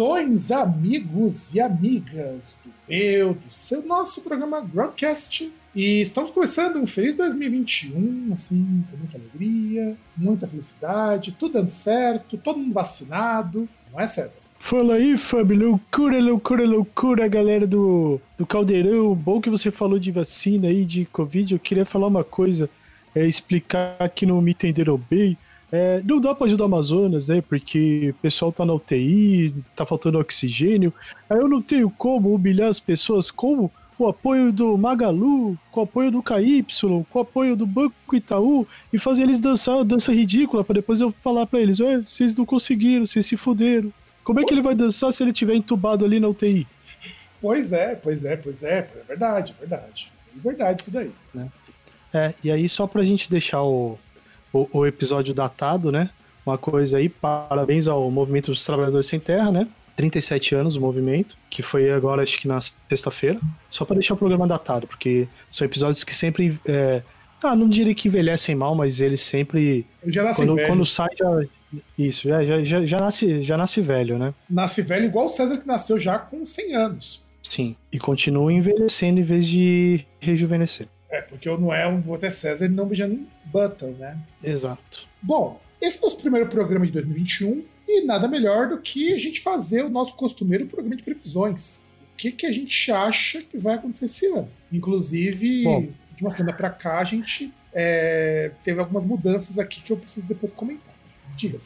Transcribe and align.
Saudações, 0.00 0.50
amigos 0.50 1.54
e 1.54 1.60
amigas 1.60 2.58
do 2.64 2.72
meu, 2.88 3.34
do 3.34 3.50
seu 3.50 3.82
nosso 3.82 4.22
programa 4.22 4.62
Groundcast. 4.62 5.52
E 5.74 6.00
estamos 6.00 6.30
começando 6.30 6.76
um 6.76 6.86
feliz 6.86 7.14
2021, 7.16 8.32
assim, 8.32 8.82
com 8.90 8.96
muita 8.96 9.18
alegria, 9.18 9.94
muita 10.16 10.48
felicidade, 10.48 11.32
tudo 11.32 11.52
dando 11.52 11.68
certo, 11.68 12.38
todo 12.38 12.58
mundo 12.58 12.72
vacinado, 12.72 13.68
não 13.92 14.00
é, 14.00 14.06
César? 14.06 14.36
Fala 14.58 14.94
aí, 14.94 15.18
Fábio, 15.18 15.58
loucura, 15.58 16.18
loucura, 16.18 16.64
loucura, 16.64 17.28
galera 17.28 17.66
do, 17.66 18.18
do 18.38 18.46
Caldeirão. 18.46 19.14
Bom 19.14 19.38
que 19.38 19.50
você 19.50 19.70
falou 19.70 19.98
de 19.98 20.10
vacina 20.10 20.68
aí, 20.68 20.86
de 20.86 21.04
Covid. 21.04 21.52
Eu 21.52 21.60
queria 21.60 21.84
falar 21.84 22.06
uma 22.06 22.24
coisa, 22.24 22.70
é, 23.14 23.26
explicar 23.26 24.08
que 24.14 24.24
não 24.24 24.40
me 24.40 24.52
entenderam 24.52 24.98
bem. 25.10 25.36
É, 25.72 26.02
não 26.04 26.20
dá 26.20 26.34
para 26.34 26.46
ajudar 26.46 26.64
o 26.64 26.66
Amazonas, 26.66 27.28
né? 27.28 27.42
Porque 27.42 28.10
o 28.10 28.14
pessoal 28.14 28.52
tá 28.52 28.64
na 28.64 28.72
UTI, 28.72 29.54
tá 29.76 29.86
faltando 29.86 30.18
oxigênio. 30.18 30.92
Aí 31.28 31.38
eu 31.38 31.48
não 31.48 31.62
tenho 31.62 31.88
como 31.90 32.34
humilhar 32.34 32.68
as 32.68 32.80
pessoas 32.80 33.30
como 33.30 33.70
o 33.96 34.08
apoio 34.08 34.50
do 34.50 34.76
Magalu, 34.78 35.58
com 35.70 35.80
o 35.80 35.82
apoio 35.84 36.10
do 36.10 36.22
KY, 36.22 36.64
com 37.10 37.18
o 37.18 37.22
apoio 37.22 37.54
do 37.54 37.66
Banco 37.66 38.16
Itaú 38.16 38.66
e 38.92 38.98
fazer 38.98 39.22
eles 39.22 39.38
dançar 39.38 39.76
uma 39.76 39.84
dança 39.84 40.10
ridícula 40.12 40.64
para 40.64 40.74
depois 40.74 41.00
eu 41.00 41.14
falar 41.22 41.46
para 41.46 41.60
eles: 41.60 41.78
"Ué, 41.80 41.98
vocês 41.98 42.34
não 42.34 42.46
conseguiram, 42.46 43.06
vocês 43.06 43.26
se 43.26 43.36
fuderam". 43.36 43.92
Como 44.24 44.40
é 44.40 44.44
que 44.44 44.54
ele 44.54 44.62
vai 44.62 44.74
dançar 44.74 45.12
se 45.12 45.22
ele 45.22 45.32
tiver 45.32 45.54
entubado 45.54 46.04
ali 46.04 46.18
na 46.18 46.28
UTI? 46.28 46.66
Pois 47.40 47.72
é, 47.72 47.94
pois 47.94 48.24
é, 48.24 48.36
pois 48.36 48.62
é, 48.62 48.78
é 48.78 49.04
verdade, 49.06 49.54
é 49.56 49.60
verdade. 49.60 50.12
É 50.36 50.40
verdade 50.40 50.80
isso 50.80 50.90
daí. 50.90 51.12
É, 52.12 52.34
e 52.42 52.50
aí 52.50 52.68
só 52.68 52.86
pra 52.86 53.04
gente 53.04 53.30
deixar 53.30 53.62
o, 53.62 53.98
o, 54.52 54.68
o 54.72 54.86
episódio 54.86 55.34
datado, 55.34 55.90
né? 55.92 56.10
Uma 56.44 56.58
coisa 56.58 56.98
aí, 56.98 57.08
parabéns 57.08 57.86
ao 57.86 58.10
Movimento 58.10 58.50
dos 58.50 58.64
Trabalhadores 58.64 59.06
Sem 59.06 59.20
Terra, 59.20 59.50
né? 59.50 59.68
37 59.96 60.54
anos 60.54 60.76
o 60.76 60.80
movimento, 60.80 61.36
que 61.50 61.62
foi 61.62 61.90
agora, 61.90 62.22
acho 62.22 62.38
que 62.38 62.48
na 62.48 62.58
sexta-feira. 62.88 63.38
Só 63.68 63.84
para 63.84 63.96
deixar 63.96 64.14
o 64.14 64.16
programa 64.16 64.46
datado, 64.46 64.86
porque 64.86 65.28
são 65.50 65.66
episódios 65.66 66.02
que 66.04 66.14
sempre. 66.14 66.58
É, 66.64 67.02
ah, 67.42 67.54
não 67.54 67.68
diria 67.68 67.94
que 67.94 68.08
envelhecem 68.08 68.54
mal, 68.54 68.74
mas 68.74 69.00
eles 69.00 69.20
sempre. 69.20 69.86
Já 70.04 70.22
nasce 70.22 70.40
Quando, 70.40 70.56
velho. 70.56 70.68
quando 70.68 70.86
sai, 70.86 71.08
já. 71.18 71.42
Isso, 71.98 72.28
já, 72.28 72.44
já, 72.44 72.64
já, 72.64 72.86
já 72.86 72.98
nasce, 72.98 73.42
já 73.42 73.56
nasce 73.56 73.80
velho, 73.80 74.18
né? 74.18 74.34
Nasce 74.48 74.82
velho 74.82 75.04
igual 75.04 75.26
o 75.26 75.28
César 75.28 75.56
que 75.58 75.66
nasceu 75.66 76.00
já 76.00 76.18
com 76.18 76.44
100 76.44 76.74
anos. 76.74 77.24
Sim. 77.42 77.76
E 77.92 77.98
continua 77.98 78.52
envelhecendo 78.52 79.20
em 79.20 79.22
vez 79.22 79.46
de 79.46 80.04
rejuvenescer. 80.18 80.88
É, 81.10 81.20
porque 81.20 81.48
eu 81.48 81.58
não 81.58 81.72
é 81.74 81.86
um 81.86 82.00
vou 82.00 82.14
até 82.14 82.30
César 82.30 82.66
e 82.66 82.68
não 82.68 82.86
Benjamin 82.86 83.26
Button, 83.46 83.94
né? 83.98 84.18
Exato. 84.42 85.08
Bom, 85.20 85.60
esse 85.80 85.98
é 85.98 86.00
o 86.00 86.04
nosso 86.04 86.18
primeiro 86.18 86.48
programa 86.48 86.86
de 86.86 86.92
2021 86.92 87.64
e 87.88 88.04
nada 88.04 88.28
melhor 88.28 88.68
do 88.68 88.78
que 88.78 89.12
a 89.12 89.18
gente 89.18 89.40
fazer 89.40 89.84
o 89.84 89.88
nosso 89.88 90.14
costumeiro 90.14 90.66
programa 90.66 90.96
de 90.96 91.02
previsões. 91.02 91.84
O 92.12 92.16
que, 92.16 92.30
que 92.30 92.46
a 92.46 92.52
gente 92.52 92.92
acha 92.92 93.42
que 93.42 93.58
vai 93.58 93.74
acontecer 93.74 94.04
esse 94.04 94.26
ano? 94.26 94.48
Inclusive, 94.70 95.64
Bom. 95.64 95.88
de 96.16 96.22
uma 96.22 96.30
semana 96.30 96.52
pra 96.52 96.70
cá, 96.70 96.98
a 96.98 97.04
gente 97.04 97.52
é, 97.74 98.52
teve 98.62 98.78
algumas 98.78 99.04
mudanças 99.04 99.58
aqui 99.58 99.80
que 99.80 99.92
eu 99.92 99.96
preciso 99.96 100.26
depois 100.26 100.52
comentar. 100.52 100.94
Mas 101.06 101.28
diga. 101.36 101.58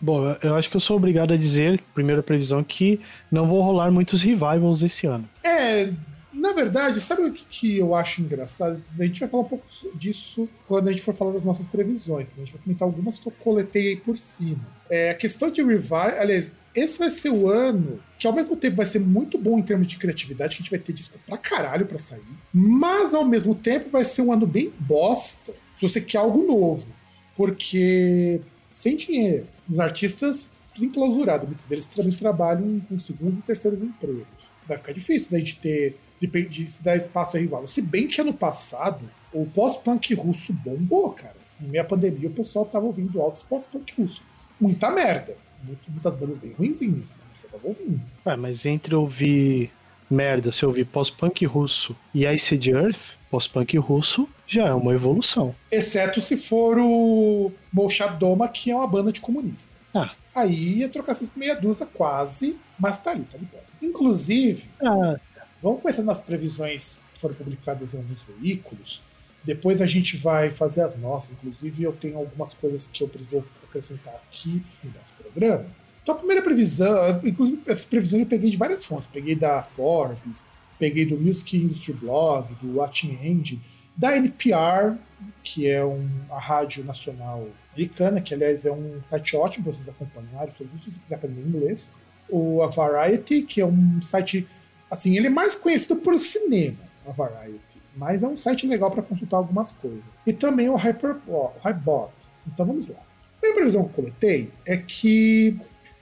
Bom, 0.00 0.36
eu 0.42 0.54
acho 0.54 0.70
que 0.70 0.76
eu 0.76 0.80
sou 0.80 0.96
obrigado 0.96 1.32
a 1.32 1.36
dizer, 1.36 1.80
primeira 1.94 2.22
previsão, 2.22 2.64
que 2.64 3.00
não 3.30 3.46
vão 3.46 3.60
rolar 3.60 3.90
muitos 3.90 4.22
revivals 4.22 4.82
esse 4.82 5.06
ano. 5.06 5.28
É, 5.44 5.92
na 6.34 6.52
verdade, 6.52 7.00
sabe 7.00 7.22
o 7.22 7.32
que, 7.32 7.44
que 7.48 7.78
eu 7.78 7.94
acho 7.94 8.20
engraçado? 8.20 8.82
A 8.98 9.04
gente 9.04 9.20
vai 9.20 9.28
falar 9.28 9.44
um 9.44 9.48
pouco 9.48 9.64
disso 9.94 10.48
quando 10.66 10.88
a 10.88 10.90
gente 10.90 11.02
for 11.02 11.14
falar 11.14 11.32
das 11.32 11.44
nossas 11.44 11.68
previsões. 11.68 12.30
A 12.36 12.40
gente 12.40 12.52
vai 12.52 12.62
comentar 12.62 12.86
algumas 12.86 13.18
que 13.18 13.28
eu 13.28 13.32
coletei 13.32 13.88
aí 13.88 13.96
por 13.96 14.18
cima. 14.18 14.66
É, 14.90 15.10
a 15.10 15.14
questão 15.14 15.50
de 15.50 15.62
revival, 15.62 16.08
aliás, 16.18 16.52
esse 16.74 16.98
vai 16.98 17.10
ser 17.10 17.30
o 17.30 17.48
ano 17.48 18.02
que 18.18 18.26
ao 18.26 18.32
mesmo 18.32 18.56
tempo 18.56 18.76
vai 18.76 18.86
ser 18.86 18.98
muito 18.98 19.38
bom 19.38 19.58
em 19.58 19.62
termos 19.62 19.86
de 19.86 19.96
criatividade, 19.96 20.56
que 20.56 20.62
a 20.62 20.64
gente 20.64 20.70
vai 20.70 20.80
ter 20.80 20.92
disco 20.92 21.18
pra 21.24 21.38
caralho 21.38 21.86
pra 21.86 21.98
sair, 21.98 22.22
mas 22.52 23.14
ao 23.14 23.24
mesmo 23.24 23.54
tempo 23.54 23.90
vai 23.90 24.04
ser 24.04 24.22
um 24.22 24.32
ano 24.32 24.46
bem 24.46 24.72
bosta 24.80 25.54
se 25.74 25.88
você 25.88 26.00
quer 26.00 26.18
algo 26.18 26.44
novo. 26.44 26.92
Porque 27.36 28.40
sem 28.64 28.96
dinheiro, 28.96 29.46
os 29.68 29.78
artistas 29.78 30.52
enclausurados, 30.78 31.46
muitos 31.46 31.68
deles 31.68 31.86
também 31.86 32.12
trabalham 32.12 32.80
com 32.80 32.98
segundos 32.98 33.38
e 33.38 33.42
terceiros 33.42 33.82
empregos. 33.82 34.50
Vai 34.66 34.76
ficar 34.78 34.92
difícil 34.92 35.30
da 35.30 35.38
gente 35.38 35.58
ter 35.58 35.96
de, 36.26 36.66
se 36.70 36.82
dar 36.84 36.96
espaço 36.96 37.36
a 37.36 37.40
rival. 37.40 37.66
Se 37.66 37.82
bem 37.82 38.06
que 38.08 38.20
ano 38.20 38.34
passado 38.34 39.08
o 39.32 39.46
pós-punk 39.46 40.14
russo 40.14 40.52
bombou, 40.52 41.10
cara. 41.12 41.36
Em 41.60 41.66
meia 41.68 41.84
pandemia 41.84 42.28
o 42.28 42.32
pessoal 42.32 42.64
tava 42.64 42.86
ouvindo 42.86 43.20
altos 43.20 43.42
pós-punk 43.42 43.92
russo. 43.98 44.22
Muita 44.60 44.90
merda. 44.90 45.36
Muito- 45.62 45.90
muitas 45.90 46.14
bandas 46.14 46.38
bem 46.38 46.52
ruinzinhas, 46.52 47.14
mas 47.18 47.40
você 47.40 47.46
tava 47.48 47.66
ouvindo. 47.66 48.00
Ué, 48.26 48.36
mas 48.36 48.66
entre 48.66 48.94
ouvir 48.94 49.70
merda, 50.10 50.52
se 50.52 50.64
ouvir 50.66 50.84
pós-punk 50.84 51.44
russo 51.46 51.96
e 52.14 52.26
Ice 52.26 52.54
Earth, 52.70 52.98
pós-punk 53.30 53.76
russo 53.78 54.28
já 54.46 54.66
é 54.66 54.74
uma 54.74 54.92
evolução. 54.92 55.54
Exceto 55.72 56.20
se 56.20 56.36
for 56.36 56.76
o 56.78 57.50
Molchat 57.72 58.16
Doma, 58.18 58.46
que 58.48 58.70
é 58.70 58.76
uma 58.76 58.86
banda 58.86 59.10
de 59.10 59.20
comunista. 59.20 59.76
Ah. 59.94 60.12
Aí 60.34 60.78
ia 60.80 60.88
trocar 60.88 61.12
essas 61.12 61.30
meia 61.34 61.54
dúzia 61.54 61.86
quase, 61.86 62.58
mas 62.78 62.98
tá 63.02 63.12
ali, 63.12 63.24
tá 63.24 63.38
de 63.38 63.44
boa. 63.46 63.62
Inclusive, 63.80 64.68
Ah, 64.84 65.16
Vamos 65.64 65.80
começar 65.80 66.02
nas 66.02 66.22
previsões 66.22 67.00
que 67.14 67.22
foram 67.22 67.34
publicadas 67.34 67.94
em 67.94 67.96
alguns 67.96 68.26
veículos. 68.26 69.02
Depois 69.42 69.80
a 69.80 69.86
gente 69.86 70.14
vai 70.14 70.50
fazer 70.50 70.82
as 70.82 70.94
nossas. 70.98 71.32
Inclusive, 71.38 71.84
eu 71.84 71.92
tenho 71.94 72.18
algumas 72.18 72.52
coisas 72.52 72.86
que 72.86 73.02
eu 73.02 73.08
preciso 73.08 73.42
acrescentar 73.66 74.12
aqui 74.12 74.62
no 74.82 74.90
nosso 74.90 75.14
programa. 75.14 75.64
Então, 76.02 76.16
a 76.16 76.18
primeira 76.18 76.42
previsão, 76.42 77.18
inclusive, 77.24 77.62
essas 77.66 77.86
previsões 77.86 78.24
eu 78.24 78.28
peguei 78.28 78.50
de 78.50 78.58
várias 78.58 78.84
fontes. 78.84 79.08
Peguei 79.10 79.34
da 79.34 79.62
Forbes, 79.62 80.44
peguei 80.78 81.06
do 81.06 81.18
Music 81.18 81.56
Industry 81.56 81.94
Blog, 81.94 82.54
do 82.56 82.76
Watching 82.76 83.18
Engine, 83.22 83.62
da 83.96 84.14
NPR, 84.18 84.98
que 85.42 85.66
é 85.66 85.82
um, 85.82 86.06
a 86.28 86.38
rádio 86.38 86.84
nacional 86.84 87.48
americana, 87.72 88.20
que 88.20 88.34
aliás 88.34 88.66
é 88.66 88.70
um 88.70 89.00
site 89.06 89.34
ótimo 89.34 89.64
para 89.64 89.72
vocês 89.72 89.88
acompanharem, 89.88 90.52
se 90.54 90.90
você 90.90 91.00
quiser 91.00 91.14
aprender 91.14 91.40
inglês. 91.40 91.96
O 92.28 92.60
a 92.62 92.66
Variety, 92.66 93.40
que 93.40 93.62
é 93.62 93.66
um 93.66 94.02
site 94.02 94.46
Assim, 94.94 95.16
ele 95.16 95.26
é 95.26 95.30
mais 95.30 95.56
conhecido 95.56 95.96
por 95.96 96.18
cinema, 96.20 96.78
a 97.04 97.10
Variety, 97.10 97.82
mas 97.96 98.22
é 98.22 98.28
um 98.28 98.36
site 98.36 98.64
legal 98.64 98.92
para 98.92 99.02
consultar 99.02 99.38
algumas 99.38 99.72
coisas. 99.72 100.04
E 100.24 100.32
também 100.32 100.68
o 100.68 100.76
Hyperbot. 100.76 102.12
Então 102.46 102.64
vamos 102.64 102.86
lá. 102.88 102.98
A 103.00 103.40
primeira 103.40 103.56
previsão 103.56 103.82
que 103.82 103.90
eu 103.90 103.94
coletei 103.94 104.52
é 104.64 104.76
que 104.76 105.58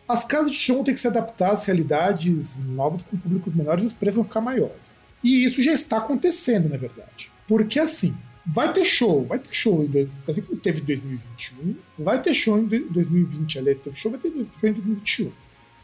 as 0.07 0.25
casas 0.25 0.53
de 0.53 0.59
show 0.59 0.85
ter 0.85 0.93
que 0.93 1.01
se 1.01 1.09
adaptar 1.09 1.53
às 1.53 1.65
realidades 1.65 2.63
novas 2.65 3.01
com 3.03 3.17
públicos 3.17 3.55
menores 3.55 3.83
e 3.83 3.87
os 3.87 3.95
preços 3.95 4.17
vão 4.17 4.25
ficar 4.25 4.43
maiores. 4.43 4.93
E 5.25 5.43
isso 5.43 5.63
já 5.63 5.73
está 5.73 5.97
acontecendo, 5.97 6.69
na 6.69 6.77
verdade. 6.77 7.31
Porque 7.49 7.81
assim, 7.81 8.15
vai 8.47 8.75
ter 8.75 8.85
show, 8.85 9.25
vai 9.25 9.39
ter 9.39 9.55
show, 9.55 9.89
assim 10.29 10.43
como 10.43 10.61
teve 10.61 10.83
em 10.83 10.85
2021, 10.85 11.77
vai 11.99 12.21
ter 12.21 12.35
show 12.35 12.59
em 12.59 12.67
dois- 12.67 12.91
2020, 12.91 13.59
aliás, 13.59 13.79
teve 13.81 13.97
show, 13.97 14.11
vai 14.11 14.21
ter 14.21 14.29
show 14.31 14.69
em 14.69 14.73
2021. 14.75 15.33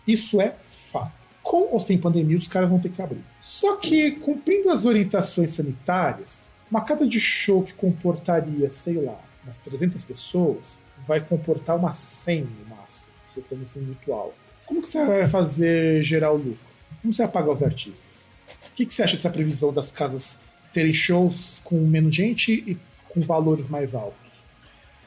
Isso 0.07 0.41
é 0.43 0.55
fato 0.65 1.18
com 1.49 1.73
ou 1.73 1.81
sem 1.81 1.97
pandemia, 1.97 2.37
os 2.37 2.47
caras 2.47 2.69
vão 2.69 2.79
ter 2.79 2.91
que 2.91 3.01
abrir. 3.01 3.25
Só 3.41 3.77
que, 3.77 4.11
cumprindo 4.11 4.69
as 4.69 4.85
orientações 4.85 5.53
sanitárias, 5.53 6.51
uma 6.71 6.83
casa 6.83 7.09
de 7.09 7.19
show 7.19 7.63
que 7.63 7.73
comportaria, 7.73 8.69
sei 8.69 9.01
lá, 9.01 9.19
umas 9.43 9.59
300 9.59 10.05
pessoas, 10.05 10.85
vai 11.07 11.21
comportar 11.21 11.77
umas 11.77 11.97
100 11.97 12.43
no 12.43 12.77
máximo, 12.77 13.15
se 13.33 13.41
eu 13.41 13.43
estou 13.43 13.83
muito 13.83 14.13
alto. 14.13 14.35
Como 14.67 14.83
que 14.83 14.89
você 14.89 15.07
vai 15.07 15.27
fazer 15.27 16.05
gerar 16.05 16.33
o 16.33 16.37
lucro? 16.37 16.59
Como 17.01 17.15
você 17.15 17.23
vai 17.23 17.33
pagar 17.33 17.53
os 17.55 17.63
artistas? 17.63 18.31
O 18.71 18.75
que, 18.75 18.85
que 18.85 18.93
você 18.93 19.03
acha 19.03 19.17
dessa 19.17 19.31
previsão 19.31 19.73
das 19.73 19.91
casas 19.91 20.41
terem 20.71 20.93
shows 20.93 21.63
com 21.65 21.81
menos 21.81 22.15
gente 22.15 22.53
e 22.53 22.77
com 23.09 23.23
valores 23.23 23.71
mais 23.71 23.95
altos? 23.95 24.45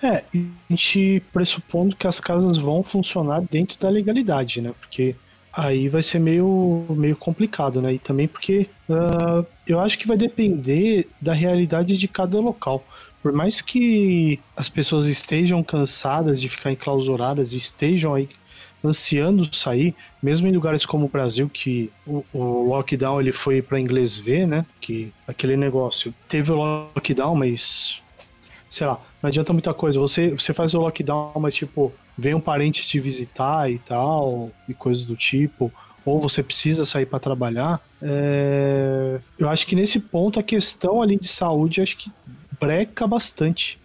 É, 0.02 0.24
a 0.34 0.38
gente 0.72 1.22
pressupondo 1.32 1.96
que 1.96 2.08
as 2.08 2.20
casas 2.20 2.58
vão 2.58 2.82
funcionar 2.82 3.42
dentro 3.42 3.78
da 3.80 3.90
legalidade, 3.90 4.60
né? 4.60 4.74
Porque 4.80 5.16
aí 5.54 5.90
vai 5.90 6.02
ser 6.02 6.20
meio, 6.20 6.86
meio 6.90 7.16
complicado, 7.16 7.82
né? 7.82 7.94
E 7.94 8.00
também 8.00 8.28
porque 8.28 8.68
uh, 8.90 9.46
eu 9.68 9.80
acho 9.80 9.98
que 9.98 10.08
vai 10.08 10.18
depender 10.18 11.08
da 11.20 11.34
realidade 11.34 11.98
de 11.98 12.08
cada 12.08 12.40
local. 12.40 12.84
Por 13.22 13.32
mais 13.32 13.62
que 13.62 14.40
as 14.56 14.68
pessoas 14.68 15.06
estejam 15.06 15.64
cansadas 15.64 16.42
de 16.42 16.50
ficar 16.50 16.72
enclausuradas, 16.72 17.54
estejam 17.54 18.16
aí 18.16 18.30
ansiando 18.84 19.54
sair, 19.56 19.94
mesmo 20.24 20.48
em 20.48 20.52
lugares 20.52 20.86
como 20.86 21.06
o 21.06 21.10
Brasil, 21.10 21.48
que 21.48 21.92
o, 22.06 22.26
o 22.34 22.68
lockdown 22.70 23.22
ele 23.22 23.32
foi 23.32 23.62
para 23.62 23.80
inglês 23.80 24.18
ver, 24.18 24.48
né? 24.48 24.66
Que 24.80 25.14
aquele 25.28 25.56
negócio 25.56 26.14
teve 26.28 26.52
o 26.52 26.56
lockdown, 26.56 27.36
mas 27.36 28.02
sei 28.70 28.88
lá, 28.88 29.00
não 29.22 29.28
adianta 29.28 29.54
muita 29.54 29.74
coisa. 29.74 30.00
Você, 30.00 30.32
você 30.32 30.54
faz 30.54 30.74
o 30.74 30.80
lockdown, 30.80 31.34
mas 31.36 31.54
tipo, 31.54 31.94
vem 32.18 32.34
um 32.34 32.42
parente 32.42 32.88
te 32.88 33.00
visitar 33.00 33.72
e 33.72 33.80
tal, 33.80 34.52
e 34.68 34.74
coisas 34.74 35.04
do 35.04 35.16
tipo, 35.16 35.72
ou 36.06 36.20
você 36.20 36.42
precisa 36.42 36.86
sair 36.86 37.06
para 37.06 37.20
trabalhar. 37.20 37.80
É... 38.02 39.20
Eu 39.38 39.50
acho 39.50 39.66
que 39.66 39.76
nesse 39.76 40.00
ponto 40.00 40.40
a 40.40 40.44
questão 40.44 41.02
ali 41.02 41.18
de 41.18 41.28
saúde 41.28 41.82
acho 41.82 41.98
que 41.98 42.12
breca 42.60 43.08
bastante. 43.08 43.80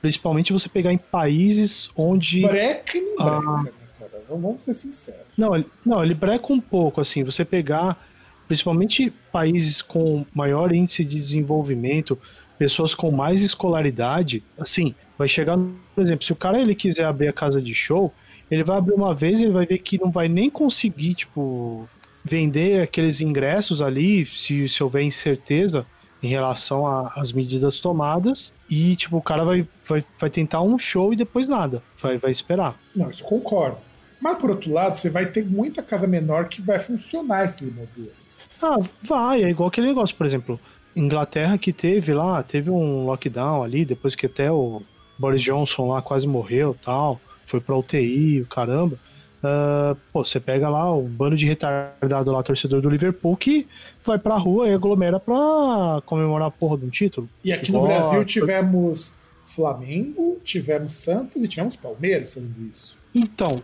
Principalmente 0.00 0.52
você 0.52 0.68
pegar 0.68 0.92
em 0.92 0.98
países 0.98 1.90
onde. 1.96 2.42
Breca 2.42 2.98
e 2.98 3.00
não 3.00 3.16
breca, 3.16 3.50
ah, 3.50 3.62
né, 3.62 3.72
cara? 3.98 4.24
Vamos 4.28 4.62
ser 4.62 4.74
sinceros. 4.74 5.36
Não, 5.36 5.54
ele, 5.54 5.66
não, 5.84 6.04
ele 6.04 6.14
breca 6.14 6.52
um 6.52 6.60
pouco, 6.60 7.00
assim. 7.00 7.24
Você 7.24 7.44
pegar, 7.44 8.00
principalmente 8.46 9.12
países 9.32 9.82
com 9.82 10.24
maior 10.34 10.72
índice 10.72 11.04
de 11.04 11.16
desenvolvimento, 11.16 12.18
pessoas 12.58 12.94
com 12.94 13.10
mais 13.10 13.40
escolaridade, 13.40 14.44
assim, 14.58 14.94
vai 15.18 15.28
chegar, 15.28 15.58
por 15.96 16.04
exemplo, 16.04 16.26
se 16.26 16.32
o 16.32 16.36
cara 16.36 16.60
ele 16.60 16.74
quiser 16.74 17.06
abrir 17.06 17.26
a 17.26 17.32
casa 17.32 17.60
de 17.60 17.74
show, 17.74 18.12
ele 18.50 18.62
vai 18.62 18.76
abrir 18.76 18.92
uma 18.92 19.14
vez 19.14 19.40
e 19.40 19.44
ele 19.44 19.52
vai 19.52 19.64
ver 19.64 19.78
que 19.78 19.98
não 19.98 20.10
vai 20.10 20.28
nem 20.28 20.50
conseguir, 20.50 21.14
tipo, 21.14 21.88
vender 22.22 22.82
aqueles 22.82 23.22
ingressos 23.22 23.80
ali, 23.80 24.26
se, 24.26 24.68
se 24.68 24.82
houver 24.82 25.02
incerteza 25.02 25.86
em 26.22 26.28
relação 26.28 26.86
às 27.16 27.32
medidas 27.32 27.80
tomadas. 27.80 28.52
E, 28.68 28.94
tipo, 28.94 29.16
o 29.16 29.22
cara 29.22 29.42
vai, 29.42 29.66
vai, 29.88 30.04
vai 30.20 30.28
tentar 30.28 30.60
um 30.60 30.78
show 30.78 31.14
e 31.14 31.16
depois 31.16 31.48
nada. 31.48 31.82
Vai, 32.00 32.18
vai 32.18 32.30
esperar. 32.30 32.78
Não, 32.94 33.08
isso 33.08 33.24
concordo. 33.24 33.78
Mas, 34.20 34.36
por 34.36 34.50
outro 34.50 34.70
lado, 34.70 34.96
você 34.96 35.08
vai 35.08 35.24
ter 35.24 35.46
muita 35.46 35.82
casa 35.82 36.06
menor 36.06 36.48
que 36.48 36.60
vai 36.60 36.78
funcionar 36.78 37.46
esse 37.46 37.64
modelo. 37.64 38.12
Ah, 38.60 38.76
vai. 39.02 39.44
É 39.44 39.48
igual 39.48 39.70
aquele 39.70 39.86
negócio, 39.86 40.14
por 40.14 40.26
exemplo. 40.26 40.60
Inglaterra 40.94 41.56
que 41.56 41.72
teve 41.72 42.12
lá, 42.12 42.42
teve 42.42 42.70
um 42.70 43.06
lockdown 43.06 43.62
ali, 43.62 43.82
depois 43.84 44.14
que 44.14 44.26
até 44.26 44.52
o 44.52 44.82
Boris 45.18 45.42
Johnson 45.42 45.88
lá 45.88 46.02
quase 46.02 46.26
morreu 46.26 46.76
tal, 46.84 47.20
foi 47.44 47.60
pra 47.60 47.76
UTI, 47.76 48.42
o 48.42 48.46
caramba. 48.46 48.98
Uh, 49.36 49.96
pô, 50.12 50.24
você 50.24 50.40
pega 50.40 50.68
lá 50.68 50.92
o 50.92 51.02
bando 51.02 51.36
de 51.36 51.46
retardado 51.46 52.32
lá, 52.32 52.42
torcedor 52.42 52.80
do 52.80 52.88
Liverpool, 52.88 53.36
que 53.36 53.68
vai 54.04 54.18
pra 54.18 54.36
rua 54.36 54.68
e 54.68 54.74
aglomera 54.74 55.20
pra 55.20 56.02
comemorar 56.04 56.48
a 56.48 56.50
porra 56.50 56.78
de 56.78 56.86
um 56.86 56.90
título. 56.90 57.28
E 57.44 57.52
aqui 57.52 57.70
no 57.70 57.82
Brasil 57.82 58.24
tivemos 58.24 59.14
Flamengo, 59.42 60.40
tivemos 60.42 60.94
Santos 60.94 61.44
e 61.44 61.48
tivemos 61.48 61.76
Palmeiras 61.76 62.34
fazendo 62.34 62.60
isso. 62.70 62.98
Então, 63.14 63.54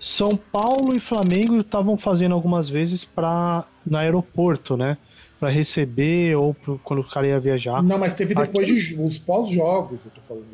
São 0.00 0.30
Paulo 0.30 0.96
e 0.96 1.00
Flamengo 1.00 1.60
estavam 1.60 1.98
fazendo 1.98 2.34
algumas 2.34 2.68
vezes 2.68 3.04
para 3.04 3.64
no 3.84 3.98
aeroporto, 3.98 4.76
né? 4.76 4.96
Para 5.38 5.50
receber 5.50 6.34
ou 6.36 6.54
pro, 6.54 6.80
quando 6.82 7.00
o 7.00 7.04
cara 7.04 7.26
ia 7.26 7.38
viajar. 7.38 7.82
Não, 7.82 7.98
mas 7.98 8.14
teve 8.14 8.34
depois 8.34 8.68
aqui... 8.68 8.94
de 8.94 9.00
os 9.00 9.18
pós-jogos, 9.18 10.04
eu 10.06 10.10
tô 10.10 10.20
falando. 10.20 10.46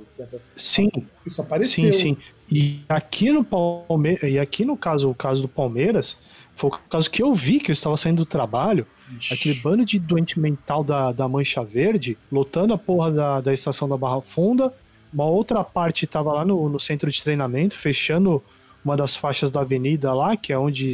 Sim. 0.57 0.91
Isso 1.27 1.41
apareceu. 1.41 1.93
Sim, 1.93 1.99
sim. 1.99 2.17
E 2.51 2.81
aqui 2.89 3.33
no 3.33 3.45
Palmeiras, 3.45 4.31
e 4.31 4.39
aqui 4.39 4.65
no 4.65 4.77
caso, 4.77 5.09
o 5.09 5.15
caso 5.15 5.41
do 5.43 5.49
Palmeiras, 5.49 6.17
foi 6.57 6.71
o 6.71 6.73
caso 6.91 7.11
que 7.11 7.23
eu 7.23 7.35
vi 7.35 7.59
que 7.59 7.71
eu 7.71 7.73
estava 7.73 7.97
saindo 7.97 8.19
do 8.19 8.27
trabalho, 8.27 8.87
Ixi. 9.17 9.35
aquele 9.35 9.55
bando 9.55 9.85
de 9.85 9.99
doente 9.99 10.39
mental 10.39 10.85
da, 10.85 11.13
da 11.13 11.29
Mancha 11.29 11.63
Verde, 11.63 12.19
lotando 12.31 12.75
a 12.75 12.79
porra 12.79 13.11
da, 13.11 13.41
da 13.41 13.55
estação 13.55 13.89
da 13.89 13.97
Barra 13.97 14.21
Funda. 14.21 14.73
Uma 15.13 15.25
outra 15.25 15.63
parte 15.63 16.05
estava 16.05 16.33
lá 16.33 16.45
no, 16.45 16.69
no 16.69 16.81
centro 16.81 17.11
de 17.11 17.23
treinamento, 17.23 17.79
fechando 17.79 18.43
uma 18.85 18.97
das 18.97 19.15
faixas 19.15 19.51
da 19.51 19.61
avenida 19.61 20.13
lá, 20.13 20.37
que 20.37 20.53
é 20.53 20.59
onde, 20.59 20.93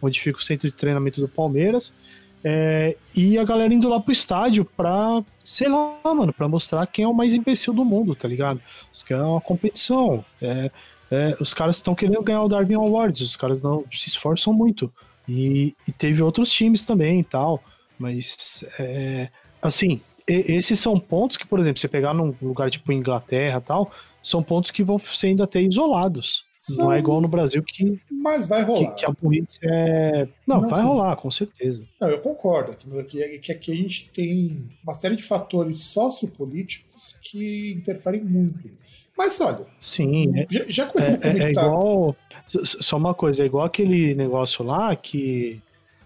onde 0.00 0.20
fica 0.20 0.38
o 0.38 0.42
centro 0.42 0.68
de 0.68 0.76
treinamento 0.76 1.20
do 1.20 1.28
Palmeiras. 1.28 1.92
É, 2.44 2.96
e 3.14 3.38
a 3.38 3.44
galera 3.44 3.72
indo 3.72 3.88
lá 3.88 4.00
pro 4.00 4.12
estádio 4.12 4.64
pra, 4.64 5.22
sei 5.44 5.68
lá, 5.68 5.96
mano, 6.02 6.32
pra 6.32 6.48
mostrar 6.48 6.86
quem 6.86 7.04
é 7.04 7.08
o 7.08 7.14
mais 7.14 7.34
imbecil 7.34 7.72
do 7.72 7.84
mundo, 7.84 8.16
tá 8.16 8.26
ligado? 8.26 8.60
Os 8.92 9.02
caras 9.02 9.24
é 9.24 9.28
uma 9.28 9.40
competição. 9.40 10.24
É, 10.40 10.70
é, 11.10 11.36
os 11.38 11.54
caras 11.54 11.76
estão 11.76 11.94
querendo 11.94 12.22
ganhar 12.22 12.42
o 12.42 12.48
Darwin 12.48 12.74
Awards, 12.74 13.20
os 13.20 13.36
caras 13.36 13.62
não 13.62 13.84
se 13.92 14.08
esforçam 14.08 14.52
muito. 14.52 14.92
E, 15.28 15.74
e 15.86 15.92
teve 15.92 16.22
outros 16.22 16.50
times 16.50 16.84
também 16.84 17.20
e 17.20 17.24
tal. 17.24 17.62
Mas, 17.98 18.64
é, 18.78 19.28
assim, 19.60 20.00
e, 20.28 20.54
esses 20.54 20.80
são 20.80 20.98
pontos 20.98 21.36
que, 21.36 21.46
por 21.46 21.60
exemplo, 21.60 21.80
você 21.80 21.88
pegar 21.88 22.14
num 22.14 22.34
lugar 22.42 22.70
tipo 22.70 22.92
Inglaterra 22.92 23.60
tal, 23.60 23.92
são 24.22 24.42
pontos 24.42 24.70
que 24.70 24.82
vão 24.82 24.98
sendo 24.98 25.42
até 25.42 25.60
isolados. 25.60 26.44
São... 26.62 26.84
Não 26.84 26.92
é 26.92 27.00
igual 27.00 27.20
no 27.20 27.26
Brasil 27.26 27.60
que. 27.60 28.00
Mas 28.08 28.46
vai 28.46 28.62
rolar. 28.62 28.92
Que, 28.92 29.00
que 29.00 29.04
a 29.04 29.12
polícia 29.12 29.58
é. 29.64 30.28
Não, 30.46 30.60
não 30.60 30.68
vai 30.70 30.80
sim. 30.80 30.86
rolar, 30.86 31.16
com 31.16 31.28
certeza. 31.28 31.82
Não, 32.00 32.08
eu 32.08 32.20
concordo. 32.20 32.76
Que, 33.04 33.40
que 33.40 33.50
aqui 33.50 33.72
a 33.72 33.74
gente 33.74 34.08
tem 34.10 34.70
uma 34.80 34.94
série 34.94 35.16
de 35.16 35.24
fatores 35.24 35.80
sociopolíticos 35.80 37.18
que 37.20 37.72
interferem 37.72 38.22
muito. 38.22 38.70
Mas 39.18 39.40
olha. 39.40 39.66
Sim. 39.80 40.38
É- 40.38 40.46
já, 40.48 40.64
já 40.68 40.86
começamos 40.86 41.20
é, 41.24 41.28
a 41.28 41.32
comentar. 41.32 41.64
É, 41.64 41.66
é 41.66 41.66
igual. 41.66 42.16
Só 42.46 42.96
uma 42.96 43.12
coisa, 43.12 43.42
é 43.42 43.46
igual 43.46 43.64
aquele 43.64 44.14
negócio 44.14 44.64
lá 44.64 44.94
que 44.94 45.60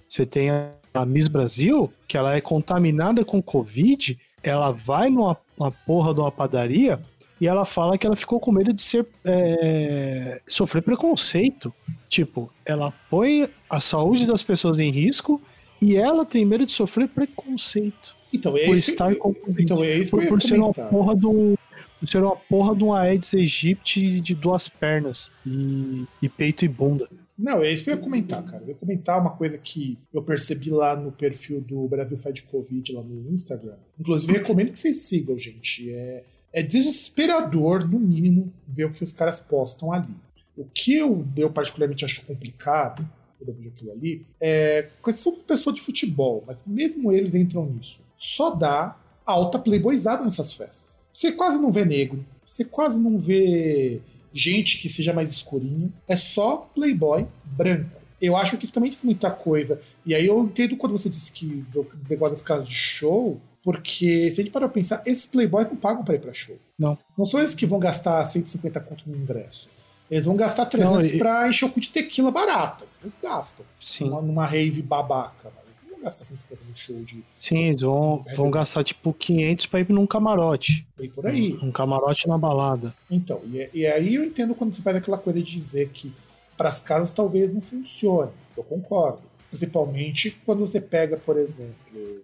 você 0.08 0.24
tem 0.24 0.48
a 0.48 1.04
Miss 1.04 1.28
Brasil, 1.28 1.92
que 2.08 2.16
ela 2.16 2.34
é 2.34 2.40
contaminada 2.40 3.26
com 3.26 3.42
Covid, 3.42 4.18
ela 4.42 4.70
vai 4.70 5.10
numa, 5.10 5.36
numa 5.58 5.70
porra 5.70 6.14
de 6.14 6.20
uma 6.20 6.32
padaria 6.32 6.98
e 7.40 7.46
ela 7.46 7.64
fala 7.64 7.98
que 7.98 8.06
ela 8.06 8.16
ficou 8.16 8.40
com 8.40 8.50
medo 8.50 8.72
de 8.72 8.80
ser 8.82 9.06
é, 9.24 10.40
sofrer 10.46 10.82
preconceito. 10.82 11.72
Tipo, 12.08 12.50
ela 12.64 12.92
põe 13.10 13.48
a 13.68 13.80
saúde 13.80 14.26
das 14.26 14.42
pessoas 14.42 14.78
em 14.78 14.90
risco 14.90 15.40
e 15.80 15.96
ela 15.96 16.24
tem 16.24 16.44
medo 16.44 16.64
de 16.64 16.72
sofrer 16.72 17.08
preconceito. 17.08 18.16
Então, 18.32 18.56
é 18.56 18.64
por 18.64 18.76
estar 18.76 19.14
com 19.16 19.34
então 19.58 19.84
é 19.84 19.94
isso 19.98 20.10
por, 20.10 20.26
por 20.26 20.42
ser 20.42 20.58
uma 20.58 20.72
porra 20.72 21.14
do 21.14 21.56
por 22.00 22.08
ser 22.08 22.22
uma 22.22 22.36
porra 22.36 22.76
de 22.76 22.84
um 22.84 22.92
Aedes 22.92 23.32
aegypti 23.34 24.20
de 24.20 24.34
duas 24.34 24.68
pernas 24.68 25.30
e, 25.46 26.04
e 26.20 26.28
peito 26.28 26.64
e 26.64 26.68
bunda. 26.68 27.08
Não, 27.38 27.62
é 27.62 27.70
isso 27.70 27.84
que 27.84 27.90
eu 27.90 27.96
ia 27.96 28.00
comentar, 28.00 28.42
cara. 28.44 28.62
Eu 28.62 28.68
ia 28.68 28.74
comentar 28.74 29.20
uma 29.20 29.30
coisa 29.30 29.58
que 29.58 29.98
eu 30.12 30.22
percebi 30.22 30.70
lá 30.70 30.96
no 30.96 31.12
perfil 31.12 31.60
do 31.60 31.86
Brasil 31.86 32.16
Fight 32.16 32.42
Covid 32.44 32.92
lá 32.92 33.02
no 33.02 33.30
Instagram. 33.30 33.76
Inclusive, 33.98 34.32
recomendo 34.32 34.72
que 34.72 34.78
vocês 34.78 35.02
sigam, 35.02 35.38
gente. 35.38 35.90
É 35.90 36.24
é 36.56 36.62
desesperador, 36.62 37.86
no 37.86 38.00
mínimo, 38.00 38.50
ver 38.66 38.86
o 38.86 38.90
que 38.90 39.04
os 39.04 39.12
caras 39.12 39.38
postam 39.38 39.92
ali. 39.92 40.14
O 40.56 40.64
que 40.64 40.94
eu, 40.94 41.28
eu 41.36 41.50
particularmente 41.50 42.02
acho 42.02 42.24
complicado, 42.24 43.06
quando 43.36 43.50
eu 43.50 43.54
vejo 43.54 43.68
aquilo 43.68 43.92
ali, 43.92 44.26
é 44.40 44.88
questão 45.04 45.34
de 45.34 45.40
pessoa 45.40 45.74
de 45.74 45.82
futebol, 45.82 46.42
mas 46.46 46.62
mesmo 46.66 47.12
eles 47.12 47.34
entram 47.34 47.66
nisso. 47.66 48.00
Só 48.16 48.54
dá 48.54 48.98
alta 49.26 49.58
playboyzada 49.58 50.24
nessas 50.24 50.54
festas. 50.54 50.98
Você 51.12 51.30
quase 51.30 51.60
não 51.60 51.70
vê 51.70 51.84
negro, 51.84 52.24
você 52.46 52.64
quase 52.64 52.98
não 52.98 53.18
vê 53.18 54.00
gente 54.32 54.80
que 54.80 54.88
seja 54.88 55.12
mais 55.12 55.30
escurinha, 55.30 55.92
é 56.08 56.16
só 56.16 56.70
playboy 56.74 57.26
branco. 57.44 58.00
Eu 58.18 58.34
acho 58.34 58.56
que 58.56 58.64
isso 58.64 58.72
também 58.72 58.88
diz 58.88 59.02
muita 59.02 59.30
coisa. 59.30 59.78
E 60.06 60.14
aí 60.14 60.26
eu 60.26 60.42
entendo 60.42 60.74
quando 60.78 60.92
você 60.92 61.10
disse 61.10 61.30
que 61.32 61.66
do 61.70 61.86
negócio 62.08 62.34
das 62.34 62.42
casas 62.42 62.66
de 62.66 62.74
show, 62.74 63.38
porque, 63.66 64.30
se 64.30 64.40
a 64.40 64.44
gente 64.44 64.52
parar 64.52 64.68
pra 64.68 64.74
pensar, 64.74 65.02
esses 65.04 65.26
playboys 65.26 65.66
não 65.66 65.74
pagam 65.74 66.04
pra 66.04 66.14
ir 66.14 66.20
pra 66.20 66.32
show. 66.32 66.56
Não. 66.78 66.96
Não 67.18 67.26
são 67.26 67.40
eles 67.40 67.52
que 67.52 67.66
vão 67.66 67.80
gastar 67.80 68.24
150 68.24 68.78
conto 68.78 69.02
no 69.10 69.16
ingresso. 69.16 69.68
Eles 70.08 70.24
vão 70.24 70.36
gastar 70.36 70.66
300 70.66 70.94
não, 70.94 71.04
e... 71.04 71.18
pra 71.18 71.48
encher 71.48 71.64
o 71.64 71.70
cu 71.70 71.80
de 71.80 71.88
tequila 71.88 72.30
barata. 72.30 72.86
Eles 73.02 73.18
gastam. 73.20 73.66
Sim. 73.84 74.04
Numa, 74.04 74.22
numa 74.22 74.46
rave 74.46 74.80
babaca. 74.82 75.50
Mas 75.52 75.64
eles 75.64 75.78
não 75.82 75.94
vão 75.94 76.04
gastar 76.04 76.26
150 76.26 76.62
no 76.64 76.76
show 76.76 77.02
de. 77.02 77.24
Sim, 77.36 77.64
eles 77.64 77.80
vão, 77.80 78.24
vão 78.36 78.52
gastar 78.52 78.84
tipo 78.84 79.12
500 79.12 79.66
pra 79.66 79.80
ir 79.80 79.90
num 79.90 80.06
camarote. 80.06 80.86
E 81.00 81.08
por 81.08 81.26
aí. 81.26 81.54
Um, 81.60 81.66
um 81.66 81.72
camarote 81.72 82.28
na 82.28 82.38
balada. 82.38 82.94
Então, 83.10 83.40
e, 83.46 83.68
e 83.74 83.84
aí 83.84 84.14
eu 84.14 84.22
entendo 84.22 84.54
quando 84.54 84.76
você 84.76 84.80
faz 84.80 84.96
aquela 84.96 85.18
coisa 85.18 85.42
de 85.42 85.50
dizer 85.50 85.88
que 85.88 86.14
para 86.56 86.68
as 86.68 86.78
casas 86.78 87.10
talvez 87.10 87.52
não 87.52 87.60
funcione. 87.60 88.30
Eu 88.56 88.62
concordo. 88.62 89.22
Principalmente 89.50 90.30
quando 90.46 90.60
você 90.60 90.80
pega, 90.80 91.16
por 91.16 91.36
exemplo, 91.36 91.74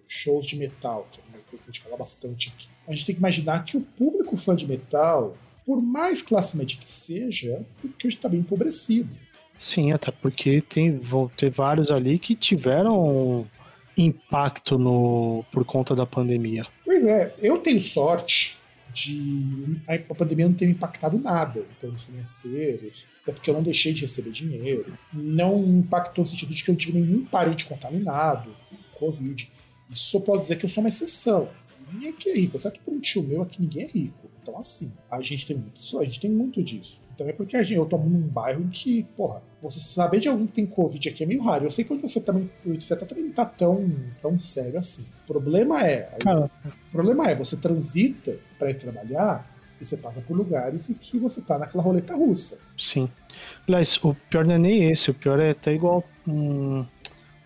shows 0.07 0.47
de 0.47 0.57
metal, 0.57 1.09
que 1.11 1.19
é 1.19 1.22
coisa 1.53 1.65
que 1.65 1.71
a 1.71 1.73
gente 1.73 1.83
fala 1.83 1.97
bastante 1.97 2.53
aqui. 2.55 2.69
A 2.89 2.93
gente 2.93 3.07
tem 3.07 3.15
que 3.15 3.21
imaginar 3.21 3.65
que 3.65 3.77
o 3.77 3.81
público 3.81 4.37
fã 4.37 4.57
de 4.57 4.67
metal, 4.67 5.37
por 5.65 5.81
mais 5.81 6.23
classe 6.23 6.57
média 6.57 6.77
que 6.79 6.89
seja, 6.89 7.65
porque 7.81 8.07
hoje 8.07 8.17
está 8.17 8.29
bem 8.29 8.41
empobrecido. 8.41 9.15
Sim, 9.57 9.93
até 9.93 10.11
porque 10.11 10.63
tem, 10.63 10.99
vão 10.99 11.29
ter 11.29 11.51
vários 11.51 11.91
ali 11.91 12.19
que 12.19 12.35
tiveram 12.35 13.47
impacto 13.97 14.79
no, 14.79 15.45
por 15.53 15.65
conta 15.65 15.95
da 15.95 16.07
pandemia. 16.07 16.67
Pois 16.85 17.05
é, 17.05 17.35
eu 17.39 17.59
tenho 17.59 17.81
sorte 17.81 18.59
de 18.93 19.81
a 19.87 20.15
pandemia 20.15 20.47
não 20.47 20.55
ter 20.55 20.67
me 20.67 20.73
impactado 20.73 21.19
nada 21.19 21.61
em 21.61 21.81
termos 21.81 22.05
financeiros, 22.05 23.07
é 23.27 23.33
porque 23.33 23.49
eu 23.49 23.55
não 23.55 23.63
deixei 23.63 23.93
de 23.93 24.03
receber 24.03 24.31
dinheiro. 24.31 24.99
Não 25.13 25.63
impactou 25.65 26.23
no 26.23 26.29
sentido 26.29 26.53
de 26.53 26.63
que 26.63 26.71
eu 26.71 26.75
não 26.75 26.79
tive 26.79 27.01
nenhum 27.01 27.25
parente 27.25 27.65
contaminado 27.65 28.55
com 28.69 29.07
Covid. 29.07 29.51
Isso 29.93 30.21
pode 30.21 30.43
dizer 30.43 30.57
que 30.57 30.65
eu 30.65 30.69
sou 30.69 30.83
uma 30.83 30.89
exceção. 30.89 31.49
Ninguém 31.93 32.11
aqui 32.11 32.31
é 32.31 32.35
rico, 32.35 32.57
exceto 32.57 32.81
por 32.81 32.95
um 32.95 33.01
tio 33.01 33.23
meu 33.23 33.43
aqui, 33.43 33.61
ninguém 33.61 33.85
é 33.85 33.87
rico. 33.87 34.31
Então, 34.43 34.59
assim, 34.59 34.93
a 35.11 35.21
gente 35.21 35.47
tem 35.47 35.57
muito, 35.57 35.99
a 35.99 36.05
gente 36.05 36.21
tem 36.21 36.31
muito 36.31 36.63
disso. 36.63 37.01
Então 37.15 37.29
é 37.29 37.33
porque 37.33 37.57
a 37.57 37.63
gente, 37.63 37.77
eu 37.77 37.87
tô 37.87 37.99
num 37.99 38.21
bairro 38.21 38.63
em 38.63 38.69
que, 38.69 39.05
porra, 39.17 39.43
você 39.63 39.79
saber 39.79 40.19
de 40.19 40.29
alguém 40.29 40.47
que 40.47 40.55
tem 40.55 40.67
Covid 40.67 41.09
aqui 41.09 41.23
é 41.23 41.27
meio 41.27 41.43
raro. 41.43 41.67
Eu 41.67 41.71
sei 41.71 41.85
que 41.85 41.93
onde 41.93 42.03
você 42.03 42.21
também, 42.21 42.51
você 42.65 42.97
tá, 42.97 43.07
também 43.07 43.25
não 43.25 43.33
tá 43.33 43.45
tão, 43.45 43.89
tão 44.21 44.39
sério 44.39 44.79
assim. 44.79 45.07
O 45.25 45.27
problema 45.27 45.87
é. 45.87 46.17
Cara. 46.21 46.51
O 46.65 46.91
problema 46.91 47.31
é, 47.31 47.35
você 47.35 47.57
transita 47.57 48.37
para 48.59 48.71
ir 48.71 48.75
trabalhar 48.75 49.49
e 49.81 49.87
você 49.87 49.97
passa 49.97 50.21
por 50.21 50.37
lugares 50.37 50.91
em 50.91 50.95
que 50.95 51.19
você 51.19 51.41
tá 51.41 51.59
naquela 51.59 51.83
roleta 51.83 52.17
russa. 52.17 52.59
Sim. 52.79 53.09
Aliás, 53.69 53.97
o 54.03 54.15
pior 54.29 54.45
não 54.45 54.55
é 54.55 54.59
nem 54.59 54.91
esse, 54.91 55.11
o 55.11 55.15
pior 55.15 55.39
é 55.39 55.51
até 55.51 55.73
igual 55.73 56.03
um, 56.27 56.85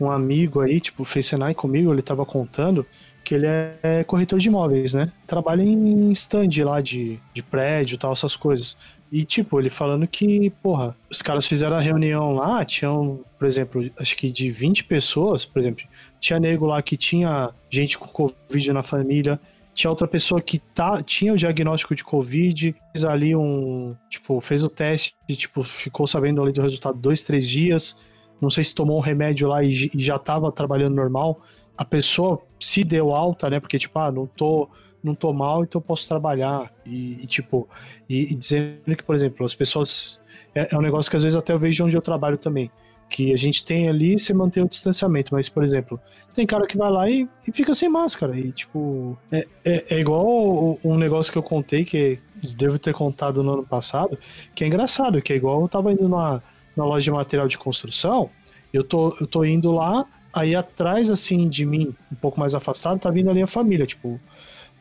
um 0.00 0.10
amigo 0.10 0.60
aí, 0.60 0.80
tipo, 0.80 1.04
fez 1.04 1.26
Senai 1.26 1.54
comigo, 1.54 1.92
ele 1.92 2.02
tava 2.02 2.24
contando 2.24 2.86
que 3.24 3.34
ele 3.34 3.46
é 3.46 4.04
corretor 4.04 4.38
de 4.38 4.48
imóveis, 4.48 4.94
né? 4.94 5.10
Trabalha 5.26 5.62
em 5.62 6.12
stand 6.12 6.50
lá 6.64 6.80
de, 6.80 7.18
de 7.34 7.42
prédio 7.42 7.98
tal, 7.98 8.12
essas 8.12 8.36
coisas. 8.36 8.76
E, 9.10 9.24
tipo, 9.24 9.58
ele 9.58 9.70
falando 9.70 10.06
que, 10.06 10.50
porra, 10.62 10.96
os 11.10 11.22
caras 11.22 11.46
fizeram 11.46 11.76
a 11.76 11.80
reunião 11.80 12.32
lá, 12.32 12.64
tinham, 12.64 13.20
por 13.38 13.46
exemplo, 13.46 13.90
acho 13.98 14.16
que 14.16 14.30
de 14.30 14.50
20 14.50 14.84
pessoas, 14.84 15.44
por 15.44 15.58
exemplo, 15.58 15.84
tinha 16.20 16.38
nego 16.38 16.66
lá 16.66 16.80
que 16.82 16.96
tinha 16.96 17.50
gente 17.70 17.98
com 17.98 18.06
Covid 18.06 18.72
na 18.72 18.82
família, 18.82 19.40
tinha 19.74 19.90
outra 19.90 20.08
pessoa 20.08 20.40
que 20.40 20.58
tá, 20.58 21.02
tinha 21.02 21.32
o 21.32 21.36
diagnóstico 21.36 21.94
de 21.94 22.02
Covid, 22.02 22.74
fez 22.92 23.04
ali 23.04 23.36
um, 23.36 23.94
tipo, 24.08 24.40
fez 24.40 24.62
o 24.62 24.68
teste 24.68 25.14
e, 25.28 25.36
tipo, 25.36 25.62
ficou 25.62 26.06
sabendo 26.06 26.42
ali 26.42 26.52
do 26.52 26.62
resultado 26.62 26.98
dois, 26.98 27.22
três 27.22 27.46
dias, 27.46 27.96
não 28.40 28.50
sei 28.50 28.64
se 28.64 28.74
tomou 28.74 28.98
um 28.98 29.00
remédio 29.00 29.48
lá 29.48 29.62
e, 29.62 29.90
e 29.94 30.02
já 30.02 30.18
tava 30.18 30.50
trabalhando 30.52 30.94
normal 30.94 31.40
a 31.76 31.84
pessoa 31.84 32.40
se 32.58 32.82
deu 32.82 33.14
alta, 33.14 33.50
né? 33.50 33.60
Porque, 33.60 33.78
tipo, 33.78 33.98
ah, 33.98 34.10
não 34.10 34.26
tô, 34.26 34.68
não 35.02 35.14
tô 35.14 35.32
mal, 35.32 35.62
então 35.62 35.80
posso 35.80 36.08
trabalhar. 36.08 36.72
E, 36.84 37.22
e 37.22 37.26
tipo, 37.26 37.68
e, 38.08 38.32
e, 38.32 38.34
dizendo 38.34 38.96
que, 38.96 39.02
por 39.02 39.14
exemplo, 39.14 39.44
as 39.44 39.54
pessoas. 39.54 40.20
É, 40.54 40.74
é, 40.74 40.78
um 40.78 40.80
negócio 40.80 41.10
que 41.10 41.16
às 41.16 41.22
vezes 41.22 41.36
até 41.36 41.52
eu 41.52 41.58
vejo 41.58 41.84
onde 41.84 41.96
eu 41.96 42.02
trabalho 42.02 42.38
também. 42.38 42.70
Que 43.08 43.32
a 43.32 43.36
gente 43.36 43.64
tem 43.64 43.88
ali 43.88 44.18
você 44.18 44.34
mantém 44.34 44.64
o 44.64 44.68
distanciamento, 44.68 45.32
mas, 45.32 45.48
por 45.48 45.62
exemplo, 45.62 46.00
tem 46.34 46.44
cara 46.44 46.66
que 46.66 46.76
vai 46.76 46.90
lá 46.90 47.08
e, 47.08 47.28
e 47.46 47.52
fica 47.52 47.72
sem 47.74 47.88
máscara. 47.88 48.36
E, 48.36 48.50
tipo, 48.50 49.16
é, 49.30 49.46
é, 49.64 49.84
é 49.96 50.00
igual 50.00 50.78
um 50.82 50.96
negócio 50.96 51.30
que 51.30 51.38
eu 51.38 51.42
contei, 51.42 51.84
que 51.84 52.18
devo 52.56 52.78
ter 52.78 52.94
contado 52.94 53.44
no 53.44 53.52
ano 53.52 53.66
passado, 53.66 54.18
que 54.54 54.64
é 54.64 54.66
engraçado, 54.66 55.22
que 55.22 55.32
é 55.32 55.36
igual 55.36 55.60
eu 55.60 55.68
tava 55.68 55.92
indo 55.92 56.08
na, 56.08 56.42
na 56.76 56.84
loja 56.84 57.04
de 57.04 57.10
material 57.10 57.48
de 57.48 57.56
construção, 57.58 58.30
eu 58.72 58.84
tô, 58.84 59.16
eu 59.20 59.26
tô 59.26 59.44
indo 59.44 59.72
lá, 59.72 60.06
Aí 60.36 60.54
atrás, 60.54 61.08
assim, 61.08 61.48
de 61.48 61.64
mim, 61.64 61.94
um 62.12 62.14
pouco 62.14 62.38
mais 62.38 62.54
afastado, 62.54 63.00
tá 63.00 63.10
vindo 63.10 63.30
ali 63.30 63.40
a 63.40 63.46
família, 63.46 63.86
tipo, 63.86 64.20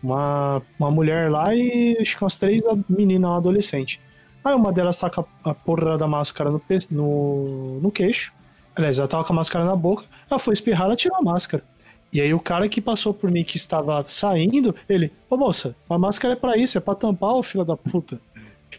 uma, 0.04 0.62
uma 0.78 0.92
mulher 0.92 1.32
lá 1.32 1.56
e 1.56 1.98
acho 1.98 2.18
que 2.18 2.24
umas 2.26 2.36
três 2.36 2.62
meninas 2.90 3.32
lá 3.32 3.38
adolescente. 3.38 4.02
Aí 4.44 4.54
uma 4.54 4.74
delas 4.74 5.00
tá 5.00 5.10
com 5.10 5.26
a 5.46 5.54
porra 5.54 5.98
da 5.98 6.10
máscara 6.10 6.52
no, 6.52 6.62
no, 6.92 7.80
no 7.80 7.90
queixo. 7.90 8.34
Aliás, 8.76 9.00
ela 9.00 9.08
tava 9.08 9.24
com 9.24 9.32
a 9.32 9.36
máscara 9.38 9.64
na 9.64 9.78
boca. 9.78 10.04
Ela 10.30 10.42
foi 10.42 10.54
espirrar, 10.54 10.88
ela 10.88 10.96
tirou 10.98 11.18
a 11.18 11.22
máscara. 11.22 11.64
E 12.12 12.20
aí 12.20 12.34
o 12.34 12.40
cara 12.40 12.68
que 12.68 12.82
passou 12.82 13.14
por 13.14 13.32
mim 13.32 13.46
que 13.46 13.56
estava 13.56 14.04
saindo, 14.10 14.76
ele, 14.90 15.10
ô 15.30 15.38
moça, 15.38 15.74
a 15.90 15.98
máscara 15.98 16.34
é 16.34 16.36
para 16.36 16.58
isso, 16.58 16.78
é 16.78 16.82
para 16.82 16.96
tampar 16.96 17.34
o 17.34 17.42
filho 17.42 17.64
da 17.64 17.78
puta. 17.78 18.20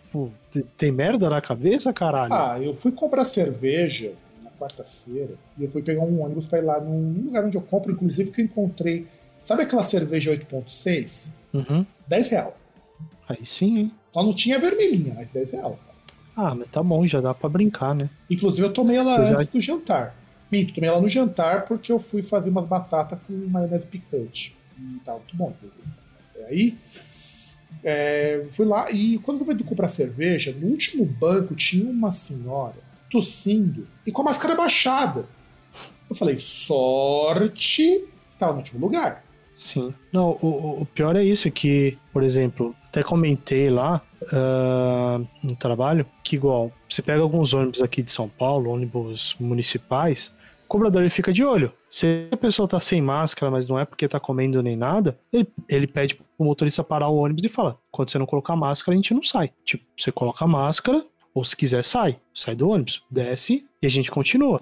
Tipo, 0.06 0.32
tem 0.76 0.90
merda 0.90 1.28
na 1.28 1.40
cabeça, 1.40 1.92
caralho? 1.92 2.32
Ah, 2.32 2.58
eu 2.60 2.72
fui 2.72 2.92
comprar 2.92 3.24
cerveja 3.24 4.12
quarta-feira, 4.58 5.34
e 5.58 5.64
eu 5.64 5.70
fui 5.70 5.82
pegar 5.82 6.02
um 6.02 6.22
ônibus 6.22 6.46
para 6.46 6.58
ir 6.58 6.62
lá 6.62 6.80
num 6.80 7.24
lugar 7.26 7.44
onde 7.44 7.56
eu 7.56 7.62
compro, 7.62 7.92
inclusive 7.92 8.30
que 8.30 8.40
eu 8.40 8.44
encontrei. 8.44 9.06
Sabe 9.38 9.62
aquela 9.62 9.82
cerveja 9.82 10.30
8.6? 10.30 11.32
Uhum. 11.52 11.86
10 12.08 12.28
real. 12.28 12.56
Aí 13.28 13.44
sim, 13.44 13.78
hein? 13.78 13.92
Só 14.10 14.22
não 14.22 14.32
tinha 14.32 14.58
vermelhinha, 14.58 15.14
mas 15.14 15.28
10 15.30 15.52
real. 15.52 15.78
Ah, 16.36 16.54
mas 16.54 16.68
tá 16.70 16.82
bom, 16.82 17.06
já 17.06 17.20
dá 17.20 17.32
para 17.32 17.48
brincar, 17.48 17.94
né? 17.94 18.10
Inclusive 18.30 18.66
eu 18.66 18.72
tomei 18.72 18.96
ela 18.96 19.18
antes 19.18 19.48
do 19.48 19.60
jantar. 19.60 20.14
Minto, 20.50 20.74
tomei 20.74 20.88
ela 20.88 21.00
no 21.00 21.08
jantar 21.08 21.64
porque 21.64 21.90
eu 21.90 21.98
fui 21.98 22.22
fazer 22.22 22.50
umas 22.50 22.66
batatas 22.66 23.18
com 23.26 23.32
maionese 23.32 23.86
picante. 23.86 24.56
E 24.78 25.00
tava 25.00 25.18
muito 25.18 25.36
bom. 25.36 25.52
Aí 26.48 26.76
é, 27.84 28.46
fui 28.50 28.66
lá 28.66 28.90
e 28.90 29.18
quando 29.18 29.40
eu 29.40 29.46
fui 29.46 29.56
comprar 29.64 29.88
cerveja, 29.88 30.54
no 30.58 30.66
último 30.66 31.04
banco 31.04 31.54
tinha 31.54 31.88
uma 31.88 32.10
senhora 32.10 32.76
tossindo 33.10 33.86
e 34.06 34.12
com 34.12 34.22
a 34.22 34.26
máscara 34.26 34.54
baixada. 34.54 35.26
Eu 36.08 36.14
falei, 36.14 36.38
sorte 36.38 37.82
que 38.30 38.36
tava 38.38 38.52
no 38.52 38.58
último 38.58 38.80
lugar. 38.80 39.24
Sim. 39.56 39.94
Não, 40.12 40.38
o, 40.42 40.82
o 40.82 40.86
pior 40.86 41.16
é 41.16 41.24
isso, 41.24 41.50
que, 41.50 41.96
por 42.12 42.22
exemplo, 42.22 42.74
até 42.86 43.02
comentei 43.02 43.70
lá 43.70 44.02
uh, 44.22 45.26
no 45.42 45.56
trabalho, 45.56 46.06
que 46.22 46.36
igual, 46.36 46.70
você 46.88 47.00
pega 47.00 47.22
alguns 47.22 47.54
ônibus 47.54 47.80
aqui 47.80 48.02
de 48.02 48.10
São 48.10 48.28
Paulo, 48.28 48.70
ônibus 48.70 49.34
municipais, 49.40 50.30
o 50.66 50.68
cobrador 50.68 51.02
ele 51.02 51.10
fica 51.10 51.32
de 51.32 51.44
olho. 51.44 51.72
Se 51.88 52.28
a 52.30 52.36
pessoa 52.36 52.66
tá 52.66 52.80
sem 52.80 53.00
máscara, 53.00 53.50
mas 53.50 53.68
não 53.68 53.78
é 53.78 53.84
porque 53.84 54.08
tá 54.08 54.18
comendo 54.18 54.60
nem 54.62 54.76
nada, 54.76 55.16
ele, 55.32 55.48
ele 55.68 55.86
pede 55.86 56.16
pro 56.16 56.26
motorista 56.44 56.82
parar 56.82 57.08
o 57.08 57.16
ônibus 57.16 57.44
e 57.44 57.48
fala: 57.48 57.78
quando 57.90 58.10
você 58.10 58.18
não 58.18 58.26
colocar 58.26 58.56
máscara, 58.56 58.94
a 58.94 58.96
gente 58.96 59.14
não 59.14 59.22
sai. 59.22 59.52
Tipo, 59.64 59.84
você 59.96 60.10
coloca 60.10 60.44
a 60.44 60.48
máscara, 60.48 61.04
ou 61.32 61.44
se 61.44 61.56
quiser, 61.56 61.84
sai. 61.84 62.18
Sai 62.34 62.56
do 62.56 62.68
ônibus, 62.68 63.02
desce 63.08 63.64
e 63.80 63.86
a 63.86 63.90
gente 63.90 64.10
continua. 64.10 64.60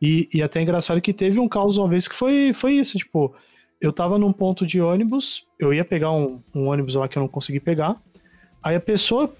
E, 0.00 0.28
e 0.32 0.42
até 0.42 0.58
é 0.58 0.62
engraçado 0.62 1.00
que 1.00 1.12
teve 1.12 1.40
um 1.40 1.48
caos 1.48 1.78
uma 1.78 1.88
vez 1.88 2.06
que 2.06 2.14
foi, 2.14 2.52
foi 2.52 2.74
isso, 2.74 2.98
tipo, 2.98 3.34
eu 3.80 3.92
tava 3.92 4.18
num 4.18 4.32
ponto 4.32 4.66
de 4.66 4.80
ônibus, 4.80 5.46
eu 5.58 5.72
ia 5.72 5.84
pegar 5.84 6.12
um, 6.12 6.42
um 6.54 6.66
ônibus 6.66 6.94
lá 6.94 7.08
que 7.08 7.16
eu 7.16 7.22
não 7.22 7.28
consegui 7.28 7.60
pegar, 7.60 7.96
aí 8.62 8.76
a 8.76 8.80
pessoa, 8.80 9.32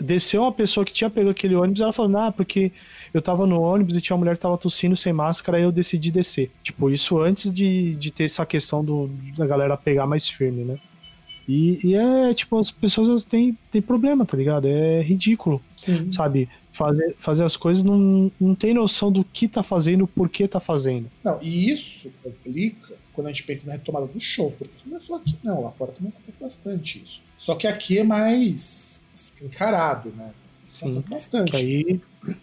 desceu 0.00 0.42
uma 0.42 0.52
pessoa 0.52 0.84
que 0.84 0.92
tinha 0.92 1.10
pego 1.10 1.30
aquele 1.30 1.56
ônibus, 1.56 1.80
ela 1.80 1.92
falou, 1.92 2.16
ah, 2.16 2.30
porque 2.30 2.70
eu 3.14 3.22
tava 3.22 3.46
no 3.46 3.62
ônibus 3.62 3.96
e 3.96 4.00
tinha 4.00 4.16
uma 4.16 4.18
mulher 4.18 4.34
que 4.34 4.42
tava 4.42 4.58
tossindo 4.58 4.96
sem 4.96 5.12
máscara, 5.12 5.56
aí 5.56 5.62
eu 5.62 5.70
decidi 5.70 6.10
descer. 6.10 6.50
Tipo, 6.64 6.90
isso 6.90 7.20
antes 7.20 7.52
de, 7.52 7.94
de 7.94 8.10
ter 8.10 8.24
essa 8.24 8.44
questão 8.44 8.84
do, 8.84 9.08
da 9.38 9.46
galera 9.46 9.76
pegar 9.76 10.04
mais 10.04 10.28
firme, 10.28 10.64
né? 10.64 10.78
E, 11.48 11.78
e, 11.84 11.94
é, 11.94 12.34
tipo, 12.34 12.58
as 12.58 12.72
pessoas 12.72 13.24
têm, 13.24 13.56
têm 13.70 13.80
problema, 13.80 14.26
tá 14.26 14.36
ligado? 14.36 14.66
É 14.66 15.00
ridículo, 15.00 15.62
Sim. 15.76 16.10
sabe? 16.10 16.48
Fazer, 16.72 17.14
fazer 17.20 17.44
as 17.44 17.56
coisas 17.56 17.84
não, 17.84 18.32
não 18.40 18.52
tem 18.52 18.74
noção 18.74 19.12
do 19.12 19.22
que 19.22 19.46
tá 19.46 19.62
fazendo, 19.62 20.08
por 20.08 20.28
que 20.28 20.48
tá 20.48 20.58
fazendo. 20.58 21.08
Não, 21.22 21.38
e 21.40 21.70
isso 21.70 22.10
complica 22.20 22.94
quando 23.12 23.28
a 23.28 23.30
gente 23.30 23.44
pensa 23.44 23.68
na 23.68 23.74
retomada 23.74 24.06
dos 24.06 24.24
shows, 24.24 24.54
porque 24.54 24.74
não 24.86 24.96
é 24.96 25.00
só 25.00 25.16
aqui, 25.16 25.36
não. 25.44 25.62
Lá 25.62 25.70
fora 25.70 25.92
também 25.92 26.12
acontece 26.12 26.38
bastante 26.40 27.00
isso. 27.04 27.22
Só 27.38 27.54
que 27.54 27.68
aqui 27.68 27.98
é 27.98 28.02
mais 28.02 29.06
encarado, 29.40 30.10
né? 30.16 30.32
Sim, 30.66 31.00
bastante. 31.08 31.52
Que 31.52 31.56
aí 31.56 32.00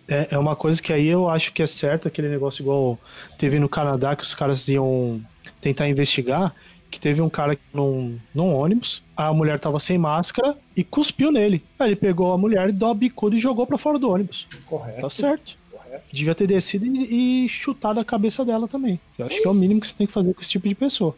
é, 0.07 0.29
é 0.31 0.37
uma 0.37 0.55
coisa 0.55 0.81
que 0.81 0.93
aí 0.93 1.07
eu 1.07 1.29
acho 1.29 1.51
que 1.53 1.63
é 1.63 1.67
certo, 1.67 2.07
aquele 2.07 2.29
negócio 2.29 2.61
igual 2.61 2.99
teve 3.37 3.59
no 3.59 3.69
Canadá 3.69 4.15
que 4.15 4.23
os 4.23 4.33
caras 4.33 4.67
iam 4.67 5.21
tentar 5.59 5.87
investigar, 5.87 6.53
que 6.89 6.99
teve 6.99 7.21
um 7.21 7.29
cara 7.29 7.57
num, 7.73 8.19
num 8.33 8.53
ônibus, 8.53 9.01
a 9.15 9.33
mulher 9.33 9.59
tava 9.59 9.79
sem 9.79 9.97
máscara 9.97 10.57
e 10.75 10.83
cuspiu 10.83 11.31
nele. 11.31 11.63
Aí 11.79 11.89
ele 11.89 11.95
pegou 11.95 12.33
a 12.33 12.37
mulher, 12.37 12.71
deu 12.71 12.89
a 12.89 12.93
bicuda 12.93 13.35
e 13.35 13.39
jogou 13.39 13.65
para 13.65 13.77
fora 13.77 13.97
do 13.97 14.09
ônibus. 14.09 14.45
Correto. 14.65 15.01
Tá 15.01 15.09
certo. 15.09 15.55
Correto. 15.71 16.03
Devia 16.11 16.35
ter 16.35 16.47
descido 16.47 16.85
e, 16.85 17.45
e 17.45 17.49
chutado 17.49 17.99
a 17.99 18.05
cabeça 18.05 18.43
dela 18.43 18.67
também. 18.67 18.99
Eu 19.17 19.25
acho 19.25 19.41
que 19.41 19.47
é 19.47 19.49
o 19.49 19.53
mínimo 19.53 19.79
que 19.79 19.87
você 19.87 19.93
tem 19.93 20.05
que 20.05 20.13
fazer 20.13 20.33
com 20.33 20.41
esse 20.41 20.51
tipo 20.51 20.67
de 20.67 20.75
pessoa. 20.75 21.15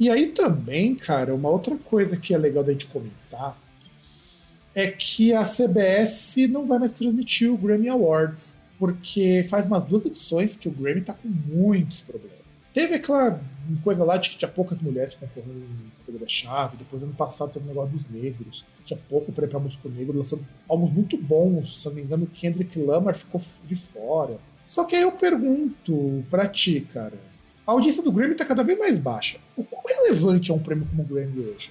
E 0.00 0.10
aí 0.10 0.26
também, 0.26 0.96
cara, 0.96 1.32
uma 1.32 1.48
outra 1.48 1.76
coisa 1.76 2.16
que 2.16 2.34
é 2.34 2.38
legal 2.38 2.64
da 2.64 2.72
gente 2.72 2.86
comentar 2.86 3.56
é 4.74 4.86
que 4.88 5.34
a 5.34 5.44
CBS 5.44 6.36
não 6.48 6.66
vai 6.66 6.78
mais 6.78 6.92
transmitir 6.92 7.52
o 7.52 7.58
Grammy 7.58 7.88
Awards, 7.88 8.58
porque 8.78 9.46
faz 9.48 9.66
umas 9.66 9.84
duas 9.84 10.04
edições 10.04 10.56
que 10.56 10.68
o 10.68 10.72
Grammy 10.72 11.02
tá 11.02 11.12
com 11.12 11.28
muitos 11.28 12.00
problemas. 12.00 12.32
Teve 12.72 12.94
aquela 12.94 13.38
coisa 13.84 14.02
lá 14.02 14.16
de 14.16 14.30
que 14.30 14.38
tinha 14.38 14.50
poucas 14.50 14.80
mulheres 14.80 15.14
concorrendo 15.14 15.58
em 15.58 15.90
categoria-chave. 15.98 16.78
Depois, 16.78 17.02
ano 17.02 17.12
passado, 17.12 17.52
teve 17.52 17.66
o 17.66 17.68
um 17.68 17.68
negócio 17.68 17.90
dos 17.90 18.08
negros. 18.08 18.64
Tinha 18.86 18.98
pouco 19.10 19.30
para 19.30 19.44
ir 19.44 19.48
pra 19.48 19.60
músico 19.60 19.90
negro, 19.90 20.16
lançando 20.16 20.44
álbuns 20.66 20.92
muito 20.92 21.18
bons. 21.18 21.80
Se 21.80 21.86
não 21.86 21.94
me 21.94 22.02
engano, 22.02 22.26
Kendrick 22.26 22.78
Lamar 22.78 23.14
ficou 23.14 23.40
de 23.68 23.76
fora. 23.76 24.38
Só 24.64 24.84
que 24.84 24.96
aí 24.96 25.02
eu 25.02 25.12
pergunto 25.12 26.24
pra 26.30 26.46
ti, 26.46 26.80
cara. 26.80 27.18
A 27.66 27.72
audiência 27.72 28.02
do 28.02 28.10
Grammy 28.10 28.34
tá 28.34 28.44
cada 28.44 28.64
vez 28.64 28.78
mais 28.78 28.98
baixa. 28.98 29.38
O 29.56 29.62
quão 29.62 29.82
relevante 29.86 30.50
é 30.50 30.54
um 30.54 30.58
prêmio 30.58 30.86
como 30.86 31.02
o 31.02 31.06
Grammy 31.06 31.40
hoje? 31.40 31.70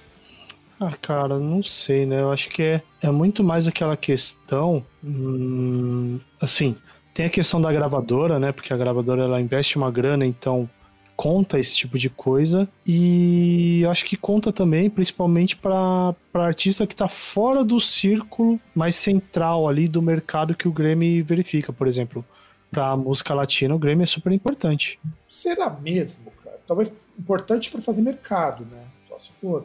Ah, 0.84 0.96
cara, 1.00 1.38
não 1.38 1.62
sei, 1.62 2.04
né? 2.04 2.20
Eu 2.20 2.32
acho 2.32 2.48
que 2.48 2.60
é, 2.60 2.82
é 3.00 3.10
muito 3.10 3.44
mais 3.44 3.68
aquela 3.68 3.96
questão. 3.96 4.84
Hum, 5.02 6.18
assim, 6.40 6.76
tem 7.14 7.26
a 7.26 7.30
questão 7.30 7.60
da 7.60 7.72
gravadora, 7.72 8.40
né? 8.40 8.50
Porque 8.50 8.72
a 8.72 8.76
gravadora 8.76 9.22
ela 9.22 9.40
investe 9.40 9.76
uma 9.76 9.92
grana, 9.92 10.26
então 10.26 10.68
conta 11.14 11.56
esse 11.56 11.76
tipo 11.76 11.96
de 11.96 12.10
coisa 12.10 12.68
e 12.84 13.86
acho 13.88 14.04
que 14.06 14.16
conta 14.16 14.52
também, 14.52 14.90
principalmente 14.90 15.54
para 15.54 16.16
artista 16.34 16.84
que 16.84 16.94
está 16.94 17.06
fora 17.06 17.62
do 17.62 17.80
círculo 17.80 18.58
mais 18.74 18.96
central 18.96 19.68
ali 19.68 19.86
do 19.86 20.02
mercado 20.02 20.56
que 20.56 20.66
o 20.66 20.72
Grammy 20.72 21.22
verifica, 21.22 21.72
por 21.72 21.86
exemplo. 21.86 22.24
Para 22.72 22.96
música 22.96 23.34
latina, 23.34 23.72
o 23.72 23.78
Grammy 23.78 24.02
é 24.02 24.06
super 24.06 24.32
importante. 24.32 24.98
Será 25.28 25.70
mesmo, 25.70 26.32
cara? 26.42 26.58
Talvez 26.66 26.92
importante 27.16 27.70
para 27.70 27.80
fazer 27.80 28.02
mercado, 28.02 28.64
né? 28.64 28.82
Só 29.08 29.18
se 29.20 29.30
for. 29.30 29.64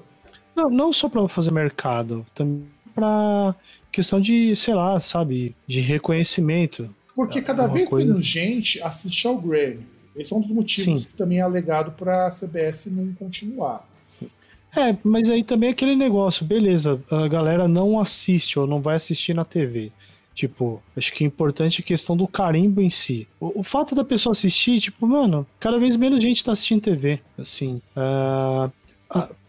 Não, 0.57 0.71
não 0.71 0.91
só 0.91 1.07
para 1.07 1.27
fazer 1.29 1.53
mercado, 1.53 2.25
também 2.33 2.65
para 2.95 3.53
questão 3.91 4.19
de, 4.19 4.55
sei 4.55 4.73
lá, 4.73 4.99
sabe, 4.99 5.55
de 5.67 5.79
reconhecimento. 5.79 6.89
Porque 7.15 7.43
cada 7.43 7.65
é 7.65 7.67
vez 7.67 7.87
coisa... 7.87 8.07
menos 8.07 8.25
gente 8.25 8.81
assiste 8.81 9.27
ao 9.27 9.37
Grammy. 9.37 9.85
Esse 10.15 10.33
é 10.33 10.35
um 10.35 10.41
dos 10.41 10.49
motivos 10.49 11.03
Sim. 11.03 11.09
que 11.09 11.15
também 11.15 11.37
é 11.37 11.41
alegado 11.41 11.91
para 11.91 12.25
a 12.25 12.31
CBS 12.31 12.87
não 12.87 13.13
continuar. 13.13 13.87
Sim. 14.09 14.27
É, 14.75 14.97
mas 15.03 15.29
aí 15.29 15.43
também 15.43 15.69
é 15.69 15.71
aquele 15.73 15.95
negócio, 15.95 16.43
beleza, 16.43 16.99
a 17.11 17.27
galera 17.27 17.67
não 17.67 17.99
assiste 17.99 18.57
ou 18.57 18.65
não 18.65 18.81
vai 18.81 18.95
assistir 18.95 19.35
na 19.35 19.45
TV. 19.45 19.91
Tipo, 20.33 20.81
acho 20.95 21.13
que 21.13 21.23
é 21.23 21.27
importante 21.27 21.81
a 21.81 21.85
questão 21.85 22.17
do 22.17 22.27
carimbo 22.27 22.81
em 22.81 22.89
si. 22.89 23.27
O, 23.39 23.61
o, 23.61 23.63
fato 23.63 23.93
da 23.93 24.03
pessoa 24.03 24.31
assistir, 24.31 24.79
tipo, 24.79 25.05
mano, 25.07 25.45
cada 25.59 25.79
vez 25.79 25.95
menos 25.95 26.21
gente 26.21 26.43
tá 26.43 26.51
assistindo 26.51 26.81
TV. 26.81 27.19
Assim, 27.37 27.81
uh, 27.95 28.71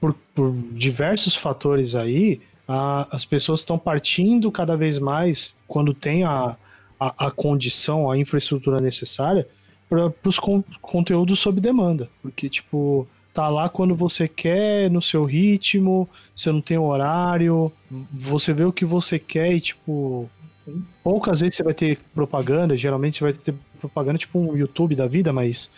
por, 0.01 0.15
por, 0.35 0.53
diversos 0.73 1.35
fatores 1.35 1.95
aí, 1.95 2.41
uh, 2.69 3.07
as 3.11 3.25
pessoas 3.25 3.61
estão 3.61 3.79
partindo 3.79 4.51
cada 4.51 4.77
vez 4.77 4.99
mais, 4.99 5.55
quando 5.67 5.93
tem 5.93 6.25
a, 6.25 6.57
a, 6.99 7.27
a 7.27 7.31
condição, 7.31 8.11
a 8.11 8.19
infraestrutura 8.19 8.81
necessária, 8.81 9.47
para 9.89 10.13
os 10.25 10.39
con 10.39 10.63
conteúdos 10.81 11.39
sob 11.39 11.61
demanda. 11.61 12.09
Porque, 12.23 12.49
tipo, 12.49 13.09
tá 13.33 13.49
lá 13.49 13.69
quando 13.69 13.95
você 13.95 14.29
quer, 14.29 14.91
no 14.91 15.01
seu 15.01 15.25
ritmo, 15.25 16.09
você 16.35 16.53
não 16.53 16.61
tem 16.61 16.79
horário, 16.79 17.73
você 18.13 18.53
vê 18.53 18.65
o 18.65 18.73
que 18.73 18.85
você 18.85 19.19
quer 19.19 19.53
e, 19.53 19.61
tipo. 19.61 20.29
Sim. 20.61 20.85
Poucas 21.03 21.41
vezes 21.41 21.57
você 21.57 21.63
vai 21.63 21.73
ter 21.73 21.99
propaganda, 22.15 22.77
geralmente 22.77 23.19
você 23.19 23.25
vai 23.25 23.33
ter 23.33 23.55
propaganda 23.81 24.19
tipo 24.19 24.39
um 24.39 24.57
YouTube 24.57 24.95
da 24.95 25.07
vida, 25.07 25.33
mas 25.33 25.71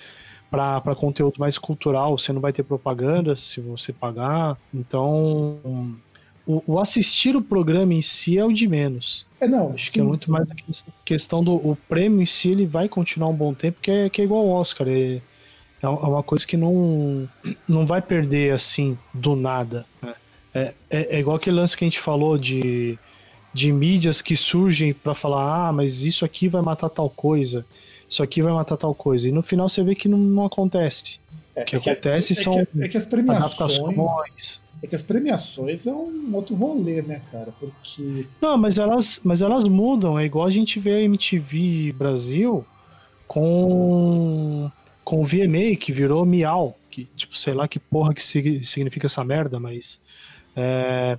para 0.50 0.94
conteúdo 0.96 1.38
mais 1.38 1.56
cultural 1.56 2.18
você 2.18 2.32
não 2.32 2.40
vai 2.40 2.52
ter 2.52 2.62
propaganda 2.62 3.36
se 3.36 3.60
você 3.60 3.92
pagar. 3.92 4.58
Então, 4.74 5.58
o, 6.46 6.62
o, 6.66 6.80
assistir 6.80 7.36
o 7.36 7.42
programa 7.42 7.94
em 7.94 8.02
si 8.02 8.36
é 8.36 8.44
o 8.44 8.52
de 8.52 8.66
menos. 8.66 9.24
É, 9.40 9.46
não. 9.46 9.72
Acho 9.72 9.86
sim, 9.86 9.92
que 9.92 10.00
é 10.00 10.02
muito 10.02 10.26
sim. 10.26 10.32
mais 10.32 10.50
a 10.50 10.54
questão 11.04 11.44
do 11.44 11.54
o 11.54 11.76
prêmio 11.88 12.20
em 12.20 12.26
si, 12.26 12.48
ele 12.48 12.66
vai 12.66 12.88
continuar 12.88 13.28
um 13.28 13.34
bom 13.34 13.54
tempo, 13.54 13.78
que 13.80 13.90
é, 13.90 14.10
que 14.10 14.20
é 14.20 14.24
igual 14.24 14.42
ao 14.42 14.60
Oscar. 14.60 14.88
É, 14.88 14.92
é, 14.92 15.22
é 15.82 15.86
uma 15.86 16.22
coisa 16.22 16.46
que 16.46 16.56
não, 16.56 17.28
não 17.66 17.86
vai 17.86 18.02
perder 18.02 18.52
assim 18.52 18.98
do 19.14 19.36
nada. 19.36 19.86
Né? 20.02 20.14
É, 20.52 20.74
é, 20.90 21.16
é, 21.16 21.20
igual 21.20 21.36
aquele 21.36 21.56
lance 21.56 21.76
que 21.76 21.84
a 21.84 21.88
gente 21.88 22.00
falou 22.00 22.36
de, 22.36 22.98
de 23.54 23.72
mídias 23.72 24.20
que 24.20 24.36
surgem 24.36 24.92
para 24.92 25.14
falar: 25.14 25.68
ah, 25.68 25.72
mas 25.72 26.02
isso 26.04 26.24
aqui 26.24 26.48
vai 26.48 26.62
matar 26.62 26.88
tal 26.88 27.08
coisa, 27.08 27.64
isso 28.10 28.22
aqui 28.22 28.42
vai 28.42 28.52
matar 28.52 28.76
tal 28.76 28.94
coisa. 28.94 29.28
E 29.28 29.32
no 29.32 29.42
final 29.42 29.68
você 29.68 29.82
vê 29.82 29.94
que 29.94 30.08
não, 30.08 30.18
não 30.18 30.44
acontece. 30.44 31.20
É, 31.54 31.62
o 31.62 31.64
que 31.64 31.76
é 31.76 31.92
acontece 31.92 32.34
que, 32.34 32.42
são 32.42 32.52
é 32.58 32.88
que, 32.88 32.96
as 32.96 33.06
premiações 33.06 34.60
é 34.82 34.86
que 34.86 34.94
as 34.94 35.02
premiações 35.02 35.86
é 35.86 35.92
um 35.92 36.34
outro 36.34 36.54
rolê, 36.54 37.02
né, 37.02 37.20
cara? 37.30 37.52
Porque. 37.58 38.26
Não, 38.40 38.56
mas 38.56 38.78
elas, 38.78 39.20
mas 39.22 39.42
elas 39.42 39.64
mudam. 39.64 40.18
É 40.18 40.24
igual 40.24 40.46
a 40.46 40.50
gente 40.50 40.80
vê 40.80 40.94
a 40.94 41.02
MTV 41.02 41.92
Brasil 41.92 42.64
com. 43.26 44.70
com 45.04 45.22
o 45.22 45.24
VMA, 45.24 45.76
que 45.78 45.92
virou 45.92 46.24
Miau. 46.24 46.78
Que, 46.90 47.04
tipo, 47.14 47.36
sei 47.36 47.52
lá 47.52 47.68
que 47.68 47.78
porra 47.78 48.14
que 48.14 48.22
significa 48.22 49.06
essa 49.06 49.22
merda, 49.22 49.60
mas. 49.60 50.00
É, 50.56 51.18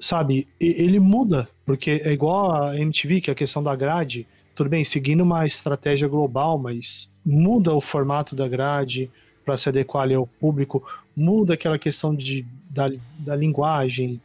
sabe, 0.00 0.48
ele 0.58 0.98
muda, 0.98 1.48
porque 1.64 2.02
é 2.04 2.12
igual 2.12 2.50
a 2.50 2.78
MTV, 2.78 3.20
que 3.20 3.30
é 3.30 3.32
a 3.32 3.36
questão 3.36 3.62
da 3.62 3.76
grade. 3.76 4.26
Tudo 4.54 4.68
bem, 4.68 4.84
seguindo 4.84 5.22
uma 5.22 5.46
estratégia 5.46 6.06
global, 6.06 6.58
mas 6.58 7.10
muda 7.24 7.74
o 7.74 7.80
formato 7.80 8.36
da 8.36 8.46
grade 8.46 9.10
para 9.44 9.56
se 9.56 9.68
adequar 9.68 10.04
ali 10.04 10.14
ao 10.14 10.26
público, 10.26 10.82
muda 11.16 11.54
aquela 11.54 11.78
questão 11.78 12.14
de 12.14 12.46
da, 12.70 12.90
da 13.18 13.36
linguagem, 13.36 14.20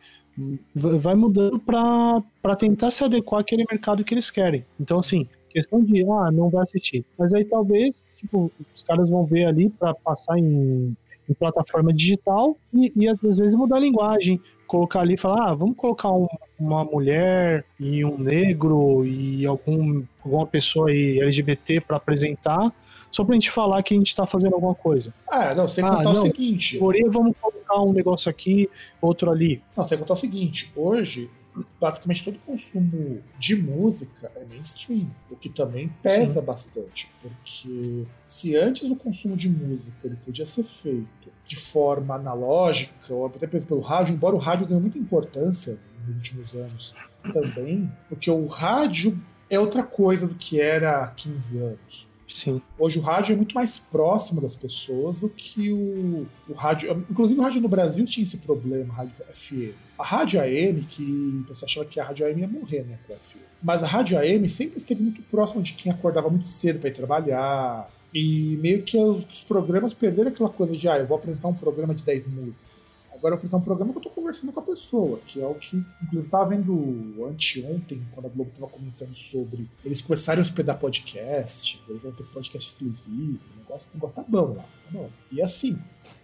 vai 0.73 1.15
mudando 1.15 1.59
para 1.59 2.55
tentar 2.55 2.91
se 2.91 3.03
adequar 3.03 3.41
àquele 3.41 3.65
mercado 3.69 4.03
que 4.03 4.13
eles 4.13 4.29
querem. 4.29 4.63
Então, 4.79 4.99
assim, 4.99 5.27
questão 5.49 5.83
de, 5.83 6.03
ah, 6.03 6.31
não 6.31 6.49
vai 6.49 6.63
assistir. 6.63 7.03
Mas 7.17 7.33
aí 7.33 7.43
talvez, 7.43 8.01
tipo, 8.17 8.51
os 8.75 8.83
caras 8.83 9.09
vão 9.09 9.25
ver 9.25 9.45
ali 9.45 9.69
para 9.69 9.93
passar 9.93 10.37
em, 10.37 10.95
em, 11.27 11.33
plataforma 11.33 11.91
digital 11.93 12.55
e, 12.73 12.91
e, 12.95 13.07
às 13.07 13.19
vezes 13.19 13.55
mudar 13.55 13.77
a 13.77 13.81
linguagem. 13.81 14.39
Colocar 14.67 14.99
ali 14.99 15.13
e 15.13 15.17
falar, 15.17 15.51
ah, 15.51 15.53
vamos 15.55 15.77
colocar 15.77 16.11
um, 16.11 16.27
uma 16.59 16.83
mulher 16.83 17.65
e 17.79 18.03
um 18.03 18.17
negro 18.17 19.05
e 19.05 19.45
algum, 19.45 20.03
alguma 20.23 20.45
pessoa 20.45 20.89
aí 20.89 21.21
LGBT 21.21 21.81
para 21.81 21.97
apresentar 21.97 22.71
só 23.11 23.23
pra 23.23 23.33
gente 23.33 23.49
falar 23.49 23.81
que 23.83 23.93
a 23.93 23.97
gente 23.97 24.15
tá 24.15 24.25
fazendo 24.27 24.53
alguma 24.53 24.75
coisa. 24.75 25.13
Ah, 25.29 25.55
não, 25.55 25.67
sem 25.67 25.83
ah, 25.83 25.95
contar 25.97 26.13
não, 26.13 26.23
o 26.23 26.25
seguinte. 26.27 26.77
Porém, 26.77 27.09
vamos 27.09 27.35
colocar 27.39 27.81
um 27.81 27.93
negócio 27.93 28.29
aqui, 28.29 28.69
outro 29.01 29.31
ali. 29.31 29.61
Não, 29.75 29.87
sem 29.87 29.97
contar 29.97 30.13
o 30.13 30.17
seguinte, 30.17 30.71
hoje, 30.75 31.29
basicamente 31.79 32.23
todo 32.23 32.37
consumo 32.45 33.21
de 33.39 33.55
música 33.55 34.31
é 34.35 34.45
mainstream, 34.45 35.09
o 35.29 35.35
que 35.35 35.49
também 35.49 35.89
pesa 36.01 36.41
Sim. 36.41 36.45
bastante, 36.45 37.09
porque 37.21 38.05
se 38.25 38.55
antes 38.55 38.89
o 38.89 38.95
consumo 38.95 39.35
de 39.35 39.49
música 39.49 39.97
ele 40.03 40.17
podia 40.17 40.45
ser 40.45 40.63
feito 40.63 41.07
de 41.47 41.55
forma 41.55 42.15
analógica, 42.15 43.13
ou 43.13 43.25
até 43.25 43.47
pelo 43.47 43.79
rádio, 43.79 44.13
embora 44.13 44.35
o 44.35 44.39
rádio 44.39 44.67
ganhe 44.67 44.81
muita 44.81 44.97
importância 44.97 45.79
nos 46.05 46.17
últimos 46.17 46.53
anos 46.53 46.95
também, 47.31 47.91
porque 48.09 48.29
o 48.29 48.45
rádio 48.45 49.17
é 49.49 49.59
outra 49.59 49.83
coisa 49.83 50.27
do 50.27 50.35
que 50.35 50.59
era 50.59 51.03
há 51.03 51.07
15 51.07 51.57
anos. 51.57 52.17
Sim. 52.33 52.61
Hoje 52.77 52.99
o 52.99 53.01
rádio 53.01 53.33
é 53.33 53.35
muito 53.35 53.55
mais 53.55 53.79
próximo 53.79 54.41
das 54.41 54.55
pessoas 54.55 55.17
do 55.17 55.29
que 55.29 55.71
o, 55.71 56.27
o 56.47 56.53
rádio. 56.53 57.05
Inclusive 57.09 57.39
o 57.39 57.43
rádio 57.43 57.61
no 57.61 57.69
Brasil 57.69 58.05
tinha 58.05 58.23
esse 58.23 58.37
problema, 58.37 58.93
rádio 58.93 59.15
FM. 59.33 59.73
A 59.97 60.03
rádio 60.03 60.39
AM, 60.41 60.81
que 60.83 61.41
o 61.41 61.47
pessoal 61.47 61.67
achava 61.67 61.85
que 61.87 61.99
a 61.99 62.03
rádio 62.03 62.27
AM 62.27 62.41
ia 62.41 62.47
morrer, 62.47 62.83
né, 62.83 62.99
com 63.07 63.13
a 63.13 63.15
FM. 63.15 63.37
Mas 63.63 63.81
a 63.81 63.87
rádio 63.87 64.19
AM 64.19 64.47
sempre 64.47 64.77
esteve 64.77 65.01
muito 65.01 65.21
próxima 65.23 65.63
de 65.63 65.73
quem 65.73 65.91
acordava 65.91 66.29
muito 66.29 66.47
cedo 66.47 66.79
para 66.79 66.89
ir 66.89 66.93
trabalhar. 66.93 67.89
E 68.13 68.57
meio 68.61 68.83
que 68.83 68.97
os, 68.97 69.25
os, 69.25 69.43
programas 69.43 69.93
perderam 69.93 70.29
aquela 70.29 70.49
coisa 70.49 70.75
de, 70.75 70.87
ah, 70.87 70.97
eu 70.97 71.07
vou 71.07 71.17
apresentar 71.17 71.47
um 71.47 71.53
programa 71.53 71.93
de 71.93 72.03
10 72.03 72.27
músicas. 72.27 72.95
Agora 73.13 73.33
eu 73.33 73.39
preciso 73.39 73.57
um 73.57 73.61
programa 73.61 73.91
que 73.91 73.97
eu 73.97 74.03
tô 74.03 74.09
conversando 74.11 74.53
com 74.53 74.59
a 74.59 74.63
pessoa, 74.63 75.19
que 75.25 75.41
é 75.41 75.45
o 75.45 75.55
que, 75.55 75.83
inclusive, 76.03 76.29
tava 76.29 76.49
vendo 76.49 77.25
anteontem, 77.27 78.05
quando 78.13 78.27
a 78.27 78.29
Globo 78.29 78.51
tava 78.53 78.67
comentando 78.67 79.15
sobre 79.15 79.67
eles 79.83 80.01
começarem 80.01 80.39
a 80.39 80.43
hospedar 80.43 80.77
podcasts, 80.77 81.79
eles 81.89 82.01
vão 82.01 82.11
ter 82.11 82.23
podcast 82.25 82.69
exclusivo, 82.69 83.39
o 83.55 83.59
negócio, 83.59 83.89
o 83.91 83.95
negócio 83.95 84.15
tá 84.15 84.23
bom 84.27 84.53
lá, 84.53 84.63
tá 84.63 84.91
bom. 84.91 85.09
E 85.31 85.41
assim, 85.41 85.79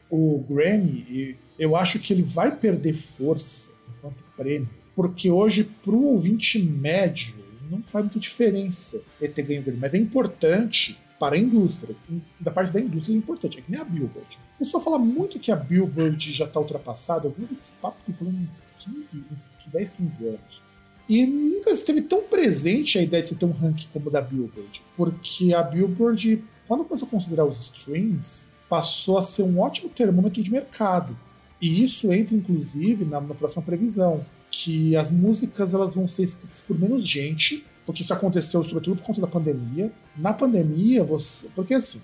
o 0.08 0.46
Grammy, 0.48 1.36
eu 1.58 1.76
acho 1.76 1.98
que 2.00 2.14
ele 2.14 2.22
vai 2.22 2.56
perder 2.56 2.94
força 2.94 3.72
enquanto 3.98 4.24
prêmio, 4.38 4.70
porque 4.96 5.32
hoje, 5.32 5.64
pro 5.84 6.00
ouvinte 6.00 6.62
médio, 6.62 7.34
não 7.72 7.82
faz 7.84 8.04
muita 8.06 8.20
diferença 8.20 9.02
ele 9.20 9.34
ter 9.34 9.42
ganho 9.42 9.62
o 9.62 9.64
Grammy, 9.64 9.80
mas 9.80 9.94
é 9.96 9.98
importante 9.98 11.00
para 11.20 11.36
a 11.36 11.40
indústria. 11.40 11.96
Da 12.40 12.52
parte 12.52 12.72
da 12.72 12.80
indústria 12.80 13.16
é 13.16 13.18
importante, 13.18 13.60
é 13.60 13.62
que 13.62 13.72
nem 13.72 13.80
a 13.80 13.84
Billboard. 13.84 14.38
O 14.56 14.60
pessoal 14.60 14.84
fala 14.84 15.00
muito 15.00 15.40
que 15.40 15.52
a 15.52 15.56
Billboard 15.56 16.32
já 16.32 16.46
está 16.46 16.60
ultrapassada. 16.60 17.28
Eu 17.28 17.32
vi 17.32 17.48
esse 17.58 17.74
papo 17.76 17.98
tem 18.06 18.14
pelo 18.14 18.32
menos 18.32 18.56
15, 18.80 19.26
uns 19.32 19.48
10, 19.72 19.90
15 19.90 20.28
anos. 20.28 20.64
E 21.08 21.26
nunca 21.26 21.72
esteve 21.72 22.02
tão 22.02 22.24
presente 22.24 22.98
a 22.98 23.02
ideia 23.02 23.22
de 23.22 23.30
você 23.30 23.36
ter 23.36 23.46
um 23.46 23.52
ranking 23.52 23.88
como 23.92 24.08
o 24.08 24.12
da 24.12 24.22
Billboard. 24.22 24.82
Porque 24.96 25.54
a 25.54 25.62
Billboard, 25.62 26.44
quando 26.68 26.86
começou 26.86 27.08
a 27.08 27.12
considerar 27.12 27.46
os 27.46 27.60
streams, 27.60 28.52
passou 28.70 29.18
a 29.18 29.22
ser 29.24 29.44
um 29.44 29.60
ótimo 29.60 29.90
termômetro 29.90 30.42
de 30.42 30.52
mercado. 30.52 31.18
E 31.62 31.84
isso 31.84 32.12
entra, 32.12 32.36
inclusive, 32.36 33.06
na, 33.06 33.20
na 33.20 33.34
próxima 33.34 33.64
previsão. 33.64 34.26
Que 34.50 34.96
as 34.96 35.12
músicas 35.12 35.74
elas 35.74 35.96
vão 35.96 36.08
ser 36.08 36.24
escritas 36.24 36.62
por 36.62 36.80
menos 36.80 37.06
gente, 37.08 37.66
porque 37.86 38.02
isso 38.02 38.14
aconteceu 38.14 38.64
sobretudo 38.64 38.98
por 38.98 39.08
conta 39.08 39.22
da 39.22 39.28
pandemia. 39.28 39.92
Na 40.16 40.34
pandemia, 40.34 41.04
você. 41.04 41.50
Porque 41.56 41.74
assim, 41.74 42.02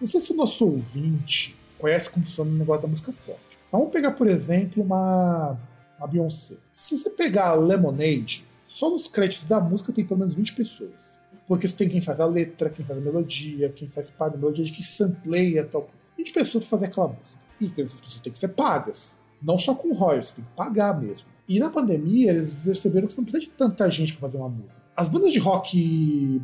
não 0.00 0.06
sei 0.06 0.20
se 0.20 0.32
o 0.32 0.36
nosso 0.36 0.66
ouvinte 0.66 1.56
conhece 1.78 2.10
como 2.10 2.24
funciona 2.24 2.50
o 2.50 2.54
negócio 2.54 2.82
da 2.82 2.88
música 2.88 3.14
pop. 3.26 3.38
Vamos 3.72 3.90
pegar, 3.90 4.12
por 4.12 4.26
exemplo, 4.26 4.82
uma 4.82 5.58
a 5.98 6.06
Beyoncé. 6.06 6.56
Se 6.74 6.96
você 6.96 7.10
pegar 7.10 7.48
a 7.48 7.54
Lemonade, 7.54 8.44
só 8.66 8.90
nos 8.90 9.06
créditos 9.06 9.46
da 9.46 9.60
música 9.60 9.92
tem 9.92 10.04
pelo 10.04 10.20
menos 10.20 10.34
20 10.34 10.54
pessoas. 10.54 11.18
Porque 11.46 11.66
você 11.66 11.76
tem 11.76 11.88
quem 11.88 12.00
faz 12.00 12.20
a 12.20 12.26
letra, 12.26 12.70
quem 12.70 12.84
faz 12.84 12.98
a 12.98 13.02
melodia, 13.02 13.68
quem 13.70 13.88
faz 13.88 14.08
parte 14.08 14.34
da 14.34 14.38
melodia, 14.38 14.64
quem 14.64 14.82
sampleia 14.82 15.64
tal. 15.64 15.90
20 16.16 16.32
pessoas 16.32 16.64
para 16.64 16.78
fazer 16.78 16.86
aquela 16.86 17.08
música. 17.08 17.42
E 17.60 17.66
as 17.66 17.92
pessoas 17.94 18.20
têm 18.20 18.32
que 18.32 18.38
ser 18.38 18.48
pagas. 18.48 19.18
Não 19.42 19.58
só 19.58 19.74
com 19.74 19.92
royalties, 19.92 20.32
tem 20.32 20.44
que 20.44 20.50
pagar 20.52 20.98
mesmo. 21.00 21.26
E 21.48 21.58
na 21.58 21.68
pandemia, 21.68 22.30
eles 22.30 22.54
perceberam 22.54 23.08
que 23.08 23.14
você 23.14 23.20
não 23.20 23.24
precisa 23.24 23.50
de 23.50 23.56
tanta 23.56 23.90
gente 23.90 24.12
para 24.12 24.28
fazer 24.28 24.36
uma 24.36 24.48
música. 24.48 24.80
As 25.00 25.08
bandas 25.08 25.32
de 25.32 25.38
rock 25.38 26.42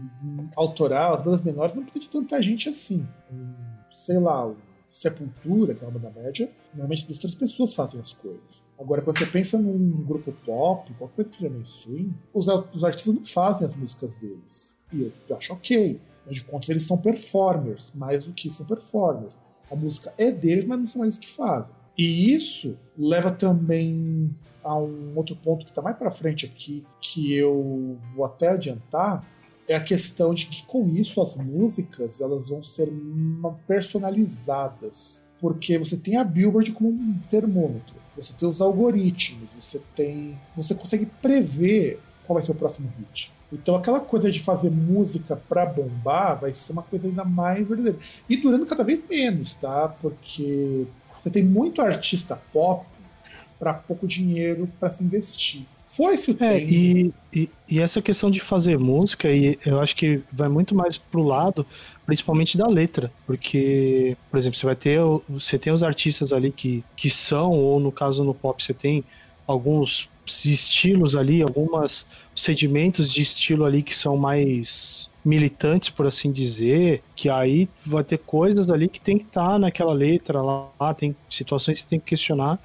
autoral, 0.57 1.17
as 1.17 1.21
bandas 1.21 1.43
menores, 1.43 1.75
não 1.75 1.83
precisa 1.83 2.03
de 2.03 2.09
tanta 2.09 2.41
gente 2.41 2.71
assim. 2.71 3.07
Sei 3.91 4.19
lá, 4.19 4.51
Sepultura, 4.91 5.75
que 5.75 5.85
é 5.85 5.87
uma 5.87 5.99
banda 5.99 6.11
média, 6.19 6.51
normalmente 6.73 7.05
duas, 7.05 7.19
três 7.19 7.35
pessoas 7.35 7.75
fazem 7.75 8.01
as 8.01 8.15
coisas. 8.15 8.65
Agora, 8.79 9.03
quando 9.03 9.19
você 9.19 9.27
pensa 9.27 9.59
num 9.59 10.03
grupo 10.07 10.33
pop, 10.33 10.91
qualquer 10.95 11.17
coisa 11.17 11.31
que 11.31 11.37
seja 11.37 11.51
mainstream, 11.51 12.15
os, 12.33 12.47
os 12.49 12.83
artistas 12.83 13.15
não 13.15 13.27
fazem 13.27 13.67
as 13.67 13.77
músicas 13.77 14.17
deles. 14.17 14.79
E 14.91 15.03
eu, 15.03 15.13
eu 15.29 15.37
acho 15.37 15.53
ok. 15.53 16.01
Mas 16.25 16.37
de 16.37 16.45
contas, 16.45 16.71
eles 16.71 16.87
são 16.87 16.97
performers, 16.97 17.93
mais 17.95 18.25
do 18.25 18.33
que 18.33 18.49
são 18.49 18.65
performers. 18.65 19.35
A 19.71 19.77
música 19.77 20.15
é 20.17 20.33
deles, 20.33 20.65
mas 20.65 20.79
não 20.79 20.87
são 20.87 21.03
eles 21.03 21.19
que 21.19 21.29
fazem. 21.29 21.75
E 21.99 22.33
isso 22.35 22.79
leva 22.97 23.31
também 23.31 24.35
a 24.67 24.77
um 24.77 25.13
outro 25.15 25.37
ponto 25.37 25.65
que 25.65 25.71
está 25.71 25.81
mais 25.81 25.97
para 25.97 26.11
frente 26.11 26.45
aqui, 26.45 26.85
que 27.01 27.33
eu 27.35 27.97
vou 28.15 28.25
até 28.25 28.49
adiantar, 28.49 29.25
é 29.69 29.75
a 29.75 29.81
questão 29.81 30.35
de 30.35 30.47
que 30.47 30.67
com 30.67 30.89
isso 30.89 31.23
as 31.23 31.37
músicas 31.37 32.21
elas 32.21 32.49
vão 32.49 32.63
ser 32.63 32.93
personalizadas. 33.67 35.25
Porque 35.39 35.79
você 35.79 35.97
tem 35.97 36.17
a 36.17 36.25
Billboard 36.25 36.73
como 36.73 36.89
um 36.89 37.19
termômetro, 37.29 37.95
você 38.17 38.33
tem 38.35 38.49
os 38.49 38.61
algoritmos, 38.61 39.51
você 39.53 39.81
tem. 39.95 40.39
Você 40.57 40.75
consegue 40.75 41.07
prever 41.07 42.01
qual 42.27 42.39
vai 42.39 42.45
ser 42.45 42.53
o 42.53 42.55
próximo 42.55 42.91
hit. 42.99 43.33
Então 43.53 43.77
aquela 43.77 44.01
coisa 44.01 44.31
de 44.31 44.41
fazer 44.41 44.71
música 44.71 45.37
para 45.37 45.67
bombar 45.67 46.41
vai 46.41 46.55
ser 46.55 46.73
uma 46.73 46.83
coisa 46.83 47.07
ainda 47.07 47.25
mais 47.25 47.69
verdadeira. 47.69 47.99
E 48.29 48.37
durando 48.37 48.67
cada 48.67 48.83
vez 48.83 49.07
menos, 49.09 49.55
tá? 49.55 49.89
Porque 49.89 50.87
você 51.19 51.31
tem 51.31 51.45
muito 51.45 51.83
artista 51.83 52.41
pop 52.53 52.87
para 53.59 53.75
pouco 53.75 54.07
dinheiro 54.07 54.69
para 54.79 54.91
se 54.91 55.03
investir. 55.03 55.67
Foi-se 55.87 56.33
o 56.33 56.37
é, 56.41 56.59
tempo. 56.59 56.73
E, 56.73 57.15
e, 57.33 57.51
e, 57.69 57.81
essa 57.81 58.03
questão 58.03 58.29
de 58.29 58.41
fazer 58.41 58.77
música, 58.77 59.31
e 59.31 59.57
eu 59.65 59.81
acho 59.81 59.95
que 59.95 60.21
vai 60.33 60.49
muito 60.49 60.75
mais 60.75 60.99
pro 60.99 61.23
lado, 61.23 61.65
principalmente 62.05 62.59
da 62.59 62.67
letra. 62.67 63.11
Porque, 63.25 64.17
por 64.29 64.37
exemplo, 64.37 64.59
você 64.59 64.67
vai 64.67 64.75
ter. 64.75 65.01
Você 65.29 65.57
tem 65.57 65.73
os 65.73 65.85
artistas 65.85 66.33
ali 66.33 66.51
que, 66.51 66.85
que 66.97 67.09
são, 67.09 67.53
ou 67.53 67.79
no 67.79 67.93
caso 67.93 68.25
no 68.25 68.35
pop, 68.35 68.61
você 68.63 68.75
tem 68.75 69.05
alguns 69.47 70.11
estilos 70.27 71.15
ali, 71.15 71.41
alguns 71.41 72.05
sedimentos 72.35 73.13
de 73.13 73.23
estilo 73.23 73.65
ali 73.65 73.81
que 73.81 73.97
são 73.97 74.17
mais 74.17 75.09
militantes, 75.25 75.89
por 75.89 76.07
assim 76.07 76.33
dizer, 76.33 77.03
que 77.15 77.29
aí 77.29 77.69
vai 77.85 78.03
ter 78.03 78.19
coisas 78.19 78.71
ali 78.71 78.89
que 78.89 79.01
tem 79.01 79.19
que 79.19 79.25
estar 79.25 79.51
tá 79.51 79.59
naquela 79.59 79.93
letra 79.93 80.41
lá, 80.41 80.95
tem 80.95 81.15
situações 81.29 81.79
que 81.79 81.85
você 81.85 81.91
tem 81.91 82.01
que 82.01 82.07
questionar 82.07 82.61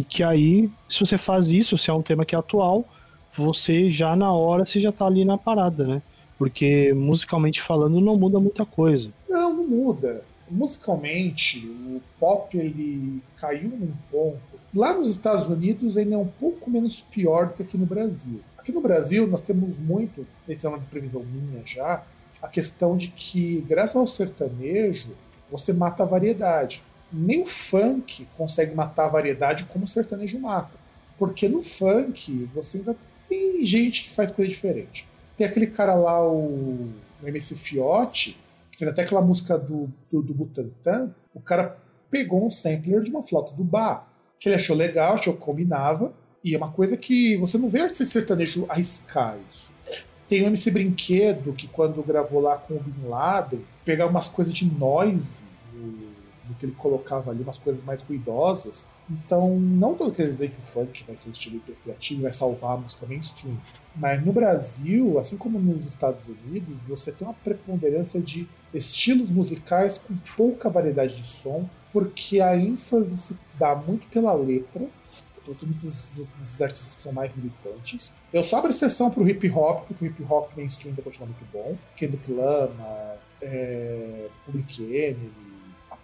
e 0.00 0.04
que 0.04 0.22
aí, 0.22 0.70
se 0.88 1.00
você 1.00 1.18
faz 1.18 1.52
isso, 1.52 1.76
se 1.76 1.90
é 1.90 1.92
um 1.92 2.00
tema 2.00 2.24
que 2.24 2.34
é 2.34 2.38
atual, 2.38 2.88
você 3.36 3.90
já 3.90 4.16
na 4.16 4.32
hora 4.32 4.64
você 4.64 4.80
já 4.80 4.90
tá 4.90 5.04
ali 5.04 5.26
na 5.26 5.36
parada, 5.36 5.86
né? 5.86 6.02
Porque 6.38 6.94
musicalmente 6.94 7.60
falando 7.60 8.00
não 8.00 8.16
muda 8.16 8.40
muita 8.40 8.64
coisa. 8.64 9.10
Não, 9.28 9.52
não 9.52 9.66
muda. 9.66 10.24
Musicalmente, 10.50 11.66
o 11.66 12.00
pop 12.18 12.56
ele 12.56 13.22
caiu 13.36 13.68
num 13.68 13.92
ponto. 14.10 14.40
Lá 14.74 14.94
nos 14.94 15.10
Estados 15.10 15.50
Unidos 15.50 15.98
ainda 15.98 16.14
é 16.14 16.18
um 16.18 16.26
pouco 16.26 16.70
menos 16.70 17.02
pior 17.02 17.48
do 17.48 17.54
que 17.56 17.62
aqui 17.62 17.76
no 17.76 17.84
Brasil. 17.84 18.40
Aqui 18.56 18.72
no 18.72 18.80
Brasil 18.80 19.26
nós 19.26 19.42
temos 19.42 19.78
muito, 19.78 20.26
essa 20.48 20.66
é 20.66 20.70
uma 20.70 20.78
previsão 20.78 21.22
minha 21.22 21.62
já, 21.66 22.02
a 22.40 22.48
questão 22.48 22.96
de 22.96 23.08
que, 23.08 23.60
graças 23.68 23.96
ao 23.96 24.06
sertanejo, 24.06 25.10
você 25.50 25.74
mata 25.74 26.04
a 26.04 26.06
variedade 26.06 26.82
nem 27.12 27.42
o 27.42 27.46
funk 27.46 28.26
consegue 28.36 28.74
matar 28.74 29.06
a 29.06 29.08
variedade 29.08 29.64
como 29.64 29.84
o 29.84 29.88
sertanejo 29.88 30.38
mata. 30.38 30.78
Porque 31.18 31.48
no 31.48 31.62
funk 31.62 32.48
você 32.54 32.78
ainda 32.78 32.96
tem 33.28 33.64
gente 33.64 34.04
que 34.04 34.10
faz 34.10 34.30
coisa 34.30 34.50
diferente. 34.50 35.06
Tem 35.36 35.46
aquele 35.46 35.66
cara 35.66 35.94
lá, 35.94 36.26
o, 36.26 36.90
MC 37.22 37.54
Fiote, 37.54 38.38
que 38.70 38.78
fez 38.78 38.90
até 38.90 39.02
aquela 39.02 39.20
música 39.20 39.58
do, 39.58 39.90
do, 40.10 40.22
do 40.22 40.34
Butantan. 40.34 41.14
O 41.34 41.40
cara 41.40 41.76
pegou 42.10 42.46
um 42.46 42.50
sampler 42.50 43.02
de 43.02 43.10
uma 43.10 43.22
flauta 43.22 43.54
do 43.54 43.62
bar, 43.62 44.08
que 44.38 44.48
ele 44.48 44.56
achou 44.56 44.74
legal, 44.74 45.14
achou 45.14 45.34
que 45.34 45.40
combinava. 45.40 46.12
E 46.42 46.54
é 46.54 46.58
uma 46.58 46.70
coisa 46.72 46.96
que 46.96 47.36
você 47.36 47.58
não 47.58 47.68
vê 47.68 47.80
artista 47.80 48.04
sertanejo 48.06 48.64
arriscar 48.68 49.36
isso. 49.50 49.70
Tem 50.26 50.42
o 50.42 50.46
MC 50.46 50.70
Brinquedo, 50.70 51.52
que 51.52 51.66
quando 51.68 52.02
gravou 52.02 52.40
lá 52.40 52.56
com 52.56 52.74
o 52.74 52.80
Bin 52.80 53.08
Laden, 53.08 53.64
pegar 53.84 54.06
umas 54.06 54.28
coisas 54.28 54.54
de 54.54 54.64
noise 54.64 55.44
do 56.50 56.56
que 56.56 56.66
ele 56.66 56.72
colocava 56.72 57.30
ali, 57.30 57.42
umas 57.42 57.58
coisas 57.58 57.82
mais 57.82 58.02
ruidosas. 58.02 58.88
Então, 59.08 59.58
não 59.58 59.92
estou 59.92 60.10
querendo 60.10 60.32
dizer 60.32 60.50
que 60.50 60.60
o 60.60 60.62
funk 60.62 61.04
vai 61.06 61.16
ser 61.16 61.28
um 61.28 61.32
estilo 61.32 61.56
hiper 61.56 61.76
criativo 61.82 62.20
e 62.20 62.22
vai 62.24 62.32
salvar 62.32 62.74
a 62.74 62.80
música 62.80 63.06
mainstream. 63.06 63.56
Mas 63.94 64.24
no 64.24 64.32
Brasil, 64.32 65.18
assim 65.18 65.36
como 65.36 65.58
nos 65.58 65.86
Estados 65.86 66.26
Unidos, 66.26 66.80
você 66.88 67.12
tem 67.12 67.26
uma 67.26 67.34
preponderância 67.34 68.20
de 68.20 68.48
estilos 68.74 69.30
musicais 69.30 69.98
com 69.98 70.16
pouca 70.36 70.68
variedade 70.68 71.16
de 71.16 71.26
som, 71.26 71.68
porque 71.92 72.40
a 72.40 72.56
ênfase 72.56 73.16
se 73.16 73.38
dá 73.58 73.74
muito 73.74 74.06
pela 74.08 74.32
letra, 74.34 74.86
todos 75.44 75.84
esses, 75.84 76.30
esses, 76.38 76.62
artistas 76.62 76.96
que 76.96 77.02
são 77.02 77.12
mais 77.12 77.34
militantes. 77.34 78.12
Eu 78.32 78.44
só 78.44 78.58
abro 78.58 78.70
exceção 78.70 79.10
pro 79.10 79.28
hip 79.28 79.50
hop, 79.50 79.86
porque 79.88 80.04
o 80.04 80.06
hip 80.06 80.22
hop 80.28 80.50
mainstream 80.56 80.90
ainda 80.90 81.02
continua 81.02 81.28
muito 81.28 81.44
bom. 81.52 81.76
Kendrick 81.96 82.30
Lamar, 82.30 83.18
é, 83.42 84.28
Public 84.46 84.82
Enemy, 84.82 85.49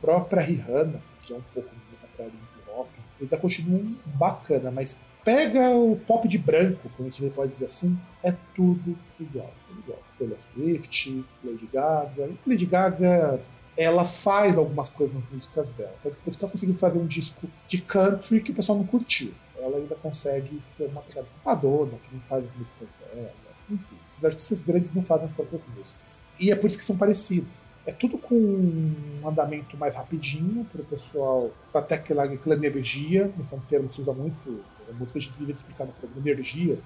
própria 0.00 0.42
Rihanna, 0.42 1.02
que 1.22 1.32
é 1.32 1.36
um 1.36 1.42
pouco 1.52 1.68
do 1.68 2.08
praia 2.16 2.30
do 2.30 2.36
hip 2.36 2.70
hop, 2.70 2.88
ele 3.20 3.28
tá 3.28 3.36
continuando 3.36 3.96
bacana, 4.04 4.70
mas 4.70 4.98
pega 5.24 5.70
o 5.70 5.96
pop 5.96 6.26
de 6.28 6.38
branco, 6.38 6.88
como 6.96 7.08
a 7.08 7.12
gente 7.12 7.30
pode 7.30 7.50
dizer 7.50 7.66
assim, 7.66 7.98
é 8.22 8.32
tudo 8.54 8.96
igual, 9.18 9.52
tudo 9.68 9.80
igual. 9.80 9.98
Taylor 10.18 10.38
Swift, 10.40 11.24
Lady 11.44 11.68
Gaga. 11.72 12.30
Lady 12.46 12.64
Gaga, 12.64 13.40
ela 13.76 14.04
faz 14.04 14.56
algumas 14.56 14.88
coisas 14.88 15.16
nas 15.16 15.30
músicas 15.30 15.72
dela. 15.72 15.94
Tanto 16.02 16.16
que 16.16 16.22
por 16.22 16.30
isso 16.30 16.38
que 16.38 16.44
ela 16.44 16.52
conseguiu 16.52 16.74
fazer 16.74 16.98
um 16.98 17.06
disco 17.06 17.46
de 17.68 17.78
country 17.82 18.40
que 18.40 18.52
o 18.52 18.54
pessoal 18.54 18.78
não 18.78 18.86
curtiu. 18.86 19.34
Ela 19.58 19.78
ainda 19.78 19.94
consegue 19.96 20.62
ter 20.78 20.84
uma 20.84 21.02
pegada 21.02 21.26
Madonna, 21.44 21.98
que 21.98 22.14
não 22.14 22.22
faz 22.22 22.44
as 22.44 22.56
músicas 22.56 22.88
dela. 23.12 23.32
Enfim, 23.68 23.96
esses 24.08 24.24
artistas 24.24 24.62
grandes 24.62 24.94
não 24.94 25.02
fazem 25.02 25.26
as 25.26 25.32
próprias 25.32 25.62
músicas. 25.76 26.18
E 26.38 26.52
é 26.52 26.56
por 26.56 26.68
isso 26.68 26.78
que 26.78 26.84
são 26.84 26.96
parecidos. 26.96 27.64
É 27.86 27.92
tudo 27.92 28.18
com 28.18 28.34
um 28.34 29.28
andamento 29.28 29.76
mais 29.76 29.94
rapidinho 29.94 30.64
para 30.64 30.82
o 30.82 30.84
pessoal, 30.84 31.50
até 31.72 31.94
aquela, 31.94 32.24
aquela 32.24 32.56
energia, 32.56 33.32
esse 33.40 33.54
é 33.54 33.56
um 33.56 33.60
termo 33.60 33.88
que 33.88 33.94
se 33.94 34.00
usa 34.00 34.12
muito, 34.12 34.60
a 34.88 34.92
música 34.92 35.18
a 35.18 35.22
gente 35.22 35.34
devia 35.38 35.54
explicar 35.54 35.86
no 35.86 35.92
programa, 35.92 36.28
energia, 36.28 36.76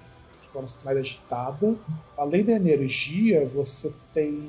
de 0.41 0.47
forma 0.49 0.67
mais 0.85 0.97
agitada. 0.97 1.75
Além 2.17 2.43
da 2.43 2.53
energia, 2.53 3.47
você 3.47 3.91
tem 4.13 4.47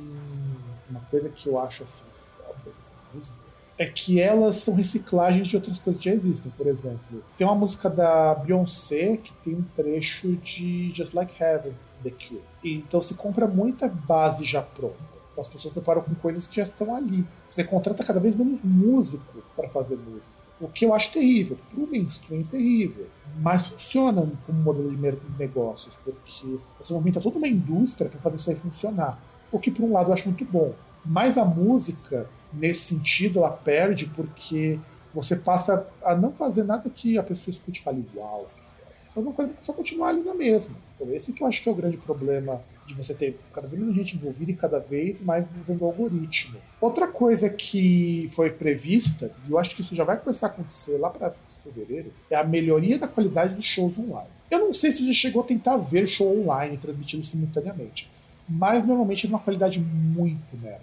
uma 0.91 1.01
coisa 1.11 1.29
que 1.31 1.49
eu 1.49 1.59
acho 1.59 1.85
assim 1.85 2.05
foda 2.13 2.73
músicas, 3.15 3.63
é 3.79 3.87
que 3.87 4.21
elas 4.21 4.57
são 4.57 4.75
reciclagens 4.75 5.49
de 5.49 5.57
outras 5.57 5.79
coisas 5.79 6.03
que 6.03 6.09
já 6.09 6.15
existem. 6.15 6.53
Por 6.57 6.67
exemplo, 6.67 7.23
tem 7.37 7.47
uma 7.47 7.57
música 7.57 7.89
da 7.91 8.35
Beyoncé 8.35 9.17
que 9.17 9.33
tem 9.35 9.55
um 9.55 9.63
trecho 9.63 10.37
de 10.37 10.93
Just 10.95 11.15
Like 11.15 11.43
Heaven, 11.43 11.73
The 12.03 12.11
Cure. 12.11 12.43
Então 12.65 13.03
se 13.03 13.15
compra 13.15 13.47
muita 13.47 13.89
base 13.89 14.45
já 14.45 14.63
pronta. 14.63 15.12
As 15.39 15.49
pessoas 15.49 15.73
preparam 15.73 16.03
com 16.03 16.15
coisas 16.17 16.47
que 16.47 16.57
já 16.57 16.65
estão 16.65 16.95
ali. 16.95 17.27
Você 17.49 17.65
contrata 17.65 18.05
cada 18.05 18.21
vez 18.21 18.35
menos 18.35 18.63
músico 18.63 19.43
para 19.57 19.67
fazer 19.69 19.97
música. 19.97 20.37
O 20.61 20.69
que 20.69 20.85
eu 20.85 20.95
acho 20.95 21.13
terrível. 21.13 21.57
Para 21.71 21.83
o 21.83 21.87
mainstream 21.87 22.43
é 22.43 22.45
terrível. 22.45 23.07
Mas 23.41 23.67
funciona 23.67 24.31
como 24.47 24.63
modelo 24.63 24.91
de 24.91 25.39
negócios, 25.39 25.97
porque 26.05 26.59
você 26.79 26.93
movimenta 26.93 27.21
toda 27.21 27.39
uma 27.39 27.49
indústria 27.49 28.11
para 28.11 28.21
fazer 28.21 28.37
isso 28.37 28.51
aí 28.51 28.57
funcionar. 28.57 29.21
O 29.51 29.59
que, 29.59 29.71
por 29.71 29.85
um 29.85 29.93
lado, 29.93 30.11
eu 30.11 30.15
acho 30.15 30.29
muito 30.29 30.45
bom. 30.45 30.75
Mas 31.05 31.37
a 31.37 31.45
música, 31.45 32.29
nesse 32.53 32.95
sentido, 32.95 33.41
ela 33.41 33.51
perde 33.51 34.07
porque 34.07 34.79
você 35.15 35.37
passa 35.37 35.87
a 36.03 36.15
não 36.15 36.33
fazer 36.33 36.63
nada 36.65 36.89
que 36.89 37.19
a 37.19 37.23
pessoa 37.23 37.53
escute 37.53 37.81
e 37.81 37.83
fale, 37.83 38.07
uau. 38.15 38.49
Só, 39.09 39.21
coisa, 39.21 39.53
só 39.61 39.73
continuar 39.73 40.09
ali 40.09 40.23
na 40.23 40.35
mesma. 40.35 40.77
Então, 40.95 41.13
esse 41.13 41.33
que 41.33 41.43
eu 41.43 41.47
acho 41.47 41.63
que 41.63 41.69
é 41.69 41.73
o 41.73 41.75
grande 41.75 41.97
problema 41.97 42.63
de 42.87 42.95
você 42.95 43.15
ter 43.15 43.39
cada 43.53 43.69
vez 43.69 43.81
menos 43.81 43.95
gente 43.95 44.17
envolvida 44.17 44.51
e 44.51 44.55
cada 44.55 44.79
vez 44.79 45.21
mais 45.21 45.51
mudando 45.53 45.83
o 45.83 45.87
algoritmo. 45.87 46.59
Outra 46.81 47.07
coisa 47.07 47.49
que 47.49 48.29
foi 48.33 48.51
prevista, 48.51 49.33
e 49.47 49.53
eu 49.53 49.59
acho 49.59 49.75
que 49.75 49.83
isso 49.83 49.95
já 49.95 50.05
vai 50.05 50.17
começar 50.17 50.49
a 50.49 50.51
acontecer 50.51 50.99
lá 50.99 51.11
para 51.11 51.31
fevereiro, 51.31 52.13
é 52.31 52.37
a 52.37 52.45
melhoria 52.45 52.99
da 52.99 53.07
qualidade 53.07 53.55
dos 53.55 53.65
shows 53.65 53.99
online. 53.99 54.31
Eu 54.51 54.59
não 54.59 54.75
sei 54.75 54.91
se 54.91 55.05
você 55.05 55.13
chegou 55.13 55.43
a 55.43 55.47
tentar 55.47 55.77
ver 55.77 56.09
show 56.09 56.41
online 56.41 56.77
transmitido 56.77 57.25
simultaneamente, 57.25 58.11
mas 58.49 58.85
normalmente 58.85 59.27
é 59.27 59.29
uma 59.29 59.39
qualidade 59.39 59.81
muito 59.81 60.57
merda. 60.61 60.83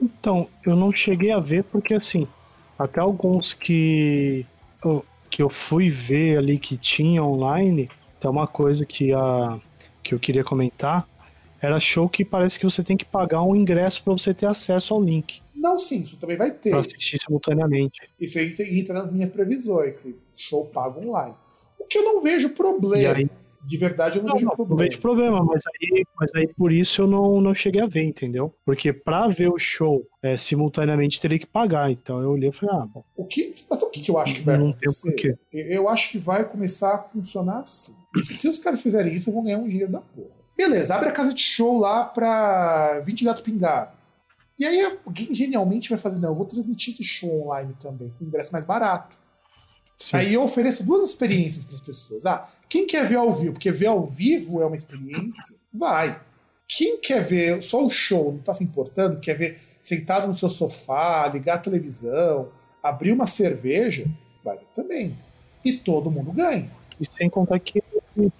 Então, 0.00 0.48
eu 0.64 0.76
não 0.76 0.92
cheguei 0.92 1.32
a 1.32 1.40
ver 1.40 1.64
porque 1.64 1.94
assim, 1.94 2.28
até 2.78 3.00
alguns 3.00 3.52
que 3.52 4.46
eu, 4.84 5.04
que 5.28 5.42
eu 5.42 5.48
fui 5.48 5.90
ver 5.90 6.38
ali 6.38 6.58
que 6.58 6.76
tinha 6.76 7.22
online, 7.24 7.88
tem 8.20 8.30
uma 8.30 8.46
coisa 8.46 8.86
que 8.86 9.12
a 9.12 9.58
que 10.06 10.14
eu 10.14 10.20
queria 10.20 10.44
comentar 10.44 11.04
era 11.60 11.78
show 11.80 12.08
que 12.08 12.24
parece 12.24 12.58
que 12.58 12.64
você 12.64 12.82
tem 12.82 12.96
que 12.96 13.04
pagar 13.04 13.42
um 13.42 13.54
ingresso 13.56 14.02
para 14.02 14.12
você 14.12 14.32
ter 14.34 14.46
acesso 14.46 14.94
ao 14.94 15.02
link. 15.02 15.40
Não, 15.54 15.78
sim, 15.78 16.00
isso 16.00 16.18
também 16.20 16.36
vai 16.36 16.50
ter. 16.50 16.70
Pra 16.70 16.80
assistir 16.80 17.18
simultaneamente. 17.18 18.00
Isso 18.20 18.38
aí 18.38 18.54
entra 18.78 18.94
nas 18.94 19.10
minhas 19.12 19.30
previsões, 19.30 19.98
que 19.98 20.14
show 20.34 20.66
pago 20.66 21.00
online. 21.00 21.34
O 21.78 21.84
que 21.86 21.98
eu 21.98 22.04
não 22.04 22.20
vejo 22.20 22.50
problema 22.50 23.14
De 23.64 23.76
verdade, 23.76 24.18
eu 24.18 24.22
não, 24.22 24.28
Não, 24.28 24.34
vejo 24.34 24.44
não, 24.46 24.50
não 24.50 24.56
problema. 24.66 24.82
vejo 24.88 25.00
problema, 25.00 25.44
mas 25.44 25.62
aí, 25.66 26.04
mas 26.20 26.30
aí 26.36 26.46
por 26.54 26.70
isso 26.70 27.02
eu 27.02 27.06
não, 27.06 27.40
não 27.40 27.54
cheguei 27.54 27.80
a 27.82 27.86
ver, 27.86 28.04
entendeu? 28.04 28.54
Porque 28.64 28.92
pra 28.92 29.26
ver 29.28 29.48
o 29.48 29.58
show 29.58 30.06
é, 30.22 30.36
simultaneamente 30.38 31.18
teria 31.20 31.38
que 31.38 31.46
pagar. 31.46 31.90
Então 31.90 32.20
eu 32.22 32.30
olhei 32.30 32.50
e 32.50 32.52
falei, 32.52 32.74
ah, 32.76 32.86
bom, 32.86 33.04
O 33.16 33.24
que, 33.24 33.52
mas 33.68 33.82
o 33.82 33.90
que, 33.90 34.00
que 34.02 34.10
eu 34.10 34.18
acho 34.18 34.34
que 34.34 34.40
vai 34.42 34.56
não 34.56 34.72
tem 34.72 34.88
acontecer? 34.88 35.10
porquê. 35.10 35.36
Eu 35.52 35.88
acho 35.88 36.10
que 36.12 36.18
vai 36.18 36.44
começar 36.48 36.94
a 36.94 36.98
funcionar 36.98 37.60
assim. 37.60 37.96
E 38.16 38.22
se 38.24 38.48
os 38.48 38.58
caras 38.58 38.80
fizerem 38.80 39.12
isso, 39.14 39.32
vão 39.32 39.42
ganhar 39.42 39.58
um 39.58 39.68
dinheiro 39.68 39.90
da 39.90 40.00
porra. 40.00 40.36
Beleza, 40.56 40.94
abre 40.94 41.08
a 41.08 41.12
casa 41.12 41.34
de 41.34 41.42
show 41.42 41.78
lá 41.78 42.04
pra 42.04 43.00
20 43.00 43.24
gato 43.24 43.42
pingado. 43.42 43.96
E 44.58 44.64
aí 44.64 44.80
alguém 45.04 45.34
genialmente 45.34 45.90
vai 45.90 45.98
fazer, 45.98 46.18
não, 46.18 46.30
eu 46.30 46.34
vou 46.34 46.46
transmitir 46.46 46.94
esse 46.94 47.04
show 47.04 47.44
online 47.44 47.76
também, 47.78 48.08
com 48.18 48.24
ingresso 48.24 48.52
mais 48.52 48.64
barato. 48.64 49.16
Sim. 49.98 50.16
Aí 50.16 50.34
eu 50.34 50.42
ofereço 50.42 50.84
duas 50.84 51.08
experiências 51.08 51.64
para 51.64 51.74
as 51.74 51.80
pessoas. 51.80 52.26
Ah, 52.26 52.46
quem 52.68 52.86
quer 52.86 53.06
ver 53.06 53.16
ao 53.16 53.32
vivo? 53.32 53.52
Porque 53.52 53.70
ver 53.70 53.86
ao 53.86 54.06
vivo 54.06 54.62
é 54.62 54.66
uma 54.66 54.76
experiência, 54.76 55.56
vai. 55.72 56.20
Quem 56.68 56.98
quer 57.00 57.22
ver 57.22 57.62
só 57.62 57.84
o 57.84 57.90
show, 57.90 58.32
não 58.32 58.40
tá 58.40 58.52
se 58.54 58.64
importando, 58.64 59.20
quer 59.20 59.34
ver 59.34 59.60
sentado 59.80 60.26
no 60.26 60.34
seu 60.34 60.50
sofá, 60.50 61.28
ligar 61.28 61.54
a 61.54 61.58
televisão, 61.58 62.50
abrir 62.82 63.12
uma 63.12 63.26
cerveja, 63.26 64.06
vai 64.44 64.58
também. 64.74 65.16
E 65.64 65.74
todo 65.74 66.10
mundo 66.10 66.32
ganha. 66.32 66.70
E 67.00 67.06
sem 67.06 67.28
contar 67.28 67.58
que, 67.60 67.82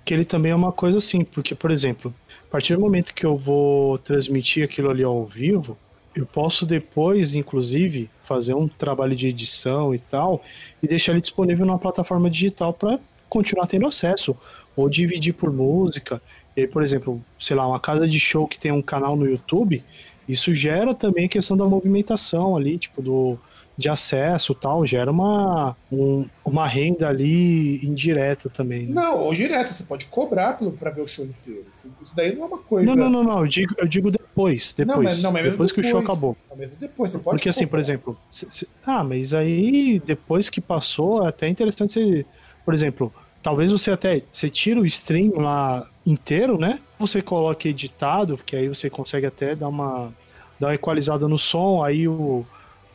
que 0.05 0.15
ele 0.15 0.25
também 0.25 0.53
é 0.53 0.55
uma 0.55 0.73
coisa 0.73 0.99
assim, 0.99 1.25
porque, 1.25 1.55
por 1.55 1.71
exemplo, 1.71 2.15
a 2.47 2.51
partir 2.51 2.75
do 2.75 2.81
momento 2.81 3.15
que 3.15 3.27
eu 3.27 3.37
vou 3.37 3.99
transmitir 3.99 4.65
aquilo 4.65 4.91
ali 4.91 5.03
ao 5.03 5.25
vivo, 5.25 5.77
eu 6.15 6.25
posso 6.25 6.65
depois, 6.65 7.35
inclusive, 7.35 8.09
fazer 8.25 8.55
um 8.55 8.67
trabalho 8.67 9.15
de 9.15 9.29
edição 9.29 9.95
e 9.95 9.99
tal, 9.99 10.43
e 10.83 10.89
deixar 10.89 11.12
ele 11.12 11.21
disponível 11.21 11.67
numa 11.67 11.79
plataforma 11.79 12.31
digital 12.31 12.73
para 12.73 12.99
continuar 13.29 13.67
tendo 13.67 13.87
acesso, 13.87 14.35
ou 14.75 14.89
dividir 14.89 15.35
por 15.35 15.53
música. 15.53 16.23
E 16.57 16.62
aí, 16.62 16.67
por 16.67 16.83
exemplo, 16.83 17.23
sei 17.39 17.55
lá, 17.55 17.67
uma 17.67 17.81
casa 17.81 18.09
de 18.09 18.19
show 18.19 18.49
que 18.49 18.59
tem 18.59 18.73
um 18.73 18.81
canal 18.81 19.15
no 19.15 19.29
YouTube, 19.29 19.83
isso 20.27 20.55
gera 20.55 20.95
também 20.95 21.27
a 21.27 21.29
questão 21.29 21.57
da 21.57 21.67
movimentação 21.67 22.57
ali, 22.57 22.79
tipo, 22.79 23.03
do, 23.03 23.39
de 23.77 23.89
acesso 23.89 24.53
e 24.53 24.55
tal, 24.55 24.87
gera 24.87 25.11
uma, 25.11 25.77
um- 25.93 26.27
uma 26.45 26.67
renda 26.67 27.09
ali 27.09 27.85
indireta 27.87 28.49
também. 28.49 28.87
né? 28.87 28.95
Não, 28.95 29.21
ou 29.25 29.35
direto, 29.35 29.73
você 29.73 29.85
pode 29.85 30.07
cobrar 30.07 30.59
pra 30.79 30.91
ver 30.91 31.03
o 31.03 31.07
show 31.07 31.25
inteiro. 31.27 31.67
Isso- 32.01 32.17
daí 32.17 32.35
não 32.35 32.45
é 32.45 32.47
uma 32.47 32.59
coisa. 32.59 32.87
Não, 32.87 32.97
não, 32.97 33.11
não, 33.11 33.23
não, 33.25 33.41
eu 33.41 33.47
digo, 33.47 33.75
eu 33.79 33.87
digo 33.87 34.11
depois, 34.11 34.73
depois, 34.77 34.97
Não, 34.97 35.03
mas, 35.05 35.23
não, 35.23 35.33
mas 35.33 35.43
mesmo 35.43 35.51
depois 35.59 35.73
que 35.73 35.81
o 35.81 35.85
show 35.85 36.01
acabou. 36.01 36.37
Não, 36.51 36.57
mesmo 36.57 36.77
depois, 36.79 37.11
você 37.12 37.19
pode 37.19 37.37
Porque 37.37 37.49
assim, 37.51 37.61
por 37.67 37.71
cobrar. 37.73 37.81
exemplo, 37.81 38.19
cê- 38.31 38.47
cê- 38.51 38.69
ah, 38.87 39.05
mas 39.05 39.35
aí 39.35 40.01
depois 40.01 40.49
que 40.49 40.61
passou, 40.61 41.25
é 41.25 41.29
até 41.29 41.49
interessante 41.49 41.93
você, 41.93 42.27
por 42.65 42.73
exemplo, 42.73 43.12
talvez 43.43 43.71
você 43.71 43.91
até 43.91 44.23
você 44.33 44.49
tira 44.49 44.81
o 44.81 44.87
stream 44.87 45.33
lá 45.39 45.87
inteiro, 46.07 46.57
né? 46.59 46.81
Você 46.99 47.21
coloca 47.21 47.69
editado, 47.69 48.37
porque 48.39 48.57
aí 48.57 48.69
você 48.69 48.89
consegue 48.89 49.27
até 49.27 49.55
dar 49.55 49.69
uma 49.69 50.12
dar 50.59 50.69
uma 50.69 50.75
equalizada 50.75 51.29
no 51.29 51.37
som, 51.39 51.85
aí 51.85 52.09
o 52.09 52.47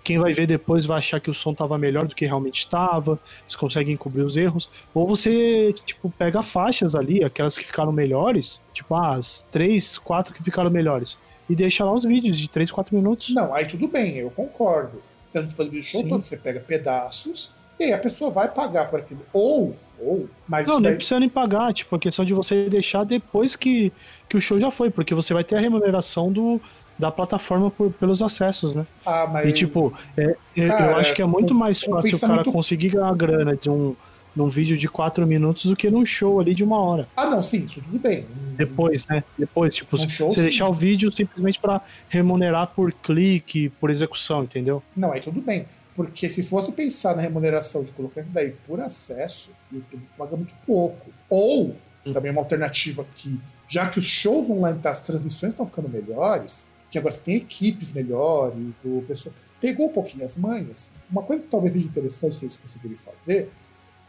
quem 0.04 0.18
vai 0.18 0.34
ver 0.34 0.48
depois 0.48 0.86
vai 0.86 0.98
achar 0.98 1.20
que 1.20 1.30
o 1.30 1.34
som 1.34 1.54
tava 1.54 1.78
melhor 1.78 2.06
do 2.08 2.16
que 2.16 2.26
realmente 2.26 2.60
estava, 2.60 3.20
você 3.48 3.58
consegue 3.58 3.92
encobrir 3.92 4.24
os 4.24 4.36
erros, 4.38 4.70
ou 4.94 5.08
você, 5.08 5.74
tipo, 5.86 6.10
pega 6.18 6.42
faixas 6.44 6.96
ali, 6.96 7.24
aquelas 7.24 7.58
que 7.58 7.66
ficaram 7.66 7.92
melhores, 7.92 8.60
tipo, 8.74 8.96
ah, 8.96 9.16
as 9.16 9.46
três, 9.52 9.98
quatro 9.98 10.34
que 10.34 10.44
ficaram 10.44 10.70
melhores, 10.70 11.18
e 11.50 11.56
deixa 11.56 11.84
lá 11.86 11.94
os 11.94 12.04
vídeos 12.04 12.38
de 12.38 12.48
3, 12.50 12.72
4 12.72 12.96
minutos. 12.96 13.34
Não, 13.34 13.54
aí 13.54 13.66
tudo 13.66 13.88
bem, 13.88 14.18
eu 14.18 14.32
concordo. 14.32 15.02
Você 15.30 15.40
não 15.40 15.46
disponibiliza 15.46 15.88
o 15.88 15.92
show 15.92 16.02
Sim. 16.02 16.10
todo, 16.10 16.24
você 16.24 16.38
pega 16.38 16.60
pedaços 16.60 17.54
e 17.80 17.86
aí 17.86 17.94
a 17.94 17.98
pessoa 17.98 18.30
vai 18.30 18.48
pagar 18.50 18.90
por 18.90 19.00
aquilo. 19.00 19.22
Ou, 19.34 19.76
ou, 20.00 20.28
mas 20.48 20.68
Não, 20.68 20.76
nem 20.76 20.90
daí- 20.90 20.96
precisa 20.98 21.20
nem 21.20 21.30
pagar, 21.30 21.74
tipo, 21.74 21.96
a 21.96 22.00
questão 22.00 22.26
de 22.26 22.34
você 22.34 22.70
deixar 22.70 23.04
depois 23.04 23.56
que, 23.56 23.92
que 24.30 24.36
o 24.38 24.42
show 24.42 24.60
já 24.60 24.70
foi, 24.72 24.90
porque 24.90 25.14
você 25.16 25.34
vai 25.34 25.44
ter 25.44 25.56
a 25.56 25.60
remuneração 25.60 26.32
do, 26.32 26.60
da 27.02 27.12
plataforma 27.12 27.72
por- 27.72 27.92
pelos 27.92 28.22
acessos, 28.22 28.76
né? 28.76 28.86
Ah, 29.06 29.28
mas. 29.32 29.50
E 29.50 29.54
tipo, 29.54 29.92
é, 30.16 30.36
é- 30.56 30.68
Cara, 30.68 30.92
eu 30.92 30.98
acho 30.98 31.14
que 31.16 31.22
é 31.22 31.26
muito 31.26 31.52
um- 31.54 31.58
mais 31.58 31.82
um 31.84 31.90
fácil 31.92 32.16
o 32.16 32.20
cara 32.22 32.44
conseguir 32.46 32.90
ganhar 32.90 33.14
grana 33.16 33.56
de 33.58 33.70
um, 33.72 33.96
num 34.36 34.48
vídeo 34.48 34.78
de 34.78 34.88
4 34.88 35.26
minutos 35.26 35.66
do 35.66 35.76
que 35.76 35.90
num 35.90 36.06
show 36.06 36.40
ali 36.40 36.54
de 36.54 36.64
uma 36.64 36.80
hora. 36.80 37.08
Ah, 37.18 37.26
não, 37.26 37.42
sim, 37.42 37.64
isso 37.66 37.82
tudo 37.82 37.98
bem. 37.98 38.26
Depois, 38.56 39.06
né? 39.08 39.24
Depois, 39.38 39.76
tipo, 39.76 39.98
Num 39.98 40.08
show, 40.08 40.30
você 40.32 40.42
sim. 40.42 40.48
deixar 40.50 40.70
o 40.70 40.74
vídeo 40.74 41.12
simplesmente 41.12 41.60
pra 41.60 41.82
remunerar 42.08 42.68
por 42.68 42.94
clique, 42.94 43.70
por 43.80 43.90
execução, 43.90 44.44
entendeu? 44.44 44.84
Não, 44.96 45.12
aí 45.12 45.20
tudo 45.20 45.42
bem. 45.42 45.66
Porque 45.96 46.30
se 46.30 46.44
fosse 46.44 46.72
pensar 46.72 47.16
na 47.16 47.22
remuneração 47.24 47.84
de 47.84 47.92
colocar 47.92 48.22
isso 48.22 48.30
daí 48.32 48.52
por 48.68 48.80
acesso, 48.80 49.52
o 49.72 49.76
YouTube 49.78 50.04
paga 50.18 50.38
muito 50.38 50.54
pouco. 50.68 51.10
Ou, 51.28 51.76
Hum. 52.06 52.14
também 52.14 52.32
uma 52.32 52.42
alternativa 52.42 53.06
que, 53.18 53.38
já 53.68 53.90
que 53.90 54.00
os 54.00 54.06
shows 54.06 54.50
online, 54.50 54.80
tá, 54.80 54.92
as 54.92 55.02
transmissões 55.02 55.52
estão 55.54 55.66
ficando 55.66 55.90
melhores, 55.90 56.70
que 56.92 56.98
agora 56.98 57.16
você 57.16 57.24
tem 57.24 57.36
equipes 57.38 57.92
melhores, 57.92 58.76
o 58.84 59.02
pessoal 59.08 59.34
pegou 59.62 59.88
um 59.88 59.94
pouquinho 59.94 60.26
as 60.26 60.36
manhas. 60.36 60.92
Uma 61.10 61.24
coisa 61.24 61.44
que 61.44 61.48
talvez 61.48 61.74
seja 61.74 61.86
interessante 61.86 62.36
se 62.36 62.46
eles 62.46 62.58
conseguirem 62.58 62.98
fazer 62.98 63.50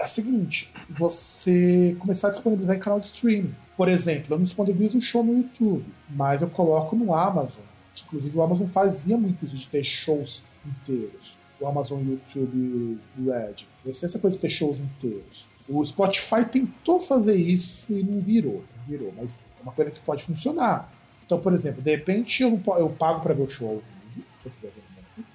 é 0.01 0.05
a 0.05 0.09
seguinte: 0.09 0.73
você 0.91 1.97
começar 2.01 2.29
a 2.29 2.31
disponibilizar 2.33 2.77
em 2.77 2.81
canal 2.81 2.99
de 2.99 3.07
streaming. 3.07 3.55
Por 3.77 3.89
exemplo, 3.89 4.35
eu 4.35 4.39
não 4.39 4.45
disponibilizo 4.45 4.99
um 4.99 5.01
show 5.01 5.23
no 5.23 5.37
YouTube, 5.37 5.87
mas 6.11 6.43
eu 6.43 6.51
coloco 6.51 6.97
no 6.97 7.15
Amazon. 7.15 7.63
Que, 7.95 8.05
inclusive 8.05 8.37
o 8.37 8.43
Amazon 8.43 8.67
fazia 8.67 9.17
muito 9.17 9.45
isso 9.45 9.57
de 9.57 9.69
ter 9.69 9.85
shows 9.85 10.45
inteiros. 10.67 11.39
O 11.61 11.67
Amazon 11.67 12.03
YouTube 12.05 12.99
Red. 13.17 13.67
Essa 13.87 14.07
essa 14.07 14.19
coisa 14.19 14.37
de 14.37 14.41
ter 14.41 14.51
shows 14.51 14.81
inteiros. 14.81 15.51
O 15.69 15.85
Spotify 15.85 16.45
tentou 16.51 16.99
fazer 16.99 17.37
isso 17.37 17.93
e 17.93 18.03
não 18.03 18.21
virou. 18.21 18.65
Não 18.77 18.85
virou, 18.87 19.13
mas 19.17 19.41
é 19.61 19.63
uma 19.63 19.73
coisa 19.73 19.91
que 19.91 20.01
pode 20.01 20.25
funcionar. 20.25 20.93
Então, 21.25 21.41
por 21.41 21.53
exemplo, 21.53 21.83
de 21.83 21.91
repente 21.91 22.43
eu, 22.43 22.61
eu 22.79 22.91
pago 22.91 23.21
para 23.21 23.35
ver 23.35 23.43
o 23.43 23.49
show 23.49 23.69
ao 23.69 23.75
vivo, 24.15 24.27
eu. 24.63 24.83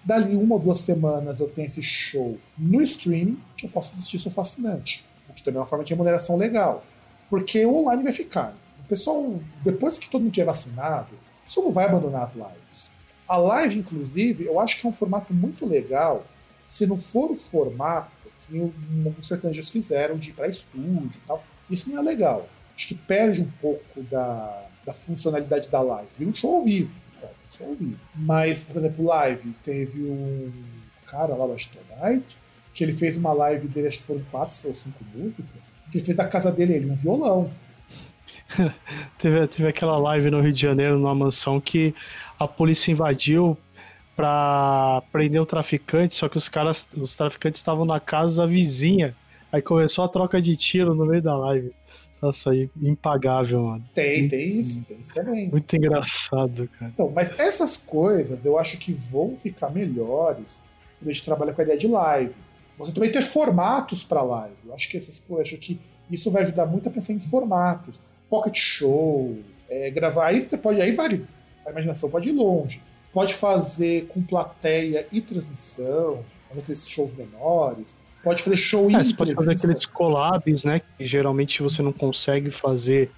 Dali 0.04 0.36
uma 0.36 0.56
ou 0.56 0.62
duas 0.62 0.80
semanas 0.80 1.40
eu 1.40 1.50
tenho 1.50 1.66
esse 1.66 1.84
show 1.84 2.38
no 2.58 2.82
streaming 2.82 3.40
que 3.58 3.66
eu 3.66 3.70
posso 3.70 3.94
assistir, 3.94 4.20
sou 4.20 4.32
fascinante. 4.32 5.06
O 5.30 5.34
que 5.34 5.44
também 5.44 5.58
é 5.58 5.60
uma 5.60 5.66
forma 5.66 5.84
de 5.84 5.92
remuneração 5.92 6.38
legal. 6.38 6.84
Porque 7.30 7.66
o 7.66 7.76
online 7.76 8.04
vai 8.04 8.14
ficar. 8.14 8.56
O 8.80 8.88
pessoal, 8.88 9.40
depois 9.62 9.98
que 9.98 10.10
todo 10.10 10.22
mundo 10.22 10.32
tiver 10.32 10.46
vacinado, 10.46 11.14
o 11.14 11.44
pessoal 11.44 11.66
não 11.66 11.74
vai 11.74 11.86
abandonar 11.86 12.24
as 12.24 12.34
lives. 12.36 12.92
A 13.28 13.36
live, 13.36 13.80
inclusive, 13.80 14.46
eu 14.46 14.60
acho 14.60 14.80
que 14.80 14.88
é 14.88 14.90
um 14.90 14.94
formato 14.94 15.34
muito 15.34 15.66
legal. 15.66 16.26
Se 16.66 16.88
não 16.88 16.98
for 16.98 17.30
o 17.30 17.36
formato 17.36 18.12
que 18.48 18.58
alguns 18.58 19.28
sertanejos 19.28 19.70
fizeram 19.70 20.18
de 20.18 20.30
ir 20.30 20.34
para 20.34 20.48
estúdio 20.48 21.12
e 21.16 21.28
tal, 21.28 21.44
isso 21.70 21.90
não 21.90 22.00
é 22.00 22.02
legal. 22.02 22.48
Acho 22.74 22.88
que 22.88 22.96
perde 22.96 23.42
um 23.42 23.52
pouco 23.60 24.02
da, 24.04 24.70
da 24.88 24.94
funcionalidade 24.94 25.68
da 25.68 25.82
live. 25.82 26.08
Vira 26.18 26.32
um 26.32 26.34
show 26.34 26.56
ao 26.56 26.64
vivo. 26.64 26.96
cara, 27.20 27.34
um 27.34 27.58
show 27.58 27.68
ao 27.68 27.76
vivo. 27.76 28.00
Mas, 28.16 28.66
por 28.72 28.78
exemplo, 28.78 29.06
live, 29.06 29.54
teve 29.62 30.02
um 30.02 30.50
cara 31.06 31.36
lá, 31.36 31.46
o 31.46 31.54
Astonite, 31.54 32.38
que 32.74 32.86
ele 32.86 32.94
fez 32.94 33.18
uma 33.18 33.34
live 33.34 33.68
dele, 33.68 33.90
acho 33.90 33.98
que 33.98 34.06
foram 34.06 34.22
quatro 34.32 34.56
ou 34.66 34.74
cinco 34.74 35.04
músicas, 35.14 35.74
que 35.92 35.98
ele 35.98 36.06
fez 36.06 36.16
da 36.16 36.26
casa 36.26 36.50
dele, 36.52 36.74
ele 36.74 36.90
um 36.90 36.96
violão. 36.96 37.52
Teve, 39.20 39.46
teve 39.48 39.68
aquela 39.68 39.98
live 39.98 40.32
no 40.32 40.40
Rio 40.40 40.54
de 40.54 40.62
Janeiro, 40.62 40.98
numa 40.98 41.14
mansão, 41.14 41.60
que 41.60 41.94
a 42.40 42.48
polícia 42.48 42.92
invadiu 42.94 43.58
pra 44.16 45.04
prender 45.12 45.42
o 45.42 45.46
traficante, 45.46 46.16
só 46.16 46.30
que 46.30 46.38
os 46.38 46.48
caras, 46.48 46.88
os 46.96 47.14
traficantes 47.14 47.60
estavam 47.60 47.84
na 47.84 48.00
casa 48.00 48.48
vizinha. 48.48 49.14
Aí 49.52 49.62
começou 49.62 50.06
a 50.06 50.08
troca 50.08 50.42
de 50.42 50.56
tiro 50.56 50.96
no 50.96 51.06
meio 51.06 51.22
da 51.22 51.36
live. 51.36 51.74
Nossa, 52.22 52.52
aí, 52.52 52.70
impagável, 52.82 53.62
mano. 53.62 53.86
Tem, 53.94 54.28
tem 54.28 54.60
isso, 54.60 54.84
tem 54.84 54.98
isso 55.00 55.14
também. 55.14 55.50
Muito 55.50 55.76
engraçado, 55.76 56.68
cara. 56.80 56.92
Então, 56.94 57.12
mas 57.14 57.32
essas 57.40 57.78
coisas 57.78 58.44
eu 58.44 58.58
acho 58.58 58.78
que 58.78 58.92
vão 58.92 59.38
ficar 59.38 59.70
melhores 59.70 60.64
quando 61.00 61.10
a 61.10 61.14
gente 61.14 61.24
trabalha 61.24 61.54
com 61.54 61.62
a 61.62 61.64
ideia 61.64 61.78
de 61.78 61.88
live. 61.88 62.36
Você 62.78 62.94
também 62.94 63.12
ter 63.12 63.22
formatos 63.22 64.04
para 64.04 64.22
live. 64.22 64.56
Eu 64.66 64.74
acho 64.74 64.90
que 64.90 64.98
essas 64.98 65.20
coisas, 65.20 65.48
acho 65.48 65.58
que 65.58 65.80
isso 66.10 66.32
vai 66.32 66.44
ajudar 66.44 66.66
muito 66.66 66.90
a 66.90 66.92
pensar 66.92 67.14
em 67.14 67.20
formatos. 67.20 68.02
Pocket 68.30 68.58
show, 68.58 69.38
é, 69.70 69.90
gravar. 69.92 70.28
Aí 70.28 70.42
você 70.42 70.58
pode, 70.58 70.82
aí 70.82 70.92
vale. 70.92 71.26
A 71.66 71.72
imaginação 71.72 72.10
pode 72.10 72.30
ir 72.30 72.34
longe. 72.34 72.82
Pode 73.14 73.34
fazer 73.34 74.08
com 74.08 74.22
plateia 74.22 75.08
e 75.12 75.22
transmissão, 75.22 76.24
fazer 76.50 76.62
aqueles 76.62 76.88
shows 76.88 77.14
menores. 77.16 77.98
Pode 78.24 78.44
fazer 78.44 78.58
show 78.58 78.90
É, 78.92 79.04
você 79.04 79.14
pode 79.14 79.34
fazer 79.36 79.52
aqueles 79.52 79.86
collabs, 79.86 80.64
né? 80.64 80.82
Que 80.98 81.06
geralmente 81.06 81.62
você 81.62 81.82
não 81.82 81.94
consegue 81.94 82.52
fazer 82.52 83.12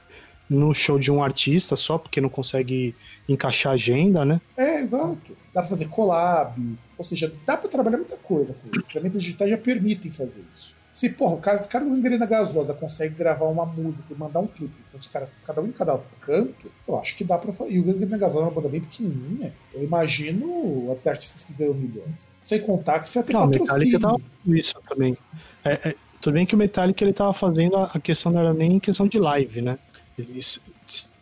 no 0.50 0.74
show 0.74 0.98
de 0.98 1.12
um 1.12 1.24
artista 1.24 1.76
só, 1.76 1.98
porque 1.98 2.20
não 2.20 2.30
consegue 2.30 2.96
encaixar 3.28 3.74
agenda, 3.74 4.26
né? 4.26 4.42
É, 4.58 4.82
exato. 4.82 5.38
Dá 5.54 5.62
pra 5.62 5.70
fazer 5.70 5.88
collab, 5.90 6.78
ou 6.98 7.04
seja, 7.04 7.32
dá 7.46 7.56
pra 7.56 7.70
trabalhar 7.70 7.98
muita 7.98 8.18
coisa 8.18 8.54
com 8.54 8.76
isso. 8.76 8.86
As 8.88 8.92
ferramentas 8.92 9.22
digitais 9.22 9.50
já 9.52 9.58
permitem 9.58 10.12
fazer 10.12 10.44
isso. 10.54 10.79
Se, 11.00 11.08
porra, 11.08 11.36
o 11.36 11.38
cara, 11.38 11.62
o 11.64 11.70
cara 11.70 11.86
do 11.86 11.96
Engrena 11.96 12.26
Gasosa 12.26 12.74
consegue 12.74 13.16
gravar 13.16 13.46
uma 13.46 13.66
música 13.66 14.14
e 14.14 14.18
mandar 14.18 14.42
um 14.42 14.48
clipe 14.48 14.76
com 14.92 14.98
os 14.98 15.08
caras, 15.08 15.30
cada 15.46 15.62
um 15.62 15.68
em 15.68 15.72
cada 15.72 15.98
canto, 16.20 16.70
eu 16.86 17.00
acho 17.00 17.16
que 17.16 17.24
dá 17.24 17.38
pra 17.38 17.54
fazer. 17.54 17.72
E 17.72 17.80
o 17.80 17.90
Engrena 17.90 18.18
Gasosa 18.18 18.40
é 18.40 18.42
uma 18.42 18.52
banda 18.52 18.68
bem 18.68 18.82
pequenininha. 18.82 19.54
Eu 19.74 19.82
imagino 19.82 20.92
até 20.92 21.12
artistas 21.12 21.46
que 21.46 21.54
ganham 21.54 21.74
milhões. 21.74 22.28
Sem 22.42 22.60
contar 22.60 23.00
que 23.00 23.08
você 23.08 23.24
tem 23.24 23.34
Não, 23.34 23.44
a 23.44 23.48
patrocínio. 23.48 23.94
Metallica 23.94 24.00
tá 24.10 24.20
isso 24.48 24.76
também. 24.90 25.18
É, 25.64 25.90
é, 25.90 25.96
Tudo 26.20 26.34
bem 26.34 26.46
que 26.46 26.56
o 26.56 26.58
Metallica 26.58 27.02
ele 27.02 27.14
tava 27.14 27.34
fazendo 27.34 27.78
a 27.78 27.98
questão 28.02 28.34
não 28.34 28.42
era 28.42 28.54
nem 28.54 28.78
questão 28.78 29.08
de 29.08 29.20
live, 29.20 29.62
né? 29.62 29.80
Eles, 30.18 30.60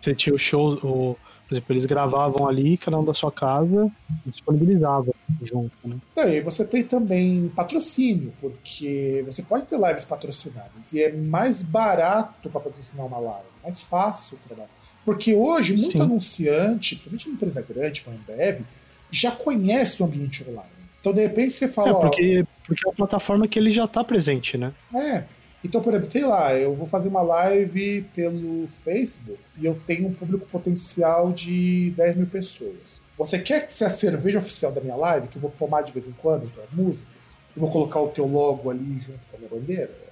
você 0.02 0.16
tinha 0.16 0.34
o 0.34 0.40
show, 0.40 0.74
o, 0.84 1.16
por 1.48 1.54
exemplo, 1.54 1.74
eles 1.74 1.86
gravavam 1.86 2.48
ali, 2.48 2.78
cada 2.78 3.00
um 3.00 3.06
da 3.06 3.14
sua 3.14 3.32
casa, 3.32 3.90
e 4.26 4.30
disponibilizava 4.30 5.14
junto, 5.42 5.72
né? 5.86 5.96
Não, 6.16 6.24
e 6.24 6.32
aí 6.32 6.42
você 6.42 6.66
tem 6.66 6.84
também 6.84 7.50
patrocínio, 7.56 8.34
porque 8.42 9.24
você 9.26 9.42
pode 9.42 9.66
ter 9.66 9.80
lives 9.80 10.04
patrocinadas 10.04 10.92
e 10.92 11.02
é 11.02 11.12
mais 11.12 11.64
barato 11.64 12.50
para 12.50 12.60
patrocinar 12.60 13.06
uma 13.06 13.20
live, 13.20 13.48
mais 13.64 13.82
fácil 13.82 14.38
o 14.38 14.48
trabalho. 14.48 14.70
Porque 15.06 15.34
hoje, 15.34 15.74
muito 15.74 15.98
Sim. 15.98 16.02
anunciante, 16.02 16.96
principalmente 16.98 17.30
empresa 17.30 17.62
grande, 17.62 18.02
como 18.02 18.18
a 18.18 18.20
Ambev, 18.20 18.62
já 19.10 19.32
conhece 19.32 20.04
o 20.04 20.06
ambiente 20.06 20.46
online. 20.50 20.68
Então, 21.00 21.14
de 21.14 21.22
repente, 21.22 21.54
você 21.54 21.68
fala, 21.70 21.90
É, 21.90 21.94
ó, 21.94 22.00
porque, 22.02 22.46
porque 22.66 22.82
é 22.86 22.90
uma 22.90 22.96
plataforma 22.96 23.48
que 23.48 23.58
ele 23.58 23.72
já 23.72 23.88
tá 23.88 24.04
presente, 24.04 24.58
né? 24.58 24.74
É. 24.94 25.24
Então, 25.64 25.82
por 25.82 25.94
exemplo, 25.94 26.12
sei 26.12 26.24
lá, 26.24 26.54
eu 26.56 26.76
vou 26.76 26.86
fazer 26.86 27.08
uma 27.08 27.22
live 27.22 28.04
pelo 28.14 28.68
Facebook 28.68 29.40
e 29.60 29.66
eu 29.66 29.80
tenho 29.86 30.08
um 30.08 30.14
público 30.14 30.46
potencial 30.48 31.32
de 31.32 31.92
10 31.92 32.16
mil 32.16 32.28
pessoas. 32.28 33.02
Você 33.18 33.40
quer 33.40 33.70
ser 33.70 33.86
a 33.86 33.90
cerveja 33.90 34.38
oficial 34.38 34.72
da 34.72 34.80
minha 34.80 34.96
live, 34.96 35.28
que 35.28 35.38
eu 35.38 35.42
vou 35.42 35.52
tomar 35.52 35.82
de 35.82 35.92
vez 35.92 36.08
em 36.08 36.12
quando 36.12 36.46
entre 36.46 36.62
as 36.62 36.72
músicas? 36.72 37.38
Eu 37.56 37.62
vou 37.62 37.72
colocar 37.72 38.00
o 38.00 38.10
teu 38.10 38.28
logo 38.28 38.70
ali 38.70 39.00
junto 39.00 39.20
com 39.32 39.36
a 39.36 39.40
minha 39.40 39.50
bandeira? 39.50 40.08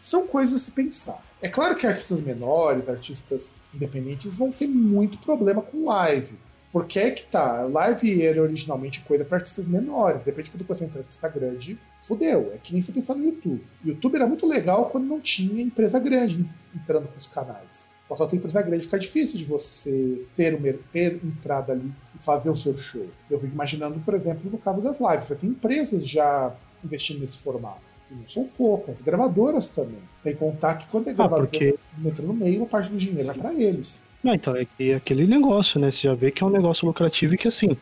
São 0.00 0.26
coisas 0.26 0.60
a 0.60 0.64
se 0.64 0.70
pensar. 0.72 1.24
É 1.40 1.48
claro 1.48 1.74
que 1.74 1.86
artistas 1.86 2.20
menores, 2.20 2.88
artistas 2.88 3.54
independentes 3.74 4.38
vão 4.38 4.52
ter 4.52 4.66
muito 4.66 5.18
problema 5.18 5.62
com 5.62 5.86
live. 5.86 6.38
Porque 6.76 6.98
é 6.98 7.10
que 7.10 7.22
tá, 7.22 7.62
live 7.62 8.22
era 8.22 8.42
originalmente 8.42 9.00
coisa 9.00 9.24
para 9.24 9.38
artistas 9.38 9.66
menores. 9.66 10.20
Depende 10.22 10.50
quando 10.50 10.66
você 10.66 10.84
entra 10.84 11.00
artista 11.00 11.26
grande, 11.26 11.78
fudeu. 11.98 12.52
É 12.54 12.58
que 12.58 12.70
nem 12.70 12.82
você 12.82 12.92
pensar 12.92 13.14
no 13.14 13.24
YouTube. 13.24 13.64
O 13.82 13.88
YouTube 13.88 14.16
era 14.16 14.26
muito 14.26 14.46
legal 14.46 14.90
quando 14.90 15.06
não 15.06 15.18
tinha 15.18 15.62
empresa 15.62 15.98
grande 15.98 16.46
entrando 16.74 17.08
com 17.08 17.16
os 17.16 17.26
canais. 17.28 17.92
Mas 18.10 18.18
só 18.18 18.26
tem 18.26 18.38
empresa 18.38 18.60
grande, 18.60 18.82
fica 18.82 18.98
difícil 18.98 19.38
de 19.38 19.46
você 19.46 20.26
ter, 20.36 20.54
uma, 20.54 20.70
ter 20.92 21.18
entrada 21.24 21.72
ali 21.72 21.94
e 22.14 22.18
fazer 22.18 22.50
o 22.50 22.56
seu 22.56 22.76
show. 22.76 23.06
Eu 23.30 23.40
fico 23.40 23.54
imaginando, 23.54 23.98
por 24.00 24.12
exemplo, 24.12 24.50
no 24.50 24.58
caso 24.58 24.82
das 24.82 25.00
lives. 25.00 25.28
Você 25.28 25.34
tem 25.34 25.48
empresas 25.48 26.06
já 26.06 26.54
investindo 26.84 27.20
nesse 27.20 27.38
formato. 27.38 27.80
E 28.10 28.14
não 28.14 28.28
são 28.28 28.44
poucas, 28.44 29.00
gravadoras 29.00 29.70
também. 29.70 30.02
Tem 30.22 30.34
que 30.34 30.38
contar 30.38 30.74
que 30.74 30.86
quando 30.88 31.08
é 31.08 31.12
Ah, 31.12 31.14
gravadora 31.14 31.46
porque. 31.48 31.74
entra 32.04 32.26
no 32.26 32.34
meio, 32.34 32.58
uma 32.58 32.66
parte 32.66 32.90
do 32.90 32.98
dinheiro 32.98 33.28
vai 33.28 33.38
para 33.38 33.54
eles. 33.54 34.04
Não, 34.26 34.34
então, 34.34 34.56
é 34.56 34.66
é 34.80 34.94
aquele 34.94 35.24
negócio, 35.24 35.78
né? 35.78 35.88
Você 35.88 36.08
já 36.08 36.14
vê 36.14 36.32
que 36.32 36.42
é 36.42 36.46
um 36.46 36.50
negócio 36.50 36.84
lucrativo 36.84 37.34
e 37.34 37.38
que 37.38 37.46
assim. 37.46 37.76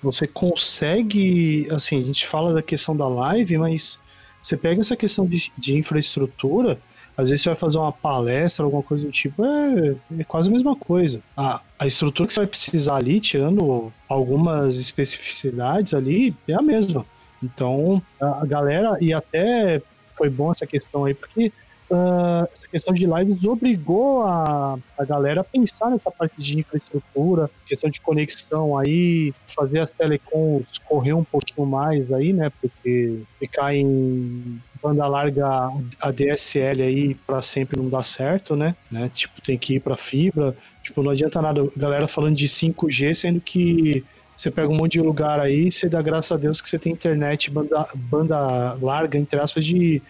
Você 0.00 0.24
consegue. 0.24 1.66
Assim, 1.72 2.00
a 2.00 2.04
gente 2.04 2.28
fala 2.28 2.54
da 2.54 2.62
questão 2.62 2.96
da 2.96 3.08
live, 3.08 3.58
mas 3.58 3.98
você 4.40 4.56
pega 4.56 4.80
essa 4.80 4.94
questão 4.94 5.26
de, 5.26 5.52
de 5.58 5.76
infraestrutura. 5.76 6.78
Às 7.16 7.28
vezes 7.28 7.42
você 7.42 7.48
vai 7.48 7.58
fazer 7.58 7.78
uma 7.78 7.90
palestra, 7.90 8.64
alguma 8.64 8.84
coisa 8.84 9.04
do 9.04 9.10
tipo, 9.10 9.44
é, 9.44 9.96
é 10.20 10.24
quase 10.24 10.48
a 10.48 10.52
mesma 10.52 10.76
coisa. 10.76 11.20
A, 11.36 11.60
a 11.76 11.86
estrutura 11.88 12.28
que 12.28 12.34
você 12.34 12.40
vai 12.40 12.46
precisar 12.46 12.96
ali, 12.96 13.18
tirando 13.18 13.92
algumas 14.08 14.76
especificidades 14.78 15.92
ali, 15.92 16.36
é 16.46 16.54
a 16.54 16.62
mesma. 16.62 17.04
Então, 17.42 18.00
a, 18.20 18.42
a 18.42 18.46
galera, 18.46 18.96
e 19.00 19.12
até 19.12 19.82
foi 20.16 20.30
bom 20.30 20.52
essa 20.52 20.66
questão 20.66 21.04
aí, 21.04 21.14
porque 21.14 21.52
ah, 21.90 22.48
essa 22.52 22.68
questão 22.68 22.94
de 22.94 23.06
lives 23.06 23.44
obrigou 23.44 24.22
a, 24.22 24.78
a 24.98 25.04
galera 25.04 25.42
a 25.42 25.44
pensar 25.44 25.90
nessa 25.90 26.10
parte 26.10 26.40
de 26.42 26.58
infraestrutura, 26.58 27.50
questão 27.66 27.90
de 27.90 28.00
conexão 28.00 28.76
aí, 28.78 29.34
fazer 29.54 29.80
as 29.80 29.90
telecoms 29.90 30.78
correr 30.86 31.12
um 31.12 31.24
pouquinho 31.24 31.66
mais 31.66 32.12
aí, 32.12 32.32
né? 32.32 32.50
Porque 32.60 33.20
ficar 33.38 33.74
em 33.74 34.60
banda 34.82 35.06
larga 35.06 35.70
a 36.00 36.10
DSL 36.10 36.82
aí 36.82 37.14
para 37.14 37.40
sempre 37.40 37.78
não 37.78 37.88
dá 37.88 38.02
certo, 38.02 38.54
né? 38.54 38.76
né? 38.90 39.10
Tipo, 39.14 39.40
tem 39.40 39.56
que 39.56 39.76
ir 39.76 39.80
para 39.80 39.96
fibra. 39.96 40.54
Tipo, 40.82 41.02
não 41.02 41.10
adianta 41.10 41.40
nada 41.40 41.66
galera 41.74 42.06
falando 42.06 42.36
de 42.36 42.46
5G, 42.46 43.14
sendo 43.14 43.40
que 43.40 44.04
você 44.36 44.50
pega 44.50 44.68
um 44.68 44.76
monte 44.76 44.92
de 44.92 45.00
lugar 45.00 45.38
aí, 45.40 45.70
você 45.70 45.88
dá 45.88 46.02
graças 46.02 46.32
a 46.32 46.36
Deus 46.36 46.60
que 46.60 46.68
você 46.68 46.78
tem 46.78 46.92
internet 46.92 47.50
banda, 47.50 47.88
banda 47.94 48.74
larga, 48.74 49.16
entre 49.16 49.38
aspas, 49.38 49.64
de 49.64 50.02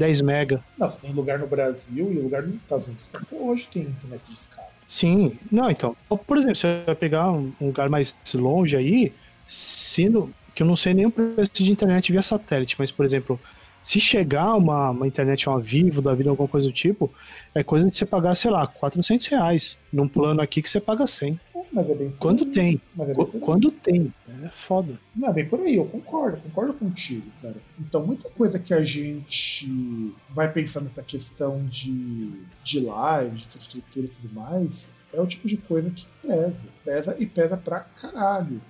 10 0.00 0.22
mega. 0.22 0.64
Não, 0.78 0.90
você 0.90 0.98
tem 0.98 1.12
lugar 1.12 1.38
no 1.38 1.46
Brasil 1.46 2.10
e 2.10 2.18
lugar 2.18 2.42
nos 2.42 2.56
Estados 2.56 2.86
Unidos 2.86 3.06
que 3.06 3.16
até 3.18 3.36
hoje 3.36 3.68
tem 3.68 3.82
internet 3.82 4.22
de 4.26 4.32
escada. 4.32 4.70
Sim, 4.88 5.38
não, 5.52 5.70
então. 5.70 5.94
Por 6.26 6.38
exemplo, 6.38 6.56
você 6.56 6.82
vai 6.86 6.94
pegar 6.94 7.30
um 7.30 7.52
lugar 7.60 7.90
mais 7.90 8.16
longe 8.34 8.76
aí, 8.76 9.12
sendo 9.46 10.32
que 10.54 10.62
eu 10.62 10.66
não 10.66 10.74
sei 10.74 10.94
nem 10.94 11.04
o 11.04 11.10
preço 11.10 11.52
de 11.52 11.70
internet 11.70 12.10
via 12.10 12.22
satélite, 12.22 12.76
mas, 12.78 12.90
por 12.90 13.04
exemplo, 13.04 13.38
se 13.82 14.00
chegar 14.00 14.54
uma, 14.54 14.90
uma 14.90 15.06
internet, 15.06 15.46
uma 15.48 15.60
Vivo 15.60 16.00
da 16.00 16.14
vida, 16.14 16.30
alguma 16.30 16.48
coisa 16.48 16.66
do 16.66 16.72
tipo, 16.72 17.12
é 17.54 17.62
coisa 17.62 17.90
de 17.90 17.94
você 17.94 18.06
pagar, 18.06 18.34
sei 18.34 18.50
lá, 18.50 18.66
400 18.66 19.26
reais. 19.26 19.78
Num 19.92 20.08
plano 20.08 20.40
aqui 20.40 20.62
que 20.62 20.70
você 20.70 20.80
paga 20.80 21.06
100. 21.06 21.38
Mas 21.72 21.88
é 21.88 21.94
bem 21.94 22.10
por 22.10 22.18
Quando 22.18 22.44
aí. 22.44 22.50
tem. 22.50 22.82
É 22.98 23.14
Qu-. 23.14 23.40
Quando 23.40 23.70
tem. 23.70 24.12
É 24.42 24.48
foda. 24.66 24.98
Não, 25.14 25.28
é 25.28 25.32
bem 25.32 25.48
por 25.48 25.60
aí, 25.60 25.76
eu 25.76 25.84
concordo, 25.84 26.38
concordo 26.38 26.74
contigo, 26.74 27.30
cara. 27.40 27.56
Então, 27.78 28.04
muita 28.04 28.28
coisa 28.30 28.58
que 28.58 28.74
a 28.74 28.82
gente 28.82 30.12
vai 30.28 30.52
pensar 30.52 30.80
nessa 30.80 31.02
questão 31.02 31.64
de, 31.66 32.32
de 32.64 32.80
live, 32.80 33.36
de 33.36 33.44
infraestrutura 33.44 34.06
e 34.06 34.08
tudo 34.08 34.34
mais, 34.34 34.90
é 35.12 35.20
o 35.20 35.26
tipo 35.26 35.46
de 35.46 35.56
coisa 35.56 35.90
que 35.90 36.06
pesa. 36.22 36.66
Pesa 36.84 37.16
e 37.18 37.26
pesa 37.26 37.56
pra 37.56 37.80
caralho. 37.80 38.60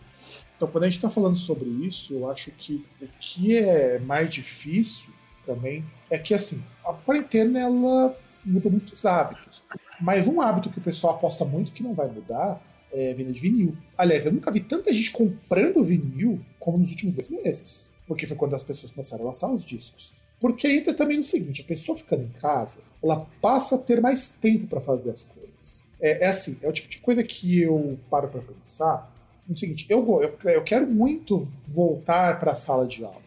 Então, 0.56 0.68
quando 0.68 0.84
a 0.84 0.90
gente 0.90 1.00
tá 1.00 1.08
falando 1.08 1.36
sobre 1.36 1.68
isso, 1.68 2.12
eu 2.12 2.30
acho 2.30 2.50
que 2.50 2.84
o 3.00 3.08
que 3.18 3.56
é 3.56 3.98
mais 3.98 4.28
difícil 4.28 5.14
também 5.46 5.84
é 6.10 6.18
que, 6.18 6.34
assim, 6.34 6.62
a 6.84 6.92
quarentena, 6.92 7.58
ela 7.58 8.14
muda 8.44 8.68
muitos 8.68 9.06
hábitos. 9.06 9.62
Mas 10.00 10.26
um 10.26 10.40
hábito 10.40 10.70
que 10.70 10.78
o 10.78 10.82
pessoal 10.82 11.14
aposta 11.14 11.44
muito 11.44 11.72
que 11.72 11.82
não 11.82 11.94
vai 11.94 12.08
mudar 12.08 12.60
é 12.92 13.14
venda 13.14 13.33
de 13.33 13.40
vinil. 13.40 13.76
Aliás, 13.96 14.26
eu 14.26 14.33
nunca 14.33 14.50
vi 14.50 14.61
tanta 14.61 14.92
gente 14.92 15.11
comprando 15.11 15.83
vinil 15.83 16.40
como 16.59 16.79
nos 16.79 16.90
últimos 16.90 17.14
dois 17.14 17.29
meses. 17.29 17.90
Porque 18.07 18.26
foi 18.26 18.37
quando 18.37 18.55
as 18.55 18.62
pessoas 18.62 18.92
começaram 18.92 19.24
a 19.24 19.29
lançar 19.29 19.53
os 19.53 19.64
discos. 19.64 20.14
Porque 20.40 20.66
entra 20.68 20.94
também 20.94 21.16
no 21.16 21.22
seguinte: 21.22 21.62
a 21.62 21.64
pessoa 21.64 21.96
ficando 21.96 22.24
em 22.24 22.40
casa, 22.40 22.81
ela 23.03 23.26
passa 23.40 23.76
a 23.76 23.79
ter 23.79 24.00
mais 24.00 24.31
tempo 24.31 24.66
para 24.66 24.81
fazer 24.81 25.11
as 25.11 25.24
coisas. 25.24 25.85
É, 26.00 26.24
é 26.24 26.29
assim, 26.29 26.59
é 26.62 26.68
o 26.68 26.72
tipo 26.72 26.88
de 26.88 26.98
coisa 26.98 27.22
que 27.22 27.62
eu 27.62 27.98
paro 28.11 28.29
para 28.29 28.40
pensar. 28.40 29.14
No 29.46 29.57
seguinte, 29.57 29.87
eu, 29.88 30.22
eu, 30.22 30.50
eu 30.50 30.62
quero 30.62 30.87
muito 30.87 31.53
voltar 31.66 32.38
para 32.38 32.53
a 32.53 32.55
sala 32.55 32.87
de 32.87 33.05
aula. 33.05 33.20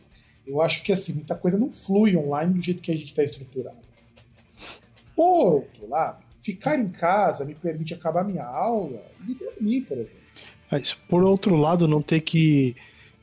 Eu 0.45 0.61
acho 0.61 0.83
que 0.83 0.91
assim, 0.91 1.13
muita 1.13 1.35
coisa 1.35 1.57
não 1.57 1.71
flui 1.71 2.17
online 2.17 2.53
do 2.53 2.61
jeito 2.61 2.81
que 2.81 2.91
a 2.91 2.95
gente 2.95 3.07
está 3.07 3.23
estruturado. 3.23 3.77
Por 5.15 5.53
outro 5.53 5.87
lado, 5.87 6.23
ficar 6.43 6.77
em 6.77 6.89
casa 6.89 7.45
me 7.45 7.55
permite 7.55 7.93
acabar 7.93 8.23
minha 8.23 8.45
aula 8.45 9.01
e 9.27 9.33
dormir, 9.33 9.81
por 9.81 9.97
exemplo. 9.97 10.23
Mas, 10.69 10.93
por 10.93 11.23
outro 11.23 11.55
lado, 11.55 11.87
não 11.87 12.01
ter 12.01 12.21
que 12.21 12.75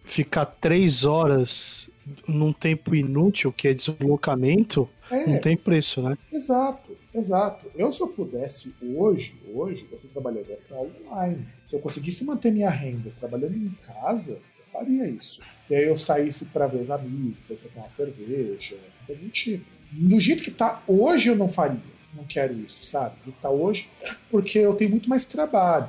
ficar 0.04 0.46
três 0.46 1.04
horas 1.04 1.88
num 2.26 2.52
tempo 2.52 2.94
inútil, 2.94 3.52
que 3.52 3.68
é 3.68 3.74
deslocamento, 3.74 4.88
É, 5.10 5.26
não 5.26 5.38
tem 5.38 5.56
preço, 5.56 6.00
né? 6.02 6.16
exato, 6.32 6.96
exato. 7.14 7.66
Eu, 7.76 7.92
se 7.92 8.00
eu 8.00 8.08
pudesse 8.08 8.74
hoje, 8.82 9.34
hoje, 9.52 9.86
eu 9.92 9.98
sou 9.98 10.10
trabalhador 10.10 10.58
com 10.68 10.74
aula 10.74 10.90
online. 11.06 11.46
Se 11.66 11.76
eu 11.76 11.80
conseguisse 11.80 12.24
manter 12.24 12.50
minha 12.52 12.70
renda 12.70 13.12
trabalhando 13.16 13.54
em 13.56 13.76
casa, 13.84 14.32
eu 14.58 14.64
faria 14.64 15.06
isso. 15.08 15.40
E 15.68 15.74
aí 15.74 15.84
eu 15.84 15.98
saísse 15.98 16.46
para 16.46 16.66
ver 16.66 16.82
os 16.82 16.90
amigos, 16.90 17.46
pra 17.46 17.56
tomar 17.56 17.84
uma 17.84 17.88
cerveja, 17.90 18.76
do 19.08 19.28
tipo. 19.28 19.64
Do 19.92 20.18
jeito 20.20 20.42
que 20.44 20.50
tá 20.52 20.82
hoje, 20.86 21.28
eu 21.28 21.36
não 21.36 21.48
faria. 21.48 21.80
Não 22.14 22.24
quero 22.24 22.52
isso, 22.54 22.84
sabe? 22.84 23.16
Que 23.24 23.32
tá 23.32 23.50
hoje, 23.50 23.88
porque 24.30 24.58
eu 24.58 24.74
tenho 24.74 24.90
muito 24.90 25.08
mais 25.08 25.24
trabalho. 25.24 25.88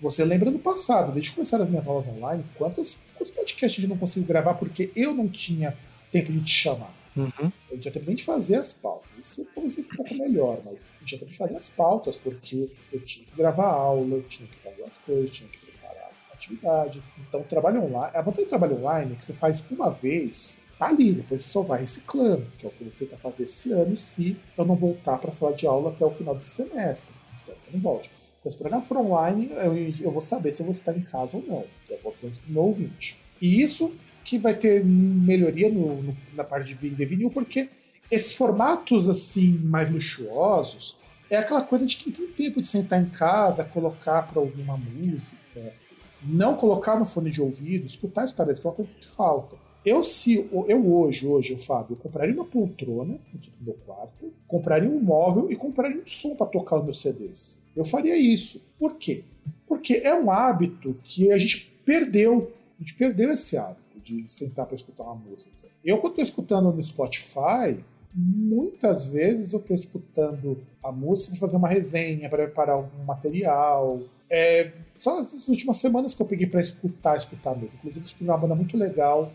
Você 0.00 0.24
lembra 0.24 0.50
do 0.50 0.58
passado, 0.58 1.12
desde 1.12 1.30
que 1.30 1.36
começaram 1.36 1.64
as 1.64 1.70
minhas 1.70 1.86
aulas 1.86 2.08
online, 2.08 2.44
quantos, 2.56 2.98
quantos 3.14 3.34
podcasts 3.34 3.80
gente 3.80 3.88
não 3.88 3.98
conseguiu 3.98 4.26
gravar 4.26 4.54
porque 4.54 4.90
eu 4.96 5.12
não 5.12 5.28
tinha 5.28 5.76
tempo 6.10 6.32
de 6.32 6.42
te 6.42 6.52
chamar? 6.52 6.94
Uhum. 7.16 7.52
Eu 7.70 7.78
tinha 7.78 7.92
tempo 7.92 8.06
nem 8.06 8.16
de 8.16 8.24
fazer 8.24 8.56
as 8.56 8.72
pautas. 8.72 9.10
Isso 9.18 9.46
talvez 9.54 9.74
fique 9.74 9.92
um 9.92 9.96
pouco 9.96 10.14
melhor, 10.14 10.60
mas 10.64 10.88
não 10.98 11.06
tinha 11.06 11.18
tempo 11.18 11.30
de 11.30 11.36
fazer 11.36 11.56
as 11.56 11.68
pautas, 11.68 12.16
porque 12.16 12.70
eu 12.92 13.00
tinha 13.00 13.26
que 13.26 13.36
gravar 13.36 13.66
aula, 13.66 14.16
eu 14.16 14.22
tinha 14.22 14.48
que 14.48 14.56
fazer 14.56 14.82
as 14.84 14.96
coisas, 14.98 15.30
tinha 15.30 15.48
que 15.48 15.58
preparar 15.58 16.10
a 16.30 16.34
atividade. 16.34 17.02
Então, 17.18 17.42
trabalho 17.42 17.84
online. 17.84 18.16
A 18.16 18.22
vantagem 18.22 18.46
do 18.46 18.48
trabalho 18.48 18.78
online 18.78 19.12
é 19.12 19.16
que 19.16 19.24
você 19.24 19.32
faz 19.32 19.62
uma 19.70 19.90
vez, 19.90 20.62
tá 20.80 20.86
ali, 20.88 21.12
depois 21.12 21.42
só 21.44 21.62
vai 21.62 21.80
reciclando, 21.80 22.46
que 22.58 22.64
é 22.64 22.68
o 22.68 22.72
que 22.72 22.80
eu 22.82 22.88
vou 22.88 22.96
tentar 22.98 23.18
fazer 23.18 23.42
esse 23.44 23.70
ano, 23.72 23.96
se 23.96 24.36
eu 24.56 24.64
não 24.64 24.74
voltar 24.74 25.18
para 25.18 25.28
a 25.28 25.32
sala 25.32 25.52
de 25.54 25.66
aula 25.66 25.90
até 25.90 26.04
o 26.04 26.10
final 26.10 26.34
desse 26.34 26.48
semestre. 26.50 27.14
Espero 27.36 27.58
que 27.62 27.68
eu 27.68 27.74
não 27.74 27.80
volte. 27.80 28.10
Mas 28.42 28.54
se 28.54 28.56
o 28.56 28.60
programa 28.62 28.82
for 28.82 28.96
online, 28.96 29.50
eu, 29.52 29.74
eu 30.06 30.10
vou 30.10 30.22
saber 30.22 30.50
se 30.52 30.62
eu 30.62 30.64
vou 30.64 30.72
estar 30.72 30.96
em 30.96 31.02
casa 31.02 31.36
ou 31.36 31.44
não. 31.46 31.64
Eu 31.90 31.98
vou 32.02 32.10
avisando 32.10 32.32
isso 32.32 32.42
meu 32.48 32.62
ouvinte. 32.62 33.18
E 33.40 33.62
isso 33.62 33.94
que 34.24 34.38
vai 34.38 34.54
ter 34.54 34.82
melhoria 34.84 35.68
no- 35.70 36.02
no- 36.02 36.16
na 36.34 36.44
parte 36.44 36.74
de 36.74 36.74
vinil, 37.04 37.30
porque 37.30 37.68
esses 38.10 38.34
formatos 38.34 39.08
assim 39.08 39.52
mais 39.58 39.90
luxuosos 39.90 40.96
é 41.28 41.36
aquela 41.36 41.62
coisa 41.62 41.86
de 41.86 41.96
quem 41.96 42.12
tem 42.12 42.26
tempo 42.26 42.60
de 42.60 42.66
sentar 42.66 43.00
em 43.00 43.08
casa, 43.10 43.62
colocar 43.64 44.22
para 44.22 44.40
ouvir 44.40 44.62
uma 44.62 44.76
música, 44.76 45.74
não 46.22 46.56
colocar 46.56 46.98
no 46.98 47.04
fone 47.06 47.30
de 47.30 47.40
ouvido, 47.40 47.86
escutar 47.86 48.26
cara, 48.34 48.52
que 48.52 48.60
é 48.60 48.68
uma 48.68 48.74
coisa 48.74 48.90
que 48.98 49.06
falta. 49.06 49.56
Eu, 49.84 50.04
se 50.04 50.46
eu 50.66 50.92
hoje, 50.92 51.26
hoje, 51.26 51.52
eu, 51.52 51.58
Fábio, 51.58 51.94
eu 51.94 51.96
compraria 51.96 52.34
uma 52.34 52.44
poltrona 52.44 53.18
aqui 53.34 53.50
no 53.58 53.66
meu 53.66 53.74
quarto, 53.86 54.30
compraria 54.46 54.88
um 54.88 55.00
móvel 55.00 55.50
e 55.50 55.56
compraria 55.56 55.96
um 55.96 56.06
som 56.06 56.36
para 56.36 56.46
tocar 56.46 56.78
os 56.78 56.84
meus 56.84 57.00
CDs. 57.00 57.62
Eu 57.74 57.84
faria 57.84 58.16
isso. 58.16 58.62
Por 58.78 58.96
quê? 58.96 59.24
Porque 59.66 60.02
é 60.04 60.14
um 60.14 60.30
hábito 60.30 60.96
que 61.04 61.32
a 61.32 61.38
gente 61.38 61.72
perdeu. 61.84 62.52
A 62.78 62.82
gente 62.82 62.94
perdeu 62.94 63.30
esse 63.30 63.56
hábito 63.56 64.00
de 64.02 64.28
sentar 64.30 64.66
para 64.66 64.74
escutar 64.74 65.04
uma 65.04 65.14
música. 65.14 65.50
Eu, 65.82 65.98
quando 65.98 66.12
estou 66.12 66.24
escutando 66.24 66.70
no 66.72 66.82
Spotify, 66.82 67.82
muitas 68.14 69.06
vezes 69.06 69.52
eu 69.52 69.60
estou 69.60 69.74
escutando 69.74 70.58
a 70.84 70.92
música 70.92 71.30
para 71.30 71.40
fazer 71.40 71.56
uma 71.56 71.68
resenha, 71.68 72.28
para 72.28 72.44
preparar 72.44 72.78
um 72.78 73.04
material. 73.04 74.00
É, 74.30 74.72
só 74.98 75.20
essas 75.20 75.48
últimas 75.48 75.78
semanas 75.78 76.12
que 76.12 76.20
eu 76.20 76.26
peguei 76.26 76.46
para 76.46 76.60
escutar, 76.60 77.16
escutar 77.16 77.54
mesmo. 77.54 77.78
Inclusive, 77.78 78.00
descobri 78.00 78.28
uma 78.28 78.36
banda 78.36 78.54
muito 78.54 78.76
legal. 78.76 79.32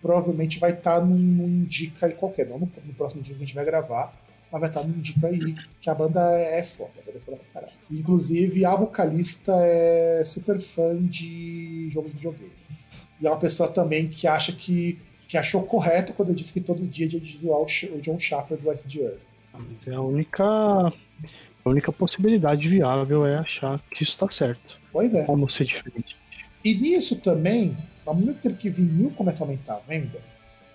Provavelmente 0.00 0.58
vai 0.58 0.70
estar 0.70 1.00
tá 1.00 1.04
num, 1.04 1.16
num 1.16 1.62
Indica 1.62 2.06
aí 2.06 2.12
qualquer, 2.12 2.46
não 2.46 2.58
no, 2.58 2.70
no, 2.84 2.94
próximo 2.94 3.22
dia 3.22 3.34
que 3.34 3.42
a 3.42 3.46
gente 3.46 3.54
vai 3.54 3.64
gravar, 3.64 4.14
mas 4.50 4.60
vai 4.60 4.70
estar 4.70 4.80
tá 4.80 4.86
num 4.86 4.98
Indica 4.98 5.26
aí, 5.26 5.56
que 5.80 5.90
a 5.90 5.94
banda 5.94 6.20
é, 6.38 6.62
foda, 6.62 6.92
a 7.00 7.06
banda 7.06 7.18
é 7.18 7.20
foda 7.20 7.36
pra 7.38 7.46
caralho. 7.60 7.72
Inclusive, 7.90 8.64
a 8.64 8.74
vocalista 8.76 9.52
é 9.56 10.22
super 10.24 10.60
fã 10.60 10.96
de 11.02 11.88
jogo 11.90 12.08
de 12.08 12.14
videogame. 12.14 12.52
E 13.20 13.26
é 13.26 13.30
uma 13.30 13.38
pessoa 13.38 13.68
também 13.68 14.08
que 14.08 14.26
acha 14.26 14.52
que, 14.52 14.98
que 15.26 15.36
achou 15.36 15.62
correto 15.62 16.12
quando 16.12 16.30
eu 16.30 16.34
disse 16.34 16.52
que 16.52 16.60
todo 16.60 16.86
dia 16.86 17.08
dia 17.08 17.20
de 17.20 17.38
zoar 17.38 17.60
o 17.60 18.00
John 18.00 18.18
Schaffer 18.18 18.58
do 18.58 18.68
West 18.68 18.94
Earth. 18.94 19.34
Mas 19.52 19.86
é 19.86 19.94
a 19.94 20.00
única, 20.00 20.44
a 20.44 20.92
única 21.64 21.92
possibilidade 21.92 22.68
viável 22.68 23.24
é 23.24 23.36
achar 23.36 23.80
que 23.90 24.02
isso 24.02 24.12
está 24.12 24.28
certo. 24.28 24.78
Pois 24.92 25.14
é. 25.14 25.24
Como 25.24 25.48
ser 25.50 25.64
diferente. 25.64 26.16
E 26.64 26.74
nisso 26.74 27.20
também, 27.20 27.76
ao 28.04 28.14
mesmo 28.14 28.34
tempo 28.34 28.56
que 28.56 28.70
vinil 28.70 29.10
começa 29.10 29.42
a 29.42 29.46
aumentar 29.46 29.74
a 29.74 29.80
venda, 29.80 30.20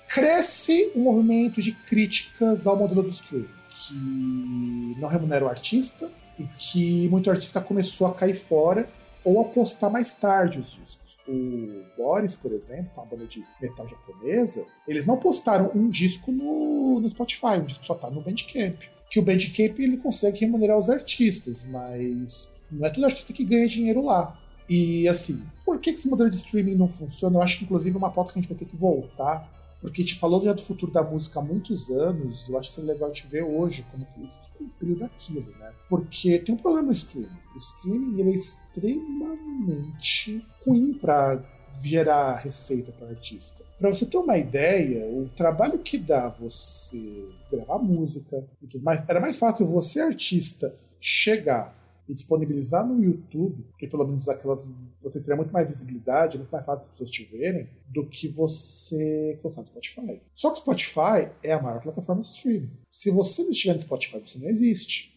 cresce 0.07 0.91
um 0.95 1.01
movimento 1.01 1.61
de 1.61 1.71
críticas 1.71 2.65
ao 2.65 2.75
modelo 2.75 3.03
do 3.03 3.09
streaming, 3.09 3.47
que 3.69 4.95
não 4.99 5.07
remunera 5.07 5.45
o 5.45 5.47
artista 5.47 6.09
e 6.37 6.47
que 6.57 7.07
muito 7.09 7.29
artista 7.29 7.61
começou 7.61 8.07
a 8.07 8.13
cair 8.13 8.35
fora 8.35 8.89
ou 9.23 9.39
a 9.41 9.45
postar 9.45 9.89
mais 9.89 10.13
tarde 10.13 10.59
os 10.59 10.71
discos. 10.71 11.19
O 11.27 11.83
Boris, 11.97 12.35
por 12.35 12.51
exemplo, 12.51 12.91
com 12.95 13.01
a 13.01 13.05
banda 13.05 13.25
de 13.25 13.43
metal 13.61 13.87
japonesa, 13.87 14.65
eles 14.87 15.05
não 15.05 15.17
postaram 15.17 15.71
um 15.75 15.89
disco 15.89 16.31
no, 16.31 16.99
no 16.99 17.09
Spotify, 17.09 17.59
um 17.61 17.65
disco 17.65 17.85
só 17.85 17.93
tá 17.93 18.09
no 18.09 18.21
Bandcamp. 18.21 18.81
Que 19.09 19.19
o 19.19 19.23
Bandcamp 19.23 19.77
ele 19.79 19.97
consegue 19.97 20.39
remunerar 20.39 20.77
os 20.77 20.89
artistas, 20.89 21.65
mas 21.65 22.55
não 22.71 22.85
é 22.85 22.89
todo 22.89 23.05
artista 23.05 23.33
que 23.33 23.43
ganha 23.43 23.67
dinheiro 23.67 24.03
lá. 24.03 24.39
E 24.69 25.07
assim, 25.07 25.43
por 25.65 25.79
que 25.79 25.89
esse 25.89 26.07
modelo 26.07 26.29
de 26.29 26.35
streaming 26.35 26.75
não 26.75 26.87
funciona? 26.87 27.37
Eu 27.37 27.41
acho 27.41 27.57
que 27.57 27.65
inclusive 27.65 27.95
é 27.95 27.97
uma 27.97 28.11
pauta 28.11 28.31
que 28.31 28.39
a 28.39 28.41
gente 28.41 28.49
vai 28.49 28.57
ter 28.57 28.65
que 28.65 28.77
voltar, 28.77 29.49
porque 29.81 30.01
a 30.01 30.05
gente 30.05 30.19
falou 30.19 30.43
já 30.43 30.53
do 30.53 30.61
futuro 30.61 30.91
da 30.91 31.01
música 31.01 31.39
há 31.39 31.43
muitos 31.43 31.89
anos, 31.89 32.47
eu 32.47 32.57
acho 32.57 32.69
que 32.69 32.75
seria 32.75 32.93
legal 32.93 33.09
gente 33.09 33.27
ver 33.27 33.43
hoje 33.43 33.85
como 33.91 34.05
que 34.05 34.29
cumpriu 34.57 34.97
daquilo, 34.97 35.49
né? 35.57 35.71
Porque 35.89 36.37
tem 36.39 36.53
um 36.53 36.57
problema 36.57 36.87
no 36.87 36.91
streaming. 36.91 37.29
O 37.55 37.57
streaming 37.57 38.19
ele 38.19 38.29
é 38.29 38.35
extremamente 38.35 40.45
ruim 40.63 40.93
para 40.93 41.43
gerar 41.81 42.35
receita 42.35 42.91
para 42.91 43.07
artista. 43.07 43.63
Para 43.77 43.91
você 43.91 44.05
ter 44.05 44.17
uma 44.17 44.37
ideia, 44.37 45.07
o 45.07 45.29
trabalho 45.29 45.79
que 45.79 45.97
dá 45.97 46.27
você 46.27 47.29
gravar 47.49 47.79
música 47.79 48.45
e 48.61 48.67
tudo 48.67 48.83
mais, 48.83 49.03
era 49.07 49.21
mais 49.21 49.37
fácil 49.37 49.65
você 49.65 50.01
artista 50.01 50.75
chegar 50.99 51.78
e 52.09 52.13
disponibilizar 52.13 52.85
no 52.85 53.01
YouTube, 53.01 53.63
que 53.77 53.87
pelo 53.87 54.03
menos 54.03 54.27
aquelas 54.27 54.75
você 55.01 55.21
teria 55.21 55.35
muito 55.35 55.53
mais 55.53 55.67
visibilidade, 55.67 56.39
muito 56.39 56.51
mais 56.51 56.65
fácil 56.65 56.81
as 56.81 56.89
pessoas 56.89 57.11
te 57.11 57.23
verem, 57.23 57.69
do 57.87 58.05
que 58.05 58.27
você 58.27 59.37
colocar 59.41 59.61
no 59.61 59.67
Spotify. 59.67 60.19
Só 60.33 60.49
que 60.49 60.55
o 60.55 60.61
Spotify 60.61 61.29
é 61.43 61.53
a 61.53 61.61
maior 61.61 61.81
plataforma 61.81 62.21
de 62.21 62.27
streaming. 62.27 62.71
Se 62.91 63.11
você 63.11 63.43
não 63.43 63.51
estiver 63.51 63.75
no 63.75 63.81
Spotify, 63.81 64.19
você 64.19 64.39
não 64.39 64.47
existe. 64.47 65.15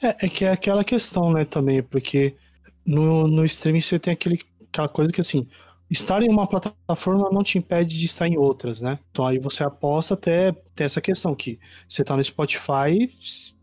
É, 0.00 0.26
é 0.26 0.28
que 0.28 0.44
é 0.44 0.52
aquela 0.52 0.84
questão, 0.84 1.32
né, 1.32 1.46
também, 1.46 1.82
porque 1.82 2.36
no, 2.84 3.26
no 3.26 3.44
streaming 3.46 3.80
você 3.80 3.98
tem 3.98 4.12
aquele, 4.12 4.40
aquela 4.68 4.88
coisa 4.88 5.10
que 5.10 5.22
assim, 5.22 5.48
estar 5.90 6.22
em 6.22 6.28
uma 6.28 6.46
plataforma 6.46 7.30
não 7.32 7.42
te 7.42 7.56
impede 7.56 7.98
de 7.98 8.04
estar 8.04 8.28
em 8.28 8.36
outras, 8.36 8.82
né? 8.82 8.98
Então 9.10 9.26
aí 9.26 9.38
você 9.38 9.64
aposta 9.64 10.12
até 10.12 10.52
ter 10.74 10.84
essa 10.84 11.00
questão 11.00 11.34
que 11.34 11.58
você 11.88 12.02
está 12.02 12.14
no 12.14 12.22
Spotify, 12.22 13.10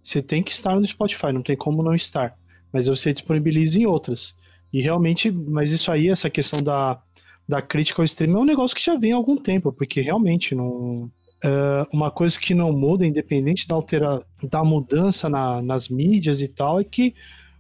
você 0.04 0.22
tem 0.24 0.42
que 0.42 0.52
estar 0.52 0.76
no 0.76 0.88
Spotify, 0.88 1.32
não 1.32 1.44
tem 1.44 1.56
como 1.56 1.84
não 1.84 1.94
estar 1.94 2.36
mas 2.74 2.88
você 2.88 3.14
disponibiliza 3.14 3.80
em 3.80 3.86
outras. 3.86 4.34
E 4.74 4.82
realmente, 4.82 5.32
mas 5.32 5.72
isso 5.72 5.92
aí, 5.92 6.10
essa 6.10 6.30
questão 6.30 6.62
da, 6.62 7.00
da 7.48 7.62
crítica 7.62 8.02
ao 8.02 8.06
streaming 8.06 8.34
é 8.34 8.40
um 8.40 8.46
negócio 8.46 8.76
que 8.76 8.84
já 8.84 8.98
vem 8.98 9.14
há 9.14 9.16
algum 9.16 9.38
tempo, 9.38 9.72
porque 9.72 10.02
realmente 10.02 10.56
não. 10.56 11.12
Uh, 11.46 11.86
uma 11.92 12.10
coisa 12.10 12.40
que 12.40 12.56
não 12.56 12.72
muda, 12.72 13.06
independente 13.06 13.68
da, 13.68 13.76
altera, 13.76 14.24
da 14.42 14.64
mudança 14.64 15.28
na, 15.28 15.62
nas 15.62 15.90
mídias 15.90 16.42
e 16.42 16.48
tal, 16.48 16.80
é 16.80 16.86
que 16.86 17.14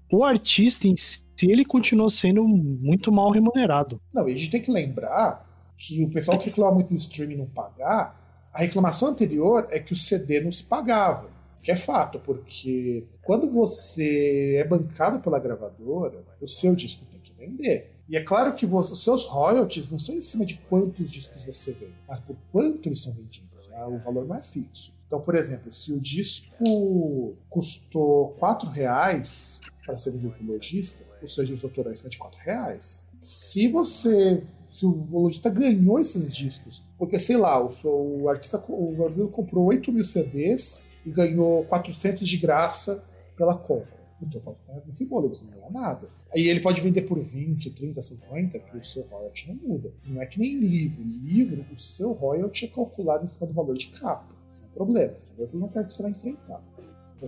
o 0.09 0.24
artista 0.24 0.88
em 0.88 0.95
si 0.95 1.22
ele 1.41 1.66
continua 1.66 2.09
sendo 2.09 2.47
muito 2.47 3.11
mal 3.11 3.30
remunerado. 3.30 3.99
Não, 4.14 4.28
e 4.30 4.34
a 4.34 4.38
gente 4.38 4.51
tem 4.51 4.61
que 4.61 4.72
lembrar 4.72 5.45
que 5.78 6.01
o 6.01 6.09
pessoal 6.09 6.38
que 6.38 6.45
reclama 6.45 6.76
muito 6.76 6.93
do 6.93 6.97
streaming 6.97 7.36
não 7.36 7.45
pagar, 7.45 8.49
a 8.53 8.59
reclamação 8.59 9.09
anterior 9.09 9.68
é 9.70 9.80
que 9.80 9.91
o 9.91 9.95
CD 9.95 10.39
não 10.39 10.51
se 10.51 10.64
pagava. 10.64 11.30
Que 11.64 11.72
é 11.72 11.78
fato, 11.78 12.20
porque 12.20 13.07
quando 13.22 13.49
você 13.49 14.57
é 14.57 14.68
bancado 14.68 15.20
pela 15.22 15.39
gravadora, 15.39 16.24
o 16.41 16.47
seu 16.47 16.76
disco 16.76 17.05
tem 17.05 17.22
que 17.22 17.34
vender. 17.34 17.93
E 18.07 18.18
é 18.18 18.22
claro 18.22 18.53
que 18.53 18.66
você, 18.66 18.91
os 18.91 19.01
seus 19.01 19.24
royalties 19.24 19.89
não 19.89 19.97
são 19.97 20.14
em 20.14 20.22
cima 20.22 20.45
de 20.45 20.57
quantos 20.70 21.09
discos 21.09 21.45
você 21.45 21.72
vende, 21.72 21.95
mas 22.05 22.20
por 22.20 22.36
quanto 22.51 22.89
eles 22.89 23.01
são 23.01 23.14
vendidos. 23.14 23.68
Né? 23.70 23.84
O 23.86 23.97
valor 23.99 24.28
não 24.28 24.36
é 24.36 24.41
fixo. 24.41 24.93
Então, 25.07 25.22
por 25.22 25.36
exemplo, 25.36 25.74
se 25.74 25.93
o 25.93 25.99
disco 25.99 27.36
custou 27.49 28.32
4 28.39 28.70
reais 28.70 29.61
para 29.86 29.97
ser 29.97 30.11
vendido 30.11 30.36
lojista, 30.45 31.05
o 31.22 31.28
seu 31.28 31.45
direito 31.45 31.66
autorais 31.66 32.03
é 32.05 32.09
de 32.09 32.18
4 32.18 32.41
reais. 32.41 33.05
Se 33.20 33.70
você 33.70 34.43
se 34.70 34.88
o 34.88 35.07
lojista 35.11 35.51
ganhou 35.51 35.99
esses 35.99 36.36
discos, 36.36 36.84
porque 36.97 37.20
sei 37.20 37.38
lá, 37.38 37.64
o, 37.64 37.70
seu, 37.70 37.91
o 37.91 38.28
artista 38.28 38.61
o 38.68 39.03
artista 39.05 39.28
comprou 39.28 39.66
8 39.66 39.91
mil 39.91 40.03
CDs 40.03 40.84
e 41.05 41.11
ganhou 41.11 41.63
400 41.65 42.27
de 42.27 42.37
graça 42.37 43.03
pela 43.35 43.57
compra. 43.57 44.03
Então 44.21 44.39
pode 44.41 44.59
ficar 44.59 44.81
nesse 44.85 45.05
bolo, 45.05 45.29
você 45.29 45.43
não 45.43 45.51
ganha 45.51 45.69
nada. 45.69 46.09
Aí 46.33 46.47
ele 46.47 46.61
pode 46.61 46.79
vender 46.81 47.01
por 47.03 47.19
20, 47.19 47.69
30, 47.71 48.01
50, 48.01 48.59
que 48.59 48.77
o 48.77 48.83
seu 48.83 49.03
royalty 49.03 49.49
não 49.49 49.55
muda. 49.55 49.91
Não 50.05 50.21
é 50.21 50.25
que 50.25 50.39
nem 50.39 50.59
livro. 50.59 51.03
Livro, 51.03 51.65
o 51.73 51.77
seu 51.77 52.13
royalty 52.13 52.65
é 52.65 52.67
calculado 52.69 53.25
em 53.25 53.27
cima 53.27 53.47
do 53.47 53.53
valor 53.53 53.77
de 53.77 53.87
capa. 53.87 54.33
Isso 54.49 54.63
é 54.63 54.67
um 54.67 54.69
problema. 54.69 55.13
É 55.37 55.43
um 55.43 55.47
problema 55.47 55.67
que 55.71 55.77
artista 55.79 56.03
vai 56.03 56.11
enfrentar. 56.11 56.63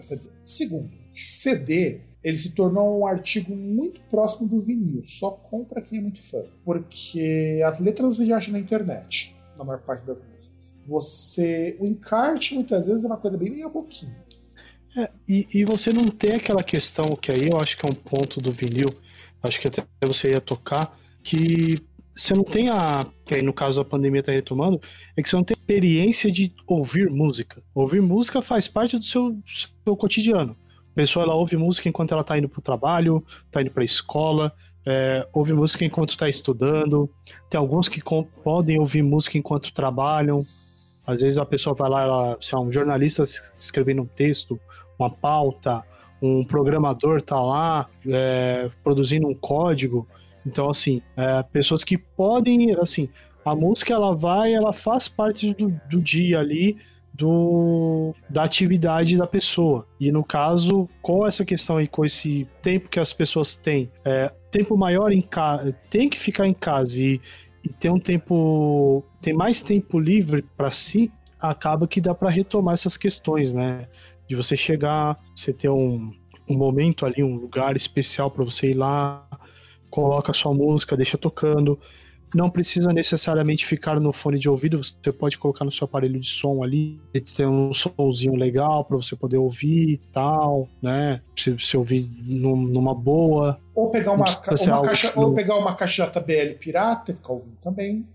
CD. 0.02 0.28
Segundo, 0.44 0.92
CD 1.14 2.02
ele 2.26 2.38
se 2.38 2.56
tornou 2.56 3.00
um 3.00 3.06
artigo 3.06 3.56
muito 3.56 4.02
próximo 4.10 4.48
do 4.48 4.60
vinil. 4.60 5.04
Só 5.04 5.30
compra 5.30 5.80
quem 5.80 6.00
é 6.00 6.02
muito 6.02 6.20
fã. 6.22 6.44
Porque 6.64 7.62
as 7.64 7.80
letras 7.80 8.18
você 8.18 8.26
já 8.26 8.38
acha 8.38 8.52
na 8.52 8.58
internet, 8.58 9.36
na 9.56 9.64
maior 9.64 9.82
parte 9.82 10.04
das. 10.06 10.20
Você. 10.86 11.78
O 11.80 11.86
encarte 11.86 12.56
muitas 12.56 12.88
vezes 12.88 13.04
é 13.04 13.08
uma 13.08 13.18
coisa 13.18 13.38
bem 13.38 13.50
meia 13.50 13.70
boquinha. 13.70 14.16
É, 14.98 15.10
e, 15.28 15.48
e 15.54 15.66
você 15.66 15.92
não 15.92 16.08
tem 16.08 16.34
aquela 16.34 16.64
questão 16.64 17.06
que 17.22 17.32
aí 17.32 17.50
eu 17.52 17.60
acho 17.60 17.78
que 17.78 17.86
é 17.86 17.90
um 17.90 17.94
ponto 17.94 18.40
do 18.40 18.52
vinil, 18.52 18.88
acho 19.44 19.60
que 19.60 19.68
até 19.68 19.84
você 20.06 20.30
ia 20.30 20.40
tocar, 20.40 20.98
que 21.22 21.76
você 22.16 22.34
não 22.34 22.44
tem 22.44 22.70
a. 22.70 23.06
Que 23.26 23.36
aí 23.36 23.42
no 23.42 23.52
caso 23.52 23.82
a 23.82 23.86
pandemia 23.86 24.22
está 24.22 24.32
retomando, 24.32 24.80
é 25.18 25.22
que 25.22 25.30
você 25.30 25.36
não 25.36 25.44
tem 25.44 25.56
experiência 25.58 26.32
de 26.32 26.54
ouvir 26.66 27.10
música. 27.10 27.62
Ouvir 27.74 28.02
música 28.02 28.42
faz 28.42 28.68
parte 28.68 28.98
do 28.98 29.04
seu, 29.04 29.38
seu 29.84 29.98
cotidiano. 29.98 30.56
A 30.92 30.96
pessoa 30.96 31.24
ela 31.26 31.36
ouve 31.36 31.58
música 31.58 31.90
enquanto 31.90 32.14
ela 32.14 32.22
está 32.22 32.38
indo 32.38 32.48
para 32.48 32.60
o 32.60 32.64
trabalho, 32.64 33.26
está 33.48 33.62
indo 33.62 33.72
para 33.72 33.84
a 33.84 33.86
escola, 33.86 34.54
é, 34.86 35.28
ouve 35.34 35.52
música 35.52 35.84
enquanto 35.84 36.12
está 36.12 36.30
estudando. 36.30 37.10
Tem 37.50 37.60
alguns 37.60 37.90
que 37.90 38.02
podem 38.44 38.80
ouvir 38.80 39.04
música 39.04 39.38
enquanto 39.38 39.74
trabalham. 39.74 40.46
Às 41.06 41.22
vezes 41.22 41.38
a 41.38 41.46
pessoa 41.46 41.76
vai 41.76 41.90
lá, 41.90 42.04
ela, 42.04 42.38
se 42.42 42.54
é 42.54 42.58
um 42.58 42.72
jornalista 42.72 43.24
escrevendo 43.58 44.02
um 44.02 44.08
texto, 44.08 44.60
uma 44.98 45.10
pauta, 45.10 45.84
um 46.22 46.44
programador 46.44 47.22
tá 47.22 47.40
lá 47.40 47.88
é, 48.08 48.70
produzindo 48.84 49.28
um 49.28 49.36
código. 49.36 50.08
Então, 50.46 50.70
assim, 50.70 51.02
é, 51.16 51.44
pessoas 51.44 51.84
que 51.84 51.98
podem, 51.98 52.74
assim, 52.76 53.10
a 53.44 53.56
música 53.56 53.94
ela 53.94 54.16
vai, 54.16 54.54
ela 54.54 54.74
faz 54.74 55.08
parte 55.08 55.54
do, 55.54 55.70
do 55.90 56.02
dia 56.02 56.40
ali, 56.40 56.78
do, 57.14 58.14
da 58.30 58.44
atividade 58.44 59.16
da 59.18 59.26
pessoa. 59.26 59.88
E 60.00 60.12
no 60.12 60.24
caso, 60.24 60.90
com 61.02 61.26
essa 61.26 61.46
questão 61.46 61.78
aí, 61.78 61.88
com 61.88 62.04
esse 62.04 62.48
tempo 62.62 62.90
que 62.90 63.00
as 63.00 63.14
pessoas 63.14 63.56
têm, 63.56 63.90
é, 64.04 64.32
tempo 64.52 64.76
maior 64.76 65.12
em 65.12 65.22
casa, 65.22 65.74
tem 65.90 66.10
que 66.10 66.20
ficar 66.20 66.48
em 66.48 66.54
casa 66.54 67.02
e 67.02 67.22
e 67.66 67.70
ter 67.70 67.90
um 67.90 68.00
tempo, 68.00 69.04
ter 69.22 69.34
mais 69.34 69.62
tempo 69.62 70.00
livre 70.00 70.44
para 70.56 70.70
si, 70.70 71.12
acaba 71.40 71.88
que 71.88 72.00
dá 72.00 72.14
para 72.14 72.30
retomar 72.30 72.76
essas 72.76 72.96
questões, 72.96 73.54
né? 73.54 73.88
De 74.28 74.36
você 74.36 74.56
chegar, 74.56 75.20
você 75.36 75.52
ter 75.52 75.70
um, 75.70 76.14
um 76.48 76.58
momento 76.58 77.06
ali, 77.06 77.24
um 77.24 77.36
lugar 77.36 77.76
especial 77.76 78.30
para 78.30 78.44
você 78.44 78.72
ir 78.72 78.76
lá, 78.76 79.28
coloca 79.90 80.32
sua 80.34 80.54
música, 80.54 80.96
deixa 80.96 81.18
tocando. 81.18 81.80
Não 82.34 82.50
precisa 82.50 82.92
necessariamente 82.92 83.66
ficar 83.66 84.00
no 84.00 84.12
fone 84.12 84.40
de 84.40 84.50
ouvido, 84.50 84.82
você 84.82 85.12
pode 85.12 85.38
colocar 85.38 85.64
no 85.64 85.72
seu 85.72 85.86
aparelho 85.86 86.20
de 86.20 86.28
som 86.28 86.64
ali, 86.64 87.00
tem 87.36 87.46
um 87.46 87.74
somzinho 87.74 88.36
legal 88.36 88.84
para 88.86 88.98
você 88.98 89.16
poder 89.16 89.38
ouvir 89.38 89.90
e 89.92 89.98
tal, 89.98 90.68
né? 90.82 91.22
Se, 91.38 91.58
se 91.60 91.78
ouvir 91.78 92.10
num, 92.24 92.56
numa 92.56 92.94
boa. 92.94 93.60
Ou 93.74 93.90
pegar 93.90 94.14
uma, 94.14 94.26
uma 94.26 94.82
caixa, 94.82 95.14
ou 95.16 95.34
pegar 95.34 95.58
uma 95.58 95.76
caixa 95.76 96.06
JBL 96.06 96.58
pirata 96.60 97.12
e 97.12 97.16
ficar 97.16 97.34
ouvindo 97.34 97.58
também. 97.62 98.06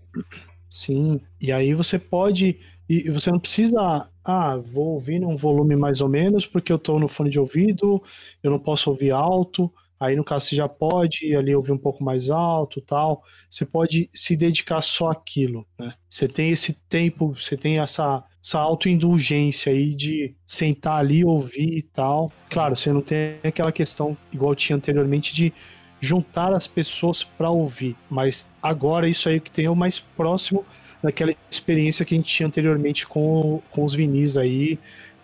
Sim, 0.69 1.19
e 1.39 1.51
aí 1.51 1.73
você 1.73 1.99
pode. 1.99 2.59
E 2.87 3.09
você 3.09 3.31
não 3.31 3.39
precisa. 3.39 4.07
Ah, 4.23 4.55
vou 4.57 4.89
ouvir 4.93 5.19
num 5.19 5.35
volume 5.35 5.75
mais 5.75 5.99
ou 5.99 6.07
menos, 6.07 6.45
porque 6.45 6.71
eu 6.71 6.77
estou 6.77 6.99
no 6.99 7.07
fone 7.07 7.29
de 7.29 7.39
ouvido, 7.39 8.01
eu 8.43 8.51
não 8.51 8.59
posso 8.59 8.89
ouvir 8.89 9.11
alto. 9.11 9.71
Aí, 10.01 10.15
no 10.15 10.23
caso, 10.23 10.47
você 10.47 10.55
já 10.55 10.67
pode 10.67 11.35
ali 11.35 11.55
ouvir 11.55 11.71
um 11.71 11.77
pouco 11.77 12.03
mais 12.03 12.31
alto 12.31 12.81
tal. 12.81 13.21
Você 13.47 13.67
pode 13.67 14.09
se 14.15 14.35
dedicar 14.35 14.81
só 14.81 15.11
àquilo, 15.11 15.63
né? 15.77 15.93
Você 16.09 16.27
tem 16.27 16.49
esse 16.49 16.73
tempo, 16.89 17.35
você 17.39 17.55
tem 17.55 17.77
essa, 17.77 18.23
essa 18.43 18.57
autoindulgência 18.57 19.71
aí 19.71 19.93
de 19.93 20.33
sentar 20.47 20.95
ali, 20.97 21.23
ouvir 21.23 21.77
e 21.77 21.83
tal. 21.83 22.31
Claro, 22.49 22.75
você 22.75 22.91
não 22.91 23.03
tem 23.03 23.37
aquela 23.43 23.71
questão, 23.71 24.17
igual 24.33 24.55
tinha 24.55 24.75
anteriormente, 24.75 25.35
de 25.35 25.53
juntar 25.99 26.51
as 26.51 26.65
pessoas 26.65 27.23
para 27.23 27.51
ouvir. 27.51 27.95
Mas 28.09 28.49
agora 28.59 29.07
isso 29.07 29.29
aí 29.29 29.39
que 29.39 29.51
tem 29.51 29.65
é 29.65 29.69
o 29.69 29.75
mais 29.75 29.99
próximo 29.99 30.65
daquela 31.03 31.31
experiência 31.51 32.03
que 32.03 32.15
a 32.15 32.17
gente 32.17 32.33
tinha 32.33 32.47
anteriormente 32.47 33.05
com, 33.05 33.61
com 33.69 33.85
os 33.85 33.93
vinis 33.93 34.35
aí. 34.35 34.79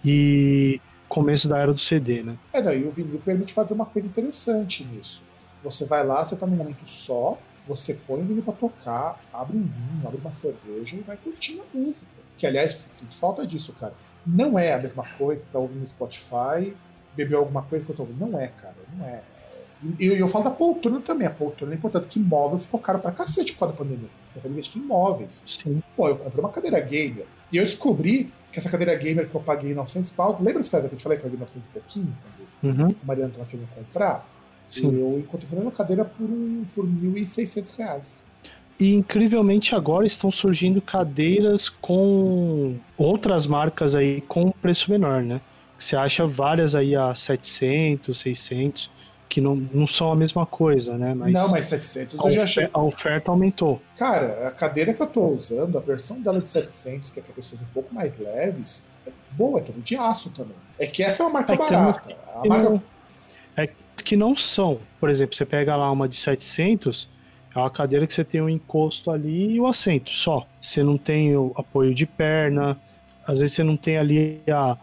E 0.06 0.80
começo 1.08 1.48
da 1.48 1.58
era 1.58 1.74
do 1.74 1.80
CD, 1.80 2.24
né? 2.24 2.38
É, 2.54 2.62
daí 2.62 2.86
o 2.86 2.92
vinil 2.92 3.20
permite 3.24 3.54
fazer 3.54 3.74
uma 3.74 3.86
coisa 3.86 4.08
interessante 4.08 4.84
nisso. 4.84 5.24
Você 5.64 5.86
vai 5.86 6.06
lá, 6.06 6.26
você 6.26 6.36
tá 6.36 6.46
num 6.46 6.56
momento 6.56 6.86
só, 6.86 7.38
você 7.68 7.94
põe 7.94 8.22
o 8.22 8.26
vinil 8.26 8.44
pra 8.44 8.54
tocar, 8.54 9.20
abre 9.34 9.58
um 9.58 9.64
vinho, 9.64 10.08
abre 10.08 10.20
uma 10.20 10.32
cerveja 10.32 10.96
e 10.96 11.02
vai 11.02 11.18
curtindo 11.18 11.62
a 11.62 11.78
música. 11.78 12.12
Que, 12.38 12.46
aliás, 12.46 12.86
sinto 12.96 13.16
falta 13.16 13.46
disso, 13.46 13.74
cara. 13.74 13.94
Não 14.26 14.58
é 14.60 14.74
a 14.74 14.78
mesma 14.78 15.04
coisa, 15.18 15.46
tá 15.52 15.58
ouvindo 15.58 15.82
no 15.82 15.88
Spotify, 15.88 16.76
bebeu 17.16 17.40
alguma 17.40 17.64
coisa 17.64 17.84
que 17.84 17.92
eu 17.92 17.96
tô 17.96 18.04
ouvindo. 18.04 18.26
Não 18.26 18.40
é, 18.40 18.48
cara, 18.48 18.76
não 18.96 19.06
é. 19.06 19.22
E 20.00 20.06
eu, 20.06 20.16
eu, 20.16 20.28
falo 20.28 20.44
da 20.46 20.52
poltrona 20.52 21.02
também. 21.02 21.28
A 21.28 21.32
poltrona 21.32 21.74
é 21.74 21.76
importante, 21.76 22.08
que 22.08 22.20
imóvel 22.20 22.58
ficou 22.58 22.80
caro 22.80 23.00
pra 23.00 23.12
cacete 23.12 23.54
por 23.54 23.60
causa 23.60 23.74
da 23.74 23.78
pandemia. 23.78 24.10
Eu 24.36 24.42
falei 24.42 24.54
investir 24.54 24.82
em 24.82 24.86
imóveis. 24.86 25.46
Sim. 25.48 25.82
Pô, 25.96 26.08
eu 26.08 26.18
comprei 26.18 26.44
uma 26.44 26.52
cadeira 26.52 26.80
gamer. 26.80 27.26
E 27.52 27.58
eu 27.58 27.64
descobri 27.64 28.32
que 28.52 28.60
essa 28.60 28.70
cadeira 28.70 28.96
gamer 28.96 29.28
que 29.30 29.36
eu 29.36 29.42
paguei 29.42 29.74
900 29.74 30.12
pau, 30.12 30.38
lembra, 30.40 30.64
que 30.64 30.76
eu 30.76 30.90
te 30.98 31.04
falei 31.04 31.18
que 31.18 31.26
eu 31.26 31.30
paguei 31.30 31.40
900 31.40 31.68
e 31.68 31.72
pouquinho? 31.72 32.18
Uhum. 32.64 32.88
o 32.88 33.06
Mariano 33.06 33.30
estava 33.30 33.48
querendo 33.48 33.68
comprar? 33.70 34.28
Sim. 34.68 35.00
Eu 35.00 35.20
encontrei 35.20 35.62
uma 35.62 35.72
cadeira 35.72 36.04
por, 36.04 36.28
por 36.76 36.86
1.600 36.86 37.78
reais. 37.78 38.28
E 38.80 38.94
incrivelmente 38.94 39.74
agora 39.74 40.06
estão 40.06 40.32
surgindo 40.32 40.82
cadeiras 40.82 41.70
com 41.70 42.76
outras 42.98 43.48
marcas 43.48 43.96
aí 43.96 44.22
com 44.22 44.52
preço 44.52 44.92
menor, 44.92 45.24
né? 45.24 45.42
Você 45.78 45.96
acha 45.96 46.28
várias 46.28 46.76
aí 46.76 46.96
a 46.96 47.14
700, 47.14 48.18
600 48.18 48.97
que 49.28 49.42
não, 49.42 49.56
não 49.56 49.86
são 49.86 50.12
a 50.12 50.16
mesma 50.16 50.46
coisa, 50.46 50.98
né? 50.98 51.14
Mas 51.14 51.34
não, 51.34 51.50
mas 51.50 51.66
700 51.66 52.20
eu 52.20 52.32
já 52.32 52.44
achei. 52.44 52.70
A 52.74 52.82
oferta 52.82 53.32
aumentou. 53.32 53.82
Cara, 53.98 54.48
a 54.48 54.52
cadeira 54.52 54.94
que 54.94 55.02
eu 55.02 55.08
tô 55.08 55.28
usando, 55.28 55.78
a 55.78 55.82
versão 55.82 56.22
dela 56.22 56.40
de 56.40 56.48
700, 56.48 57.10
que 57.10 57.20
é 57.20 57.24
para 57.24 57.34
pessoas 57.34 57.62
um 57.62 57.74
pouco 57.74 57.94
mais 57.94 58.18
leves, 58.18 58.88
é 59.06 59.12
boa, 59.32 59.60
é 59.60 59.64
tudo 59.64 59.82
de 59.82 59.96
aço 59.96 60.30
também. 60.32 60.56
É 60.80 60.88
que 60.88 61.04
essa 61.04 61.24
é 61.24 61.26
uma 61.26 61.34
marca 61.34 61.54
é 61.54 61.58
barata. 61.58 62.16
A 62.34 62.48
marca... 62.48 62.70
Não, 62.70 62.82
é 63.58 63.70
que 64.04 64.16
não 64.16 64.36
são. 64.36 64.80
Por 65.00 65.10
exemplo, 65.10 65.36
você 65.36 65.46
pega 65.46 65.76
lá 65.76 65.92
uma 65.92 66.08
de 66.08 66.16
700, 66.16 67.10
é 67.54 67.60
uma 67.60 67.70
cadeira 67.70 68.08
que 68.08 68.14
você 68.14 68.24
tem 68.24 68.40
o 68.40 68.46
um 68.46 68.50
encosto 68.50 69.12
ali 69.12 69.56
e 69.56 69.60
o 69.60 69.68
assento 69.68 70.12
só. 70.12 70.48
Você 70.62 70.84
não 70.84 70.98
tem 70.98 71.36
o 71.36 71.52
apoio 71.58 71.94
de 71.94 72.06
perna, 72.06 72.78
às 73.26 73.40
vezes 73.40 73.56
você 73.56 73.64
não 73.64 73.76
tem 73.76 73.98
ali 73.98 74.42
a, 74.50 74.78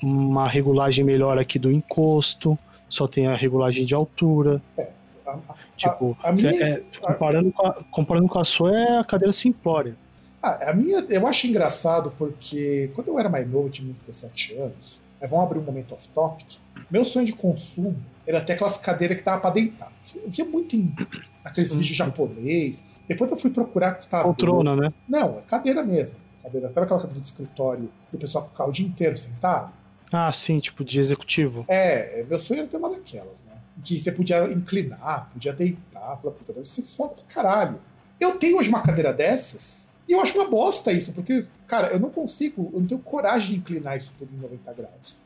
uma 0.00 0.48
regulagem 0.48 1.04
melhor 1.04 1.38
aqui 1.38 1.58
do 1.58 1.70
encosto 1.70 2.56
só 2.92 3.08
tem 3.08 3.26
a 3.26 3.34
regulagem 3.34 3.86
de 3.86 3.94
altura. 3.94 4.62
É, 4.76 4.92
a, 5.26 5.32
a, 5.32 5.54
tipo, 5.76 6.16
a, 6.22 6.30
minha, 6.30 6.50
é, 6.50 6.82
comparando, 7.00 7.50
com 7.50 7.66
a, 7.66 7.72
comparando 7.90 8.28
com 8.28 8.38
a 8.38 8.44
sua, 8.44 8.76
é 8.76 8.98
a 8.98 9.04
cadeira 9.04 9.32
simplória. 9.32 9.96
Ah, 10.42 10.70
a 10.70 10.74
minha, 10.74 10.98
eu 11.08 11.26
acho 11.26 11.46
engraçado 11.46 12.12
porque 12.18 12.90
quando 12.94 13.08
eu 13.08 13.18
era 13.18 13.30
mais 13.30 13.48
novo, 13.48 13.70
tinha 13.70 13.90
17 13.92 14.54
anos, 14.56 15.00
aí 15.20 15.26
vamos 15.26 15.46
abrir 15.46 15.58
um 15.58 15.62
momento 15.62 15.94
off-topic, 15.94 16.58
meu 16.90 17.02
sonho 17.04 17.24
de 17.24 17.32
consumo 17.32 17.96
era 18.26 18.38
até 18.38 18.52
aquelas 18.52 18.76
cadeiras 18.76 19.16
que 19.16 19.22
dava 19.22 19.40
pra 19.40 19.50
deitar. 19.50 19.90
Eu 20.14 20.28
via 20.30 20.44
muito 20.44 20.76
em 20.76 20.94
aqueles 21.42 21.74
vídeos 21.74 21.96
japonês. 21.96 22.84
Depois 23.08 23.30
eu 23.30 23.38
fui 23.38 23.50
procurar 23.50 23.94
que 23.94 24.06
tava. 24.06 24.24
Poltrona, 24.24 24.76
né? 24.76 24.92
Não, 25.08 25.38
é 25.38 25.42
cadeira 25.42 25.82
mesmo. 25.82 26.16
Cadeira, 26.42 26.70
sabe 26.70 26.84
aquela 26.84 27.00
cadeira 27.00 27.20
de 27.20 27.26
escritório 27.26 27.90
que 28.10 28.16
o 28.16 28.18
pessoal 28.18 28.48
ficar 28.48 28.66
o 28.66 28.72
dia 28.72 28.86
inteiro 28.86 29.16
sentado? 29.16 29.72
Ah, 30.12 30.30
sim, 30.32 30.60
tipo 30.60 30.84
de 30.84 31.00
executivo. 31.00 31.64
É, 31.68 32.24
meu 32.28 32.38
sonho 32.38 32.60
era 32.60 32.68
ter 32.68 32.76
uma 32.76 32.90
daquelas, 32.90 33.42
né? 33.44 33.52
Que 33.82 33.98
você 33.98 34.12
podia 34.12 34.44
inclinar, 34.52 35.30
podia 35.32 35.52
deitar. 35.52 36.18
Falar, 36.20 36.34
puta, 36.34 36.52
deve 36.52 36.68
ser 36.68 36.82
foda 36.82 37.14
pra 37.14 37.24
caralho. 37.24 37.80
Eu 38.20 38.36
tenho 38.38 38.58
hoje 38.58 38.68
uma 38.68 38.82
cadeira 38.82 39.12
dessas 39.12 39.92
e 40.08 40.12
eu 40.12 40.20
acho 40.20 40.38
uma 40.38 40.48
bosta 40.48 40.92
isso, 40.92 41.12
porque, 41.12 41.46
cara, 41.66 41.88
eu 41.88 41.98
não 41.98 42.10
consigo, 42.10 42.70
eu 42.72 42.80
não 42.80 42.86
tenho 42.86 43.00
coragem 43.00 43.52
de 43.52 43.56
inclinar 43.56 43.96
isso 43.96 44.14
tudo 44.18 44.32
em 44.34 44.38
90 44.38 44.72
graus. 44.74 45.22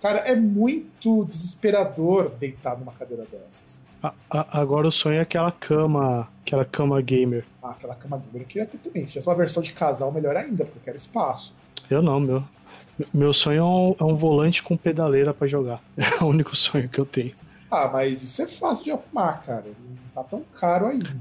Cara, 0.00 0.18
é 0.18 0.34
muito 0.34 1.24
desesperador 1.24 2.30
deitar 2.38 2.78
numa 2.78 2.92
cadeira 2.92 3.24
dessas. 3.30 3.86
A, 4.02 4.12
a, 4.28 4.60
agora 4.60 4.86
o 4.86 4.92
sonho 4.92 5.18
é 5.18 5.20
aquela 5.20 5.50
cama, 5.50 6.28
aquela 6.42 6.64
cama 6.64 7.00
gamer. 7.00 7.44
Ah, 7.62 7.70
aquela 7.70 7.94
cama 7.94 8.18
gamer 8.18 8.42
eu 8.42 8.46
queria 8.46 8.66
ter 8.66 8.78
também. 8.78 9.06
Se 9.06 9.14
tivesse 9.14 9.28
uma 9.28 9.34
versão 9.34 9.62
de 9.62 9.72
casal, 9.72 10.12
melhor 10.12 10.36
ainda, 10.36 10.64
porque 10.64 10.78
eu 10.78 10.82
quero 10.82 10.96
espaço. 10.96 11.54
Eu 11.88 12.02
não, 12.02 12.20
meu. 12.20 12.44
Meu 13.12 13.32
sonho 13.32 13.58
é 13.58 13.64
um, 13.64 13.96
é 14.00 14.04
um 14.12 14.16
volante 14.16 14.62
com 14.62 14.76
pedaleira 14.76 15.34
para 15.34 15.46
jogar. 15.46 15.82
É 15.96 16.22
o 16.22 16.26
único 16.26 16.56
sonho 16.56 16.88
que 16.88 16.98
eu 16.98 17.06
tenho. 17.06 17.32
Ah, 17.70 17.90
mas 17.92 18.22
isso 18.22 18.42
é 18.42 18.46
fácil 18.46 18.84
de 18.84 18.90
arrumar, 18.92 19.34
cara. 19.42 19.64
Não 19.66 20.22
tá 20.22 20.24
tão 20.24 20.42
caro 20.58 20.86
ainda. 20.86 21.14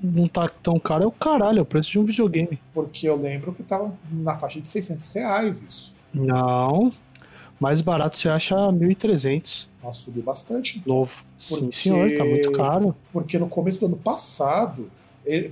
Não 0.00 0.26
tá 0.26 0.48
tão 0.48 0.78
caro, 0.78 1.04
é 1.04 1.06
o 1.06 1.12
caralho, 1.12 1.58
é 1.58 1.62
o 1.62 1.66
preço 1.66 1.90
de 1.90 1.98
um 1.98 2.04
videogame. 2.04 2.58
Porque 2.72 3.08
eu 3.08 3.16
lembro 3.16 3.52
que 3.52 3.62
tava 3.62 3.92
na 4.10 4.38
faixa 4.38 4.60
de 4.60 4.66
600 4.66 5.12
reais 5.12 5.62
isso. 5.62 5.94
Não, 6.12 6.92
mais 7.60 7.80
barato 7.80 8.18
você 8.18 8.28
acha 8.28 8.54
1.300. 8.54 9.66
Nossa, 9.82 10.02
subiu 10.02 10.22
bastante. 10.22 10.82
Novo. 10.86 11.12
Porque... 11.48 11.64
Sim, 11.64 11.72
senhor, 11.72 12.10
tá 12.16 12.24
muito 12.24 12.52
caro. 12.52 12.94
Porque 13.12 13.38
no 13.38 13.48
começo 13.48 13.80
do 13.80 13.86
ano 13.86 13.96
passado, 13.96 14.90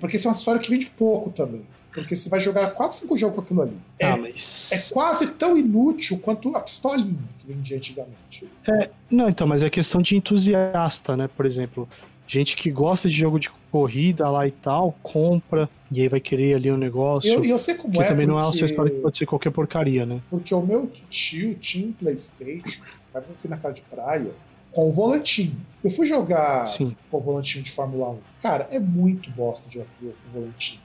porque 0.01 0.17
esse 0.17 0.27
é 0.27 0.31
uma 0.31 0.37
história 0.37 0.61
que 0.61 0.71
vende 0.71 0.87
pouco 0.87 1.31
também. 1.31 1.67
Porque 1.95 2.17
você 2.17 2.29
vai 2.29 2.41
jogar 2.41 2.71
4, 2.71 2.97
5 2.99 3.17
jogos 3.17 3.37
com 3.37 3.43
aquilo 3.43 3.63
ali. 3.63 3.77
É, 4.01 4.07
ah, 4.07 4.17
mas... 4.17 4.71
é 4.73 4.93
quase 4.93 5.29
tão 5.29 5.57
inútil 5.57 6.19
quanto 6.19 6.55
a 6.57 6.61
pistolinha 6.61 7.17
que 7.39 7.47
vendia 7.47 7.77
antigamente. 7.77 8.49
É, 8.69 8.91
não, 9.09 9.29
então, 9.29 9.47
mas 9.47 9.63
é 9.63 9.71
questão 9.71 10.03
de 10.03 10.17
entusiasta, 10.17 11.17
né? 11.17 11.31
Por 11.37 11.47
exemplo, 11.47 11.89
gente 12.27 12.57
que 12.57 12.71
gosta 12.71 13.09
de 13.09 13.17
jogo 13.17 13.39
de 13.39 13.49
corrida 13.71 14.29
lá 14.29 14.47
e 14.47 14.51
tal, 14.51 14.93
compra, 15.03 15.69
e 15.91 16.01
aí 16.01 16.09
vai 16.09 16.21
querer 16.21 16.55
ali 16.55 16.71
um 16.71 16.77
negócio. 16.77 17.33
Eu, 17.33 17.45
eu 17.45 17.59
sei 17.59 17.75
como 17.75 17.93
que 17.93 18.01
é. 18.01 18.09
também 18.09 18.27
porque... 18.27 18.41
não 18.41 18.41
é 18.41 18.47
uma 18.47 18.65
história 18.65 18.91
que 18.91 19.01
pode 19.01 19.17
ser 19.17 19.27
qualquer 19.27 19.51
porcaria, 19.51 20.05
né? 20.05 20.21
Porque 20.29 20.55
o 20.55 20.61
meu 20.61 20.91
tio 21.09 21.55
tinha 21.55 21.87
um 21.87 21.93
Playstation, 21.93 22.83
mas 23.13 23.25
eu 23.29 23.35
fui 23.37 23.51
na 23.51 23.57
casa 23.57 23.75
de 23.75 23.83
praia, 23.83 24.33
com 24.73 24.89
o 24.89 24.93
volantinho. 24.93 25.57
Eu 25.83 25.91
fui 25.91 26.07
jogar 26.07 26.67
Sim. 26.69 26.97
com 27.11 27.19
o 27.19 27.21
volantinho 27.21 27.63
de 27.63 27.71
Fórmula 27.71 28.11
1. 28.11 28.19
Cara, 28.43 28.67
é 28.71 28.81
muito 28.81 29.31
bosta 29.31 29.69
de 29.69 29.75
jogar 29.75 29.87
com 30.01 30.07
o 30.07 30.15
volantinho. 30.33 30.81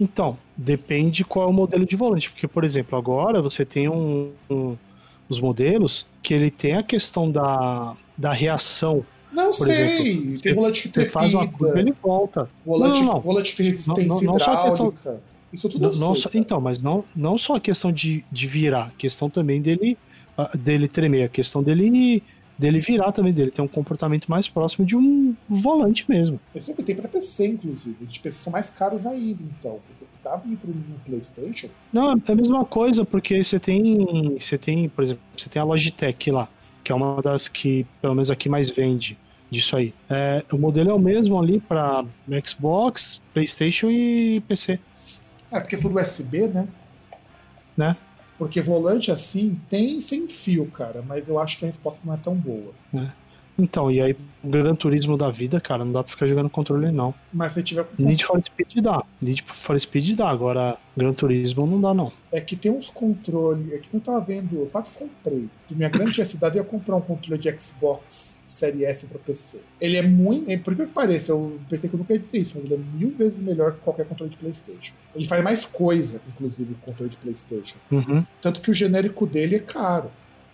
Então, 0.00 0.38
depende 0.56 1.24
qual 1.24 1.46
é 1.46 1.50
o 1.50 1.52
modelo 1.52 1.84
de 1.84 1.96
volante, 1.96 2.30
porque, 2.30 2.46
por 2.46 2.64
exemplo, 2.64 2.96
agora 2.96 3.42
você 3.42 3.64
tem 3.64 3.88
um, 3.88 4.30
um 4.48 4.76
os 5.28 5.40
modelos 5.40 6.06
que 6.22 6.32
ele 6.32 6.50
tem 6.50 6.76
a 6.76 6.82
questão 6.82 7.30
da, 7.30 7.94
da 8.16 8.32
reação. 8.32 9.04
Não 9.30 9.50
por 9.50 9.66
sei, 9.66 9.98
exemplo, 10.00 10.40
tem 10.40 10.54
volante 10.54 10.82
que 10.82 10.88
trepida. 10.88 11.12
faz 11.12 11.34
uma 11.34 11.46
curva, 11.46 11.78
ele 11.78 11.92
volta. 12.02 12.48
Volante, 12.64 13.00
não, 13.00 13.06
não. 13.14 13.20
volante 13.20 13.50
que 13.50 13.56
tem 13.58 13.66
resistência 13.66 14.06
não, 14.06 14.20
não, 14.20 14.36
hidráulica. 14.36 14.90
Questão, 14.90 15.20
Isso 15.52 15.68
tudo 15.68 15.92
não, 15.98 16.14
sei, 16.14 16.22
só, 16.22 16.30
Então, 16.32 16.60
mas 16.60 16.82
não, 16.82 17.04
não 17.14 17.36
só 17.36 17.56
a 17.56 17.60
questão 17.60 17.92
de, 17.92 18.24
de 18.32 18.46
virar, 18.46 18.86
a 18.86 18.90
questão 18.96 19.28
também 19.28 19.60
dele, 19.60 19.98
dele 20.54 20.88
tremer, 20.88 21.24
a 21.24 21.28
questão 21.28 21.62
dele 21.62 22.22
dele 22.58 22.80
virar 22.80 23.12
também, 23.12 23.32
dele 23.32 23.50
ter 23.50 23.62
um 23.62 23.68
comportamento 23.68 24.28
mais 24.28 24.48
próximo 24.48 24.84
de 24.84 24.96
um 24.96 25.34
volante 25.48 26.04
mesmo. 26.08 26.40
Eu 26.54 26.60
sei 26.60 26.74
que 26.74 26.82
tem 26.82 26.96
pra 26.96 27.08
PC, 27.08 27.46
inclusive. 27.46 28.04
Os 28.04 28.12
de 28.12 28.20
PC 28.20 28.38
são 28.38 28.52
mais 28.52 28.68
caros 28.68 29.06
ainda, 29.06 29.42
então. 29.42 29.78
Porque 29.86 30.06
você 30.06 30.16
tava 30.22 30.46
entrando 30.48 30.76
no 30.76 30.98
PlayStation. 31.00 31.68
Não, 31.92 32.12
é 32.12 32.32
a 32.32 32.34
mesma 32.34 32.64
coisa, 32.64 33.04
porque 33.04 33.44
você 33.44 33.60
tem. 33.60 34.36
Você 34.38 34.58
tem, 34.58 34.88
por 34.88 35.04
exemplo, 35.04 35.22
você 35.36 35.48
tem 35.48 35.62
a 35.62 35.64
Logitech 35.64 36.30
lá, 36.30 36.48
que 36.82 36.90
é 36.90 36.94
uma 36.94 37.22
das 37.22 37.46
que, 37.46 37.86
pelo 38.02 38.14
menos 38.14 38.30
aqui, 38.30 38.48
mais 38.48 38.68
vende 38.68 39.16
disso 39.50 39.76
aí. 39.76 39.94
É, 40.10 40.44
o 40.52 40.58
modelo 40.58 40.90
é 40.90 40.94
o 40.94 40.98
mesmo 40.98 41.38
ali 41.40 41.60
para 41.60 42.04
Xbox, 42.44 43.20
PlayStation 43.32 43.90
e 43.90 44.40
PC. 44.46 44.78
É, 45.50 45.60
porque 45.60 45.76
é 45.76 45.78
tudo 45.78 45.98
USB, 45.98 46.48
né? 46.48 46.68
Né? 47.76 47.96
Porque 48.38 48.60
volante 48.60 49.10
assim 49.10 49.60
tem 49.68 50.00
sem 50.00 50.28
fio, 50.28 50.66
cara, 50.66 51.02
mas 51.06 51.28
eu 51.28 51.38
acho 51.38 51.58
que 51.58 51.64
a 51.64 51.68
resposta 51.68 52.00
não 52.04 52.14
é 52.14 52.16
tão 52.16 52.34
boa. 52.34 52.72
É. 52.94 53.08
Então, 53.58 53.90
e 53.90 54.00
aí, 54.00 54.16
o 54.44 54.48
Gran 54.48 54.76
Turismo 54.76 55.16
da 55.16 55.30
vida, 55.30 55.60
cara, 55.60 55.84
não 55.84 55.90
dá 55.90 56.04
pra 56.04 56.12
ficar 56.12 56.28
jogando 56.28 56.48
controle, 56.48 56.92
não. 56.92 57.12
Mas 57.32 57.54
se 57.54 57.62
tiver 57.64 57.84
Need 57.98 58.24
for 58.24 58.40
Speed 58.40 58.80
dá. 58.80 59.02
Need 59.20 59.44
for 59.52 59.78
Speed 59.80 60.16
dá, 60.16 60.30
agora 60.30 60.78
Gran 60.96 61.12
Turismo 61.12 61.66
não 61.66 61.80
dá, 61.80 61.92
não. 61.92 62.12
É 62.30 62.40
que 62.40 62.56
tem 62.56 62.70
uns 62.70 62.90
controles. 62.90 63.72
É 63.72 63.78
que 63.78 63.88
não 63.92 64.00
tava 64.00 64.20
vendo. 64.20 64.56
Eu 64.56 64.66
quase 64.66 64.90
comprei. 64.90 65.48
De 65.68 65.74
minha 65.74 65.88
grande 65.88 66.18
necessidade, 66.18 66.58
eu 66.58 66.64
ia 66.64 66.68
comprar 66.68 66.96
um 66.96 67.00
controle 67.00 67.40
de 67.40 67.50
Xbox 67.58 68.42
Série 68.46 68.84
S 68.84 69.06
pra 69.06 69.18
PC. 69.18 69.62
Ele 69.80 69.96
é 69.96 70.02
muito. 70.02 70.50
É, 70.50 70.56
por 70.56 70.74
que 70.74 70.86
pareça, 70.86 71.32
eu 71.32 71.58
pensei 71.68 71.88
que 71.88 71.96
eu 71.96 71.98
nunca 71.98 72.12
ia 72.12 72.18
dizer 72.18 72.38
isso, 72.38 72.52
mas 72.54 72.64
ele 72.64 72.74
é 72.74 72.78
mil 72.78 73.10
vezes 73.16 73.42
melhor 73.42 73.72
que 73.72 73.80
qualquer 73.80 74.06
controle 74.06 74.30
de 74.30 74.36
PlayStation. 74.36 74.92
Ele 75.14 75.26
faz 75.26 75.42
mais 75.42 75.64
coisa, 75.64 76.20
inclusive, 76.28 76.74
que 76.74 76.80
o 76.80 76.84
controle 76.84 77.10
de 77.10 77.16
PlayStation. 77.16 77.76
Uhum. 77.90 78.24
Tanto 78.40 78.60
que 78.60 78.70
o 78.70 78.74
genérico 78.74 79.26
dele 79.26 79.56
é 79.56 79.60
caro. 79.60 80.10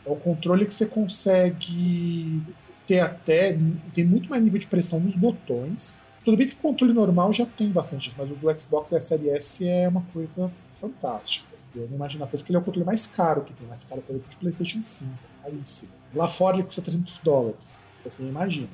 É 0.06 0.10
o 0.10 0.16
controle 0.16 0.66
que 0.66 0.74
você 0.74 0.86
consegue 0.86 2.42
ter 2.86 3.00
até. 3.00 3.58
Tem 3.92 4.04
muito 4.04 4.28
mais 4.28 4.42
nível 4.42 4.58
de 4.58 4.66
pressão 4.66 5.00
nos 5.00 5.16
botões. 5.16 6.06
Tudo 6.24 6.38
bem 6.38 6.48
que 6.48 6.54
o 6.54 6.58
controle 6.58 6.94
normal 6.94 7.32
já 7.32 7.44
tem 7.44 7.68
bastante, 7.68 8.12
mas 8.16 8.30
o 8.30 8.34
do 8.34 8.58
Xbox 8.58 8.90
Series 8.90 9.34
S 9.34 9.68
é 9.68 9.88
uma 9.88 10.00
coisa 10.12 10.50
fantástica. 10.58 11.53
Eu 11.74 11.88
não 11.88 11.96
imagino 11.96 12.26
por 12.26 12.36
isso 12.36 12.44
que 12.44 12.50
ele 12.50 12.56
é 12.56 12.60
o 12.60 12.64
controle 12.64 12.86
mais 12.86 13.06
caro 13.06 13.42
que 13.42 13.52
tem, 13.52 13.66
mais 13.66 13.84
caro 13.84 14.02
até 14.04 14.14
o 14.14 14.22
PlayStation 14.38 14.82
5, 14.82 15.12
caríssimo. 15.42 15.92
Lá 16.14 16.28
fora 16.28 16.56
ele 16.56 16.64
custa 16.64 16.82
300 16.82 17.18
dólares, 17.18 17.84
então 18.00 18.10
você 18.10 18.22
imagina. 18.22 18.68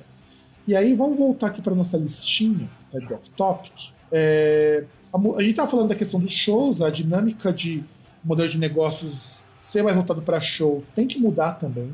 E 0.67 0.77
aí 0.77 0.95
vamos 0.95 1.19
voltar 1.19 1.49
aqui 1.49 1.63
para 1.63 1.75
nossa 1.75 1.97
listinha 1.97 2.71
tá, 2.91 2.99
de 2.99 3.13
off-topic. 3.13 3.93
É, 4.13 4.85
a, 5.13 5.19
gente 5.41 5.51
estava 5.51 5.69
falando 5.69 5.89
da 5.89 5.95
questão 5.95 6.21
dos 6.21 6.33
shows, 6.33 6.83
a 6.83 6.91
dinâmica 6.91 7.53
de 7.53 7.85
modelo 8.23 8.49
de 8.49 8.59
negócios 8.59 9.41
ser 9.59 9.83
mais 9.83 9.97
voltado 9.97 10.23
para 10.23 10.41
show 10.41 10.83
tem 10.95 11.07
que 11.07 11.19
mudar 11.19 11.53
também 11.53 11.93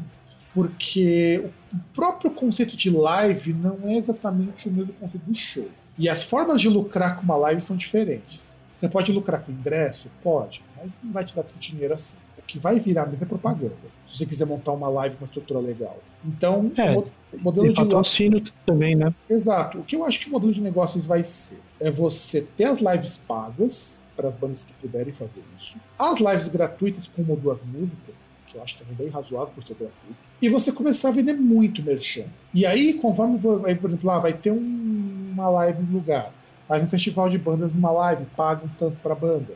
porque 0.57 1.51
o 1.71 1.77
próprio 1.93 2.31
conceito 2.31 2.79
de 2.79 2.89
live 2.89 3.53
não 3.53 3.79
é 3.85 3.99
exatamente 3.99 4.71
o 4.71 4.73
mesmo 4.73 4.95
conceito 4.95 5.25
do 5.25 5.35
show. 5.35 5.69
E 5.99 6.09
as 6.09 6.25
formas 6.25 6.63
de 6.63 6.71
lucrar 6.71 7.17
com 7.17 7.25
uma 7.25 7.37
live 7.37 7.61
são 7.61 7.77
diferentes. 7.77 8.56
Você 8.77 8.91
pode 8.91 9.11
lucrar 9.11 9.43
com 9.43 9.51
ingresso? 9.51 10.11
Pode, 10.23 10.63
mas 10.77 10.91
não 11.03 11.11
vai 11.11 11.25
te 11.25 11.35
dar 11.35 11.43
tanto 11.43 11.59
dinheiro 11.59 11.95
assim. 11.95 12.19
O 12.39 12.43
que 12.43 12.59
vai 12.59 12.79
virar 12.79 13.07
mesmo 13.07 13.25
é 13.25 13.27
propaganda. 13.27 13.75
Se 14.07 14.19
você 14.19 14.27
quiser 14.27 14.45
montar 14.45 14.73
uma 14.73 14.89
live 14.91 15.17
com 15.17 15.23
uma 15.23 15.25
estrutura 15.25 15.61
legal. 15.61 15.99
Então, 16.23 16.71
é, 16.77 16.95
o 16.95 17.43
modelo 17.43 17.69
de 17.69 17.75
patrocínio 17.75 18.45
também, 18.67 18.95
né? 18.95 19.15
Exato. 19.31 19.79
O 19.79 19.83
que 19.83 19.97
eu 19.97 20.05
acho 20.05 20.21
que 20.21 20.29
o 20.29 20.31
modelo 20.31 20.53
de 20.53 20.61
negócios 20.61 21.07
vai 21.07 21.25
ser 21.25 21.59
é 21.81 21.91
você 21.91 22.43
ter 22.43 22.65
as 22.65 22.81
lives 22.81 23.17
pagas 23.17 23.99
para 24.15 24.29
as 24.29 24.35
bandas 24.35 24.63
que 24.63 24.75
puderem 24.75 25.13
fazer 25.13 25.43
isso. 25.57 25.81
As 25.99 26.19
lives 26.19 26.49
gratuitas 26.49 27.09
com 27.09 27.23
uma 27.23 27.33
ou 27.33 27.41
duas 27.41 27.65
músicas, 27.65 28.31
que 28.47 28.59
eu 28.59 28.63
acho 28.63 28.79
também 28.79 28.95
bem 28.95 29.09
razoável 29.09 29.55
por 29.55 29.65
ser 29.65 29.75
gratuito 29.75 30.27
e 30.41 30.49
você 30.49 30.71
começar 30.71 31.09
a 31.09 31.13
vender 31.13 31.35
muito 31.35 31.83
merchan. 31.83 32.25
E 32.53 32.67
aí, 32.67 32.95
conforme, 32.95 33.39
por 33.39 33.69
exemplo, 33.69 33.99
lá, 34.03 34.19
vai 34.19 34.33
ter 34.33 34.51
um, 34.51 35.31
uma 35.33 35.49
live 35.49 35.83
no 35.83 35.93
lugar, 35.93 36.33
faz 36.69 36.83
um 36.83 36.89
festival 36.89 37.29
de 37.29 37.39
bandas 37.39 37.75
numa 37.75 37.91
live, 37.91 38.27
paga 38.37 38.65
um 38.65 38.69
tanto 38.69 38.97
para 39.03 39.13
a 39.13 39.17
banda. 39.17 39.55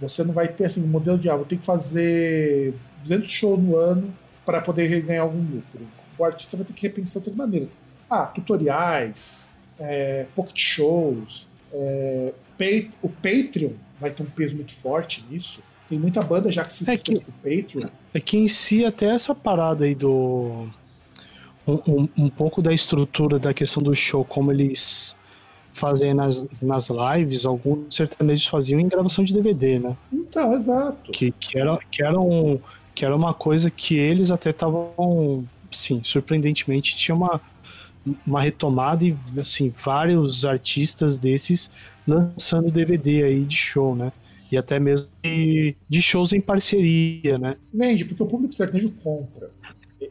Você 0.00 0.22
não 0.22 0.32
vai 0.32 0.48
ter 0.48 0.66
assim, 0.66 0.82
um 0.82 0.86
modelo 0.86 1.18
de, 1.18 1.28
ah, 1.28 1.36
vou 1.36 1.44
ter 1.44 1.56
que 1.56 1.64
fazer 1.64 2.74
200 3.02 3.30
shows 3.30 3.60
no 3.60 3.76
ano 3.76 4.14
para 4.46 4.60
poder 4.60 5.02
ganhar 5.02 5.22
algum 5.22 5.40
lucro. 5.40 5.86
O 6.16 6.24
artista 6.24 6.56
vai 6.56 6.64
ter 6.64 6.72
que 6.72 6.82
repensar 6.82 7.20
outras 7.20 7.36
maneiras. 7.36 7.78
Ah, 8.08 8.26
tutoriais, 8.26 9.54
é, 9.78 10.26
pocket 10.34 10.58
shows, 10.58 11.50
é, 11.72 12.32
o 13.02 13.08
Patreon 13.08 13.72
vai 14.00 14.10
ter 14.10 14.22
um 14.22 14.26
peso 14.26 14.56
muito 14.56 14.72
forte 14.72 15.24
nisso. 15.30 15.62
Tem 15.88 15.98
muita 15.98 16.22
banda 16.22 16.50
já 16.50 16.64
que 16.64 16.72
se 16.72 16.88
é 16.90 16.96
que, 16.96 17.20
com 17.20 17.30
o 17.30 17.34
Patreon. 17.34 17.88
É 18.12 18.20
que 18.20 18.36
em 18.36 18.48
si 18.48 18.84
até 18.84 19.06
essa 19.06 19.34
parada 19.34 19.84
aí 19.84 19.94
do. 19.94 20.68
Um, 21.66 21.80
um, 21.86 22.08
um, 22.16 22.30
pouco 22.30 22.62
da 22.62 22.72
estrutura 22.72 23.38
da 23.38 23.52
questão 23.52 23.82
do 23.82 23.94
show, 23.94 24.24
como 24.24 24.50
eles 24.50 25.14
fazem 25.78 26.14
nas, 26.14 26.46
nas 26.60 26.88
lives, 26.88 27.44
alguns 27.44 27.94
sertanejos 27.94 28.46
faziam 28.46 28.80
em 28.80 28.88
gravação 28.88 29.24
de 29.24 29.32
DVD, 29.32 29.78
né? 29.78 29.96
Então, 30.12 30.52
exato. 30.52 31.12
Que, 31.12 31.32
que, 31.32 31.58
era, 31.58 31.78
que, 31.90 32.02
era, 32.02 32.20
um, 32.20 32.58
que 32.94 33.04
era 33.04 33.14
uma 33.14 33.32
coisa 33.32 33.70
que 33.70 33.96
eles 33.96 34.30
até 34.30 34.50
estavam, 34.50 35.44
sim, 35.70 36.00
surpreendentemente, 36.04 36.96
tinha 36.96 37.14
uma, 37.14 37.40
uma 38.26 38.42
retomada 38.42 39.04
e, 39.04 39.16
assim, 39.38 39.72
vários 39.84 40.44
artistas 40.44 41.18
desses 41.18 41.70
lançando 42.06 42.70
DVD 42.70 43.24
aí 43.24 43.44
de 43.44 43.56
show, 43.56 43.94
né? 43.94 44.12
e 44.50 44.56
até 44.56 44.80
mesmo 44.80 45.08
de, 45.22 45.76
de 45.88 46.02
shows 46.02 46.32
em 46.32 46.40
parceria, 46.40 47.38
né? 47.38 47.56
Vende, 47.72 48.04
porque 48.04 48.22
o 48.22 48.26
público 48.26 48.54
sertanejo 48.54 48.90
compra. 49.02 49.50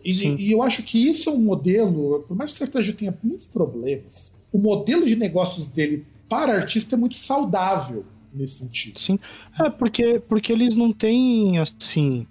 E, 0.04 0.48
e, 0.48 0.52
eu 0.52 0.62
acho 0.62 0.84
que 0.84 0.98
isso 1.10 1.30
é 1.30 1.34
um 1.34 1.40
modelo, 1.40 2.24
por 2.28 2.36
mais 2.36 2.52
que 2.52 2.56
o 2.56 2.60
sertanejo 2.60 2.94
tenha 2.94 3.18
muitos 3.24 3.48
problemas, 3.48 4.37
o 4.58 4.60
modelo 4.60 5.06
de 5.06 5.16
negócios 5.16 5.68
dele 5.68 6.04
para 6.28 6.56
artista 6.56 6.96
é 6.96 6.98
muito 6.98 7.16
saudável 7.16 8.04
nesse 8.34 8.66
sentido. 8.66 9.00
Sim, 9.00 9.20
é 9.60 9.70
porque, 9.70 10.20
porque 10.28 10.52
eles 10.52 10.76
não 10.76 10.92
têm, 10.92 11.60
assim, 11.60 12.26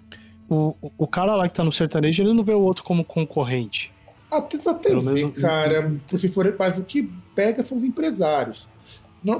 o, 0.49 0.75
o 0.97 1.07
cara 1.07 1.35
lá 1.37 1.47
que 1.47 1.55
tá 1.55 1.63
no 1.63 1.71
sertanejo, 1.71 2.21
ele 2.21 2.33
não 2.33 2.43
vê 2.43 2.51
o 2.51 2.59
outro 2.59 2.83
como 2.83 3.05
concorrente. 3.05 3.93
Até, 4.29 4.57
até 4.69 4.89
vê, 4.89 5.01
menos... 5.01 5.39
cara, 5.39 5.89
se 6.17 6.27
for, 6.27 6.53
mas 6.59 6.77
o 6.77 6.83
que 6.83 7.09
pega 7.33 7.65
são 7.65 7.77
os 7.77 7.83
empresários. 7.85 8.67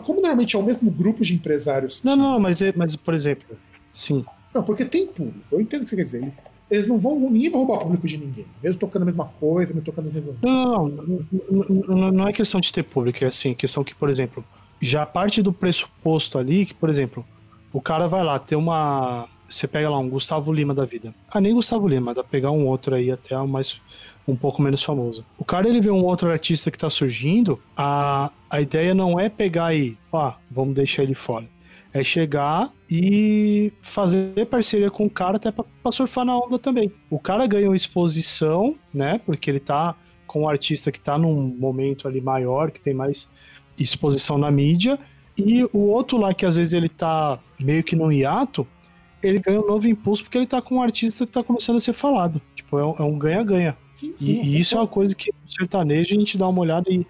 Como 0.05 0.21
normalmente 0.21 0.55
é 0.55 0.59
o 0.59 0.63
mesmo 0.63 0.89
grupo 0.89 1.25
de 1.25 1.33
empresários. 1.33 2.01
Não, 2.03 2.15
não, 2.15 2.39
mas, 2.39 2.61
é, 2.61 2.71
mas 2.73 2.95
por 2.95 3.13
exemplo, 3.13 3.57
sim. 3.93 4.25
Não, 4.53 4.63
porque 4.63 4.85
tem 4.85 5.07
público. 5.07 5.45
Eu 5.51 5.59
entendo 5.59 5.81
o 5.81 5.83
que 5.83 5.89
você 5.89 5.95
quer 5.97 6.03
dizer. 6.03 6.33
Eles 6.69 6.87
não 6.87 6.99
vão. 6.99 7.19
Ninguém 7.19 7.49
vai 7.49 7.61
roubar 7.61 7.79
público 7.79 8.07
de 8.07 8.17
ninguém. 8.17 8.45
Mesmo 8.61 8.79
tocando 8.79 9.03
a 9.03 9.05
mesma 9.05 9.25
coisa, 9.25 9.73
mesmo 9.73 9.85
tocando 9.85 10.07
as 10.07 10.13
mesmas 10.13 10.35
não, 10.41 10.89
não, 10.89 12.11
não, 12.11 12.27
é 12.27 12.33
questão 12.33 12.59
de 12.59 12.71
ter 12.71 12.83
público, 12.83 13.23
é 13.23 13.27
assim, 13.27 13.53
questão 13.53 13.83
que, 13.83 13.95
por 13.95 14.09
exemplo, 14.09 14.43
já 14.81 15.05
parte 15.05 15.41
do 15.41 15.53
pressuposto 15.53 16.37
ali 16.37 16.65
que, 16.65 16.73
por 16.73 16.89
exemplo, 16.89 17.25
o 17.71 17.81
cara 17.81 18.07
vai 18.07 18.23
lá 18.23 18.37
ter 18.37 18.55
uma. 18.55 19.27
Você 19.49 19.67
pega 19.67 19.89
lá 19.89 19.97
um 19.97 20.09
Gustavo 20.09 20.51
Lima 20.51 20.73
da 20.73 20.83
vida. 20.83 21.13
Ah, 21.29 21.39
nem 21.39 21.53
Gustavo 21.53 21.87
Lima, 21.87 22.13
dá 22.13 22.21
pra 22.21 22.29
pegar 22.29 22.51
um 22.51 22.67
outro 22.67 22.93
aí 22.93 23.09
até 23.09 23.35
mais 23.43 23.79
um 24.27 24.35
pouco 24.35 24.61
menos 24.61 24.83
famoso. 24.83 25.23
O 25.37 25.45
cara 25.45 25.69
ele 25.69 25.79
vê 25.79 25.89
um 25.89 26.03
outro 26.03 26.29
artista 26.29 26.69
que 26.69 26.77
tá 26.77 26.89
surgindo, 26.89 27.59
a, 27.75 28.29
a 28.49 28.59
ideia 28.59 28.93
não 28.93 29.17
é 29.17 29.29
pegar 29.29 29.67
aí, 29.67 29.97
ah, 30.13 30.35
vamos 30.51 30.75
deixar 30.75 31.03
ele 31.03 31.13
fora. 31.13 31.45
É 31.93 32.03
chegar 32.03 32.71
e 32.89 33.71
fazer 33.81 34.45
parceria 34.45 34.91
com 34.91 35.05
o 35.05 35.09
cara 35.09 35.37
até 35.37 35.51
pra, 35.51 35.65
pra 35.81 35.91
surfar 35.91 36.25
na 36.25 36.37
onda 36.37 36.59
também. 36.59 36.91
O 37.09 37.19
cara 37.19 37.47
ganha 37.47 37.69
uma 37.69 37.75
exposição, 37.75 38.75
né? 38.93 39.19
Porque 39.25 39.49
ele 39.49 39.59
tá 39.59 39.95
com 40.25 40.41
um 40.41 40.49
artista 40.49 40.91
que 40.91 40.99
tá 40.99 41.17
num 41.17 41.33
momento 41.57 42.07
ali 42.07 42.21
maior, 42.21 42.71
que 42.71 42.79
tem 42.79 42.93
mais 42.93 43.27
exposição 43.79 44.37
na 44.37 44.51
mídia. 44.51 44.99
E 45.37 45.63
o 45.71 45.79
outro 45.87 46.17
lá, 46.17 46.33
que 46.33 46.45
às 46.45 46.55
vezes 46.55 46.73
ele 46.73 46.89
tá 46.89 47.39
meio 47.59 47.83
que 47.83 47.95
no 47.95 48.11
hiato, 48.11 48.67
ele 49.21 49.39
ganha 49.39 49.61
um 49.61 49.67
novo 49.67 49.87
impulso 49.87 50.23
porque 50.23 50.37
ele 50.37 50.47
tá 50.47 50.61
com 50.61 50.75
um 50.75 50.81
artista 50.81 51.25
que 51.25 51.31
tá 51.31 51.43
começando 51.43 51.77
a 51.77 51.81
ser 51.81 51.93
falado. 51.93 52.41
Tipo, 52.55 52.79
é 52.79 53.03
um 53.03 53.17
ganha-ganha. 53.17 53.77
Sim, 53.91 54.13
sim, 54.15 54.41
e, 54.43 54.45
e 54.45 54.59
isso 54.59 54.75
é 54.75 54.79
uma 54.79 54.87
coisa 54.87 55.15
que 55.15 55.31
no 55.31 55.51
sertanejo 55.51 56.13
a 56.15 56.19
gente 56.19 56.37
dá 56.37 56.47
uma 56.47 56.61
olhada 56.61 56.89
e, 56.89 57.05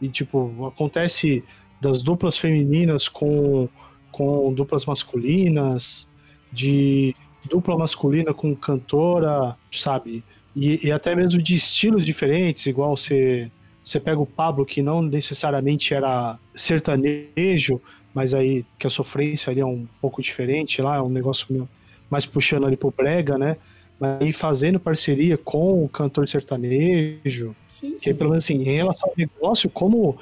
e 0.00 0.08
tipo, 0.08 0.66
acontece 0.66 1.44
das 1.80 2.00
duplas 2.00 2.36
femininas 2.36 3.08
com, 3.08 3.68
com 4.12 4.52
duplas 4.52 4.84
masculinas, 4.84 6.06
de 6.52 7.16
dupla 7.48 7.76
masculina 7.76 8.32
com 8.32 8.54
cantora, 8.54 9.56
sabe? 9.72 10.22
E, 10.54 10.86
e 10.86 10.92
até 10.92 11.14
mesmo 11.14 11.42
de 11.42 11.54
estilos 11.54 12.04
diferentes, 12.04 12.66
igual 12.66 12.96
você, 12.96 13.50
você 13.82 13.98
pega 13.98 14.20
o 14.20 14.26
Pablo, 14.26 14.66
que 14.66 14.82
não 14.82 15.02
necessariamente 15.02 15.94
era 15.94 16.38
sertanejo, 16.54 17.80
mas 18.14 18.34
aí 18.34 18.64
que 18.78 18.86
a 18.86 18.90
sofrência 18.90 19.50
ali 19.50 19.60
é 19.60 19.66
um 19.66 19.86
pouco 20.00 20.20
diferente 20.20 20.82
lá, 20.82 20.96
é 20.96 21.00
um 21.00 21.08
negócio 21.08 21.68
mais 22.10 22.26
puxando 22.26 22.66
ali 22.66 22.76
pro 22.76 22.92
brega, 22.94 23.38
né? 23.38 23.56
Mas 23.98 24.20
aí 24.20 24.32
fazendo 24.32 24.78
parceria 24.78 25.38
com 25.38 25.82
o 25.84 25.88
cantor 25.88 26.28
sertanejo, 26.28 27.56
sim, 27.68 27.96
que 27.96 28.12
pelo 28.12 28.30
menos 28.30 28.44
assim, 28.44 28.56
em 28.56 28.64
relação 28.64 29.08
ao 29.08 29.14
negócio, 29.16 29.70
como 29.70 30.18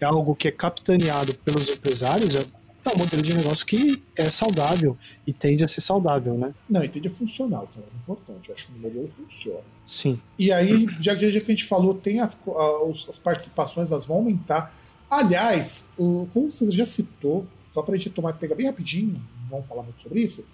é 0.00 0.04
algo 0.04 0.34
que 0.34 0.48
é 0.48 0.50
capitaneado 0.50 1.34
pelos 1.34 1.68
empresários, 1.68 2.50
é 2.88 2.94
um 2.94 2.98
modelo 2.98 3.22
de 3.22 3.34
negócio 3.34 3.66
que 3.66 4.02
é 4.16 4.30
saudável 4.30 4.96
e 5.26 5.32
tende 5.32 5.64
a 5.64 5.68
ser 5.68 5.80
saudável, 5.80 6.36
né? 6.36 6.54
Não, 6.68 6.82
e 6.82 6.88
tende 6.88 7.08
a 7.08 7.10
funcionar, 7.10 7.62
que 7.66 7.78
é 7.78 7.82
importante. 8.02 8.48
Eu 8.48 8.54
acho 8.54 8.66
que 8.66 8.72
o 8.72 8.78
modelo 8.78 9.08
funciona. 9.08 9.60
Sim. 9.86 10.20
E 10.38 10.52
aí, 10.52 10.86
já, 10.98 11.14
já 11.14 11.40
que 11.40 11.52
a 11.52 11.54
gente 11.54 11.64
falou, 11.64 11.94
tem 11.94 12.20
as, 12.20 12.36
as 13.08 13.18
participações, 13.18 13.90
elas 13.90 14.06
vão 14.06 14.18
aumentar. 14.18 14.74
Aliás, 15.10 15.90
o, 15.98 16.26
como 16.32 16.50
você 16.50 16.70
já 16.70 16.84
citou, 16.84 17.46
só 17.72 17.82
para 17.82 17.94
a 17.94 17.96
gente 17.96 18.10
tomar 18.10 18.32
pegar 18.34 18.54
bem 18.54 18.66
rapidinho, 18.66 19.14
não 19.42 19.48
vamos 19.48 19.66
falar 19.66 19.82
muito 19.82 20.02
sobre 20.02 20.20
isso. 20.20 20.44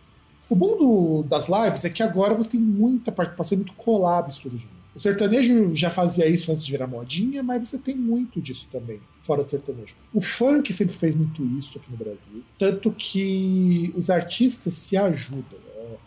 O 0.49 0.55
bom 0.55 0.77
do, 0.77 1.23
das 1.23 1.49
lives 1.49 1.85
é 1.85 1.91
que 1.91 2.03
agora 2.03 2.35
você 2.35 2.51
tem 2.51 2.61
muita 2.61 3.11
participação 3.11 3.57
e 3.57 3.59
muito 3.59 3.73
collab 3.75 4.33
surgindo. 4.33 4.74
O 4.95 5.01
sertanejo 5.01 5.75
já 5.75 5.91
fazia 5.91 6.27
isso 6.27 6.53
antes 6.53 6.65
de 6.65 6.71
virar 6.71 6.87
modinha, 6.87 7.43
mas 7.43 7.69
você 7.69 7.79
tem 7.79 7.97
muito 7.97 8.41
disso 8.41 8.69
também, 8.71 9.01
fora 9.19 9.43
do 9.43 9.51
sertanejo. 9.51 9.95
O 10.13 10.21
funk 10.21 10.73
sempre 10.73 10.95
fez 10.95 11.15
muito 11.15 11.45
isso 11.59 11.79
aqui 11.79 11.91
no 11.91 11.97
Brasil, 11.97 12.45
tanto 12.57 12.93
que 12.93 13.93
os 13.97 14.09
artistas 14.09 14.73
se 14.75 14.97
ajudam. 14.97 15.59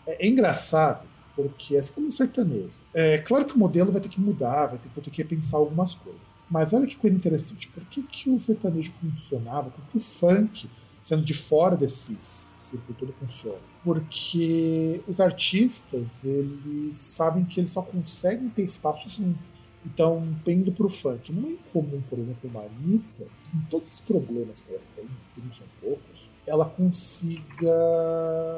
É, 0.08 0.26
é 0.26 0.28
engraçado 0.28 1.06
porque 1.36 1.76
é 1.76 1.80
assim 1.80 1.94
como 1.94 2.08
um 2.08 2.12
sertanejo. 2.12 2.76
É 2.94 3.20
claro 3.20 3.46
que 3.46 3.56
o 3.56 3.60
modelo 3.60 3.92
vai 3.92 4.02
ter 4.02 4.10
que 4.10 4.20
mudar, 4.20 4.66
vai 4.66 4.80
ter, 4.80 4.90
vai 4.90 5.04
ter 5.04 5.12
que 5.12 5.22
repensar 5.22 5.58
algumas 5.58 5.94
coisas. 5.94 6.36
Mas 6.50 6.74
olha 6.74 6.88
que 6.88 6.96
coisa 6.96 7.16
interessante, 7.16 7.68
por 7.68 7.86
que, 7.86 8.02
que 8.02 8.30
o 8.30 8.42
sertanejo 8.42 8.92
funcionava, 8.92 9.70
por 9.70 9.84
que 9.86 9.98
o 9.98 10.00
funk, 10.00 10.68
sendo 11.08 11.24
de 11.24 11.34
fora 11.34 11.78
desses 11.78 12.54
circuito 12.60 13.06
todo 13.06 13.14
funciona? 13.14 13.60
Porque 13.82 15.02
os 15.08 15.22
artistas, 15.22 16.26
eles 16.26 16.98
sabem 16.98 17.46
que 17.46 17.62
eles 17.62 17.70
só 17.70 17.82
conseguem 17.82 18.50
ter 18.50 18.64
espaço 18.64 19.10
juntos. 19.10 19.68
Então, 19.86 20.28
indo 20.46 20.70
pro 20.74 20.90
funk, 20.90 21.32
não 21.32 21.48
é 21.48 21.52
incomum, 21.54 22.02
por 22.10 22.20
exemplo, 22.20 22.50
uma 22.50 22.62
Anitta, 22.62 23.26
com 23.50 23.60
todos 23.70 23.94
os 23.94 24.02
problemas 24.02 24.64
que 24.64 24.74
ela 24.74 24.84
tem, 24.98 25.06
que 25.34 25.40
não 25.40 25.52
são 25.52 25.66
poucos, 25.80 26.30
ela 26.46 26.66
consiga 26.66 27.72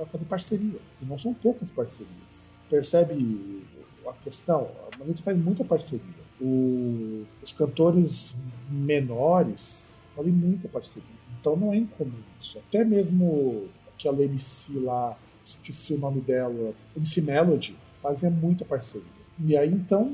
fazer 0.08 0.26
parceria. 0.26 0.80
E 1.00 1.06
não 1.06 1.20
são 1.20 1.36
poucas 1.36 1.70
parcerias. 1.70 2.56
Percebe 2.68 3.64
a 4.08 4.14
questão? 4.14 4.72
A 4.92 5.04
Anitta 5.04 5.22
faz 5.22 5.38
muita 5.38 5.64
parceria. 5.64 6.20
O, 6.42 7.28
os 7.44 7.54
cantores 7.54 8.36
menores 8.68 10.00
fazem 10.16 10.34
muita 10.34 10.68
parceria. 10.68 11.19
Então 11.40 11.56
não 11.56 11.74
é 11.74 11.78
incomum 11.78 12.12
isso. 12.40 12.60
Até 12.60 12.84
mesmo 12.84 13.68
aquela 13.96 14.22
MC 14.24 14.80
lá, 14.80 15.18
esqueci 15.46 15.94
o 15.94 16.00
nome 16.00 16.22
dela, 16.22 16.74
MC 16.96 17.22
Melody, 17.22 17.76
fazia 18.02 18.30
muita 18.30 18.66
parceria. 18.66 19.20
E 19.46 19.56
aí, 19.56 19.72
então, 19.72 20.12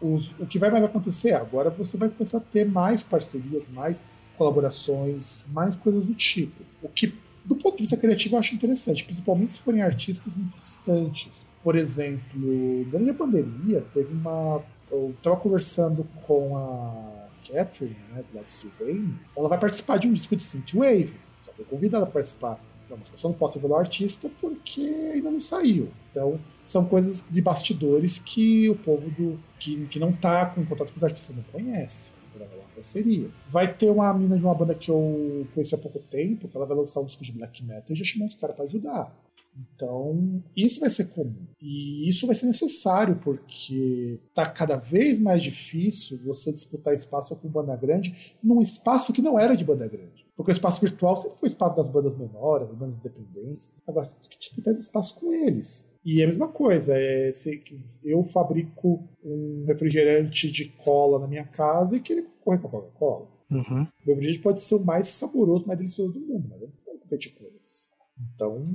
os, 0.00 0.30
o 0.38 0.46
que 0.46 0.58
vai 0.58 0.70
mais 0.70 0.82
acontecer? 0.82 1.32
Agora 1.32 1.68
você 1.68 1.96
vai 1.96 2.08
começar 2.08 2.38
a 2.38 2.40
ter 2.40 2.66
mais 2.66 3.02
parcerias, 3.02 3.68
mais 3.68 4.02
colaborações, 4.36 5.44
mais 5.52 5.76
coisas 5.76 6.06
do 6.06 6.14
tipo. 6.14 6.62
O 6.82 6.88
que, 6.88 7.14
do 7.44 7.56
ponto 7.56 7.76
de 7.76 7.82
vista 7.82 7.96
criativo, 7.96 8.36
eu 8.36 8.38
acho 8.38 8.54
interessante, 8.54 9.04
principalmente 9.04 9.52
se 9.52 9.60
forem 9.60 9.82
artistas 9.82 10.34
muito 10.34 10.56
distantes. 10.56 11.46
Por 11.62 11.76
exemplo, 11.76 12.84
durante 12.90 13.10
a 13.10 13.14
pandemia, 13.14 13.84
teve 13.92 14.12
uma. 14.14 14.62
Eu 14.90 15.10
estava 15.10 15.36
conversando 15.36 16.06
com 16.26 16.56
a 16.56 17.17
Catherine, 17.48 17.96
né, 18.12 18.24
do 18.30 18.36
lado 18.36 18.46
de 18.46 19.18
ela 19.36 19.48
vai 19.48 19.58
participar 19.58 19.98
de 19.98 20.08
um 20.08 20.12
disco 20.12 20.36
de 20.36 20.42
Synthwave. 20.42 21.14
Ela 21.44 21.54
foi 21.56 21.64
convidada 21.64 22.04
a 22.04 22.06
participar 22.06 22.60
da 22.88 22.96
música. 22.96 23.16
Só 23.16 23.28
não 23.28 23.34
posso 23.34 23.56
revelar 23.56 23.76
o 23.76 23.80
artista 23.80 24.30
porque 24.40 24.80
ainda 25.14 25.30
não 25.30 25.40
saiu. 25.40 25.88
Então, 26.10 26.40
são 26.62 26.84
coisas 26.84 27.28
de 27.30 27.40
bastidores 27.40 28.18
que 28.18 28.68
o 28.68 28.74
povo 28.74 29.10
do 29.10 29.38
que, 29.58 29.86
que 29.86 29.98
não 29.98 30.12
tá 30.12 30.46
com 30.46 30.64
contato 30.64 30.92
com 30.92 30.96
os 30.98 31.04
artistas 31.04 31.36
não 31.36 31.42
conhece. 31.44 32.12
Uma 32.36 32.46
parceria. 32.74 33.28
Vai 33.50 33.72
ter 33.72 33.90
uma 33.90 34.12
mina 34.14 34.36
de 34.36 34.44
uma 34.44 34.54
banda 34.54 34.74
que 34.74 34.90
eu 34.90 35.46
conheci 35.54 35.74
há 35.74 35.78
pouco 35.78 35.98
tempo, 35.98 36.48
que 36.48 36.56
ela 36.56 36.66
vai 36.66 36.76
lançar 36.76 37.00
um 37.00 37.04
disco 37.04 37.24
de 37.24 37.32
black 37.32 37.64
metal 37.64 37.84
e 37.90 37.96
já 37.96 38.04
chamou 38.04 38.28
os 38.28 38.34
caras 38.34 38.54
para 38.54 38.64
ajudar. 38.64 39.12
Então, 39.74 40.42
isso 40.56 40.80
vai 40.80 40.90
ser 40.90 41.06
comum. 41.06 41.46
E 41.60 42.08
isso 42.08 42.26
vai 42.26 42.34
ser 42.34 42.46
necessário, 42.46 43.16
porque 43.16 44.20
tá 44.34 44.46
cada 44.46 44.76
vez 44.76 45.18
mais 45.18 45.42
difícil 45.42 46.18
você 46.24 46.52
disputar 46.52 46.94
espaço 46.94 47.34
com 47.36 47.48
banda 47.48 47.74
grande 47.76 48.34
num 48.42 48.60
espaço 48.60 49.12
que 49.12 49.22
não 49.22 49.38
era 49.38 49.56
de 49.56 49.64
banda 49.64 49.88
grande. 49.88 50.26
Porque 50.36 50.52
o 50.52 50.52
espaço 50.52 50.80
virtual 50.80 51.16
sempre 51.16 51.38
foi 51.40 51.48
espaço 51.48 51.74
das 51.74 51.88
bandas 51.88 52.16
menores, 52.16 52.68
das 52.68 52.76
bandas 52.76 52.98
independentes. 52.98 53.72
Agora 53.86 54.04
você 54.04 54.16
tem 54.20 54.30
que 54.30 54.38
disputar 54.38 54.72
espaço 54.74 55.18
com 55.18 55.32
eles. 55.32 55.92
E 56.04 56.20
é 56.20 56.24
a 56.24 56.28
mesma 56.28 56.46
coisa, 56.46 56.94
é, 56.96 57.32
eu 58.04 58.24
fabrico 58.24 59.04
um 59.22 59.64
refrigerante 59.66 60.50
de 60.50 60.66
cola 60.66 61.18
na 61.18 61.26
minha 61.26 61.44
casa 61.44 61.96
e 61.96 62.00
querer 62.00 62.24
concorrer 62.40 62.60
com 62.60 62.68
a 62.68 62.70
Coca-Cola. 62.70 63.28
Uhum. 63.50 63.86
Meu 64.06 64.14
refrigerante 64.14 64.38
pode 64.38 64.62
ser 64.62 64.76
o 64.76 64.84
mais 64.84 65.08
saboroso, 65.08 65.66
mais 65.66 65.78
delicioso 65.78 66.12
do 66.12 66.20
mundo, 66.20 66.46
mas 66.48 66.62
eu 66.62 66.68
não 66.68 66.74
vou 66.84 67.00
competir 67.00 67.34
com. 67.34 67.47
Então, 68.34 68.66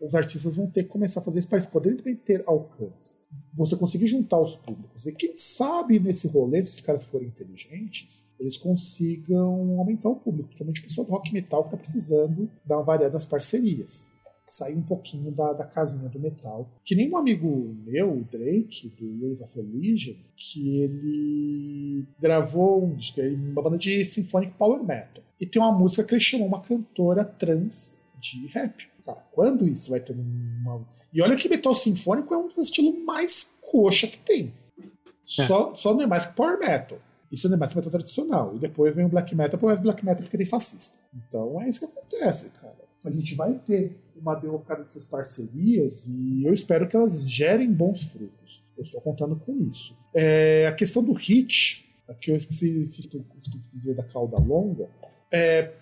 os 0.00 0.14
artistas 0.14 0.56
vão 0.56 0.66
ter 0.66 0.84
que 0.84 0.88
começar 0.88 1.20
a 1.20 1.22
fazer 1.22 1.40
isso 1.40 1.48
para 1.48 1.58
eles 1.58 1.68
poderem 1.68 1.98
também 1.98 2.16
ter 2.16 2.42
alcance. 2.46 3.16
Você 3.54 3.76
conseguir 3.76 4.08
juntar 4.08 4.40
os 4.40 4.56
públicos. 4.56 5.06
E 5.06 5.12
quem 5.12 5.36
sabe 5.36 5.98
nesse 6.00 6.28
rolê, 6.28 6.62
se 6.62 6.74
os 6.74 6.80
caras 6.80 7.10
forem 7.10 7.28
inteligentes, 7.28 8.24
eles 8.38 8.56
consigam 8.56 9.78
aumentar 9.78 10.08
o 10.08 10.16
público. 10.16 10.48
Principalmente 10.48 10.80
o 10.80 10.84
pessoal 10.84 11.06
do 11.06 11.12
rock 11.12 11.32
metal 11.32 11.62
que 11.62 11.68
está 11.68 11.76
precisando 11.78 12.50
dar 12.64 12.76
uma 12.78 12.84
variada 12.84 13.14
nas 13.14 13.26
parcerias. 13.26 14.10
Sair 14.48 14.76
um 14.76 14.82
pouquinho 14.82 15.30
da, 15.32 15.52
da 15.52 15.66
casinha 15.66 16.08
do 16.08 16.20
metal. 16.20 16.70
Que 16.84 16.94
nem 16.94 17.10
um 17.10 17.16
amigo 17.16 17.74
meu, 17.84 18.18
o 18.18 18.24
Drake, 18.24 18.94
do 18.98 19.12
Wave 19.20 19.42
of 19.42 19.56
Religion, 19.56 20.14
que 20.36 20.82
ele 20.82 22.06
gravou 22.20 22.84
um 22.84 22.94
disco, 22.94 23.20
uma 23.20 23.62
banda 23.62 23.76
de 23.76 24.04
symphonic 24.04 24.54
power 24.54 24.82
metal. 24.84 25.22
E 25.40 25.44
tem 25.44 25.60
uma 25.60 25.72
música 25.72 26.04
que 26.04 26.14
ele 26.14 26.20
chamou 26.20 26.46
uma 26.46 26.62
cantora 26.62 27.24
trans 27.24 28.05
de 28.20 28.46
rap. 28.48 28.88
Cara, 29.04 29.22
quando 29.32 29.66
isso 29.68 29.90
vai 29.90 30.00
ter 30.00 30.14
uma. 30.14 30.86
E 31.12 31.22
olha 31.22 31.36
que 31.36 31.48
metal 31.48 31.74
sinfônico 31.74 32.34
é 32.34 32.36
um 32.36 32.48
dos 32.48 32.58
estilos 32.58 32.94
mais 33.04 33.56
coxa 33.60 34.06
que 34.06 34.18
tem. 34.18 34.52
É. 34.80 34.86
Só, 35.24 35.74
só 35.74 35.94
não 35.94 36.02
é 36.02 36.06
mais 36.06 36.26
que 36.26 36.34
power 36.34 36.58
metal. 36.58 36.98
Isso 37.30 37.48
não 37.48 37.56
é 37.56 37.58
mais 37.58 37.72
que 37.72 37.78
metal 37.78 37.90
tradicional. 37.90 38.54
E 38.54 38.58
depois 38.58 38.94
vem 38.94 39.06
o 39.06 39.08
black 39.08 39.34
metal, 39.34 39.58
mas 39.62 39.80
black 39.80 40.04
metal 40.04 40.26
que 40.26 40.36
tem 40.36 40.46
fascista. 40.46 40.98
Então 41.14 41.60
é 41.60 41.68
isso 41.68 41.80
que 41.80 41.86
acontece, 41.86 42.50
cara. 42.52 42.76
A 43.04 43.10
gente 43.10 43.34
vai 43.34 43.54
ter 43.54 43.96
uma 44.16 44.34
derrocada 44.34 44.82
dessas 44.82 45.04
parcerias 45.04 46.06
e 46.08 46.44
eu 46.44 46.52
espero 46.52 46.88
que 46.88 46.96
elas 46.96 47.28
gerem 47.28 47.72
bons 47.72 48.12
frutos. 48.12 48.64
Eu 48.76 48.82
estou 48.82 49.00
contando 49.00 49.36
com 49.36 49.56
isso. 49.60 49.96
É, 50.14 50.66
a 50.66 50.72
questão 50.72 51.02
do 51.02 51.12
hit, 51.12 51.84
que 52.20 52.30
eu 52.30 52.36
esqueci, 52.36 52.82
esqueci 52.82 53.08
de 53.08 53.70
dizer 53.70 53.94
da 53.94 54.02
cauda 54.02 54.38
longa, 54.38 54.88
é, 55.32 55.72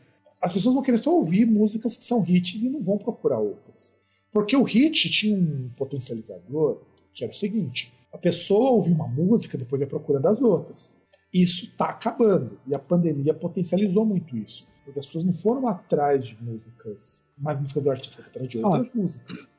as 0.45 0.53
pessoas 0.53 0.74
vão 0.74 0.84
querer 0.84 0.99
só 0.99 1.11
ouvir 1.11 1.47
músicas 1.47 1.97
que 1.97 2.05
são 2.05 2.22
hits 2.26 2.62
e 2.62 2.68
não 2.68 2.82
vão 2.82 2.99
procurar 2.99 3.38
outras. 3.38 3.95
Porque 4.30 4.55
o 4.55 4.62
hit 4.62 5.11
tinha 5.11 5.38
um 5.38 5.70
potencializador 5.74 6.82
que 7.14 7.24
era 7.24 7.32
o 7.32 7.36
seguinte: 7.36 7.95
a 8.12 8.18
pessoa 8.18 8.72
ouviu 8.72 8.95
uma 8.95 9.09
música, 9.09 9.57
depois 9.57 9.80
ia 9.80 9.86
procurando 9.86 10.26
as 10.26 10.42
outras. 10.42 10.99
Isso 11.32 11.64
está 11.64 11.86
acabando. 11.86 12.59
E 12.66 12.74
a 12.74 12.78
pandemia 12.78 13.32
potencializou 13.32 14.05
muito 14.05 14.36
isso. 14.36 14.68
Porque 14.84 15.01
as 15.01 15.07
pessoas 15.07 15.24
não 15.24 15.32
foram 15.32 15.66
atrás 15.66 16.26
de 16.26 16.36
músicas, 16.42 17.26
mais 17.38 17.59
música 17.59 17.80
do 17.80 17.90
artista, 17.90 18.22
atrás 18.22 18.47
de 18.47 18.59
outras 18.59 18.86
ah, 18.86 18.90
músicas. 18.95 19.51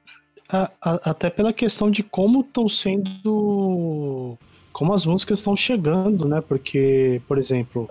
A, 0.48 0.72
a, 0.80 1.10
até 1.10 1.32
pela 1.32 1.52
questão 1.52 1.90
de 1.90 2.04
como 2.04 2.42
estão 2.42 2.70
sendo. 2.70 4.38
Como 4.72 4.94
as 4.94 5.06
músicas 5.06 5.40
estão 5.40 5.56
chegando, 5.56 6.28
né? 6.28 6.42
Porque, 6.42 7.22
por 7.28 7.40
exemplo, 7.40 7.90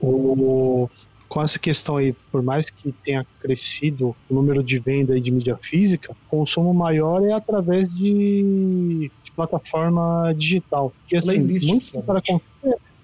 o, 0.00 0.88
com 1.28 1.42
essa 1.42 1.58
questão 1.58 1.96
aí, 1.96 2.14
por 2.32 2.42
mais 2.42 2.70
que 2.70 2.90
tenha 3.04 3.26
crescido 3.40 4.16
o 4.28 4.34
número 4.34 4.62
de 4.62 4.78
venda 4.78 5.20
de 5.20 5.30
mídia 5.30 5.56
física, 5.56 6.12
o 6.12 6.28
consumo 6.28 6.72
maior 6.72 7.22
é 7.22 7.32
através 7.32 7.94
de, 7.94 9.10
de 9.22 9.32
plataforma 9.32 10.32
digital. 10.36 10.92
E 11.12 11.16
assim, 11.16 11.26
playlist, 11.26 11.68
muito 11.68 12.02
para 12.02 12.22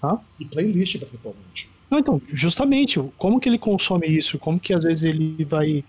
ah? 0.03 0.18
E 0.39 0.45
playlist, 0.45 0.99
principalmente. 0.99 1.68
Não, 1.91 1.99
então, 1.99 2.20
justamente, 2.33 3.01
como 3.16 3.39
que 3.39 3.49
ele 3.49 3.59
consome 3.59 4.07
isso? 4.07 4.39
Como 4.39 4.59
que 4.59 4.72
às 4.72 4.85
vezes 4.85 5.03
ele 5.03 5.45
vai 5.45 5.85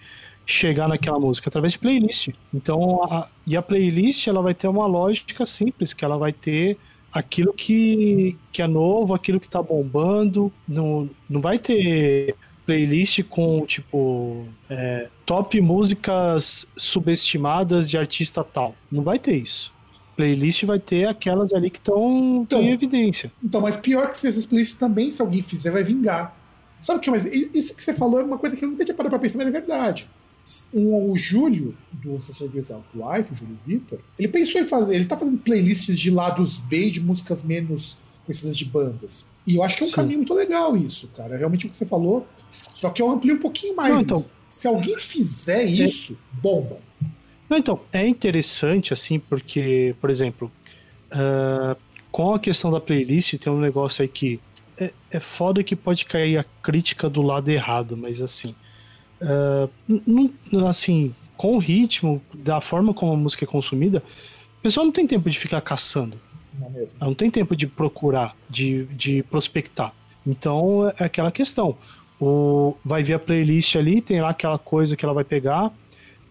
chegar 0.45 0.87
naquela 0.87 1.19
música? 1.19 1.49
Através 1.49 1.73
de 1.73 1.79
playlist. 1.79 2.29
Então, 2.53 3.03
a, 3.03 3.29
e 3.47 3.57
a 3.57 3.61
playlist 3.61 4.27
ela 4.27 4.41
vai 4.41 4.53
ter 4.53 4.67
uma 4.67 4.85
lógica 4.85 5.45
simples, 5.45 5.93
que 5.93 6.05
ela 6.05 6.17
vai 6.17 6.31
ter 6.31 6.77
aquilo 7.15 7.53
que, 7.53 8.37
que 8.51 8.61
é 8.61 8.67
novo, 8.67 9.13
aquilo 9.13 9.39
que 9.39 9.47
tá 9.47 9.63
bombando. 9.63 10.51
Não, 10.67 11.09
não 11.29 11.39
vai 11.39 11.57
ter 11.57 12.35
playlist 12.65 13.23
com, 13.23 13.65
tipo, 13.65 14.45
é, 14.69 15.07
top 15.25 15.61
músicas 15.61 16.67
subestimadas 16.75 17.89
de 17.89 17.97
artista 17.97 18.43
tal. 18.43 18.75
Não 18.91 19.01
vai 19.01 19.17
ter 19.17 19.37
isso. 19.37 19.73
Playlist 20.17 20.65
vai 20.65 20.79
ter 20.79 21.07
aquelas 21.07 21.53
ali 21.53 21.69
que 21.69 21.77
estão 21.77 22.41
então, 22.43 22.61
em 22.61 22.71
evidência. 22.71 23.31
Então, 23.41 23.61
mas 23.61 23.77
pior 23.77 24.07
que 24.07 24.27
essas 24.27 24.45
playlists 24.45 24.77
também, 24.77 25.09
se 25.09 25.21
alguém 25.21 25.41
fizer, 25.41 25.71
vai 25.71 25.83
vingar. 25.83 26.35
Sabe 26.77 26.99
o 26.99 27.01
que 27.01 27.09
mais? 27.09 27.25
Isso 27.25 27.73
que 27.73 27.81
você 27.81 27.93
falou 27.93 28.19
é 28.19 28.23
uma 28.23 28.37
coisa 28.37 28.57
que 28.57 28.65
eu 28.65 28.69
nunca 28.69 28.83
tinha 28.83 28.95
parado 28.95 29.11
pra 29.11 29.19
pensar, 29.19 29.37
mas 29.37 29.47
é 29.47 29.51
verdade 29.51 30.09
o 30.73 31.17
Júlio, 31.17 31.75
do 31.91 32.17
Assessor 32.17 32.49
Visual 32.49 32.83
Life, 32.93 33.33
o 33.33 33.35
Júlio 33.35 33.57
Vitor, 33.65 33.99
ele 34.17 34.27
pensou 34.27 34.61
em 34.61 34.65
fazer, 34.65 34.95
ele 34.95 35.05
tá 35.05 35.17
fazendo 35.17 35.37
playlists 35.39 35.99
de 35.99 36.11
lados 36.11 36.59
B 36.59 36.91
de 36.91 36.99
músicas 36.99 37.43
menos 37.43 37.97
conhecidas 38.25 38.55
de 38.55 38.65
bandas. 38.65 39.27
E 39.45 39.55
eu 39.55 39.63
acho 39.63 39.77
que 39.77 39.83
é 39.83 39.85
um 39.85 39.89
Sim. 39.89 39.95
caminho 39.95 40.19
muito 40.19 40.33
legal 40.33 40.75
isso, 40.75 41.07
cara. 41.09 41.37
Realmente 41.37 41.65
o 41.65 41.69
que 41.69 41.75
você 41.75 41.85
falou. 41.85 42.27
Só 42.51 42.89
que 42.89 43.01
eu 43.01 43.09
amplio 43.09 43.35
um 43.35 43.39
pouquinho 43.39 43.75
mais. 43.75 43.93
Não, 43.93 44.01
então, 44.01 44.25
Se 44.49 44.67
alguém 44.67 44.97
fizer 44.97 45.61
é 45.61 45.65
isso, 45.65 46.17
bomba. 46.33 46.79
Não, 47.49 47.57
então, 47.57 47.79
é 47.93 48.07
interessante, 48.07 48.91
assim, 48.91 49.19
porque, 49.19 49.95
por 50.01 50.09
exemplo, 50.09 50.51
uh, 51.11 51.79
com 52.11 52.33
a 52.33 52.39
questão 52.39 52.71
da 52.71 52.79
playlist, 52.79 53.37
tem 53.37 53.51
um 53.51 53.59
negócio 53.59 54.01
aí 54.01 54.07
que 54.07 54.39
é, 54.77 54.91
é 55.11 55.19
foda 55.19 55.63
que 55.63 55.75
pode 55.75 56.05
cair 56.05 56.37
a 56.37 56.45
crítica 56.63 57.09
do 57.09 57.21
lado 57.21 57.49
errado, 57.49 57.95
mas 57.95 58.19
assim, 58.21 58.55
Uh, 59.21 60.67
assim, 60.67 61.13
com 61.37 61.55
o 61.55 61.59
ritmo, 61.59 62.21
da 62.33 62.61
forma 62.61 62.93
como 62.93 63.13
a 63.13 63.17
música 63.17 63.45
é 63.45 63.47
consumida, 63.47 64.03
o 64.59 64.61
pessoal 64.61 64.85
não 64.85 64.93
tem 64.93 65.07
tempo 65.07 65.29
de 65.29 65.37
ficar 65.37 65.61
caçando. 65.61 66.19
Não, 66.59 66.69
mesmo. 66.69 66.97
não 66.99 67.13
tem 67.13 67.29
tempo 67.29 67.55
de 67.55 67.67
procurar, 67.67 68.35
de, 68.49 68.85
de 68.85 69.23
prospectar. 69.23 69.93
Então 70.25 70.89
é 70.97 71.03
aquela 71.03 71.31
questão. 71.31 71.77
O, 72.19 72.75
vai 72.83 73.03
ver 73.03 73.13
a 73.13 73.19
playlist 73.19 73.75
ali, 73.75 74.01
tem 74.01 74.21
lá 74.21 74.29
aquela 74.29 74.57
coisa 74.57 74.95
que 74.95 75.03
ela 75.03 75.13
vai 75.13 75.23
pegar, 75.23 75.71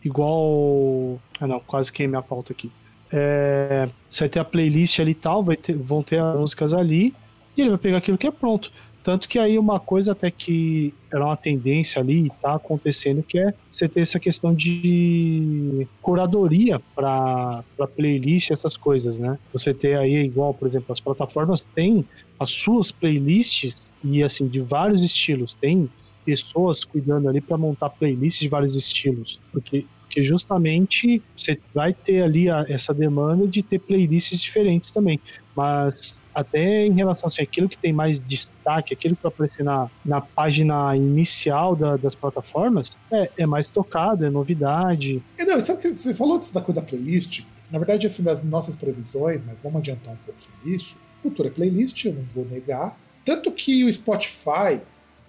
igual. 0.02 1.20
Ah 1.38 1.46
não, 1.46 1.60
quase 1.60 1.92
queimei 1.92 2.18
a 2.18 2.22
pauta 2.22 2.52
aqui. 2.52 2.70
é, 3.12 3.88
você 4.08 4.24
vai 4.24 4.28
ter 4.28 4.40
a 4.40 4.44
playlist 4.44 4.98
ali 4.98 5.12
e 5.12 5.14
tal, 5.14 5.42
vai 5.44 5.56
ter, 5.56 5.76
vão 5.76 6.02
ter 6.02 6.18
as 6.18 6.36
músicas 6.36 6.74
ali, 6.74 7.14
e 7.56 7.60
ele 7.60 7.70
vai 7.70 7.78
pegar 7.78 7.98
aquilo 7.98 8.18
que 8.18 8.26
é 8.26 8.30
pronto. 8.30 8.72
Tanto 9.04 9.28
que 9.28 9.38
aí 9.38 9.58
uma 9.58 9.78
coisa 9.78 10.12
até 10.12 10.30
que 10.30 10.94
era 11.12 11.22
uma 11.26 11.36
tendência 11.36 12.00
ali 12.00 12.26
e 12.26 12.30
tá 12.40 12.54
acontecendo, 12.54 13.22
que 13.22 13.38
é 13.38 13.52
você 13.70 13.86
ter 13.86 14.00
essa 14.00 14.18
questão 14.18 14.54
de 14.54 15.86
curadoria 16.00 16.80
para 16.94 17.62
playlist, 17.94 18.50
essas 18.50 18.78
coisas, 18.78 19.18
né? 19.18 19.38
Você 19.52 19.74
ter 19.74 19.98
aí, 19.98 20.16
igual, 20.24 20.54
por 20.54 20.66
exemplo, 20.66 20.90
as 20.90 21.00
plataformas 21.00 21.68
têm 21.74 22.02
as 22.40 22.50
suas 22.50 22.90
playlists 22.90 23.90
e 24.02 24.22
assim, 24.22 24.48
de 24.48 24.60
vários 24.60 25.02
estilos. 25.02 25.52
Tem 25.52 25.86
pessoas 26.24 26.82
cuidando 26.82 27.28
ali 27.28 27.42
para 27.42 27.58
montar 27.58 27.90
playlists 27.90 28.40
de 28.40 28.48
vários 28.48 28.74
estilos. 28.74 29.38
Porque 29.52 29.84
porque 30.04 30.22
justamente 30.22 31.22
você 31.36 31.58
vai 31.74 31.92
ter 31.92 32.22
ali 32.22 32.48
a, 32.48 32.64
essa 32.68 32.94
demanda 32.94 33.46
de 33.48 33.62
ter 33.62 33.78
playlists 33.78 34.40
diferentes 34.40 34.90
também. 34.90 35.20
Mas 35.56 36.20
até 36.34 36.86
em 36.86 36.92
relação 36.92 37.26
a 37.26 37.28
assim, 37.28 37.42
aquilo 37.42 37.68
que 37.68 37.78
tem 37.78 37.92
mais 37.92 38.18
destaque, 38.18 38.92
aquilo 38.92 39.14
que 39.14 39.22
vai 39.22 39.32
aparecer 39.32 39.62
na, 39.62 39.88
na 40.04 40.20
página 40.20 40.96
inicial 40.96 41.76
da, 41.76 41.96
das 41.96 42.14
plataformas, 42.14 42.96
é, 43.10 43.30
é 43.38 43.46
mais 43.46 43.68
tocado, 43.68 44.24
é 44.24 44.30
novidade. 44.30 45.22
É, 45.38 45.44
não, 45.44 45.60
sabe 45.60 45.80
que 45.80 45.92
você 45.92 46.14
falou 46.14 46.38
da 46.38 46.60
coisa 46.60 46.80
da 46.80 46.86
playlist? 46.86 47.44
Na 47.70 47.78
verdade, 47.78 48.06
assim, 48.06 48.22
das 48.22 48.42
nossas 48.42 48.76
previsões, 48.76 49.40
mas 49.46 49.62
vamos 49.62 49.78
adiantar 49.78 50.14
um 50.14 50.18
pouquinho 50.18 50.76
isso. 50.76 51.00
Futura 51.18 51.50
playlist, 51.50 52.04
eu 52.04 52.14
não 52.14 52.24
vou 52.34 52.44
negar. 52.44 52.98
Tanto 53.24 53.50
que 53.52 53.84
o 53.84 53.92
Spotify, 53.92 54.82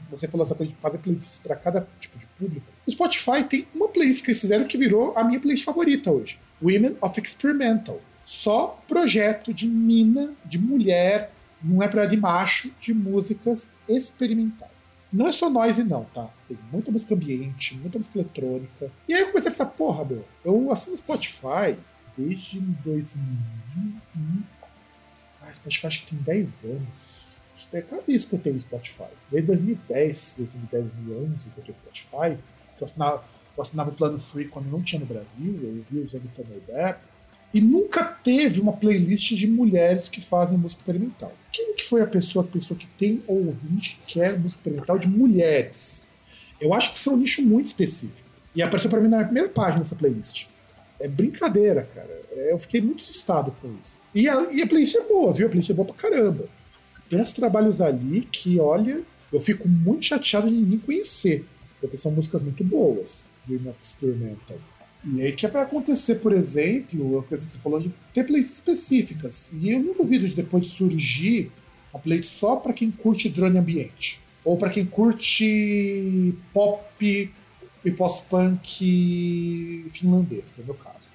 você 0.09 0.27
falou 0.27 0.45
essa 0.45 0.55
coisa 0.55 0.71
de 0.71 0.77
fazer 0.79 0.97
playlists 0.97 1.39
para 1.39 1.55
cada 1.55 1.87
tipo 1.99 2.17
de 2.17 2.27
público. 2.37 2.74
O 2.87 2.91
Spotify 2.91 3.43
tem 3.43 3.67
uma 3.73 3.87
playlist 3.87 4.23
que 4.23 4.31
eles 4.31 4.41
fizeram 4.41 4.65
que 4.65 4.77
virou 4.77 5.17
a 5.17 5.23
minha 5.23 5.39
playlist 5.39 5.65
favorita 5.65 6.11
hoje: 6.11 6.39
Women 6.61 6.97
of 7.01 7.19
Experimental. 7.19 7.99
Só 8.23 8.81
projeto 8.87 9.53
de 9.53 9.67
mina, 9.67 10.33
de 10.45 10.57
mulher, 10.57 11.31
não 11.61 11.81
é 11.81 11.87
pra 11.87 12.05
de 12.05 12.17
macho, 12.17 12.71
de 12.81 12.93
músicas 12.93 13.71
experimentais. 13.87 14.97
Não 15.11 15.27
é 15.27 15.31
só 15.31 15.49
noise, 15.49 15.83
não, 15.83 16.03
tá? 16.05 16.29
Tem 16.47 16.57
muita 16.71 16.91
música 16.91 17.15
ambiente, 17.15 17.75
muita 17.75 17.97
música 17.97 18.19
eletrônica. 18.19 18.91
E 19.07 19.13
aí 19.13 19.21
eu 19.21 19.27
comecei 19.27 19.49
a 19.49 19.51
pensar, 19.51 19.65
porra, 19.67 20.03
meu, 20.03 20.25
eu 20.43 20.71
assino 20.71 20.97
Spotify 20.97 21.79
desde 22.17 22.59
2000. 22.59 23.23
Ah, 25.41 25.53
Spotify 25.53 25.87
acho 25.87 26.05
que 26.05 26.15
tem 26.15 26.19
10 26.19 26.63
anos. 26.65 27.25
É 27.71 27.81
quase 27.81 28.13
isso 28.13 28.29
que 28.29 28.35
eu 28.35 28.39
tenho 28.39 28.55
no 28.55 28.61
Spotify. 28.61 29.09
Desde 29.29 29.47
2010, 29.47 30.35
2010, 30.37 30.83
2011 31.05 31.49
que 31.49 31.57
eu 31.57 31.63
tenho 31.63 31.77
Spotify. 31.77 32.37
Eu 32.79 32.85
assinava, 32.85 33.23
eu 33.55 33.61
assinava 33.61 33.89
o 33.89 33.93
plano 33.93 34.19
free 34.19 34.47
quando 34.47 34.69
não 34.69 34.81
tinha 34.81 34.99
no 34.99 35.05
Brasil, 35.05 35.59
eu 35.63 35.85
vi 35.89 35.99
usando 35.99 36.25
o 36.25 36.29
Thunderbird. 36.29 36.99
E 37.53 37.61
nunca 37.61 38.03
teve 38.03 38.59
uma 38.59 38.73
playlist 38.73 39.33
de 39.33 39.47
mulheres 39.47 40.09
que 40.09 40.19
fazem 40.19 40.57
música 40.57 40.81
experimental. 40.81 41.31
Quem 41.53 41.73
que 41.73 41.85
foi 41.85 42.01
a 42.01 42.07
pessoa 42.07 42.43
que 42.43 42.51
pensou 42.51 42.75
que 42.75 42.87
tem 42.97 43.23
ou 43.27 43.45
ouvinte 43.45 43.97
que 44.05 44.15
quer 44.15 44.37
música 44.37 44.59
experimental 44.59 44.99
de 44.99 45.07
mulheres? 45.07 46.09
Eu 46.59 46.73
acho 46.73 46.91
que 46.91 46.97
isso 46.97 47.09
é 47.09 47.13
um 47.13 47.17
nicho 47.17 47.41
muito 47.41 47.67
específico. 47.67 48.27
E 48.53 48.61
apareceu 48.61 48.89
para 48.89 48.99
mim 48.99 49.07
na 49.07 49.23
primeira 49.23 49.47
página 49.47 49.83
dessa 49.83 49.95
playlist. 49.95 50.47
É 50.99 51.07
brincadeira, 51.07 51.87
cara. 51.93 52.21
É, 52.31 52.51
eu 52.51 52.59
fiquei 52.59 52.81
muito 52.81 53.03
assustado 53.03 53.55
com 53.61 53.73
isso. 53.81 53.97
E 54.13 54.27
a, 54.27 54.51
e 54.51 54.61
a 54.61 54.67
playlist 54.67 54.95
é 54.95 55.01
boa, 55.01 55.33
viu? 55.33 55.47
A 55.47 55.49
playlist 55.49 55.69
é 55.69 55.73
boa 55.73 55.87
pra 55.87 55.95
caramba. 55.95 56.49
Tem 57.09 57.21
uns 57.21 57.31
trabalhos 57.31 57.79
ali 57.79 58.27
que, 58.29 58.59
olha, 58.59 59.01
eu 59.31 59.39
fico 59.39 59.67
muito 59.67 60.05
chateado 60.05 60.49
de 60.49 60.55
ninguém 60.55 60.79
conhecer 60.79 61.45
porque 61.85 61.97
são 61.97 62.11
músicas 62.11 62.41
muito 62.41 62.63
boas, 62.63 63.29
Dream 63.45 63.69
of 63.69 63.79
Experimental. 63.81 64.57
E 65.07 65.21
aí 65.21 65.31
que 65.33 65.47
vai 65.47 65.61
acontecer, 65.61 66.15
por 66.15 66.33
exemplo, 66.33 67.23
coisa 67.29 67.45
que 67.45 67.53
você 67.53 67.59
falou 67.59 67.79
de 67.79 67.93
ter 68.11 68.23
playlists 68.23 68.55
específicas. 68.55 69.53
E 69.53 69.69
eu 69.69 69.79
não 69.79 69.93
duvido 69.93 70.27
de 70.27 70.35
depois 70.35 70.63
de 70.63 70.69
surgir 70.69 71.51
uma 71.93 71.99
playlist 71.99 72.31
só 72.31 72.55
para 72.55 72.73
quem 72.73 72.89
curte 72.89 73.29
drone 73.29 73.59
ambiente. 73.59 74.19
Ou 74.43 74.57
para 74.57 74.71
quem 74.71 74.83
curte 74.83 76.33
pop 76.51 77.31
e 77.85 77.91
pós-punk 77.91 79.85
finlandês, 79.91 80.51
que 80.51 80.61
é 80.61 80.63
o 80.63 80.65
meu 80.65 80.75
caso. 80.75 81.09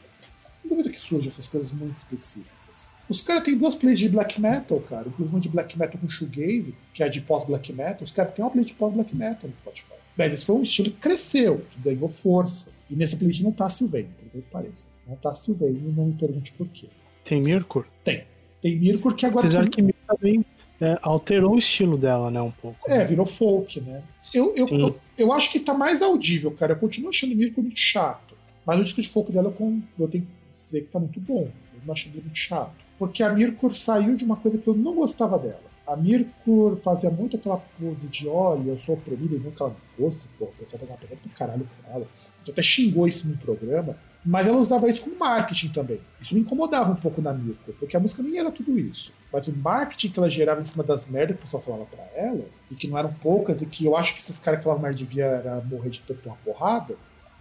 Não 0.62 0.70
duvido 0.70 0.90
que 0.90 1.00
surjam 1.00 1.28
essas 1.28 1.48
coisas 1.48 1.72
muito 1.72 1.96
específicas. 1.96 2.92
Os 3.08 3.20
caras 3.20 3.42
têm 3.42 3.58
duas 3.58 3.74
playlists 3.74 4.08
de 4.08 4.14
black 4.14 4.40
metal, 4.40 4.78
cara. 4.82 5.08
Inclusive 5.08 5.34
uma 5.34 5.40
de 5.40 5.48
black 5.48 5.76
metal 5.76 6.00
com 6.00 6.08
shoegaze, 6.08 6.76
que 6.94 7.02
é 7.02 7.08
de 7.08 7.20
pós-black 7.20 7.72
metal. 7.72 8.04
Os 8.04 8.12
caras 8.12 8.32
têm 8.34 8.44
uma 8.44 8.50
playlist 8.52 8.72
de 8.72 8.78
pós-black 8.78 9.16
metal 9.16 9.50
no 9.50 9.56
Spotify. 9.56 9.99
Mas 10.20 10.34
esse 10.34 10.44
foi 10.44 10.56
um 10.56 10.62
estilo 10.62 10.90
que 10.90 10.98
cresceu, 10.98 11.64
que 11.70 11.80
ganhou 11.80 12.06
força. 12.06 12.70
E 12.90 12.94
nessa 12.94 13.16
playlist 13.16 13.40
não 13.40 13.52
tá 13.52 13.70
Sylvain, 13.70 14.04
por 14.04 14.28
que 14.30 14.42
pareça. 14.50 14.88
Não 15.08 15.16
tá 15.16 15.34
Sylvain, 15.34 15.80
não 15.96 16.04
me 16.08 16.12
pergunte 16.12 16.52
por 16.52 16.68
quê. 16.68 16.88
Tem 17.24 17.40
Mirkur? 17.40 17.86
Tem. 18.04 18.24
Tem 18.60 18.76
Mirkur 18.76 19.14
que 19.14 19.24
agora... 19.24 19.46
Apesar 19.46 19.70
que 19.70 19.80
Mirkur 19.80 20.04
também 20.06 20.44
é, 20.78 20.98
alterou 21.00 21.54
o 21.54 21.58
estilo 21.58 21.96
dela, 21.96 22.30
né, 22.30 22.42
um 22.42 22.50
pouco. 22.50 22.78
É, 22.86 23.02
virou 23.02 23.24
folk, 23.24 23.80
né? 23.80 24.02
Eu, 24.34 24.54
eu, 24.54 24.68
eu, 24.68 25.00
eu, 25.16 25.32
acho 25.32 25.50
que 25.50 25.58
tá 25.58 25.72
mais 25.72 26.02
audível, 26.02 26.50
cara. 26.50 26.74
Eu 26.74 26.76
continuo 26.76 27.08
achando 27.08 27.34
Mirkur 27.34 27.62
muito 27.62 27.80
chato. 27.80 28.36
Mas 28.66 28.78
o 28.78 28.84
disco 28.84 29.00
de 29.00 29.08
folk 29.08 29.32
dela 29.32 29.54
eu, 29.58 29.78
eu 29.98 30.08
tenho 30.08 30.24
que 30.24 30.52
dizer 30.52 30.82
que 30.82 30.88
tá 30.88 30.98
muito 30.98 31.18
bom. 31.18 31.48
Eu 31.72 31.80
não 31.86 31.94
achei 31.94 32.12
ele 32.12 32.20
muito 32.20 32.36
chato. 32.36 32.74
Porque 32.98 33.22
a 33.22 33.32
Mirkur 33.32 33.74
saiu 33.74 34.14
de 34.16 34.24
uma 34.26 34.36
coisa 34.36 34.58
que 34.58 34.68
eu 34.68 34.74
não 34.74 34.94
gostava 34.96 35.38
dela 35.38 35.69
a 35.90 35.96
Mirkur 35.96 36.76
fazia 36.76 37.10
muito 37.10 37.36
aquela 37.36 37.58
pose 37.58 38.06
de 38.06 38.28
olha, 38.28 38.70
eu 38.70 38.78
sou 38.78 38.94
oprimida 38.94 39.34
e 39.34 39.40
nunca 39.40 39.64
ela 39.64 39.76
fosse, 39.82 40.28
pô, 40.38 40.44
o 40.44 40.52
pessoal 40.52 40.80
tava 40.86 40.98
pegando 41.00 41.20
do 41.20 41.28
caralho 41.30 41.68
com 41.68 41.90
ela. 41.90 42.04
A 42.04 42.38
gente 42.38 42.52
até 42.52 42.62
xingou 42.62 43.08
isso 43.08 43.28
no 43.28 43.36
programa, 43.36 43.96
mas 44.24 44.46
ela 44.46 44.58
usava 44.58 44.88
isso 44.88 45.02
como 45.02 45.18
marketing 45.18 45.70
também. 45.70 46.00
Isso 46.20 46.34
me 46.34 46.42
incomodava 46.42 46.92
um 46.92 46.96
pouco 46.96 47.20
na 47.20 47.32
Mirko, 47.32 47.72
porque 47.72 47.96
a 47.96 48.00
música 48.00 48.22
nem 48.22 48.38
era 48.38 48.52
tudo 48.52 48.78
isso. 48.78 49.12
Mas 49.32 49.48
o 49.48 49.52
marketing 49.52 50.10
que 50.10 50.18
ela 50.20 50.30
gerava 50.30 50.60
em 50.60 50.64
cima 50.64 50.84
das 50.84 51.08
merdas 51.08 51.36
que 51.36 51.42
o 51.42 51.44
pessoal 51.44 51.62
falava 51.62 51.86
para 51.86 52.04
ela, 52.14 52.46
e 52.70 52.76
que 52.76 52.86
não 52.86 52.96
eram 52.96 53.12
poucas, 53.14 53.60
e 53.60 53.66
que 53.66 53.84
eu 53.84 53.96
acho 53.96 54.14
que 54.14 54.20
esses 54.20 54.38
caras 54.38 54.60
que 54.60 54.64
falavam 54.64 54.82
merda 54.82 54.98
devia 54.98 55.62
morrer 55.68 55.90
de 55.90 56.02
tanto 56.02 56.28
uma 56.28 56.36
porrada. 56.44 56.94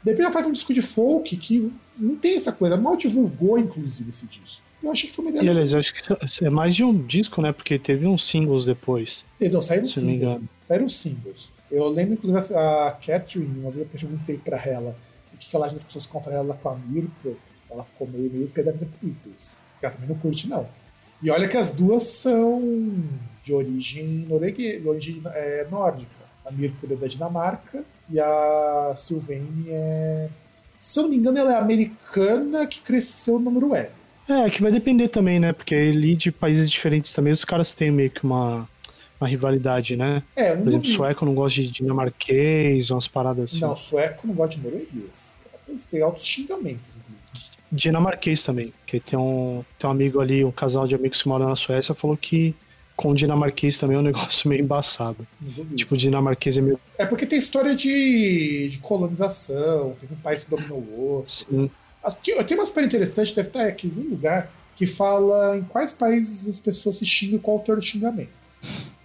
Depois 0.03 0.25
ela 0.25 0.33
faz 0.33 0.47
um 0.47 0.51
disco 0.51 0.73
de 0.73 0.81
folk 0.81 1.37
que 1.37 1.71
não 1.97 2.15
tem 2.15 2.35
essa 2.35 2.51
coisa, 2.51 2.77
mal 2.77 2.95
divulgou, 2.95 3.59
inclusive, 3.59 4.09
esse 4.09 4.25
disco. 4.25 4.68
Eu 4.82 4.91
achei 4.91 5.09
que 5.09 5.15
foi 5.15 5.25
uma 5.25 5.32
ideia. 5.32 5.43
E 5.43 5.49
aliás, 5.49 5.73
eu 5.73 5.80
acho 5.80 5.93
que 5.93 6.45
é 6.45 6.49
mais 6.49 6.75
de 6.75 6.84
um 6.84 7.05
disco, 7.05 7.41
né? 7.41 7.51
Porque 7.51 7.77
teve 7.77 8.07
uns 8.07 8.25
singles 8.25 8.65
depois. 8.65 9.23
Então, 9.39 9.61
saíram 9.61 9.86
se 9.86 9.99
singles. 10.01 10.41
Saíram 10.61 10.89
singles. 10.89 11.51
Eu 11.69 11.88
lembro, 11.89 12.13
inclusive, 12.13 12.55
a 12.55 12.91
Catherine, 12.91 13.59
uma 13.59 13.71
vez 13.71 13.84
eu 13.84 13.99
perguntei 13.99 14.38
pra 14.38 14.57
ela 14.65 14.97
o 15.34 15.38
que, 15.38 15.53
ela 15.55 15.65
acha 15.65 15.75
das 15.75 15.84
pessoas 15.84 16.05
compram 16.05 16.34
ela 16.34 16.55
com 16.55 16.69
a 16.69 16.75
Mirko. 16.75 17.36
Ela 17.69 17.84
ficou 17.84 18.07
meio, 18.07 18.32
meio 18.32 18.47
pé 18.47 18.63
da 18.63 18.71
vida. 18.71 18.88
Que 19.01 19.86
ela 19.86 19.93
também 19.93 20.09
não 20.09 20.17
curte, 20.17 20.47
não. 20.47 20.67
E 21.21 21.30
olha 21.30 21.47
que 21.47 21.57
as 21.57 21.71
duas 21.71 22.03
são 22.03 22.93
de 23.43 23.53
origem 23.53 24.25
norueguesa, 24.27 24.82
de 24.82 24.88
origem 24.88 25.21
é, 25.25 25.67
nórdica. 25.69 26.30
A 26.45 26.51
Mirko 26.51 26.88
é 26.91 26.95
da 26.95 27.07
Dinamarca 27.07 27.84
e 28.09 28.19
a 28.19 28.93
Sylvain 28.95 29.65
é. 29.67 30.30
Se 30.77 30.97
eu 30.97 31.03
não 31.03 31.09
me 31.09 31.17
engano, 31.17 31.38
ela 31.38 31.53
é 31.53 31.57
americana 31.57 32.65
que 32.65 32.82
cresceu 32.82 33.38
no 33.38 33.51
Noruega. 33.51 33.98
É, 34.30 34.49
que 34.49 34.61
vai 34.61 34.71
depender 34.71 35.07
também, 35.07 35.39
né? 35.39 35.51
Porque 35.51 35.73
ali 35.73 36.15
de 36.15 36.32
países 36.32 36.69
diferentes 36.69 37.11
também 37.11 37.34
os 37.34 37.43
caras 37.43 37.73
têm 37.73 37.89
meio 37.89 38.11
que 38.11 38.23
uma, 38.23 38.69
uma 39.19 39.27
rivalidade, 39.27 39.95
né? 39.95 40.21
É, 40.36 40.55
Por 40.55 40.67
exemplo, 40.67 40.88
sueco 40.88 41.25
não 41.25 41.34
gosta 41.34 41.61
de 41.61 41.71
dinamarquês, 41.71 42.91
umas 42.91 43.07
paradas 43.07 43.51
assim. 43.51 43.61
Não, 43.61 43.75
sueco 43.75 44.27
não 44.27 44.36
gosta 44.36 44.55
de 44.55 44.61
norueguês. 44.61 45.38
Eles 45.67 45.88
têm 45.88 46.01
altos 46.01 46.25
xingamentos. 46.25 46.82
Dinamarquês 47.71 48.43
também, 48.43 48.73
que 48.86 48.99
tem 48.99 49.17
um, 49.17 49.63
tem 49.77 49.88
um 49.88 49.91
amigo 49.91 50.19
ali, 50.19 50.43
um 50.43 50.51
casal 50.51 50.88
de 50.88 50.95
amigos 50.95 51.21
que 51.21 51.27
mora 51.27 51.45
na 51.45 51.55
Suécia, 51.55 51.93
falou 51.93 52.17
que 52.17 52.55
com 52.95 53.11
o 53.11 53.15
dinamarquês 53.15 53.77
também 53.77 53.95
é 53.95 53.99
um 53.99 54.03
negócio 54.03 54.49
meio 54.49 54.61
embaçado. 54.61 55.25
Tipo, 55.75 55.95
o 55.95 55.97
dinamarquês 55.97 56.57
é 56.57 56.61
meio. 56.61 56.80
É 56.97 57.05
porque 57.05 57.25
tem 57.25 57.38
história 57.38 57.75
de, 57.75 58.69
de 58.69 58.77
colonização, 58.80 59.95
teve 59.99 60.13
um 60.13 60.17
país 60.17 60.43
que 60.43 60.49
dominou 60.49 60.80
o 60.80 60.99
outro. 60.99 61.34
Sim. 61.34 61.69
Tem 62.21 62.57
uma 62.57 62.65
super 62.65 62.83
interessante, 62.83 63.35
deve 63.35 63.49
estar 63.49 63.65
aqui 63.65 63.87
em 63.87 63.89
algum 63.89 64.09
lugar, 64.09 64.51
que 64.75 64.87
fala 64.87 65.57
em 65.57 65.63
quais 65.63 65.91
países 65.91 66.47
as 66.47 66.59
pessoas 66.59 66.97
se 66.97 67.05
xingam 67.05 67.37
e 67.37 67.39
qual 67.39 67.57
o 67.57 67.59
autor 67.59 67.81
xingamento. 67.83 68.31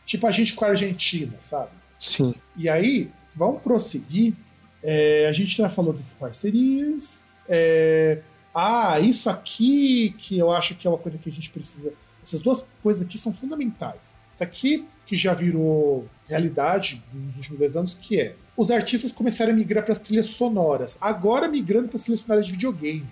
Tipo 0.06 0.26
a 0.26 0.30
gente 0.30 0.54
com 0.54 0.64
a 0.64 0.68
Argentina, 0.68 1.34
sabe? 1.40 1.70
Sim. 2.00 2.34
E 2.56 2.68
aí, 2.68 3.10
vamos 3.34 3.60
prosseguir. 3.60 4.34
É, 4.82 5.26
a 5.28 5.32
gente 5.32 5.56
já 5.56 5.68
falou 5.68 5.92
das 5.92 6.14
parcerias. 6.14 7.24
É, 7.48 8.20
ah, 8.54 9.00
isso 9.00 9.28
aqui 9.28 10.14
que 10.18 10.38
eu 10.38 10.52
acho 10.52 10.74
que 10.76 10.86
é 10.86 10.90
uma 10.90 10.98
coisa 10.98 11.18
que 11.18 11.28
a 11.28 11.32
gente 11.32 11.50
precisa. 11.50 11.92
Essas 12.22 12.40
duas 12.40 12.68
coisas 12.82 13.04
aqui 13.04 13.18
são 13.18 13.32
fundamentais. 13.32 14.16
Isso 14.34 14.42
aqui 14.42 14.86
que 15.06 15.16
já 15.16 15.32
virou 15.32 16.06
realidade 16.26 17.02
nos 17.12 17.36
últimos 17.36 17.58
dois 17.58 17.76
anos, 17.76 17.94
que 17.94 18.20
é 18.20 18.36
os 18.56 18.70
artistas 18.70 19.12
começaram 19.12 19.52
a 19.52 19.54
migrar 19.54 19.84
para 19.84 19.92
as 19.92 20.00
trilhas 20.00 20.26
sonoras, 20.28 20.96
agora 21.00 21.48
migrando 21.48 21.88
para 21.88 21.96
as 21.96 22.02
trilhas 22.02 22.20
sonoras 22.20 22.46
de 22.46 22.52
videogame. 22.52 23.06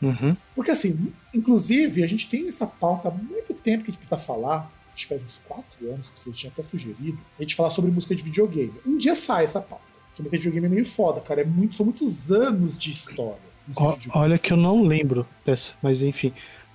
Uhum. 0.00 0.36
Porque 0.54 0.70
assim, 0.70 1.12
inclusive, 1.34 2.02
a 2.02 2.06
gente 2.06 2.28
tem 2.28 2.48
essa 2.48 2.66
pauta 2.66 3.08
há 3.08 3.10
muito 3.10 3.52
tempo 3.54 3.84
que 3.84 3.90
a 3.90 3.94
gente 3.94 4.06
precisa 4.06 4.18
falar, 4.18 4.72
acho 4.94 5.06
que 5.06 5.08
faz 5.08 5.22
uns 5.22 5.40
quatro 5.46 5.92
anos 5.92 6.10
que 6.10 6.18
você 6.18 6.32
tinha 6.32 6.50
até 6.50 6.62
sugerido, 6.62 7.18
a 7.38 7.42
gente 7.42 7.54
falar 7.54 7.70
sobre 7.70 7.90
música 7.90 8.14
de 8.14 8.22
videogame. 8.22 8.74
Um 8.86 8.96
dia 8.96 9.14
sai 9.14 9.44
essa 9.44 9.60
pauta. 9.60 9.84
Porque 10.08 10.22
música 10.22 10.38
de 10.38 10.44
videogame 10.44 10.66
é 10.66 10.70
meio 10.76 10.86
foda, 10.86 11.20
cara. 11.20 11.42
É 11.42 11.44
muito, 11.44 11.76
são 11.76 11.84
muitos 11.84 12.30
anos 12.32 12.78
de 12.78 12.90
história. 12.90 13.38
olha 14.14 14.38
que 14.38 14.52
eu 14.52 14.56
não 14.56 14.82
lembro 14.82 15.26
dessa, 15.44 15.74
mas 15.82 16.02
enfim. 16.02 16.32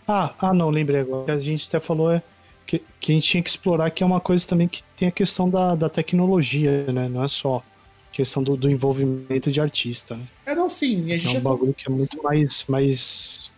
Ah, 0.07 0.33
ah 0.39 0.53
não, 0.53 0.69
lembrei 0.69 1.01
agora. 1.01 1.33
A 1.33 1.39
gente 1.39 1.67
até 1.67 1.79
falou 1.79 2.11
é, 2.11 2.21
que, 2.65 2.81
que 2.99 3.11
a 3.11 3.15
gente 3.15 3.27
tinha 3.27 3.43
que 3.43 3.49
explorar 3.49 3.89
que 3.91 4.03
é 4.03 4.05
uma 4.05 4.19
coisa 4.19 4.45
também 4.45 4.67
que 4.67 4.83
tem 4.97 5.07
a 5.07 5.11
questão 5.11 5.49
da, 5.49 5.75
da 5.75 5.89
tecnologia, 5.89 6.91
né? 6.91 7.07
Não 7.09 7.23
é 7.23 7.27
só 7.27 7.63
questão 8.11 8.43
do, 8.43 8.55
do 8.55 8.69
envolvimento 8.69 9.51
de 9.51 9.59
artista, 9.59 10.15
né? 10.15 10.27
É, 10.45 10.55
não, 10.55 10.69
sim. 10.69 11.11
a 11.11 11.17
gente 11.17 11.35
é 11.35 11.39
um 11.39 11.41
bagulho 11.41 11.73
que 11.73 11.87
é 11.87 11.89
muito 11.89 12.21
mais, 12.21 12.63
mais, 12.67 13.49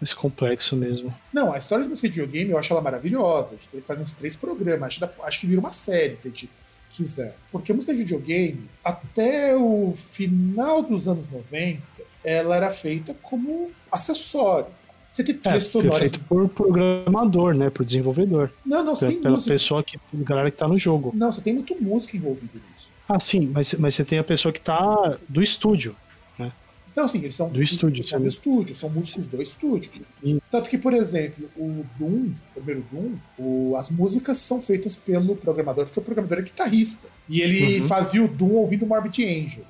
mais 0.00 0.12
complexo 0.12 0.76
mesmo. 0.76 1.14
Não, 1.32 1.52
a 1.52 1.58
história 1.58 1.84
de 1.84 1.88
música 1.88 2.08
de 2.08 2.14
videogame 2.14 2.50
eu 2.50 2.58
acho 2.58 2.72
ela 2.72 2.82
maravilhosa. 2.82 3.54
A 3.54 3.56
gente 3.56 3.68
tem 3.68 3.80
que 3.80 3.86
fazer 3.86 4.02
uns 4.02 4.14
três 4.14 4.34
programas. 4.34 4.88
Acho, 4.88 5.22
acho 5.22 5.40
que 5.40 5.46
vira 5.46 5.60
uma 5.60 5.70
série, 5.70 6.16
se 6.16 6.26
a 6.26 6.30
gente 6.30 6.50
quiser. 6.90 7.36
Porque 7.52 7.70
a 7.70 7.74
música 7.74 7.94
de 7.94 8.00
videogame, 8.00 8.68
até 8.84 9.56
o 9.56 9.92
final 9.96 10.82
dos 10.82 11.06
anos 11.06 11.28
90, 11.28 11.80
ela 12.24 12.56
era 12.56 12.70
feita 12.70 13.14
como 13.22 13.70
acessório. 13.90 14.79
Você 15.12 15.24
tem 15.24 15.34
trilhas 15.34 15.66
é, 15.66 15.68
sonoras. 15.68 15.98
Feito 15.98 16.20
por 16.20 16.48
programador, 16.48 17.54
né? 17.54 17.68
Por 17.68 17.84
desenvolvedor. 17.84 18.50
Não, 18.64 18.84
não, 18.84 18.94
você 18.94 19.06
pela, 19.06 19.12
tem 19.12 19.22
pela 19.22 19.34
música. 19.34 19.52
pessoa 19.52 19.82
que. 19.82 19.98
galera 20.14 20.50
que 20.50 20.56
tá 20.56 20.68
no 20.68 20.78
jogo. 20.78 21.12
Não, 21.14 21.32
você 21.32 21.40
tem 21.40 21.52
muito 21.52 21.76
música 21.82 22.16
envolvida 22.16 22.52
nisso. 22.54 22.90
Ah, 23.08 23.18
sim, 23.18 23.50
mas, 23.52 23.74
mas 23.74 23.94
você 23.94 24.04
tem 24.04 24.18
a 24.18 24.24
pessoa 24.24 24.52
que 24.52 24.60
tá 24.60 25.18
do 25.28 25.42
estúdio. 25.42 25.96
Né? 26.38 26.52
Então, 26.92 27.08
sim, 27.08 27.18
eles 27.18 27.34
são 27.34 27.48
do 27.48 27.60
estúdio. 27.60 28.04
São 28.04 28.20
do 28.20 28.28
estúdio, 28.28 28.74
são 28.74 28.88
músicos 28.88 29.26
do 29.26 29.42
estúdio. 29.42 29.90
E... 30.22 30.40
Tanto 30.48 30.70
que, 30.70 30.78
por 30.78 30.94
exemplo, 30.94 31.50
o 31.56 31.84
Doom, 31.98 32.30
o 32.54 32.54
primeiro 32.54 32.86
Doom, 32.92 33.16
o, 33.36 33.74
as 33.76 33.90
músicas 33.90 34.38
são 34.38 34.60
feitas 34.60 34.94
pelo 34.94 35.34
programador, 35.34 35.86
porque 35.86 35.98
o 35.98 36.02
programador 36.02 36.38
é 36.38 36.42
guitarrista. 36.42 37.08
E 37.28 37.40
ele 37.40 37.80
uhum. 37.80 37.88
fazia 37.88 38.24
o 38.24 38.28
Doom 38.28 38.52
ouvindo 38.52 38.86
Morbid 38.86 39.24
Angel. 39.24 39.64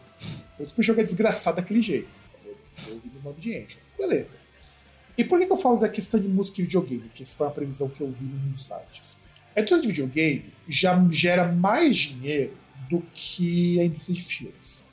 Por 0.57 0.67
isso 0.67 0.75
que 0.75 0.81
o 0.83 0.85
jogo 0.85 1.01
é 1.01 1.05
desgraçado 1.05 1.57
daquele 1.57 1.81
jeito. 1.81 2.09
Ouvindo 2.91 3.19
Morbid 3.23 3.49
Angel. 3.57 3.79
Beleza. 3.99 4.37
E 5.21 5.25
por 5.25 5.39
que, 5.39 5.53
eu 5.53 5.57
falo 5.59 5.77
da 5.77 5.87
questão 5.87 6.19
de 6.19 6.27
música 6.27 6.63
e 6.63 6.65
videogame? 6.65 7.11
Que 7.15 7.23
essa 7.23 7.35
foi 7.35 7.47
uma 7.47 7.53
previsão 7.53 7.91
que 7.91 8.01
eu 8.01 8.11
vi 8.11 8.25
nos 8.25 8.65
sites. 8.65 9.19
A 9.55 9.61
indústria 9.61 9.83
de 9.83 9.89
videogame 9.89 10.47
já 10.67 11.07
gera 11.11 11.53
mais 11.53 11.99
dinheiro 11.99 12.55
do 12.89 13.03
que 13.13 13.79
a 13.79 13.85
indústria 13.85 14.15
de 14.15 14.23
filmes. 14.23 14.85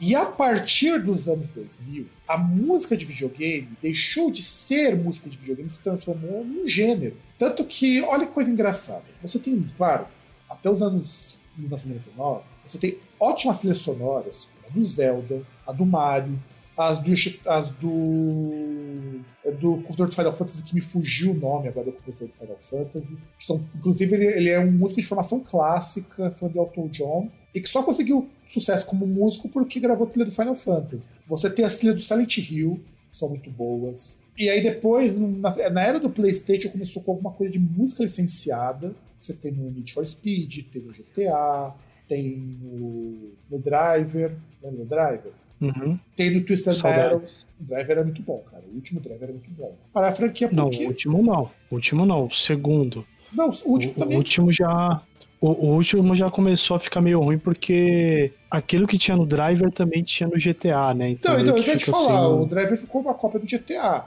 E 0.00 0.16
a 0.16 0.26
partir 0.26 1.00
dos 1.00 1.28
anos 1.28 1.48
2000, 1.50 2.08
a 2.26 2.36
música 2.36 2.96
de 2.96 3.04
videogame 3.04 3.68
deixou 3.80 4.32
de 4.32 4.42
ser 4.42 4.96
música 4.96 5.30
de 5.30 5.38
videogame 5.38 5.70
se 5.70 5.78
transformou 5.78 6.44
num 6.44 6.66
gênero. 6.66 7.16
Tanto 7.38 7.64
que, 7.64 8.02
olha 8.02 8.26
que 8.26 8.32
coisa 8.32 8.50
engraçada. 8.50 9.04
Você 9.22 9.38
tem, 9.38 9.64
claro, 9.76 10.08
até 10.50 10.68
os 10.68 10.82
anos 10.82 11.38
1999, 11.56 12.42
você 12.66 12.78
tem 12.78 12.98
ótimas 13.20 13.60
trilhas 13.60 13.78
sonoras, 13.78 14.50
a 14.66 14.72
do 14.72 14.82
Zelda, 14.82 15.46
a 15.64 15.70
do 15.70 15.86
Mario, 15.86 16.36
as 16.76 16.98
do, 16.98 17.12
as 17.46 17.70
do, 17.72 19.20
é 19.44 19.50
do 19.50 19.76
compositor 19.76 20.08
de 20.08 20.16
Final 20.16 20.32
Fantasy, 20.32 20.64
que 20.64 20.74
me 20.74 20.80
fugiu 20.80 21.32
o 21.32 21.34
nome 21.34 21.68
agora 21.68 21.86
do 21.86 21.92
compositor 21.92 22.28
de 22.28 22.34
Final 22.34 22.56
Fantasy. 22.56 23.16
Que 23.38 23.44
são, 23.44 23.62
inclusive, 23.74 24.14
ele, 24.14 24.26
ele, 24.26 24.48
é 24.48 24.58
um 24.58 24.70
músico 24.70 25.00
de 25.00 25.06
formação 25.06 25.40
clássica, 25.40 26.30
fã 26.30 26.48
de 26.48 26.58
Elton 26.58 26.88
John, 26.88 27.28
e 27.54 27.60
que 27.60 27.68
só 27.68 27.82
conseguiu 27.82 28.28
sucesso 28.46 28.86
como 28.86 29.06
músico 29.06 29.48
porque 29.48 29.80
gravou 29.80 30.06
trilha 30.06 30.26
do 30.26 30.32
Final 30.32 30.56
Fantasy. 30.56 31.08
Você 31.28 31.50
tem 31.50 31.64
as 31.64 31.76
trilhas 31.76 31.98
do 31.98 32.04
Silent 32.04 32.38
Hill, 32.38 32.80
que 33.10 33.16
são 33.16 33.28
muito 33.28 33.50
boas. 33.50 34.20
E 34.38 34.48
aí 34.48 34.62
depois, 34.62 35.14
na, 35.16 35.70
na 35.70 35.82
era 35.82 36.00
do 36.00 36.08
PlayStation, 36.08 36.70
começou 36.70 37.02
com 37.02 37.12
alguma 37.12 37.32
coisa 37.32 37.52
de 37.52 37.58
música 37.58 38.02
licenciada. 38.02 38.94
Você 39.20 39.34
tem 39.34 39.52
no 39.52 39.70
Need 39.70 39.92
for 39.92 40.06
Speed, 40.06 40.64
tem 40.72 40.82
no 40.82 40.92
GTA, 40.92 41.74
tem 42.08 42.38
no, 42.38 43.32
no 43.50 43.58
Driver. 43.58 44.36
Lembra 44.62 44.84
do 44.84 44.86
Driver? 44.86 45.32
Uhum. 45.62 45.96
Tem 46.16 46.30
no 46.30 46.40
Twisted 46.40 46.82
Metal. 46.82 47.22
O 47.60 47.64
Driver 47.64 47.98
é 47.98 48.02
muito 48.02 48.22
bom, 48.22 48.42
cara. 48.50 48.64
O 48.70 48.74
último 48.74 49.00
Driver 49.00 49.28
é 49.28 49.32
muito 49.32 49.50
bom. 49.52 49.76
Para 49.92 50.08
a 50.08 50.12
franquia, 50.12 50.48
por 50.48 50.56
Não, 50.56 50.68
o 50.68 50.86
último 50.86 51.22
não. 51.22 51.50
O 51.70 51.74
último 51.76 52.04
não. 52.04 52.26
O 52.26 52.34
segundo. 52.34 53.06
Não, 53.32 53.48
o 53.48 53.70
último 53.70 53.92
o, 53.92 53.96
também. 53.96 54.16
O 54.16 54.18
último 54.18 54.52
já. 54.52 55.00
O, 55.40 55.48
o, 55.48 55.74
último 55.74 56.14
já 56.14 56.30
começou 56.30 56.76
a 56.76 56.80
ficar 56.80 57.00
meio 57.00 57.20
ruim 57.20 57.36
porque 57.36 58.32
aquilo 58.48 58.86
que 58.86 58.96
tinha 58.96 59.16
no 59.16 59.26
Driver 59.26 59.72
também 59.72 60.02
tinha 60.02 60.28
no 60.28 60.36
GTA, 60.36 60.94
né? 60.94 61.10
Então, 61.10 61.38
então 61.38 61.56
eu 61.56 61.64
quero 61.64 61.80
te 61.80 61.86
falar, 61.86 62.26
assim... 62.26 62.42
o 62.42 62.46
Driver 62.46 62.78
ficou 62.78 63.00
uma 63.00 63.14
cópia 63.14 63.40
do 63.40 63.46
GTA. 63.46 64.04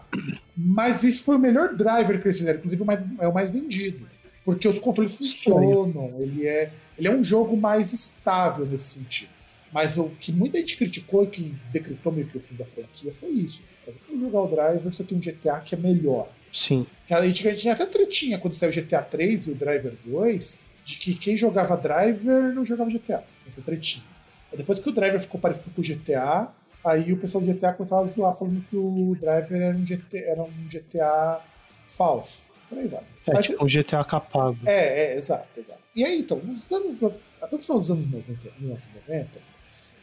Mas 0.56 1.04
isso 1.04 1.24
foi 1.24 1.36
o 1.36 1.40
melhor 1.40 1.76
Driver 1.76 2.22
que 2.22 2.28
eles 2.28 2.38
fizeram, 2.38 2.60
inclusive 2.60 2.82
o 2.82 2.86
mais, 2.86 3.00
é 3.20 3.28
o 3.28 3.34
mais 3.34 3.52
vendido. 3.52 4.08
Porque 4.46 4.66
os 4.66 4.80
controles 4.80 5.18
funcionam, 5.18 6.14
ele 6.20 6.48
é, 6.48 6.72
ele 6.98 7.08
é 7.10 7.12
um 7.12 7.24
jogo 7.24 7.58
mais 7.58 7.92
estável 7.92 8.66
nesse 8.66 9.00
sentido. 9.00 9.35
Mas 9.76 9.98
o 9.98 10.08
que 10.22 10.32
muita 10.32 10.58
gente 10.58 10.78
criticou 10.78 11.26
e 11.26 11.28
que 11.28 11.54
decretou 11.70 12.10
meio 12.10 12.26
que 12.28 12.38
o 12.38 12.40
fim 12.40 12.56
da 12.56 12.64
franquia 12.64 13.12
foi 13.12 13.32
isso. 13.32 13.66
Para 13.84 13.94
jogar 14.18 14.44
o 14.44 14.48
Driver, 14.48 14.82
você 14.82 15.04
tem 15.04 15.18
um 15.18 15.20
GTA 15.20 15.60
que 15.60 15.76
é 15.76 15.78
melhor. 15.78 16.30
Sim. 16.54 16.88
A 17.12 17.22
gente, 17.28 17.46
a 17.46 17.52
gente 17.52 17.60
tinha 17.60 17.74
até 17.74 17.86
tretinha 17.86 18.38
quando 18.38 18.56
saiu 18.56 18.72
o 18.72 18.74
GTA 18.74 19.02
3 19.02 19.48
e 19.48 19.52
o 19.52 19.56
Driver 19.56 19.92
2, 20.06 20.66
de 20.86 20.96
que 20.96 21.14
quem 21.16 21.36
jogava 21.36 21.76
Driver 21.76 22.54
não 22.54 22.64
jogava 22.64 22.90
GTA. 22.90 23.26
Essa 23.46 23.62
tretinha. 23.62 24.06
E 24.54 24.56
depois 24.56 24.80
que 24.80 24.88
o 24.88 24.94
Driver 24.94 25.20
ficou 25.20 25.42
parecido 25.42 25.70
com 25.76 25.82
o 25.82 25.84
GTA, 25.84 26.54
aí 26.82 27.12
o 27.12 27.18
pessoal 27.18 27.44
do 27.44 27.54
GTA 27.54 27.74
começava 27.74 28.04
a 28.04 28.08
zoar 28.08 28.34
falando 28.38 28.64
que 28.70 28.78
o 28.78 29.14
Driver 29.20 29.62
era 29.62 29.76
um 29.76 29.84
GTA, 29.84 30.18
era 30.20 30.42
um 30.42 30.70
GTA 30.70 31.42
falso. 31.86 32.50
Por 32.70 32.78
aí 32.78 32.88
vai. 32.88 33.04
É, 33.28 33.34
Mas, 33.34 33.46
tipo 33.48 33.62
um 33.62 33.68
GTA 33.68 34.06
capado. 34.06 34.58
É, 34.66 35.16
é, 35.16 35.18
exato, 35.18 35.60
exato. 35.60 35.82
E 35.94 36.06
aí, 36.06 36.20
então, 36.20 36.38
nos 36.38 36.72
anos. 36.72 37.04
Até 37.42 37.58
o 37.58 37.60
final 37.60 37.78
dos 37.78 37.92
anos 37.92 38.08
90, 38.10 38.50
1990, 38.58 39.55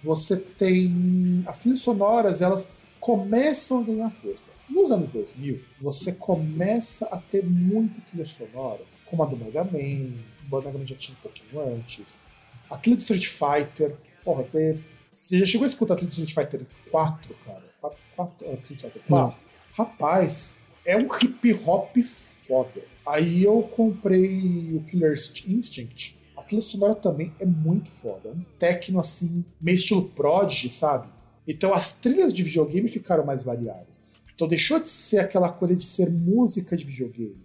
você 0.03 0.37
tem. 0.37 1.45
As 1.47 1.61
trilhas 1.61 1.81
sonoras, 1.81 2.43
elas 2.43 2.69
começam 3.01 3.81
a 3.81 3.83
ganhar 3.85 4.11
força. 4.11 4.53
Nos 4.69 4.91
anos 4.91 5.09
2000, 5.11 5.61
você 5.81 6.13
começa 6.13 7.07
a 7.07 7.19
ter 7.19 7.45
muita 7.45 8.01
trilha 8.03 8.25
sonora, 8.25 8.81
como 9.05 9.23
a 9.23 9.27
do 9.27 9.37
Mega 9.37 9.65
Man, 9.65 10.15
o 10.51 10.57
Mega 10.57 10.79
Man 10.79 10.87
já 10.87 10.97
tinha 10.97 11.17
um 11.17 11.21
pouquinho 11.21 11.61
antes, 11.61 12.19
a 12.71 12.79
trilha 12.79 12.97
do 12.97 13.01
Street 13.01 13.27
Fighter. 13.27 13.97
Porra, 14.25 14.45
você, 14.45 14.79
você 15.11 15.39
já 15.41 15.47
chegou 15.47 15.65
a 15.65 15.69
escutar 15.69 15.95
a 15.95 15.97
trilha 15.97 16.11
do 16.11 16.13
Street 16.13 16.35
Fighter 16.35 16.67
4, 16.91 17.35
cara? 17.45 17.63
4, 17.81 17.99
4, 18.17 18.47
uh, 18.47 18.59
Street 18.63 18.81
Fighter 18.81 19.03
4? 19.07 19.09
Não. 19.09 19.35
Rapaz, 19.73 20.63
é 20.87 20.97
um 20.97 21.07
hip 21.07 21.53
hop 21.67 21.97
foda. 21.99 22.83
Aí 23.07 23.45
eu 23.45 23.63
comprei 23.63 24.73
o 24.75 24.83
Killer 24.85 25.13
Instinct 25.13 26.17
a 26.43 26.45
trilha 26.45 26.63
sonora 26.63 26.95
também 26.95 27.33
é 27.41 27.47
muito 27.47 27.89
foda. 27.91 28.29
É 28.29 28.33
um 28.33 28.45
techno 28.59 28.99
assim, 28.99 29.45
meio 29.61 29.77
estilo 29.77 30.09
Prodigy, 30.11 30.71
sabe? 30.71 31.09
Então 31.47 31.73
as 31.73 31.95
trilhas 31.95 32.35
de 32.35 32.43
videogame 32.43 32.89
ficaram 32.89 33.25
mais 33.25 33.45
variadas. 33.45 34.03
Então 34.35 34.49
deixou 34.49 34.81
de 34.81 34.89
ser 34.89 35.19
aquela 35.19 35.51
coisa 35.51 35.77
de 35.77 35.85
ser 35.85 36.11
música 36.11 36.77
de 36.77 36.85
videogame. 36.85 37.41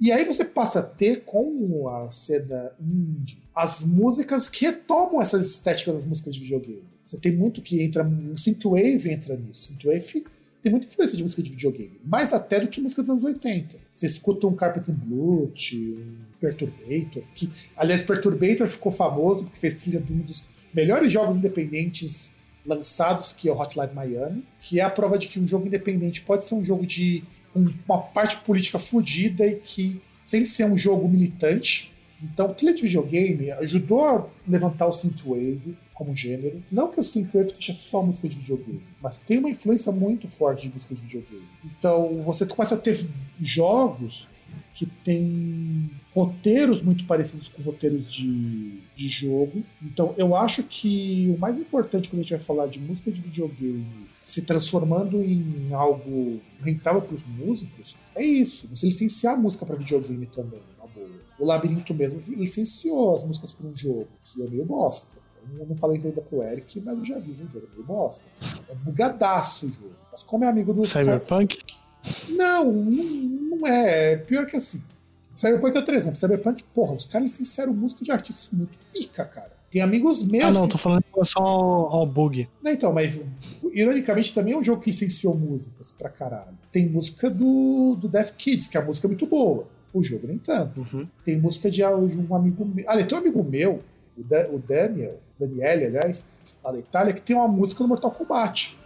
E 0.00 0.10
aí 0.12 0.24
você 0.24 0.44
passa 0.44 0.80
a 0.80 0.82
ter 0.82 1.24
com 1.24 1.88
a 1.88 2.10
cena 2.10 2.72
indie 2.78 3.40
as 3.54 3.84
músicas 3.84 4.48
que 4.48 4.64
retomam 4.64 5.20
essas 5.20 5.46
estéticas 5.46 5.94
das 5.94 6.06
músicas 6.06 6.34
de 6.34 6.40
videogame. 6.40 6.84
Você 7.02 7.18
tem 7.18 7.32
muito 7.34 7.62
que 7.62 7.82
entra. 7.82 8.06
O 8.06 8.36
Synthwave 8.36 9.10
entra 9.10 9.36
nisso. 9.36 9.68
Synthwave 9.68 10.24
tem 10.62 10.70
muita 10.70 10.86
influência 10.86 11.16
de 11.16 11.22
música 11.22 11.42
de 11.42 11.50
videogame, 11.50 12.00
mais 12.04 12.32
até 12.32 12.60
do 12.60 12.68
que 12.68 12.80
música 12.80 13.02
dos 13.02 13.10
anos 13.10 13.24
80. 13.24 13.78
Você 13.94 14.06
escuta 14.06 14.46
um 14.46 14.54
Carpet 14.54 14.90
Brut, 14.90 15.76
um 15.76 16.16
Perturbator, 16.40 17.22
que, 17.34 17.50
aliás, 17.76 18.02
Perturbator 18.02 18.66
ficou 18.66 18.92
famoso 18.92 19.44
porque 19.44 19.58
fez 19.58 19.74
trilha 19.74 20.00
de 20.00 20.12
um 20.12 20.18
dos 20.18 20.44
melhores 20.72 21.12
jogos 21.12 21.36
independentes 21.36 22.36
lançados, 22.64 23.32
que 23.32 23.48
é 23.48 23.52
o 23.52 23.58
Hotline 23.58 23.94
Miami, 23.94 24.44
que 24.60 24.78
é 24.80 24.82
a 24.82 24.90
prova 24.90 25.18
de 25.18 25.28
que 25.28 25.40
um 25.40 25.46
jogo 25.46 25.66
independente 25.66 26.20
pode 26.20 26.44
ser 26.44 26.54
um 26.54 26.64
jogo 26.64 26.86
de 26.86 27.24
uma 27.54 27.98
parte 27.98 28.36
política 28.38 28.78
fodida 28.78 29.46
e 29.46 29.56
que, 29.56 30.00
sem 30.22 30.44
ser 30.44 30.64
um 30.66 30.76
jogo 30.76 31.08
militante, 31.08 31.90
então, 32.22 32.52
trilha 32.52 32.74
de 32.74 32.82
videogame 32.82 33.50
ajudou 33.52 34.04
a 34.04 34.26
levantar 34.46 34.86
o 34.86 34.92
synthwave, 34.92 35.76
como 36.00 36.16
gênero. 36.16 36.62
Não 36.72 36.90
que 36.90 36.98
o 36.98 37.04
synthwave 37.04 37.50
seja 37.50 37.74
só 37.74 38.02
música 38.02 38.26
de 38.26 38.38
videogame, 38.38 38.82
mas 39.02 39.20
tem 39.20 39.36
uma 39.36 39.50
influência 39.50 39.92
muito 39.92 40.26
forte 40.28 40.66
de 40.66 40.72
música 40.72 40.94
de 40.94 41.02
videogame. 41.02 41.46
Então 41.62 42.22
você 42.22 42.46
começa 42.46 42.74
a 42.74 42.78
ter 42.78 43.06
jogos 43.38 44.28
que 44.74 44.86
tem 44.86 45.90
roteiros 46.14 46.80
muito 46.80 47.04
parecidos 47.04 47.48
com 47.48 47.62
roteiros 47.62 48.10
de, 48.10 48.80
de 48.96 49.08
jogo. 49.10 49.62
Então 49.82 50.14
eu 50.16 50.34
acho 50.34 50.62
que 50.62 51.30
o 51.36 51.38
mais 51.38 51.58
importante 51.58 52.08
quando 52.08 52.20
a 52.20 52.22
gente 52.22 52.30
vai 52.30 52.40
falar 52.40 52.66
de 52.66 52.80
música 52.80 53.12
de 53.12 53.20
videogame 53.20 54.08
se 54.24 54.42
transformando 54.42 55.20
em 55.22 55.74
algo 55.74 56.40
rentável 56.62 57.02
para 57.02 57.14
os 57.14 57.26
músicos 57.26 57.94
é 58.14 58.24
isso. 58.24 58.66
Você 58.68 58.86
licenciar 58.86 59.34
a 59.34 59.38
música 59.38 59.66
para 59.66 59.76
videogame 59.76 60.24
também, 60.24 60.62
na 60.78 60.86
boa. 60.86 61.10
O 61.38 61.44
Labirinto 61.44 61.92
mesmo 61.92 62.20
licenciou 62.38 63.16
as 63.16 63.24
músicas 63.24 63.52
para 63.52 63.66
um 63.66 63.76
jogo, 63.76 64.08
que 64.24 64.42
é 64.42 64.48
meio 64.48 64.64
bosta. 64.64 65.18
Eu 65.58 65.66
não 65.66 65.76
falei 65.76 65.98
isso 65.98 66.06
ainda 66.06 66.20
pro 66.20 66.42
Eric, 66.42 66.80
mas 66.80 66.98
eu 66.98 67.04
já 67.04 67.16
aviso 67.16 67.44
o 67.44 67.48
jogo 67.48 67.66
é 67.66 67.74
meio 67.74 67.84
bosta. 67.84 68.30
É 68.68 68.74
bugadaço 68.74 69.66
o 69.66 69.70
jogo. 69.70 69.94
Mas 70.10 70.22
como 70.22 70.44
é 70.44 70.48
amigo 70.48 70.72
do 70.72 70.86
Cyberpunk? 70.86 71.58
Não, 72.28 72.72
não 72.72 73.66
é. 73.66 74.12
É 74.12 74.16
pior 74.16 74.46
que 74.46 74.56
assim. 74.56 74.82
Cyberpunk 75.34 75.74
é 75.74 75.78
outro 75.78 75.94
exemplo. 75.94 76.18
Cyberpunk, 76.18 76.64
porra, 76.74 76.94
os 76.94 77.06
caras 77.06 77.30
licenciaram 77.30 77.72
música 77.72 78.04
de 78.04 78.12
artistas 78.12 78.48
muito 78.52 78.78
pica, 78.92 79.24
cara. 79.24 79.60
Tem 79.70 79.80
amigos 79.80 80.26
meus. 80.26 80.44
Ah, 80.44 80.52
não, 80.52 80.66
que... 80.66 80.72
tô 80.72 80.78
falando 80.78 81.04
relação 81.14 81.42
ao, 81.42 81.94
ao 81.94 82.06
bug. 82.06 82.48
Não, 82.62 82.72
então, 82.72 82.92
mas 82.92 83.24
ironicamente 83.72 84.34
também 84.34 84.52
é 84.52 84.56
um 84.56 84.64
jogo 84.64 84.82
que 84.82 84.90
licenciou 84.90 85.36
músicas 85.36 85.92
pra 85.92 86.08
caralho. 86.08 86.58
Tem 86.72 86.88
música 86.88 87.30
do, 87.30 87.94
do 87.94 88.08
Death 88.08 88.34
Kids, 88.36 88.66
que 88.66 88.76
é 88.76 88.80
a 88.80 88.84
música 88.84 89.06
muito 89.06 89.26
boa. 89.26 89.68
O 89.92 90.02
jogo 90.02 90.26
nem 90.26 90.38
tanto. 90.38 90.80
Uhum. 90.80 91.06
Tem 91.24 91.38
música 91.38 91.70
de 91.70 91.84
um 91.84 92.34
amigo 92.34 92.64
meu. 92.64 92.84
Ah, 92.88 93.02
tem 93.02 93.16
um 93.16 93.20
amigo 93.20 93.44
meu, 93.44 93.80
o, 94.16 94.22
da, 94.22 94.48
o 94.48 94.58
Daniel, 94.58 95.20
Daniele, 95.40 95.86
aliás, 95.86 96.28
lá 96.62 96.72
da 96.72 96.78
Itália, 96.78 97.12
que 97.12 97.22
tem 97.22 97.34
uma 97.34 97.48
música 97.48 97.82
no 97.82 97.88
Mortal 97.88 98.10
Kombat. 98.10 98.78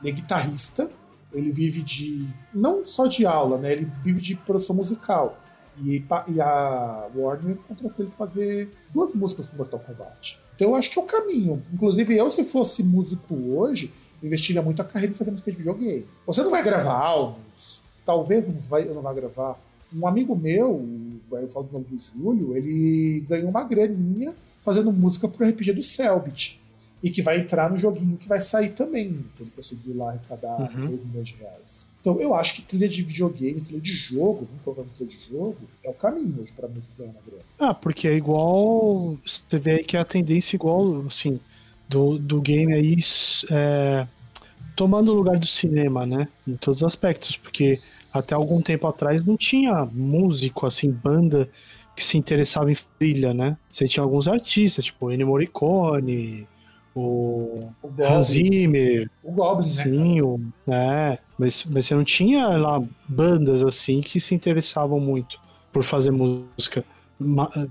Ele 0.00 0.10
é 0.10 0.12
guitarrista, 0.12 0.90
ele 1.32 1.50
vive 1.50 1.82
de. 1.82 2.28
não 2.54 2.86
só 2.86 3.06
de 3.06 3.26
aula, 3.26 3.58
né? 3.58 3.72
Ele 3.72 3.90
vive 4.02 4.20
de 4.20 4.36
produção 4.36 4.76
musical. 4.76 5.38
E, 5.80 6.04
e 6.28 6.40
a 6.40 7.08
Warner 7.14 7.56
contratou 7.68 8.04
ele 8.04 8.08
para 8.08 8.26
fazer 8.26 8.70
duas 8.92 9.14
músicas 9.14 9.46
pro 9.46 9.58
Mortal 9.58 9.80
Kombat. 9.80 10.40
Então 10.54 10.70
eu 10.70 10.74
acho 10.74 10.90
que 10.90 10.98
é 10.98 11.02
o 11.02 11.06
caminho. 11.06 11.62
Inclusive, 11.72 12.16
eu, 12.16 12.30
se 12.30 12.42
fosse 12.44 12.82
músico 12.82 13.34
hoje, 13.34 13.92
investiria 14.22 14.62
muito 14.62 14.82
a 14.82 14.84
carreira 14.84 15.12
em 15.12 15.16
fazer 15.16 15.30
música 15.30 15.50
de 15.50 15.58
videogame. 15.58 16.06
Você 16.26 16.42
não 16.42 16.50
vai 16.50 16.62
gravar 16.62 16.94
álbuns, 16.94 17.82
talvez 18.04 18.46
não 18.46 18.54
vai, 18.54 18.84
não 18.86 19.02
vá 19.02 19.12
gravar. 19.12 19.58
Um 19.92 20.06
amigo 20.06 20.36
meu, 20.36 20.84
eu 21.30 21.48
falo 21.48 21.66
do 21.66 21.72
nome 21.72 21.86
do 21.86 21.98
Júlio, 21.98 22.56
ele 22.56 23.24
ganhou 23.28 23.48
uma 23.48 23.64
graninha 23.64 24.34
fazendo 24.60 24.92
música 24.92 25.28
pro 25.28 25.46
RPG 25.46 25.72
do 25.72 25.82
Selbit. 25.82 26.60
E 27.02 27.10
que 27.10 27.22
vai 27.22 27.38
entrar 27.38 27.70
no 27.70 27.78
joguinho 27.78 28.16
que 28.16 28.28
vai 28.28 28.40
sair 28.40 28.70
também. 28.70 29.24
Que 29.36 29.44
ele 29.44 29.52
conseguiu 29.54 29.96
lá 29.96 30.10
arrecadar 30.10 30.70
uhum. 30.74 30.88
2 30.88 31.04
milhões 31.04 31.28
de 31.28 31.34
reais. 31.36 31.88
Então 32.00 32.20
eu 32.20 32.34
acho 32.34 32.54
que 32.54 32.62
trilha 32.62 32.88
de 32.88 33.02
videogame, 33.02 33.60
trilha 33.60 33.80
de 33.80 33.92
jogo, 33.92 34.46
vamos 34.46 34.62
colocar 34.64 34.82
no 34.82 34.88
trilha 34.88 35.10
de 35.10 35.28
jogo, 35.28 35.58
é 35.84 35.90
o 35.90 35.94
caminho 35.94 36.42
hoje 36.42 36.52
pra 36.56 36.68
música 36.68 36.94
ganhar 36.98 37.12
na 37.12 37.20
grana. 37.20 37.42
Ah, 37.58 37.74
porque 37.74 38.08
é 38.08 38.14
igual. 38.14 39.16
Você 39.24 39.58
vê 39.58 39.72
aí 39.72 39.84
que 39.84 39.96
é 39.96 40.00
a 40.00 40.04
tendência 40.04 40.56
igual, 40.56 41.04
assim, 41.06 41.38
do, 41.88 42.18
do 42.18 42.40
game 42.40 42.72
aí 42.72 42.96
é, 43.50 44.06
tomando 44.74 45.12
o 45.12 45.14
lugar 45.14 45.38
do 45.38 45.46
cinema, 45.46 46.06
né? 46.06 46.28
Em 46.46 46.56
todos 46.56 46.82
os 46.82 46.86
aspectos. 46.86 47.36
Porque 47.36 47.78
até 48.12 48.34
algum 48.34 48.62
tempo 48.62 48.86
atrás 48.86 49.24
não 49.24 49.36
tinha 49.36 49.84
músico, 49.84 50.66
assim, 50.66 50.90
banda 50.90 51.48
que 51.98 52.04
se 52.04 52.16
interessava 52.16 52.70
em 52.70 52.76
trilha, 52.96 53.34
né? 53.34 53.56
Você 53.68 53.88
tinha 53.88 54.04
alguns 54.04 54.28
artistas, 54.28 54.84
tipo 54.84 55.10
Ennio 55.10 55.26
Morricone, 55.26 56.46
o, 56.94 57.70
o 57.82 57.92
Hans 58.00 58.28
Zimmer. 58.28 59.10
O 59.22 59.32
Goblin, 59.32 59.66
né, 59.66 59.82
sim, 59.82 60.14
né? 60.14 60.22
O, 60.22 60.40
é, 60.68 61.18
mas, 61.36 61.64
mas 61.64 61.86
você 61.86 61.94
não 61.96 62.04
tinha 62.04 62.46
lá 62.56 62.80
bandas 63.08 63.64
assim 63.64 64.00
que 64.00 64.20
se 64.20 64.32
interessavam 64.32 65.00
muito 65.00 65.40
por 65.72 65.82
fazer 65.82 66.12
música. 66.12 66.84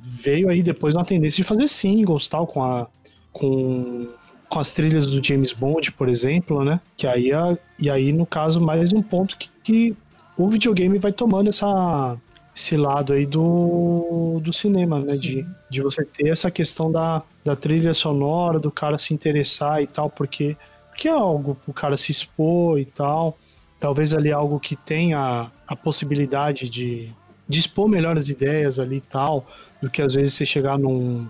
Veio 0.04 0.50
aí 0.50 0.62
depois 0.62 0.94
uma 0.94 1.06
tendência 1.06 1.38
de 1.38 1.48
fazer 1.48 1.68
singles, 1.68 2.28
tal, 2.28 2.46
com 2.46 2.64
a. 2.64 2.88
com 3.32 4.08
com 4.50 4.60
as 4.62 4.72
trilhas 4.72 5.06
do 5.06 5.22
James 5.22 5.52
Bond, 5.52 5.92
por 5.92 6.08
exemplo, 6.08 6.64
né? 6.64 6.80
Que 6.96 7.06
aí, 7.06 7.32
e 7.78 7.90
aí 7.90 8.14
no 8.14 8.26
caso, 8.26 8.62
mais 8.62 8.94
um 8.94 9.02
ponto 9.02 9.38
que, 9.38 9.50
que 9.62 9.96
o 10.38 10.48
videogame 10.48 10.98
vai 11.00 11.12
tomando 11.12 11.50
essa, 11.50 12.18
esse 12.58 12.76
lado 12.76 13.14
aí 13.14 13.24
do, 13.24 14.42
do 14.44 14.52
cinema, 14.52 15.00
né? 15.00 15.14
De, 15.14 15.46
de 15.70 15.80
você 15.80 16.04
ter 16.04 16.30
essa 16.30 16.50
questão 16.50 16.92
da, 16.92 17.22
da 17.46 17.56
trilha 17.56 17.94
sonora, 17.94 18.60
do 18.60 18.72
cara 18.72 18.98
se 18.98 19.14
interessar 19.14 19.80
e 19.84 19.86
tal, 19.86 20.10
porque, 20.10 20.58
porque 20.90 21.08
é 21.08 21.12
algo 21.12 21.54
pro 21.54 21.72
cara 21.72 21.96
se 21.96 22.12
expor 22.12 22.80
e 22.80 22.86
tal. 22.86 23.38
Talvez 23.80 24.12
ali 24.12 24.32
algo 24.32 24.60
que 24.60 24.76
tenha 24.76 25.52
a 25.68 25.76
possibilidade 25.76 26.68
de, 26.68 27.14
de 27.48 27.60
expor 27.60 27.88
melhores 27.88 28.28
ideias 28.28 28.80
ali 28.80 28.98
e 28.98 29.02
tal, 29.02 29.46
do 29.80 29.88
que 29.88 30.02
às 30.02 30.16
vezes 30.16 30.34
você 30.34 30.44
chegar 30.44 30.80
num. 30.80 31.28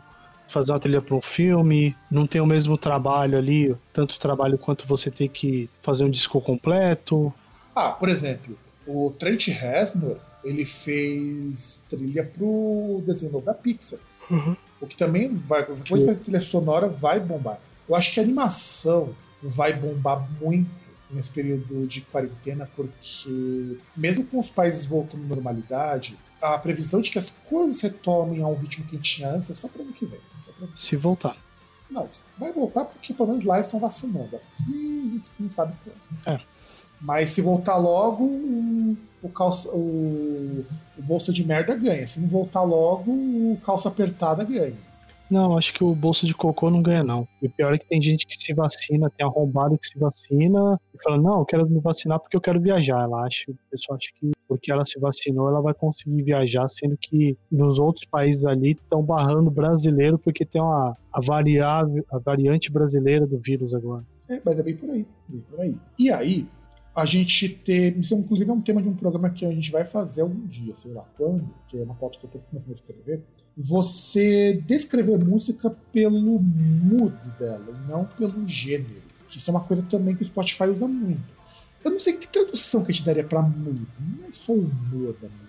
fazer 0.47 0.71
uma 0.71 0.79
trilha 0.79 1.01
para 1.01 1.13
um 1.13 1.21
filme, 1.21 1.93
não 2.09 2.25
tem 2.25 2.39
o 2.39 2.45
mesmo 2.45 2.77
trabalho 2.77 3.37
ali, 3.37 3.75
tanto 3.91 4.17
trabalho 4.17 4.57
quanto 4.57 4.87
você 4.87 5.11
ter 5.11 5.27
que 5.27 5.69
fazer 5.81 6.05
um 6.05 6.09
disco 6.09 6.39
completo. 6.39 7.33
Ah, 7.75 7.89
por 7.89 8.07
exemplo, 8.07 8.57
o 8.87 9.11
Trent 9.19 9.49
Reznor, 9.49 10.17
ele 10.43 10.65
fez 10.65 11.85
trilha 11.89 12.23
pro 12.23 13.03
desenho 13.05 13.31
novo 13.31 13.45
da 13.45 13.53
Pixar. 13.53 13.99
Uhum. 14.29 14.55
O 14.79 14.87
que 14.87 14.95
também 14.95 15.33
vai. 15.35 15.65
Depois 15.65 16.05
da 16.05 16.15
trilha 16.15 16.39
sonora 16.39 16.87
vai 16.87 17.19
bombar. 17.19 17.59
Eu 17.87 17.95
acho 17.95 18.13
que 18.13 18.19
a 18.19 18.23
animação 18.23 19.15
vai 19.41 19.73
bombar 19.73 20.29
muito 20.41 20.69
nesse 21.09 21.31
período 21.31 21.87
de 21.87 22.01
quarentena, 22.01 22.69
porque 22.75 23.77
mesmo 23.95 24.25
com 24.25 24.39
os 24.39 24.49
países 24.49 24.85
voltando 24.85 25.23
à 25.23 25.27
normalidade, 25.27 26.17
a 26.41 26.57
previsão 26.57 27.01
de 27.01 27.09
que 27.09 27.17
as 27.17 27.31
coisas 27.49 27.81
retomem 27.81 28.41
ao 28.43 28.53
ritmo 28.55 28.85
que 28.85 28.95
a 28.95 28.97
gente 28.97 29.15
tinha 29.15 29.29
antes 29.29 29.49
é 29.49 29.55
só 29.55 29.67
para 29.67 29.81
ano 29.81 29.93
que 29.93 30.05
vem. 30.05 30.19
Se 30.75 30.95
voltar. 30.95 31.37
Não, 31.89 32.09
vai 32.37 32.51
voltar 32.51 32.85
porque 32.85 33.13
pelo 33.13 33.29
menos 33.29 33.43
lá 33.43 33.59
estão 33.59 33.79
vacinando. 33.79 34.35
Aqui 34.35 35.19
não 35.39 35.49
sabe 35.49 35.73
quando. 35.83 36.35
É. 36.35 36.41
Mas 36.99 37.29
se 37.29 37.41
voltar 37.41 37.77
logo, 37.77 38.97
o, 39.21 39.29
calça, 39.29 39.69
o, 39.69 40.65
o 40.97 41.01
bolsa 41.01 41.31
de 41.31 41.45
merda 41.45 41.75
ganha. 41.75 42.05
Se 42.05 42.19
não 42.21 42.27
voltar 42.27 42.63
logo, 42.63 43.11
o 43.11 43.59
calça 43.63 43.89
apertada 43.89 44.43
ganha. 44.43 44.75
Não, 45.29 45.57
acho 45.57 45.73
que 45.73 45.83
o 45.83 45.93
bolso 45.93 46.25
de 46.25 46.33
cocô 46.33 46.69
não 46.69 46.81
ganha, 46.81 47.03
não. 47.03 47.27
E 47.41 47.47
o 47.47 47.49
pior 47.49 47.73
é 47.73 47.77
que 47.77 47.87
tem 47.87 48.01
gente 48.01 48.25
que 48.25 48.37
se 48.37 48.53
vacina, 48.53 49.09
tem 49.09 49.25
arrombado 49.25 49.77
que 49.77 49.87
se 49.87 49.99
vacina 49.99 50.79
e 50.93 51.03
fala, 51.03 51.17
não, 51.17 51.39
eu 51.39 51.45
quero 51.45 51.69
me 51.69 51.81
vacinar 51.81 52.19
porque 52.19 52.37
eu 52.37 52.41
quero 52.41 52.61
viajar. 52.61 53.03
Ela 53.03 53.25
acha, 53.25 53.51
o 53.51 53.55
pessoal 53.69 53.97
acha 53.97 54.09
que 54.17 54.31
porque 54.47 54.71
ela 54.71 54.85
se 54.85 54.97
vacinou, 54.97 55.49
ela 55.49 55.61
vai 55.61 55.73
conseguir 55.73 56.23
viajar, 56.23 56.69
sendo 56.69 56.97
que 56.97 57.37
nos 57.51 57.77
outros 57.77 58.05
países 58.05 58.45
ali 58.45 58.71
estão 58.71 59.03
barrando 59.03 59.51
brasileiro 59.51 60.17
porque 60.17 60.45
tem 60.45 60.61
uma, 60.61 60.95
a, 61.11 61.19
variável, 61.19 62.05
a 62.09 62.17
variante 62.17 62.71
brasileira 62.71 63.27
do 63.27 63.37
vírus 63.37 63.75
agora. 63.75 64.05
É, 64.29 64.41
mas 64.45 64.57
é 64.57 64.63
bem 64.63 64.75
por 64.75 64.89
aí. 64.89 65.05
Bem 65.27 65.41
por 65.41 65.59
aí. 65.59 65.75
E 65.99 66.09
aí, 66.09 66.47
a 66.97 67.05
gente 67.05 67.47
ter. 67.47 67.95
Isso, 67.97 68.15
inclusive, 68.15 68.49
é 68.49 68.53
um 68.53 68.61
tema 68.61 68.81
de 68.81 68.89
um 68.89 68.95
programa 68.95 69.29
que 69.29 69.45
a 69.45 69.51
gente 69.51 69.71
vai 69.71 69.85
fazer 69.85 70.21
algum 70.21 70.47
dia, 70.47 70.75
sei 70.75 70.93
lá 70.93 71.05
quando, 71.15 71.47
que 71.67 71.77
é 71.77 71.83
uma 71.83 71.93
pauta 71.93 72.17
que 72.17 72.25
eu 72.25 72.27
estou 72.27 72.41
começando 72.49 72.71
a 72.71 72.73
escrever. 72.73 73.21
Você 73.55 74.61
descrever 74.65 75.23
música 75.23 75.69
pelo 75.93 76.39
mood 76.39 77.15
dela, 77.39 77.65
e 77.69 77.91
não 77.91 78.03
pelo 78.03 78.47
gênero. 78.47 79.03
Que 79.29 79.37
isso 79.37 79.49
é 79.49 79.53
uma 79.53 79.63
coisa 79.63 79.83
também 79.83 80.15
que 80.15 80.23
o 80.23 80.25
Spotify 80.25 80.63
usa 80.63 80.87
muito. 80.87 81.37
Eu 81.85 81.91
não 81.91 81.99
sei 81.99 82.13
que 82.13 82.27
tradução 82.27 82.83
que 82.83 82.91
a 82.91 82.95
gente 82.95 83.05
daria 83.05 83.23
para 83.23 83.43
mood. 83.43 83.85
Não 83.99 84.27
é 84.27 84.31
só 84.31 84.53
o 84.53 84.59
humor 84.59 85.13
da 85.21 85.27
música. 85.27 85.47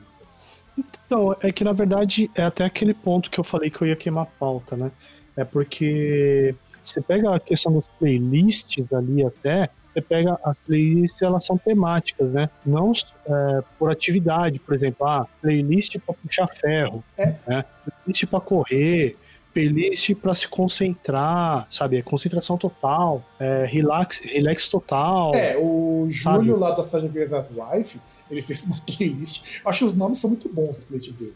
Então, 0.77 1.35
é 1.41 1.51
que 1.51 1.65
na 1.65 1.73
verdade 1.73 2.31
é 2.35 2.43
até 2.43 2.65
aquele 2.65 2.93
ponto 2.93 3.31
que 3.31 3.41
eu 3.41 3.45
falei 3.45 3.71
que 3.71 3.81
eu 3.81 3.89
ia 3.89 3.97
queimar 3.97 4.25
a 4.25 4.27
pauta, 4.27 4.77
né? 4.77 4.93
É 5.35 5.45
porque 5.45 6.55
você 6.89 7.01
pega 7.01 7.35
a 7.35 7.41
questão 7.41 7.73
das 7.73 7.87
playlists 7.99 8.93
ali 8.93 9.25
até, 9.25 9.71
você 9.87 10.01
pega 10.01 10.39
as 10.45 10.59
playlists, 10.59 11.21
elas 11.23 11.45
são 11.45 11.57
temáticas, 11.57 12.31
né? 12.31 12.51
Não 12.65 12.93
é, 13.27 13.63
por 13.79 13.91
atividade, 13.91 14.59
por 14.59 14.75
exemplo, 14.75 15.07
ah, 15.07 15.27
playlist 15.41 15.97
para 15.99 16.15
puxar 16.15 16.47
ferro, 16.49 17.03
é. 17.17 17.35
né? 17.47 17.65
playlist 17.85 18.27
para 18.27 18.41
correr, 18.41 19.17
playlist 19.53 20.15
para 20.15 20.35
se 20.35 20.47
concentrar, 20.47 21.67
sabe? 21.71 21.97
É 21.97 22.03
concentração 22.03 22.57
total, 22.57 23.25
é, 23.41 23.65
relax, 23.67 24.21
relax 24.21 24.69
total. 24.69 25.35
É, 25.35 25.57
o 25.57 26.07
Júlio 26.11 26.57
lá 26.57 26.71
da 26.73 26.85
Sagittarius 26.85 27.51
Wife, 27.51 28.01
ele 28.31 28.43
fez 28.43 28.65
uma 28.65 28.77
playlist. 28.87 29.61
Acho 29.65 29.79
que 29.81 29.85
os 29.85 29.95
nomes 29.95 30.19
são 30.19 30.31
muito 30.31 30.49
bons, 30.49 30.79
as 30.79 30.85
playlists 30.85 31.15
dele. 31.15 31.35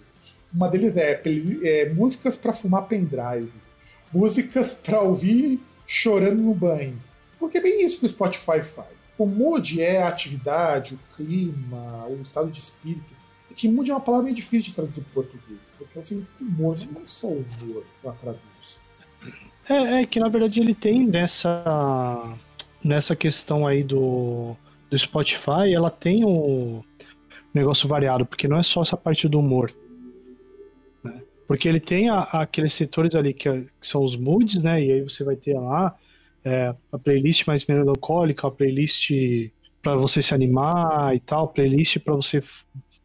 Uma 0.52 0.68
deles 0.68 0.94
é, 0.96 1.20
é 1.64 1.88
músicas 1.88 2.36
para 2.36 2.52
fumar 2.52 2.86
pendrive, 2.86 3.50
músicas 4.12 4.74
para 4.74 5.00
ouvir 5.00 5.60
chorando 5.86 6.42
no 6.42 6.54
banho 6.54 6.98
porque 7.42 7.58
é 7.58 7.60
bem 7.60 7.84
isso 7.84 7.98
que 7.98 8.06
o 8.06 8.08
Spotify 8.08 8.62
faz. 8.62 9.04
O 9.18 9.26
mood 9.26 9.82
é 9.82 10.00
a 10.00 10.08
atividade, 10.08 10.94
o 10.94 11.16
clima, 11.16 12.06
o 12.06 12.22
estado 12.22 12.48
de 12.48 12.60
espírito. 12.60 13.04
E 13.50 13.54
que 13.54 13.68
mood 13.68 13.90
é 13.90 13.94
uma 13.94 14.00
palavra 14.00 14.26
meio 14.26 14.36
difícil 14.36 14.70
de 14.70 14.74
traduzir 14.74 15.02
para 15.02 15.14
português, 15.22 15.72
porque 15.76 15.98
ela 15.98 16.04
significa 16.04 16.36
humor, 16.40 16.78
não 16.92 17.02
é 17.02 17.06
só 17.06 17.26
humor 17.26 17.84
que 18.00 18.06
ela 18.06 18.14
traduz. 18.14 18.82
É, 19.68 20.02
é, 20.02 20.06
que 20.06 20.20
na 20.20 20.28
verdade 20.28 20.60
ele 20.60 20.72
tem 20.72 21.04
nessa, 21.04 22.32
nessa 22.82 23.16
questão 23.16 23.66
aí 23.66 23.82
do, 23.82 24.54
do 24.88 24.96
Spotify, 24.96 25.74
ela 25.74 25.90
tem 25.90 26.24
um 26.24 26.80
negócio 27.52 27.88
variado, 27.88 28.24
porque 28.24 28.46
não 28.46 28.56
é 28.56 28.62
só 28.62 28.82
essa 28.82 28.96
parte 28.96 29.28
do 29.28 29.40
humor. 29.40 29.74
Porque 31.52 31.68
ele 31.68 31.80
tem 31.80 32.08
a, 32.08 32.22
aqueles 32.22 32.72
setores 32.72 33.14
ali 33.14 33.34
que, 33.34 33.46
que, 33.50 33.86
são 33.86 34.02
os 34.02 34.16
moods, 34.16 34.62
né? 34.62 34.82
E 34.82 34.90
aí 34.90 35.02
você 35.02 35.22
vai 35.22 35.36
ter 35.36 35.52
lá 35.52 35.94
é, 36.42 36.74
a 36.90 36.98
playlist 36.98 37.46
mais 37.46 37.66
melancólica, 37.66 38.46
a 38.46 38.50
playlist 38.50 39.10
para 39.82 39.94
você 39.94 40.22
se 40.22 40.32
animar 40.32 41.14
e 41.14 41.20
tal, 41.20 41.48
playlist 41.48 41.98
para 41.98 42.14
você 42.14 42.42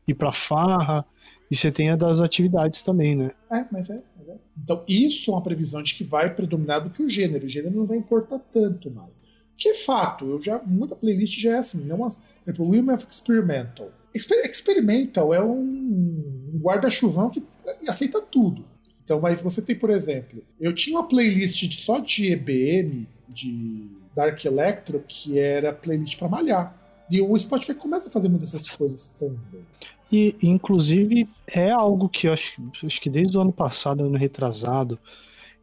ir 0.07 0.13
para 0.13 0.31
farra. 0.31 1.05
E 1.51 1.57
você 1.57 1.69
tem 1.69 1.89
a 1.89 1.97
das 1.97 2.21
atividades 2.21 2.81
também, 2.81 3.17
né? 3.17 3.31
É, 3.51 3.65
mas 3.69 3.89
é, 3.89 3.95
é. 3.95 4.35
Então, 4.63 4.81
isso 4.87 5.29
é 5.29 5.33
uma 5.33 5.43
previsão 5.43 5.83
de 5.83 5.93
que 5.93 6.05
vai 6.05 6.33
predominar 6.33 6.81
do 6.81 6.89
que 6.89 7.03
o 7.03 7.09
gênero. 7.09 7.47
O 7.47 7.49
gênero 7.49 7.75
não 7.75 7.85
vai 7.85 7.97
importar 7.97 8.39
tanto 8.49 8.89
mais. 8.89 9.19
Que 9.57 9.69
é 9.69 9.73
fato, 9.73 10.23
eu 10.23 10.41
já, 10.41 10.61
muita 10.65 10.95
playlist 10.95 11.37
já 11.37 11.57
é 11.57 11.57
assim. 11.57 11.83
Não, 11.83 11.97
por 11.97 12.07
exemplo, 12.45 12.65
Women 12.65 12.95
of 12.95 13.07
Experimental. 13.09 13.91
Exper 14.15 14.49
Experimental 14.49 15.33
é 15.33 15.43
um 15.43 16.57
guarda-chuvão 16.61 17.29
que 17.29 17.43
aceita 17.87 18.21
tudo. 18.21 18.65
Então, 19.03 19.21
mas 19.21 19.41
você 19.41 19.61
tem, 19.61 19.75
por 19.75 19.89
exemplo, 19.89 20.43
eu 20.59 20.73
tinha 20.73 20.97
uma 20.97 21.07
playlist 21.07 21.63
de, 21.65 21.75
só 21.77 21.99
de 21.99 22.31
EBM, 22.31 23.07
de 23.29 23.87
Dark 24.15 24.43
Electro, 24.43 25.03
que 25.07 25.39
era 25.39 25.71
playlist 25.71 26.17
para 26.17 26.27
malhar. 26.27 26.75
E 27.09 27.21
o 27.21 27.39
Spotify 27.39 27.73
começa 27.73 28.09
a 28.09 28.11
fazer 28.11 28.27
muitas 28.27 28.51
dessas 28.51 28.69
coisas 28.69 29.15
também. 29.17 29.65
E, 30.11 30.35
inclusive, 30.41 31.27
é 31.47 31.71
algo 31.71 32.09
que 32.09 32.27
eu 32.27 32.33
acho, 32.33 32.53
acho 32.83 32.99
que 32.99 33.09
desde 33.09 33.37
o 33.37 33.41
ano 33.41 33.51
passado, 33.51 34.03
ano 34.03 34.17
retrasado, 34.17 34.99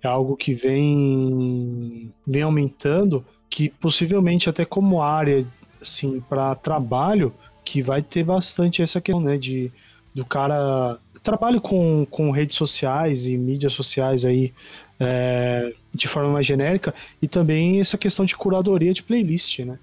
é 0.03 0.09
algo 0.09 0.37
que 0.37 0.55
vem, 0.55 2.13
vem 2.27 2.43
aumentando, 2.43 3.25
que 3.49 3.69
possivelmente 3.69 4.49
até 4.49 4.65
como 4.65 5.03
área, 5.03 5.47
assim, 5.81 6.21
para 6.29 6.55
trabalho, 6.55 7.33
que 7.65 7.83
vai 7.83 8.03
ter 8.03 8.25
bastante 8.25 8.83
essa 8.83 9.01
questão, 9.01 9.23
né, 9.23 9.37
de 9.37 9.73
do 10.15 10.25
cara 10.25 10.99
trabalho 11.25 11.61
com, 11.61 12.07
com 12.11 12.31
redes 12.31 12.55
sociais 12.55 13.27
e 13.27 13.37
mídias 13.37 13.73
sociais 13.73 14.25
aí 14.25 14.53
é, 15.01 15.73
de 15.93 16.07
forma 16.07 16.31
mais 16.31 16.47
genérica 16.47 16.95
e 17.21 17.27
também 17.27 17.81
essa 17.81 17.99
questão 17.99 18.25
de 18.25 18.37
curadoria 18.37 18.93
de 18.93 19.03
playlist, 19.03 19.61
né? 19.61 19.79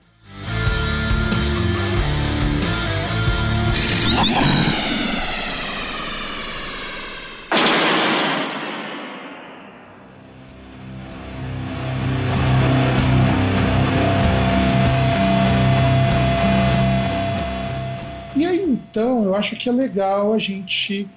Então, 18.91 19.23
eu 19.23 19.33
acho 19.33 19.55
que 19.55 19.69
é 19.69 19.71
legal 19.71 20.33
a 20.33 20.37
gente 20.37 21.07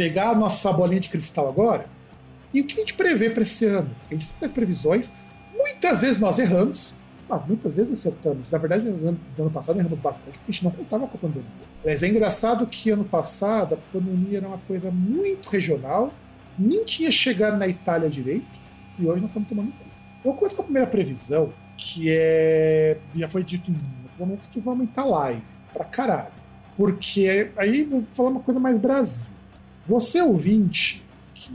pegar 0.00 0.30
a 0.30 0.34
nossa 0.34 0.72
bolinha 0.72 0.98
de 0.98 1.10
cristal 1.10 1.46
agora 1.46 1.84
e 2.54 2.62
o 2.62 2.64
que 2.64 2.72
a 2.72 2.78
gente 2.78 2.94
prevê 2.94 3.28
para 3.28 3.42
esse 3.42 3.66
ano. 3.66 3.94
A 4.10 4.14
gente 4.14 4.32
faz 4.32 4.50
previsões, 4.50 5.12
muitas 5.54 6.00
vezes 6.00 6.18
nós 6.18 6.38
erramos, 6.38 6.94
mas 7.28 7.46
muitas 7.46 7.76
vezes 7.76 7.92
acertamos. 7.92 8.48
Na 8.50 8.56
verdade, 8.56 8.82
no 8.82 9.08
ano, 9.08 9.20
no 9.36 9.44
ano 9.44 9.52
passado 9.52 9.78
erramos 9.78 10.00
bastante, 10.00 10.38
porque 10.38 10.50
a 10.50 10.54
gente 10.54 10.64
não 10.64 10.70
contava 10.70 11.06
com 11.06 11.18
a 11.18 11.20
pandemia. 11.20 11.50
Mas 11.84 12.02
é 12.02 12.08
engraçado 12.08 12.66
que 12.66 12.88
ano 12.88 13.04
passado 13.04 13.74
a 13.74 13.76
pandemia 13.92 14.38
era 14.38 14.48
uma 14.48 14.56
coisa 14.56 14.90
muito 14.90 15.50
regional, 15.50 16.14
nem 16.58 16.82
tinha 16.82 17.10
chegado 17.10 17.58
na 17.58 17.68
Itália 17.68 18.08
direito, 18.08 18.58
e 18.98 19.06
hoje 19.06 19.20
nós 19.20 19.28
estamos 19.28 19.50
tomando 19.50 19.70
conta. 19.70 19.90
Eu 20.24 20.32
começo 20.32 20.56
com 20.56 20.62
a 20.62 20.64
primeira 20.64 20.88
previsão, 20.88 21.52
que 21.76 22.06
é. 22.08 22.96
Já 23.14 23.28
foi 23.28 23.44
dito 23.44 23.70
em 23.70 23.76
momentos 24.18 24.46
que 24.46 24.60
vai 24.60 24.72
aumentar 24.72 25.04
live 25.04 25.42
pra 25.74 25.84
caralho. 25.84 26.32
Porque 26.74 27.52
aí 27.58 27.84
vou 27.84 28.02
falar 28.14 28.30
uma 28.30 28.40
coisa 28.40 28.58
mais 28.58 28.78
Brasil. 28.78 29.39
Você 29.90 30.22
ouvinte 30.22 31.02
que 31.34 31.50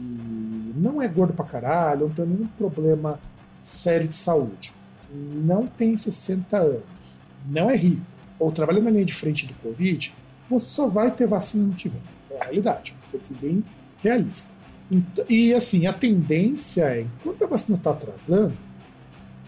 não 0.75 1.01
é 1.01 1.07
gordo 1.07 1.31
pra 1.31 1.45
caralho, 1.45 2.09
não 2.09 2.13
tem 2.13 2.25
nenhum 2.25 2.47
problema 2.47 3.17
sério 3.61 4.09
de 4.09 4.13
saúde, 4.13 4.73
não 5.09 5.65
tem 5.65 5.95
60 5.95 6.57
anos, 6.57 7.21
não 7.45 7.69
é 7.69 7.77
rico, 7.77 8.05
ou 8.37 8.51
trabalha 8.51 8.81
na 8.81 8.91
linha 8.91 9.05
de 9.05 9.13
frente 9.13 9.47
do 9.47 9.53
Covid, 9.53 10.13
você 10.49 10.65
só 10.65 10.85
vai 10.85 11.11
ter 11.11 11.25
vacina 11.25 11.63
no 11.63 11.75
que 11.75 11.87
vem. 11.87 12.01
É 12.29 12.41
a 12.41 12.43
realidade. 12.43 12.93
Você 13.07 13.19
ser 13.21 13.35
bem 13.35 13.63
realista. 14.01 14.53
E 15.29 15.53
assim, 15.53 15.87
a 15.87 15.93
tendência 15.93 16.83
é, 16.83 17.03
enquanto 17.03 17.41
a 17.41 17.47
vacina 17.47 17.77
está 17.77 17.91
atrasando, 17.91 18.57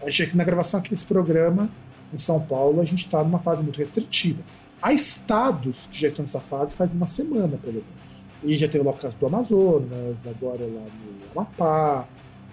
a 0.00 0.08
gente 0.08 0.22
aqui 0.22 0.36
na 0.38 0.44
gravação 0.44 0.80
aqui 0.80 0.88
desse 0.88 1.04
programa, 1.04 1.68
em 2.10 2.16
São 2.16 2.40
Paulo, 2.40 2.80
a 2.80 2.86
gente 2.86 3.04
está 3.04 3.22
numa 3.22 3.38
fase 3.38 3.62
muito 3.62 3.76
restritiva. 3.76 4.42
Há 4.80 4.94
estados 4.94 5.88
que 5.88 6.00
já 6.00 6.08
estão 6.08 6.22
nessa 6.22 6.40
fase 6.40 6.74
faz 6.74 6.90
uma 6.90 7.06
semana, 7.06 7.58
pelo 7.58 7.84
menos. 7.84 8.27
E 8.42 8.56
já 8.56 8.68
teve 8.68 8.84
caso 8.94 9.16
do 9.18 9.26
Amazonas, 9.26 10.26
agora 10.26 10.64
lá 10.64 10.82
no 10.82 11.30
Amapá. 11.32 12.06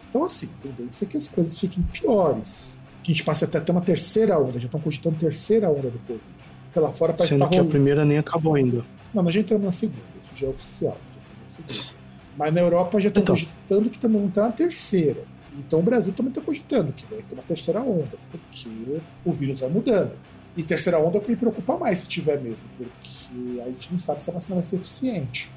Então, 0.09 0.23
assim, 0.23 0.49
a 0.59 0.63
tendência 0.63 1.05
é 1.05 1.07
que 1.07 1.17
as 1.17 1.27
coisas 1.27 1.59
fiquem 1.59 1.83
piores. 1.83 2.79
Que 3.03 3.11
a 3.11 3.15
gente 3.15 3.23
passe 3.23 3.45
até 3.45 3.59
ter 3.59 3.71
uma 3.71 3.81
terceira 3.81 4.39
onda, 4.39 4.59
já 4.59 4.65
estão 4.65 4.79
cogitando 4.79 5.17
terceira 5.17 5.69
onda 5.69 5.89
do 5.89 5.99
Covid. 5.99 6.23
Porque 6.65 6.79
lá 6.79 6.91
fora 6.91 7.13
parece 7.13 7.35
Sendo 7.35 7.45
estar 7.45 7.55
que 7.55 7.61
a 7.61 7.65
primeira 7.65 8.03
nem 8.03 8.17
acabou 8.17 8.55
ainda. 8.55 8.83
Não, 9.13 9.21
mas 9.23 9.33
já 9.33 9.41
entramos 9.41 9.65
na 9.65 9.71
segunda, 9.71 10.01
isso 10.19 10.31
já 10.35 10.47
é 10.47 10.49
oficial. 10.49 10.97
Já 11.13 11.21
na 11.39 11.47
segunda. 11.47 11.95
Mas 12.37 12.53
na 12.53 12.61
Europa 12.61 12.99
já 12.99 13.07
estão 13.09 13.23
Então. 13.23 13.35
cogitando 13.35 13.89
que 13.89 13.97
estamos 13.97 14.21
entrar 14.23 14.43
na 14.43 14.51
terceira. 14.51 15.23
Então 15.57 15.79
o 15.79 15.83
Brasil 15.83 16.13
também 16.13 16.31
está 16.31 16.41
cogitando 16.41 16.91
que 16.91 17.05
vai 17.05 17.21
ter 17.21 17.33
uma 17.33 17.43
terceira 17.43 17.79
onda, 17.81 18.17
porque 18.29 18.99
o 19.23 19.31
vírus 19.31 19.61
vai 19.61 19.69
mudando. 19.69 20.11
E 20.57 20.63
terceira 20.63 20.99
onda 20.99 21.17
é 21.17 21.19
o 21.19 21.23
que 21.23 21.31
me 21.31 21.37
preocupa 21.37 21.77
mais 21.77 21.99
se 21.99 22.09
tiver 22.09 22.41
mesmo, 22.41 22.63
porque 22.77 23.61
a 23.61 23.65
gente 23.65 23.91
não 23.91 23.99
sabe 23.99 24.23
se 24.23 24.29
a 24.29 24.33
vacina 24.33 24.55
vai 24.55 24.63
ser 24.63 24.77
eficiente. 24.77 25.51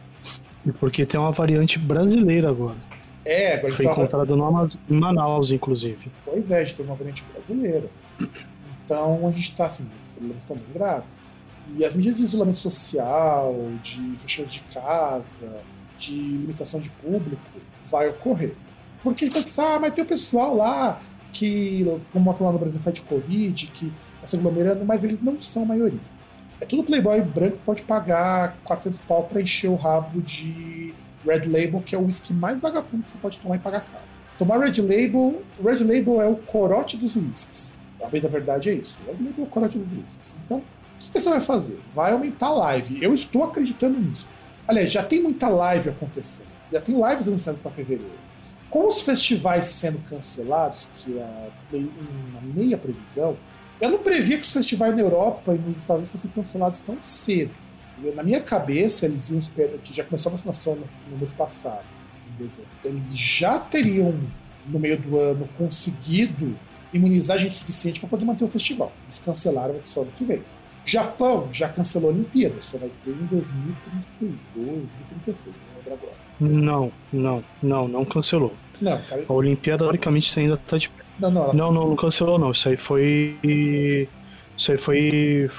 E 0.67 0.73
porque 0.73 1.07
tem 1.07 1.19
uma 1.19 1.33
variante 1.33 1.79
brasileira 1.79 2.51
agora. 2.51 2.77
É, 3.25 3.55
agora 3.55 3.75
Foi 3.75 3.85
encontrada 3.85 4.35
no 4.35 4.71
em 4.89 4.95
Manaus, 4.95 5.51
inclusive. 5.51 6.11
Pois 6.25 6.51
é, 6.51 6.61
a 6.61 6.65
gente 6.65 6.77
tem 6.77 6.87
uma 6.87 6.95
variante 6.95 7.25
brasileira. 7.33 7.89
Então 8.85 9.27
a 9.27 9.31
gente 9.31 9.51
está 9.51 9.67
assim, 9.67 9.87
os 10.03 10.09
problemas 10.09 10.43
estão 10.43 10.57
bem 10.57 10.67
graves. 10.73 11.23
E 11.77 11.85
as 11.85 11.95
medidas 11.95 12.17
de 12.17 12.25
isolamento 12.25 12.59
social, 12.59 13.55
de 13.83 14.17
fechamento 14.17 14.55
de 14.55 14.61
casa, 14.73 15.61
de 15.99 16.15
limitação 16.15 16.81
de 16.81 16.89
público, 16.89 17.43
vai 17.91 18.09
ocorrer. 18.09 18.55
Porque 19.03 19.27
ele 19.27 19.33
vai 19.33 19.43
pensar, 19.43 19.77
ah, 19.77 19.81
mas 19.81 19.93
tem 19.93 20.03
o 20.03 20.07
pessoal 20.07 20.57
lá 20.57 20.99
que, 21.33 21.85
como 22.13 22.25
nós 22.25 22.39
falamos 22.39 22.59
no 22.59 22.65
Brasil, 22.65 22.81
faz 22.81 22.95
de 22.95 23.03
Covid, 23.03 23.67
que 23.67 23.93
está 24.15 24.27
se 24.27 24.37
aglomerando, 24.37 24.85
mas 24.85 25.05
eles 25.05 25.21
não 25.21 25.39
são 25.39 25.65
a 25.65 25.67
maioria. 25.67 26.01
É 26.61 26.67
tudo 26.67 26.83
playboy 26.83 27.21
branco 27.23 27.59
pode 27.65 27.83
pagar 27.83 28.57
400 28.65 29.01
pau 29.01 29.25
para 29.25 29.41
encher 29.41 29.69
o 29.69 29.77
rabo 29.77 30.21
de 30.21 30.93
Red 31.25 31.43
Label, 31.47 31.81
que 31.83 31.95
é 31.95 31.99
o 31.99 32.05
whisky 32.05 32.33
mais 32.33 32.61
vagabundo 32.61 33.05
que 33.05 33.11
você 33.11 33.19
pode 33.19 33.39
tomar 33.39 33.57
e 33.57 33.59
pagar 33.59 33.81
caro. 33.83 34.05
Tomar 34.39 34.59
Red 34.59 34.81
Label, 34.81 35.43
Red 35.63 35.85
Label 35.85 36.23
é 36.23 36.27
o 36.27 36.37
corote 36.37 36.97
dos 36.97 37.17
whiskies. 37.17 37.81
A 38.03 38.09
bem 38.09 38.21
da 38.21 38.29
verdade 38.29 38.71
é 38.71 38.75
isso. 38.75 38.99
Red 39.07 39.25
Label 39.25 39.35
é 39.39 39.43
o 39.43 39.47
corote 39.47 39.79
dos 39.79 39.93
whiskies. 39.93 40.37
Então, 40.45 40.59
o 40.59 40.63
que 40.99 41.11
a 41.11 41.13
pessoa 41.13 41.37
vai 41.37 41.45
fazer? 41.45 41.81
Vai 41.95 42.13
aumentar 42.13 42.47
a 42.47 42.55
live. 42.55 43.03
Eu 43.03 43.15
estou 43.15 43.45
acreditando 43.45 43.99
nisso. 43.99 44.29
Aliás, 44.67 44.91
já 44.91 45.03
tem 45.03 45.23
muita 45.23 45.49
live 45.49 45.91
acontecendo. 45.91 46.49
Já 46.73 46.81
tem 46.81 46.95
lives 46.95 47.27
anunciadas 47.27 47.61
para 47.61 47.71
fevereiro. 47.71 48.13
Com 48.69 48.87
os 48.87 49.01
festivais 49.01 49.65
sendo 49.65 49.99
cancelados, 50.09 50.89
que 50.97 51.19
é 51.19 51.49
uma 51.73 52.41
meia 52.55 52.77
previsão, 52.77 53.37
eu 53.81 53.91
não 53.91 53.99
previa 53.99 54.37
que 54.37 54.45
os 54.45 54.53
festivais 54.53 54.95
na 54.95 55.01
Europa 55.01 55.55
e 55.55 55.59
nos 55.59 55.79
Estados 55.79 55.97
Unidos 55.97 56.13
fossem 56.13 56.31
cancelados 56.31 56.81
tão 56.81 56.97
cedo. 57.01 57.51
Eu, 58.03 58.15
na 58.15 58.23
minha 58.23 58.41
cabeça, 58.41 59.07
eles 59.07 59.31
iam 59.31 59.39
esperar 59.39 59.79
que 59.79 59.93
já 59.93 60.05
começou 60.05 60.31
a 60.31 60.33
vacinação 60.33 60.75
no, 60.75 60.85
no 61.11 61.19
mês 61.19 61.33
passado, 61.33 61.85
em 62.29 62.43
dezembro. 62.43 62.71
Eles 62.85 63.17
já 63.17 63.59
teriam, 63.59 64.19
no 64.67 64.79
meio 64.79 64.99
do 64.99 65.19
ano, 65.19 65.49
conseguido 65.59 66.57
imunizar 66.93 67.39
gente 67.39 67.55
suficiente 67.55 68.01
para 68.01 68.09
poder 68.09 68.25
manter 68.25 68.45
o 68.45 68.49
festival. 68.49 68.93
Eles 69.05 69.19
cancelaram 69.19 69.75
só 69.83 70.03
ano 70.03 70.13
que 70.17 70.25
vem. 70.25 70.43
Japão 70.85 71.49
já 71.53 71.69
cancelou 71.69 72.11
a 72.11 72.15
Olimpíada, 72.15 72.63
só 72.63 72.79
vai 72.79 72.91
ter 73.05 73.11
em 73.11 73.27
2032, 73.27 74.39
2036, 74.57 75.55
não 75.55 75.77
lembro 75.77 75.95
agora. 75.95 76.29
Não, 76.41 76.93
não, 77.13 77.45
não, 77.63 77.89
não 77.89 78.05
cancelou. 78.05 78.55
Não, 78.81 79.03
cara, 79.03 79.25
A 79.29 79.33
Olimpíada, 79.33 79.85
teoricamente, 79.85 80.39
ainda 80.39 80.57
tá 80.57 80.79
de. 80.79 80.91
Não, 81.19 81.31
não, 81.31 81.43
ela 81.45 81.55
Não, 81.55 81.73
não, 81.73 81.89
não 81.89 81.97
cancelou, 81.97 82.39
não. 82.39 82.51
Isso 82.51 82.69
aí 82.69 82.77
foi. 82.77 84.09
Isso 84.57 84.73
aí 84.73 84.79
foi. 84.79 85.51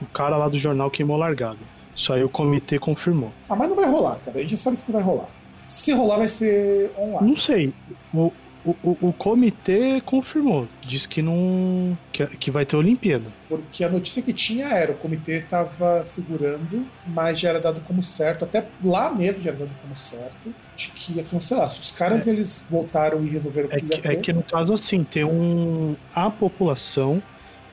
O 0.00 0.06
cara 0.06 0.36
lá 0.36 0.48
do 0.48 0.58
jornal 0.58 0.90
queimou 0.90 1.16
largado. 1.16 1.58
Isso 1.94 2.12
aí 2.12 2.22
o 2.22 2.28
comitê 2.28 2.78
confirmou. 2.78 3.32
Ah, 3.48 3.56
mas 3.56 3.68
não 3.68 3.76
vai 3.76 3.88
rolar, 3.88 4.18
cara. 4.18 4.38
A 4.38 4.42
gente 4.42 4.56
sabe 4.56 4.76
que 4.76 4.84
não 4.86 4.98
vai 4.98 5.02
rolar. 5.02 5.28
Se 5.66 5.92
rolar, 5.92 6.18
vai 6.18 6.28
ser 6.28 6.92
online. 6.98 7.30
Não 7.30 7.36
sei. 7.36 7.72
O, 8.14 8.32
o, 8.66 8.76
o, 8.82 9.08
o 9.08 9.12
comitê 9.12 10.00
confirmou. 10.00 10.66
Diz 10.80 11.06
que 11.06 11.22
não. 11.22 11.96
Que, 12.12 12.26
que 12.26 12.50
vai 12.50 12.66
ter 12.66 12.76
Olimpíada. 12.76 13.26
Porque 13.48 13.84
a 13.84 13.88
notícia 13.88 14.20
que 14.20 14.32
tinha 14.32 14.66
era 14.66 14.92
o 14.92 14.96
comitê 14.96 15.38
estava 15.38 16.02
segurando, 16.04 16.84
mas 17.06 17.38
já 17.38 17.50
era 17.50 17.60
dado 17.60 17.80
como 17.82 18.02
certo, 18.02 18.44
até 18.44 18.66
lá 18.84 19.12
mesmo 19.14 19.40
já 19.42 19.50
era 19.50 19.60
dado 19.60 19.70
como 19.80 19.94
certo, 19.94 20.52
de 20.76 20.88
que 20.88 21.12
ia 21.14 21.24
cancelar. 21.24 21.70
Se 21.70 21.80
os 21.80 21.92
caras 21.92 22.26
eles 22.26 22.66
voltaram 22.68 23.24
e 23.24 23.28
resolveram 23.28 23.68
É 23.70 23.80
que 23.80 23.86
que, 23.86 23.94
é 23.94 24.00
ter, 24.00 24.20
que 24.20 24.32
no 24.32 24.42
caso, 24.42 24.72
assim, 24.72 25.04
tem 25.04 25.24
um. 25.24 25.94
A 26.14 26.28
população 26.28 27.22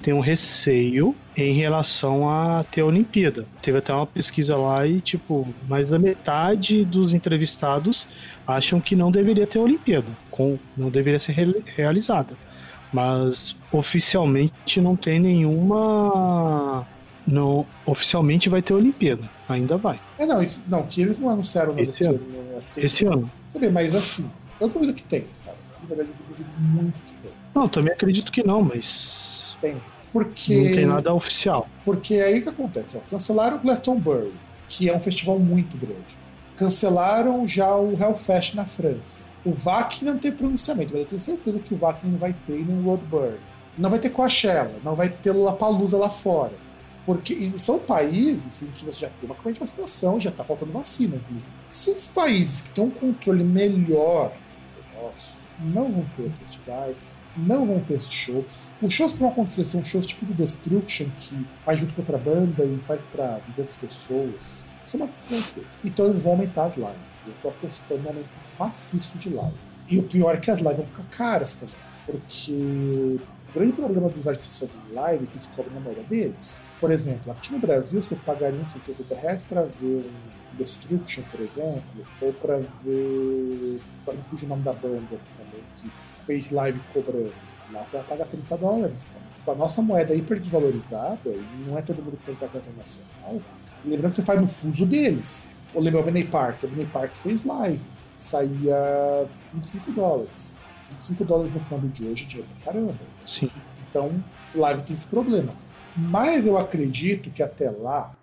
tem 0.03 0.14
um 0.14 0.20
receio 0.20 1.15
em 1.36 1.53
relação 1.53 2.30
a 2.30 2.64
ter 2.64 2.82
a 2.82 2.86
Olimpíada. 2.86 3.48
Teve 3.61 3.78
até 3.78 3.94
uma 3.94 4.06
pesquisa 4.06 4.56
lá 4.56 4.86
e, 4.86 4.99
tipo, 4.99 5.48
mais 5.68 5.90
da 5.90 5.98
metade 5.98 6.84
dos 6.84 7.14
entrevistados 7.14 8.06
acham 8.45 8.82
que 8.82 8.95
não 8.95 9.10
deveria 9.10 9.48
ter 9.48 9.60
a 9.60 9.61
Olimpíada, 9.61 10.07
com, 10.34 10.57
não 10.76 10.89
deveria 10.89 11.19
ser 11.19 11.31
re- 11.34 11.64
realizada. 11.76 12.35
Mas 12.91 13.55
oficialmente 13.72 14.81
não 14.81 14.95
tem 14.95 15.19
nenhuma. 15.19 16.85
Não, 17.26 17.65
oficialmente 17.85 18.49
vai 18.49 18.61
ter 18.61 18.73
Olimpíada, 18.73 19.30
ainda 19.47 19.77
vai. 19.77 19.99
É, 20.19 20.26
não, 20.26 20.41
isso, 20.43 20.61
não, 20.68 20.84
que 20.84 21.01
eles 21.01 21.18
não 21.18 21.30
anunciaram 21.30 21.69
nada 21.73 21.81
Esse 21.84 22.03
ano. 22.03 22.19
ter. 22.73 22.85
Esse 22.85 23.05
ano. 23.05 23.31
Sabe, 23.47 23.69
mas 23.69 23.95
assim, 23.95 24.30
eu 24.60 24.68
duvido 24.68 24.93
que 24.93 25.03
tem, 25.03 25.23
cara. 25.45 25.57
Na 25.81 25.88
verdade, 25.88 26.10
eu 26.10 26.35
duvido 26.35 26.49
muito 26.60 26.93
que 27.07 27.14
tem. 27.14 27.31
Não, 27.55 27.69
também 27.69 27.93
acredito 27.93 28.31
que 28.31 28.45
não, 28.45 28.61
mas 28.61 29.55
Tem. 29.61 29.77
Porque. 30.11 30.55
não 30.55 30.76
tem 30.76 30.85
nada 30.85 31.14
oficial. 31.14 31.68
Porque 31.85 32.15
aí 32.15 32.39
o 32.39 32.43
que 32.43 32.49
acontece? 32.49 32.88
Ó, 32.95 32.99
cancelaram 33.10 33.57
o 33.57 33.60
Glastonbury, 33.60 34.31
que 34.68 34.89
é 34.89 34.95
um 34.95 34.99
festival 34.99 35.39
muito 35.39 35.77
grande. 35.77 36.18
Cancelaram 36.57 37.47
já 37.47 37.76
o 37.76 37.97
Hellfest 37.99 38.53
na 38.55 38.65
França. 38.65 39.23
O 39.45 39.52
VAC 39.52 40.06
não 40.06 40.18
tem 40.18 40.32
pronunciamento, 40.32 40.94
mas 40.94 41.02
eu 41.02 41.07
tenho 41.07 41.22
certeza 41.22 41.60
que 41.60 41.74
o 41.74 41.78
VAC 41.78 42.06
não 42.07 42.18
vai 42.18 42.34
ter 42.45 42.65
nem 42.65 42.78
o 42.78 42.84
Roadburn. 42.84 43.38
Não 43.78 43.90
vai 43.90 43.99
ter 43.99 44.10
Coachella, 44.10 44.76
não 44.84 44.95
vai 44.95 45.10
ter 45.10 45.32
Lollapalooza 45.32 45.98
lá 45.98 46.10
fora. 46.10 46.53
Porque 47.06 47.36
são 47.57 47.80
países 47.80 48.61
em 48.64 48.72
que 48.72 48.86
você 48.86 49.02
já 49.02 49.10
tem 49.10 49.28
uma 49.28 49.36
campanha 49.36 49.56
de 49.56 49.60
vacinação, 49.60 50.20
já 50.20 50.30
está 50.30 50.44
faltando 50.44 50.72
vacina, 50.72 51.18
inclusive. 51.18 51.45
Esses 51.70 52.07
países 52.07 52.61
que 52.61 52.70
têm 52.70 52.86
um 52.86 52.90
controle 52.90 53.44
melhor 53.44 54.32
nosso, 54.95 55.38
não 55.60 55.91
vão 55.91 56.06
ter 56.15 56.32
festivais, 56.32 57.02
não 57.36 57.65
vão 57.65 57.80
ter 57.82 57.99
shows. 57.99 58.45
Os 58.82 58.94
shows 58.94 59.14
que 59.14 59.20
vão 59.20 59.30
acontecer 59.30 59.65
são 59.65 59.84
shows 59.84 60.06
tipo 60.06 60.26
do 60.26 60.34
Destruction, 60.34 61.07
que 61.20 61.45
faz 61.64 61.80
junto 61.80 61.94
com 61.94 62.02
outra 62.02 62.18
banda 62.18 62.64
e 62.64 62.78
faz 62.88 63.03
para 63.03 63.40
200 63.49 63.76
pessoas. 63.76 64.65
Isso 64.84 65.01
é 65.01 65.07
ter. 65.30 65.65
Então 65.84 66.05
eles 66.07 66.22
vão 66.22 66.34
aumentar 66.34 66.65
as 66.65 66.76
lives. 66.76 67.26
Eu 67.26 67.34
tô 67.41 67.49
apostando 67.49 68.01
no 68.01 68.10
aumento 68.10 68.30
maciço 68.60 69.18
de 69.18 69.30
live. 69.30 69.57
E 69.89 69.99
o 69.99 70.03
pior 70.03 70.35
é 70.35 70.38
que 70.39 70.51
as 70.51 70.60
lives 70.60 70.77
vão 70.77 70.88
ficar 70.88 71.03
caras 71.05 71.55
também. 71.55 71.76
Porque 72.05 73.19
o 73.49 73.53
grande 73.53 73.73
problema 73.73 74.10
dos 74.10 74.27
artistas 74.27 74.69
fazendo 74.69 74.93
live 74.93 75.23
é 75.23 75.27
que 75.27 75.34
eles 75.34 75.47
cobram 75.47 75.73
na 75.73 75.80
moeda 75.80 76.03
deles. 76.03 76.61
Por 76.80 76.91
exemplo, 76.91 77.31
aqui 77.31 77.51
no 77.51 77.60
Brasil 77.60 78.01
você 78.01 78.15
pagaria 78.15 78.60
uns 78.60 78.72
180 78.72 79.15
reais 79.15 79.43
para 79.43 79.64
ver 79.64 80.05
um 80.05 80.34
Destruction, 80.57 81.23
por 81.31 81.39
exemplo, 81.39 82.05
ou 82.22 82.31
para 82.34 82.57
ver. 82.57 83.81
Para 84.05 84.14
não 84.14 84.23
fugir 84.23 84.45
o 84.45 84.49
nome 84.49 84.61
da 84.61 84.73
banda 84.73 85.19
também, 85.38 85.64
que 85.77 85.91
fez 86.26 86.51
live 86.51 86.80
cobrando. 86.93 87.34
Lá 87.72 87.84
você 87.84 87.97
vai 87.97 88.05
pagar 88.05 88.26
30 88.26 88.57
dólares, 88.57 89.05
cara. 89.05 89.23
Com 89.43 89.51
a 89.51 89.55
nossa 89.55 89.81
moeda 89.81 90.14
hiper 90.14 90.38
desvalorizada, 90.38 91.30
e 91.30 91.65
não 91.68 91.77
é 91.77 91.81
todo 91.81 92.01
mundo 92.01 92.18
que 92.18 92.26
tem 92.26 92.35
cartão 92.35 92.61
internacional, 92.61 93.41
lembrando 93.85 94.11
que 94.11 94.15
você 94.15 94.23
faz 94.23 94.39
no 94.39 94.47
fuso 94.47 94.85
deles. 94.85 95.53
Ou 95.73 95.81
lembra 95.81 96.01
o 96.01 96.03
Benny 96.03 96.23
Park? 96.23 96.64
O 96.64 96.68
Benny 96.68 96.85
Park 96.85 97.15
fez 97.15 97.43
live, 97.43 97.81
saía 98.18 99.27
25 99.53 99.91
dólares. 99.91 100.60
25 100.91 101.26
dólares 101.26 101.53
no 101.53 101.60
câmbio 101.61 101.89
de 101.89 102.05
hoje, 102.05 102.26
dinheiro 102.26 102.49
pra 102.61 102.73
caramba. 102.73 102.99
Sim. 103.26 103.49
Então, 103.89 104.23
live 104.53 104.84
tem 104.84 104.93
esse 104.93 105.07
problema. 105.07 105.53
Mas 105.95 106.45
eu 106.45 106.57
acredito 106.57 107.30
que 107.31 107.43
até 107.43 107.69
lá, 107.69 108.15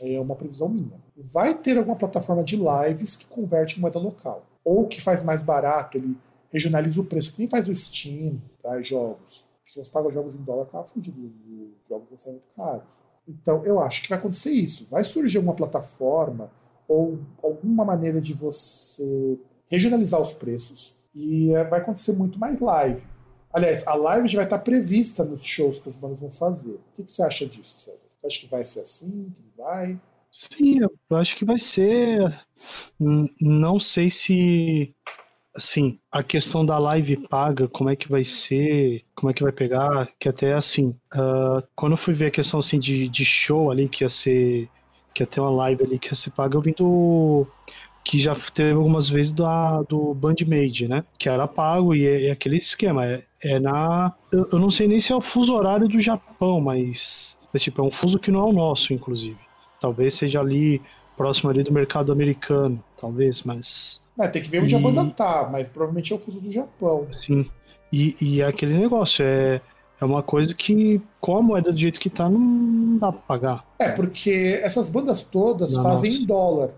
é 0.00 0.18
uma 0.20 0.34
previsão 0.34 0.68
minha, 0.68 1.00
vai 1.16 1.54
ter 1.54 1.76
alguma 1.76 1.96
plataforma 1.96 2.42
de 2.44 2.56
lives 2.56 3.16
que 3.16 3.26
converte 3.26 3.78
em 3.78 3.80
moeda 3.80 3.98
local. 3.98 4.46
Ou 4.64 4.86
que 4.86 5.00
faz 5.00 5.22
mais 5.22 5.42
barato, 5.42 5.96
ele 5.96 6.16
regionaliza 6.50 7.00
o 7.00 7.04
preço. 7.04 7.34
Quem 7.34 7.46
faz 7.46 7.68
o 7.68 7.74
Steam 7.74 8.40
para 8.62 8.82
jogos? 8.82 9.48
Se 9.64 9.82
você 9.82 9.90
paga 9.90 10.10
jogos 10.10 10.34
em 10.34 10.42
dólar, 10.42 10.66
tá 10.66 10.82
fudido. 10.82 11.20
Os 11.20 11.88
jogos 11.88 12.08
vão 12.08 12.18
ser 12.18 12.30
muito 12.30 12.46
caros. 12.56 13.02
Então, 13.28 13.64
eu 13.64 13.78
acho 13.78 14.02
que 14.02 14.08
vai 14.08 14.18
acontecer 14.18 14.50
isso. 14.50 14.88
Vai 14.90 15.04
surgir 15.04 15.36
alguma 15.36 15.54
plataforma 15.54 16.50
ou 16.88 17.18
alguma 17.42 17.84
maneira 17.84 18.20
de 18.20 18.32
você 18.32 19.38
regionalizar 19.70 20.20
os 20.20 20.32
preços 20.32 20.96
e 21.14 21.52
eh, 21.52 21.64
vai 21.64 21.80
acontecer 21.80 22.12
muito 22.12 22.38
mais 22.38 22.58
live. 22.58 23.02
Aliás, 23.52 23.86
a 23.86 23.94
live 23.94 24.28
já 24.28 24.36
vai 24.36 24.44
estar 24.44 24.58
prevista 24.58 25.24
nos 25.24 25.44
shows 25.44 25.78
que 25.78 25.88
as 25.88 25.96
bandas 25.96 26.20
vão 26.20 26.30
fazer. 26.30 26.76
O 26.76 26.82
que, 26.94 27.10
você 27.10 27.22
acha 27.22 27.46
disso, 27.46 27.78
César? 27.78 27.98
Você 28.20 28.26
acha 28.26 28.40
que 28.40 28.46
vai 28.46 28.64
ser 28.64 28.80
assim? 28.80 29.30
Que 29.34 29.42
vai? 29.56 30.00
Sim, 30.30 30.80
eu 30.80 31.16
acho 31.16 31.36
que 31.36 31.44
vai 31.44 31.58
ser. 31.58 32.40
Não 33.40 33.80
sei 33.80 34.10
se. 34.10 34.94
Assim, 35.58 35.98
a 36.10 36.22
questão 36.22 36.64
da 36.64 36.78
live 36.78 37.16
paga, 37.28 37.66
como 37.66 37.90
é 37.90 37.96
que 37.96 38.08
vai 38.08 38.22
ser, 38.22 39.04
como 39.12 39.28
é 39.28 39.34
que 39.34 39.42
vai 39.42 39.50
pegar, 39.50 40.08
que 40.18 40.28
até 40.28 40.54
assim, 40.54 40.94
uh, 41.14 41.60
quando 41.74 41.92
eu 41.94 41.96
fui 41.96 42.14
ver 42.14 42.26
a 42.26 42.30
questão 42.30 42.60
assim 42.60 42.78
de, 42.78 43.08
de 43.08 43.24
show 43.24 43.68
ali, 43.68 43.88
que 43.88 44.04
ia 44.04 44.08
ser, 44.08 44.68
que 45.12 45.22
ia 45.22 45.26
ter 45.26 45.40
uma 45.40 45.50
live 45.50 45.82
ali 45.82 45.98
que 45.98 46.08
ia 46.08 46.14
ser 46.14 46.30
paga, 46.30 46.56
eu 46.56 46.60
vim 46.60 46.72
do, 46.72 47.44
que 48.08 48.18
já 48.18 48.34
teve 48.54 48.72
algumas 48.72 49.06
vezes 49.08 49.32
da, 49.32 49.82
do 49.82 50.14
Bandmade, 50.14 50.88
né? 50.88 51.04
Que 51.18 51.28
era 51.28 51.46
pago 51.46 51.94
e 51.94 52.06
é, 52.06 52.28
é 52.28 52.30
aquele 52.30 52.56
esquema. 52.56 53.04
É, 53.04 53.22
é 53.42 53.60
na. 53.60 54.14
Eu, 54.32 54.48
eu, 54.50 54.58
não 54.58 54.70
sei 54.70 54.88
nem 54.88 54.98
se 54.98 55.12
é 55.12 55.16
o 55.16 55.20
fuso 55.20 55.54
horário 55.54 55.86
do 55.86 56.00
Japão, 56.00 56.58
mas. 56.58 57.36
mas 57.52 57.62
tipo, 57.62 57.82
é 57.82 57.84
um 57.84 57.90
fuso 57.90 58.18
que 58.18 58.30
não 58.30 58.40
é 58.40 58.44
o 58.44 58.52
nosso, 58.52 58.94
inclusive. 58.94 59.38
Talvez 59.78 60.14
seja 60.14 60.40
ali 60.40 60.80
próximo 61.18 61.50
ali 61.50 61.64
do 61.64 61.72
mercado 61.72 62.12
americano, 62.12 62.82
talvez, 62.98 63.42
mas. 63.42 64.00
É, 64.18 64.28
tem 64.28 64.40
que 64.40 64.48
ver 64.48 64.62
onde 64.62 64.74
e... 64.74 64.78
a 64.78 64.80
banda 64.80 65.04
tá, 65.10 65.48
mas 65.50 65.68
provavelmente 65.68 66.12
é 66.12 66.16
o 66.16 66.18
fuso 66.18 66.40
do 66.40 66.50
Japão. 66.50 67.08
Sim. 67.10 67.50
E, 67.92 68.16
e 68.20 68.40
é 68.40 68.46
aquele 68.46 68.78
negócio, 68.78 69.24
é, 69.24 69.60
é 70.00 70.04
uma 70.04 70.22
coisa 70.22 70.54
que, 70.54 71.02
com 71.20 71.36
a 71.36 71.42
moeda 71.42 71.72
do 71.72 71.78
jeito 71.78 71.98
que 71.98 72.08
tá, 72.08 72.28
não 72.28 72.96
dá 72.98 73.10
pra 73.10 73.20
pagar. 73.22 73.66
É, 73.78 73.90
porque 73.90 74.60
essas 74.62 74.88
bandas 74.88 75.22
todas 75.22 75.74
não, 75.74 75.82
fazem 75.82 76.10
nossa. 76.12 76.22
em 76.22 76.26
dólar. 76.26 76.70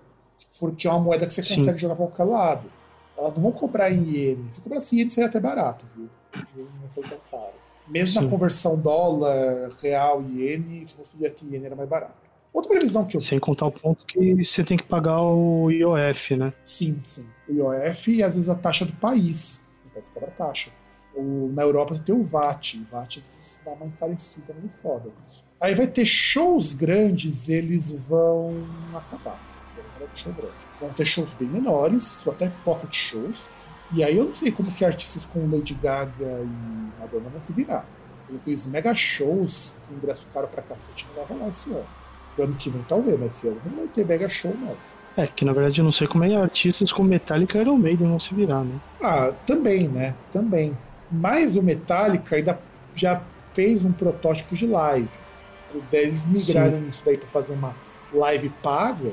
Porque 0.59 0.87
é 0.87 0.91
uma 0.91 1.01
moeda 1.01 1.27
que 1.27 1.35
você 1.35 1.45
Sim. 1.45 1.57
consegue 1.57 1.79
jogar 1.79 1.97
pra 1.97 2.07
qualquer 2.07 2.25
lado. 2.25 2.71
Elas 3.17 3.35
não 3.35 3.43
vão 3.43 3.53
cobrar 3.53 3.91
em 3.91 4.03
iene. 4.03 4.49
Se 4.51 4.61
cobrasse 4.61 4.97
iene, 4.97 5.11
seria 5.11 5.29
até 5.29 5.39
barato, 5.39 5.85
viu? 5.95 6.09
Não 6.57 7.03
tão 7.03 7.19
caro. 7.31 7.53
Mesmo 7.89 8.15
Sim. 8.15 8.25
na 8.25 8.31
conversão 8.31 8.79
dólar, 8.79 9.71
real, 9.83 10.23
iene, 10.23 10.87
se 10.89 10.97
você 10.97 11.17
via 11.19 11.31
que 11.31 11.45
iene 11.45 11.67
era 11.67 11.77
mais 11.77 11.89
barato. 11.89 12.30
Outra 12.53 12.71
previsão 12.71 13.05
que 13.05 13.17
eu. 13.17 13.21
Sem 13.21 13.39
contar 13.39 13.67
o 13.67 13.73
ponto 13.73 14.05
que 14.05 14.45
você 14.45 14.65
tem 14.65 14.77
que 14.77 14.85
pagar 14.85 15.21
o 15.23 15.71
IOF, 15.71 16.37
né? 16.37 16.53
Sim, 16.65 17.01
sim. 17.05 17.27
O 17.49 17.53
IOF 17.53 18.13
e 18.13 18.23
às 18.23 18.35
vezes 18.35 18.49
a 18.49 18.55
taxa 18.55 18.85
do 18.85 18.93
país. 18.95 19.67
Você 19.95 20.11
cobra 20.13 20.31
taxa. 20.31 20.71
O, 21.15 21.51
na 21.53 21.63
Europa 21.63 21.95
você 21.95 22.03
tem 22.03 22.15
o 22.15 22.23
VAT. 22.23 22.75
O 22.75 22.85
VAT 22.91 23.19
dá 23.65 23.73
uma 23.73 23.87
encarecida 23.87 24.55
meio 24.55 24.71
foda. 24.71 25.11
Aí 25.61 25.75
vai 25.75 25.87
ter 25.87 26.05
shows 26.05 26.75
grandes, 26.75 27.49
eles 27.49 27.91
vão 28.09 28.67
acabar. 28.95 29.41
Você 29.65 29.81
vai 29.99 30.09
ter 30.09 30.17
show 30.17 30.33
grande. 30.33 30.55
Vão 30.81 30.91
ter 30.91 31.05
shows 31.05 31.35
bem 31.35 31.49
menores, 31.49 32.27
ou 32.27 32.33
até 32.33 32.51
pocket 32.65 32.95
shows. 32.95 33.43
E 33.93 34.03
aí 34.03 34.17
eu 34.17 34.25
não 34.25 34.35
sei 34.35 34.51
como 34.51 34.73
que 34.73 34.85
artistas 34.85 35.27
com 35.27 35.51
Lady 35.51 35.75
Gaga 35.75 36.43
e 36.43 37.01
Madonna 37.01 37.29
vão 37.29 37.41
se 37.41 37.53
virar. 37.53 37.87
Porque 38.27 38.51
os 38.51 38.67
mega 38.67 38.95
shows, 38.95 39.79
com 39.87 39.95
ingresso 39.95 40.27
caro 40.33 40.47
pra 40.49 40.63
cacete, 40.63 41.07
não 41.09 41.17
vai 41.17 41.25
rolar 41.25 41.49
esse 41.49 41.73
ano. 41.73 42.00
Ano 42.39 42.55
que 42.55 42.71
vem 42.71 42.83
talvez, 42.89 43.19
mas 43.19 43.29
esse 43.31 43.49
ano 43.49 43.61
não 43.67 43.77
vai 43.77 43.89
ter 43.89 44.07
mega 44.07 44.29
show, 44.29 44.55
não. 44.59 44.75
É, 45.17 45.27
que 45.27 45.45
na 45.45 45.53
verdade 45.53 45.81
eu 45.81 45.85
não 45.85 45.93
sei 45.93 46.07
como 46.07 46.25
é 46.25 46.35
artistas 46.35 46.93
com 46.93 47.03
Metallica 47.03 47.59
e 47.59 47.61
Iron 47.61 47.77
Maiden 47.77 48.09
vão 48.09 48.19
se 48.19 48.35
virar, 48.35 48.65
né? 48.65 48.75
Ah, 49.03 49.33
também, 49.47 49.89
né? 49.89 50.15
Também. 50.33 50.77
Mas 51.11 51.57
o 51.57 51.63
Metallica 51.63 52.37
ainda 52.37 52.59
já 52.95 53.21
fez 53.53 53.85
um 53.85 53.93
protótipo 53.93 54.55
de 54.55 54.67
live. 54.67 55.09
Deles 55.91 56.27
migrarem 56.27 56.83
Sim. 56.83 56.89
isso 56.89 57.05
daí 57.05 57.17
pra 57.17 57.29
fazer 57.29 57.53
uma 57.53 57.77
live 58.13 58.49
paga, 58.63 59.13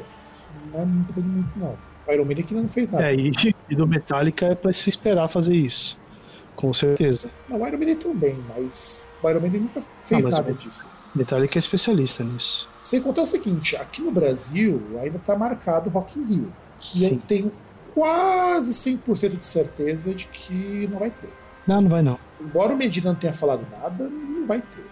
não 0.72 0.82
é 0.82 0.86
muito, 0.86 1.22
não. 1.56 1.78
O 2.08 2.12
Iron 2.12 2.26
Maiden 2.26 2.46
aqui 2.46 2.54
não 2.54 2.68
fez 2.68 2.90
nada. 2.90 3.12
É, 3.12 3.16
e, 3.16 3.32
e 3.70 3.76
do 3.76 3.86
Metallica 3.86 4.46
é 4.46 4.56
pra 4.56 4.72
se 4.72 4.90
esperar 4.90 5.28
fazer 5.28 5.54
isso. 5.54 5.98
Com 6.56 6.74
certeza. 6.74 7.30
Não, 7.50 7.62
o 7.62 7.68
Iron 7.68 7.78
Maiden 7.78 7.96
também, 7.98 8.38
mas 8.50 9.06
o 9.22 9.30
Iron 9.30 9.42
Maiden 9.42 9.62
nunca 9.62 9.84
fez 10.02 10.24
não, 10.24 10.32
nada 10.32 10.54
disso. 10.54 10.88
Metallica 11.14 11.58
é 11.58 11.60
especialista 11.60 12.24
nisso. 12.24 12.68
Sem 12.88 13.02
contar 13.02 13.24
o 13.24 13.26
seguinte, 13.26 13.76
aqui 13.76 14.02
no 14.02 14.12
Brasil 14.12 14.82
ainda 15.02 15.18
está 15.18 15.38
marcado 15.38 15.90
Rock 15.90 16.18
in 16.18 16.24
Rio, 16.24 16.54
que 16.80 17.00
Sim. 17.00 17.16
eu 17.16 17.22
tenho 17.28 17.52
quase 17.94 18.72
100% 18.72 19.38
de 19.38 19.46
certeza 19.46 20.14
de 20.14 20.26
que 20.28 20.88
não 20.90 21.00
vai 21.00 21.12
ter. 21.12 21.30
Não, 21.68 21.82
não 21.82 21.90
vai 21.90 22.02
não. 22.02 22.18
Embora 22.40 22.74
o 22.74 22.78
Medina 22.78 23.10
não 23.10 23.16
tenha 23.20 23.34
falado 23.34 23.68
nada, 23.70 24.08
não 24.08 24.48
vai 24.48 24.62
ter. 24.62 24.86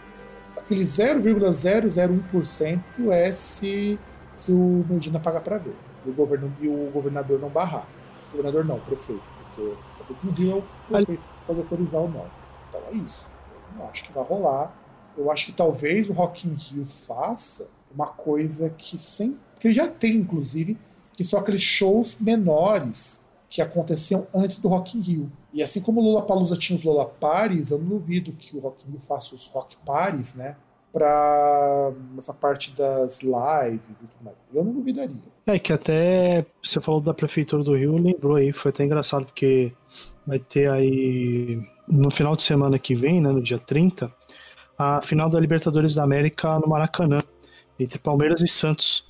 Aquele 0.58 0.82
0,001% 0.82 2.82
é 3.12 3.32
se, 3.32 3.98
se 4.34 4.52
o 4.52 4.86
Medina 4.90 5.18
pagar 5.18 5.40
para 5.40 5.58
ver. 5.58 5.78
E 6.06 6.10
o, 6.10 6.14
governo, 6.14 6.54
e 6.60 6.68
o 6.68 6.92
governador 6.92 7.40
não 7.40 7.48
barrar. 7.48 7.88
O 8.28 8.32
governador 8.32 8.66
não, 8.66 8.76
o 8.76 8.82
prefeito. 8.82 9.24
Porque 9.40 9.62
o 9.62 9.78
prefeito 9.96 10.20
no 10.22 10.34
Rio 10.34 10.52
é 10.52 10.56
o 10.56 10.64
prefeito 10.90 11.22
que 11.22 11.46
pode 11.48 11.62
autorizar 11.62 12.02
ou 12.02 12.10
não. 12.10 12.26
Então 12.68 12.82
é 12.92 12.96
isso. 12.98 13.32
Eu 13.72 13.78
não 13.80 13.90
acho 13.90 14.04
que 14.04 14.12
vai 14.12 14.26
rolar. 14.26 14.76
Eu 15.18 15.32
acho 15.32 15.46
que 15.46 15.54
talvez 15.54 16.10
o 16.10 16.14
Rock 16.14 16.46
in 16.46 16.56
Rio 16.56 16.86
faça 16.86 17.74
uma 17.96 18.08
coisa 18.08 18.70
que 18.70 19.00
sem 19.00 19.38
que 19.60 19.72
já 19.72 19.88
tem 19.88 20.18
inclusive 20.18 20.78
que 21.16 21.24
são 21.24 21.40
aqueles 21.40 21.62
shows 21.62 22.18
menores 22.20 23.26
que 23.50 23.62
aconteciam 23.62 24.28
antes 24.36 24.60
do 24.60 24.68
Rock 24.68 24.98
in 24.98 25.02
Rio. 25.02 25.32
E 25.54 25.64
assim 25.64 25.80
como 25.82 26.02
o 26.02 26.04
Lula 26.04 26.24
Palusa 26.24 26.58
tinha 26.58 26.78
os 26.78 26.84
Lola 26.84 27.06
Pares, 27.06 27.72
eu 27.72 27.80
não 27.80 27.88
duvido 27.88 28.34
que 28.34 28.56
o 28.56 28.60
Rock 28.60 28.86
in 28.86 28.92
Rio 28.92 29.00
faça 29.00 29.34
os 29.34 29.48
Rock 29.48 29.78
Pares, 29.86 30.36
né? 30.36 30.58
Para 30.92 31.94
essa 32.18 32.34
parte 32.34 32.76
das 32.76 33.22
lives 33.22 34.02
e 34.02 34.08
tudo 34.08 34.24
mais. 34.26 34.36
Eu 34.54 34.64
não 34.64 34.74
duvidaria. 34.74 35.16
É 35.46 35.58
que 35.58 35.72
até 35.72 36.46
você 36.62 36.82
falou 36.82 37.00
da 37.00 37.14
Prefeitura 37.14 37.64
do 37.64 37.78
Rio, 37.78 37.98
lembrou 37.98 38.36
aí, 38.36 38.52
foi 38.52 38.72
até 38.72 38.84
engraçado, 38.84 39.26
porque 39.26 39.72
vai 40.28 40.40
ter 40.40 40.70
aí 40.70 41.62
no 41.88 42.12
final 42.12 42.36
de 42.36 42.44
semana 42.44 42.78
que 42.80 42.96
vem, 42.96 43.22
né, 43.22 43.32
no 43.32 43.42
dia 43.42 43.60
30, 43.60 44.12
a 44.78 45.02
final 45.02 45.30
da 45.30 45.40
Libertadores 45.40 45.96
da 45.96 46.04
América 46.04 46.60
no 46.60 46.68
Maracanã 46.68 47.20
entre 47.80 48.00
Palmeiras 48.00 48.42
e 48.42 48.48
Santos. 48.48 49.06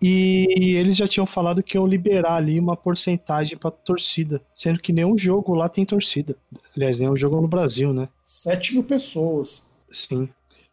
E 0.00 0.74
eles 0.76 0.96
já 0.96 1.08
tinham 1.08 1.26
falado 1.26 1.62
que 1.62 1.76
iam 1.76 1.86
liberar 1.86 2.36
ali 2.36 2.60
uma 2.60 2.76
porcentagem 2.76 3.56
para 3.56 3.70
torcida, 3.70 4.42
sendo 4.54 4.78
que 4.78 4.92
nenhum 4.92 5.16
jogo 5.16 5.54
lá 5.54 5.68
tem 5.68 5.86
torcida. 5.86 6.36
Aliás, 6.76 7.00
nenhum 7.00 7.16
jogo 7.16 7.40
no 7.40 7.48
Brasil, 7.48 7.92
né? 7.92 8.08
7 8.22 8.74
mil 8.74 8.84
pessoas. 8.84 9.70
Sim. 9.90 10.28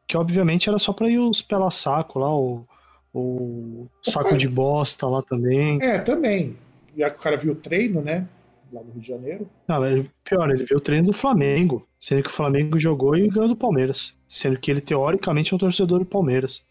Que 0.06 0.18
obviamente 0.18 0.68
era 0.68 0.78
só 0.78 0.92
para 0.92 1.10
ir 1.10 1.20
os 1.20 1.42
pela 1.42 1.72
saco 1.72 2.20
lá, 2.20 2.36
o, 2.36 2.66
o 3.14 3.88
saco 4.04 4.38
de 4.38 4.50
bosta 4.50 5.08
lá 5.08 5.22
também. 5.22 5.82
É, 5.82 6.00
também. 6.00 6.58
já 6.98 7.10
que 7.10 7.20
o 7.20 7.22
cara 7.22 7.38
viu 7.38 7.54
o 7.54 7.56
treino, 7.56 8.02
né? 8.02 8.28
Lá 8.74 8.82
no 8.82 8.92
Rio 8.92 9.02
de 9.02 9.08
Janeiro. 9.08 9.50
Não, 9.68 9.86
ele, 9.86 10.12
pior, 10.26 10.50
ele 10.50 10.66
viu 10.66 10.78
o 10.78 10.82
treino 10.82 11.08
do 11.08 11.14
Flamengo, 11.14 11.88
sendo 11.98 12.24
que 12.24 12.30
o 12.30 12.34
Flamengo 12.34 12.78
jogou 12.78 13.16
e 13.16 13.30
ganhou 13.30 13.48
do 13.48 13.56
Palmeiras. 13.56 14.14
Sendo 14.28 14.60
que 14.60 14.70
ele, 14.70 14.82
teoricamente, 14.82 15.54
é 15.54 15.56
um 15.56 15.60
torcedor 15.60 16.00
do 16.00 16.06
Palmeiras. 16.06 16.62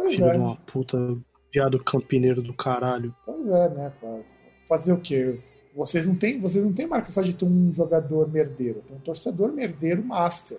Pois 0.00 0.14
Filho 0.14 0.28
é. 0.28 0.32
de 0.32 0.38
uma 0.38 0.54
puta 0.54 1.18
viado 1.52 1.82
campineiro 1.82 2.40
do 2.40 2.52
caralho. 2.54 3.12
Pois 3.26 3.46
é, 3.48 3.68
né? 3.70 3.90
fa- 4.00 4.20
Fazer 4.68 4.92
o 4.92 5.00
quê? 5.00 5.40
Vocês 5.74 6.06
não 6.06 6.14
têm, 6.14 6.40
vocês 6.40 6.62
não 6.64 6.72
têm 6.72 6.86
marca 6.86 7.10
só 7.10 7.20
de 7.20 7.34
ter 7.34 7.44
um 7.44 7.72
jogador 7.74 8.30
merdeiro, 8.30 8.80
tem 8.86 8.96
um 8.96 9.00
torcedor 9.00 9.52
merdeiro 9.52 10.04
master. 10.04 10.58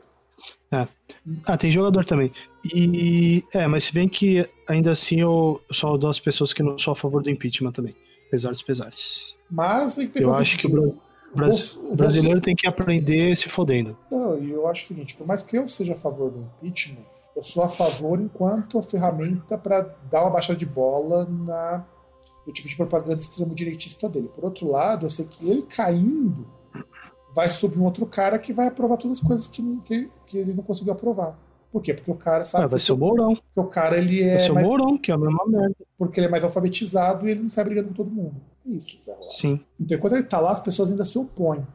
Ah, 0.71 1.57
tem 1.57 1.71
jogador 1.71 2.03
também. 2.05 2.31
E. 2.65 3.43
É, 3.53 3.65
mas 3.65 3.85
se 3.85 3.93
bem 3.93 4.09
que 4.09 4.45
ainda 4.67 4.91
assim 4.91 5.21
eu 5.21 5.61
sou 5.71 5.91
uma 5.91 5.97
das 5.99 6.19
pessoas 6.19 6.51
que 6.51 6.61
não 6.61 6.77
sou 6.77 6.91
a 6.91 6.95
favor 6.95 7.23
do 7.23 7.29
impeachment 7.29 7.71
também. 7.71 7.95
Apesar 8.27 8.51
dos 8.51 8.61
pesares. 8.61 9.35
Mas 9.49 9.97
Eu 10.15 10.33
acho 10.33 10.57
que 10.57 10.67
o 10.67 10.97
o 11.31 11.95
brasileiro 11.95 12.41
tem 12.41 12.55
que 12.55 12.67
aprender 12.67 13.37
se 13.37 13.47
fodendo. 13.49 13.95
Não, 14.11 14.37
e 14.43 14.51
eu 14.51 14.67
acho 14.67 14.83
o 14.83 14.87
seguinte, 14.87 15.15
por 15.15 15.25
mais 15.25 15.41
que 15.43 15.57
eu 15.57 15.67
seja 15.67 15.93
a 15.93 15.95
favor 15.95 16.29
do 16.31 16.39
impeachment, 16.61 17.05
eu 17.35 17.43
sou 17.43 17.63
a 17.63 17.69
favor 17.69 18.19
enquanto 18.19 18.81
ferramenta 18.81 19.57
para 19.57 19.81
dar 20.11 20.21
uma 20.23 20.31
baixada 20.31 20.57
de 20.59 20.65
bola 20.65 21.25
na, 21.25 21.85
no 22.45 22.51
tipo 22.53 22.67
de 22.67 22.75
propaganda 22.75 23.15
extremo-direitista 23.21 24.09
dele. 24.09 24.29
Por 24.33 24.43
outro 24.45 24.69
lado, 24.69 25.05
eu 25.05 25.09
sei 25.09 25.25
que 25.25 25.49
ele 25.49 25.61
caindo 25.63 26.45
vai 27.33 27.47
subir 27.47 27.77
um 27.79 27.83
outro 27.83 28.05
cara 28.07 28.39
que 28.39 28.51
vai 28.51 28.67
aprovar 28.67 28.97
todas 28.97 29.19
as 29.19 29.23
coisas 29.23 29.47
que, 29.47 29.61
que, 29.85 30.09
que 30.25 30.37
ele 30.39 30.53
não 30.53 30.63
conseguiu 30.63 30.93
aprovar. 30.93 31.37
Por 31.71 31.79
quê? 31.83 31.93
Porque 31.93 32.09
o 32.09 32.15
cara 32.15 32.43
sabe 32.43 32.63
Ah, 32.63 32.67
vai 32.67 32.79
ser 32.79 32.91
o 32.93 32.97
Mourão. 32.97 33.35
que 33.35 33.41
o 33.55 33.65
cara 33.65 33.95
ele 33.95 34.19
Vai 34.23 34.29
é 34.35 34.39
ser 34.39 34.51
o 34.51 34.55
mais, 34.55 34.65
Mourão, 34.65 34.97
que 34.97 35.11
é 35.11 35.13
a 35.13 35.17
mesma 35.19 35.45
merda. 35.45 35.75
porque 35.99 36.19
ele 36.19 36.25
é 36.25 36.29
mais 36.29 36.43
alfabetizado 36.43 37.27
e 37.27 37.31
ele 37.31 37.43
não 37.43 37.49
sai 37.49 37.63
brigando 37.65 37.89
com 37.89 37.93
todo 37.93 38.09
mundo. 38.09 38.41
Isso, 38.65 38.97
vai 39.05 39.15
rolar. 39.15 39.29
Sim. 39.29 39.59
Então, 39.79 39.95
enquanto 39.95 40.13
ele 40.13 40.23
tá 40.23 40.39
lá, 40.39 40.49
as 40.51 40.59
pessoas 40.59 40.89
ainda 40.89 41.05
se 41.05 41.19
opõem. 41.19 41.65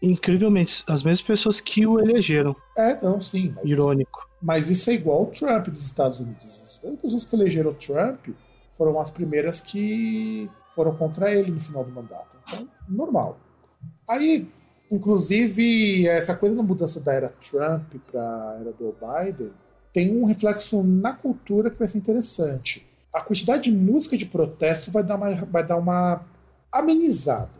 Incrivelmente, 0.00 0.84
as 0.86 1.02
mesmas 1.02 1.20
pessoas 1.26 1.60
que 1.60 1.86
o 1.86 1.98
elegeram. 2.00 2.54
É, 2.76 2.98
não, 3.02 3.20
sim. 3.20 3.52
Mas 3.56 3.64
Irônico. 3.64 4.26
Mas 4.40 4.70
isso 4.70 4.90
é 4.90 4.94
igual 4.94 5.18
ao 5.18 5.26
Trump 5.26 5.68
dos 5.68 5.84
Estados 5.84 6.20
Unidos. 6.20 6.80
As 6.84 7.00
pessoas 7.00 7.24
que 7.24 7.34
elegeram 7.34 7.70
o 7.70 7.74
Trump 7.74 8.28
foram 8.72 8.98
as 9.00 9.10
primeiras 9.10 9.60
que 9.60 10.48
foram 10.70 10.94
contra 10.94 11.32
ele 11.32 11.50
no 11.50 11.60
final 11.60 11.84
do 11.84 11.90
mandato. 11.90 12.36
Então, 12.46 12.68
normal. 12.88 13.38
Aí, 14.08 14.48
inclusive, 14.90 16.06
essa 16.06 16.36
coisa 16.36 16.54
da 16.54 16.62
mudança 16.62 17.00
da 17.00 17.12
era 17.12 17.28
Trump 17.28 17.94
para 18.10 18.22
a 18.22 18.56
era 18.60 18.72
do 18.72 18.94
Biden 18.94 19.50
tem 19.92 20.16
um 20.16 20.24
reflexo 20.24 20.82
na 20.82 21.12
cultura 21.12 21.70
que 21.70 21.78
vai 21.78 21.88
ser 21.88 21.98
interessante. 21.98 22.86
A 23.12 23.20
quantidade 23.20 23.64
de 23.64 23.72
música 23.72 24.16
de 24.16 24.26
protesto 24.26 24.92
vai 24.92 25.02
dar 25.02 25.16
uma, 25.16 25.34
vai 25.46 25.66
dar 25.66 25.76
uma 25.76 26.24
amenizada. 26.72 27.50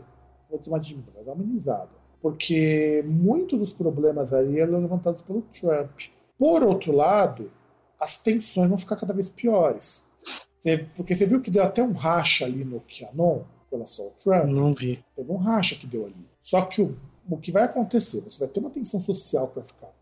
Vou 0.48 0.58
dizer 0.58 0.70
uma 0.70 0.78
diminuída, 0.78 1.12
vai 1.16 1.24
dar 1.24 1.32
uma 1.32 1.42
amenizada. 1.42 1.90
Porque 2.20 3.04
muitos 3.06 3.58
dos 3.58 3.72
problemas 3.72 4.32
aí 4.32 4.60
eram 4.60 4.80
levantados 4.80 5.22
pelo 5.22 5.42
Trump. 5.42 5.90
Por 6.38 6.62
outro 6.62 6.92
lado, 6.92 7.50
as 8.00 8.22
tensões 8.22 8.68
vão 8.68 8.78
ficar 8.78 8.96
cada 8.96 9.12
vez 9.12 9.28
piores. 9.28 10.06
Porque 10.94 11.16
você 11.16 11.26
viu 11.26 11.40
que 11.40 11.50
deu 11.50 11.62
até 11.62 11.82
um 11.82 11.92
racha 11.92 12.44
ali 12.44 12.64
no 12.64 12.80
Qanon, 12.80 13.42
com 13.68 13.76
relação 13.76 14.06
ao 14.06 14.10
Trump. 14.12 14.50
Não 14.50 14.74
vi. 14.74 15.04
Teve 15.14 15.30
um 15.30 15.36
racha 15.36 15.74
que 15.76 15.86
deu 15.86 16.06
ali. 16.06 16.28
Só 16.40 16.62
que 16.62 16.80
o, 16.80 16.96
o 17.28 17.36
que 17.36 17.52
vai 17.52 17.64
acontecer? 17.64 18.20
Você 18.22 18.38
vai 18.40 18.48
ter 18.48 18.60
uma 18.60 18.70
tensão 18.70 19.00
social 19.00 19.48
que 19.48 19.56
vai 19.56 19.64
ficar 19.64 19.92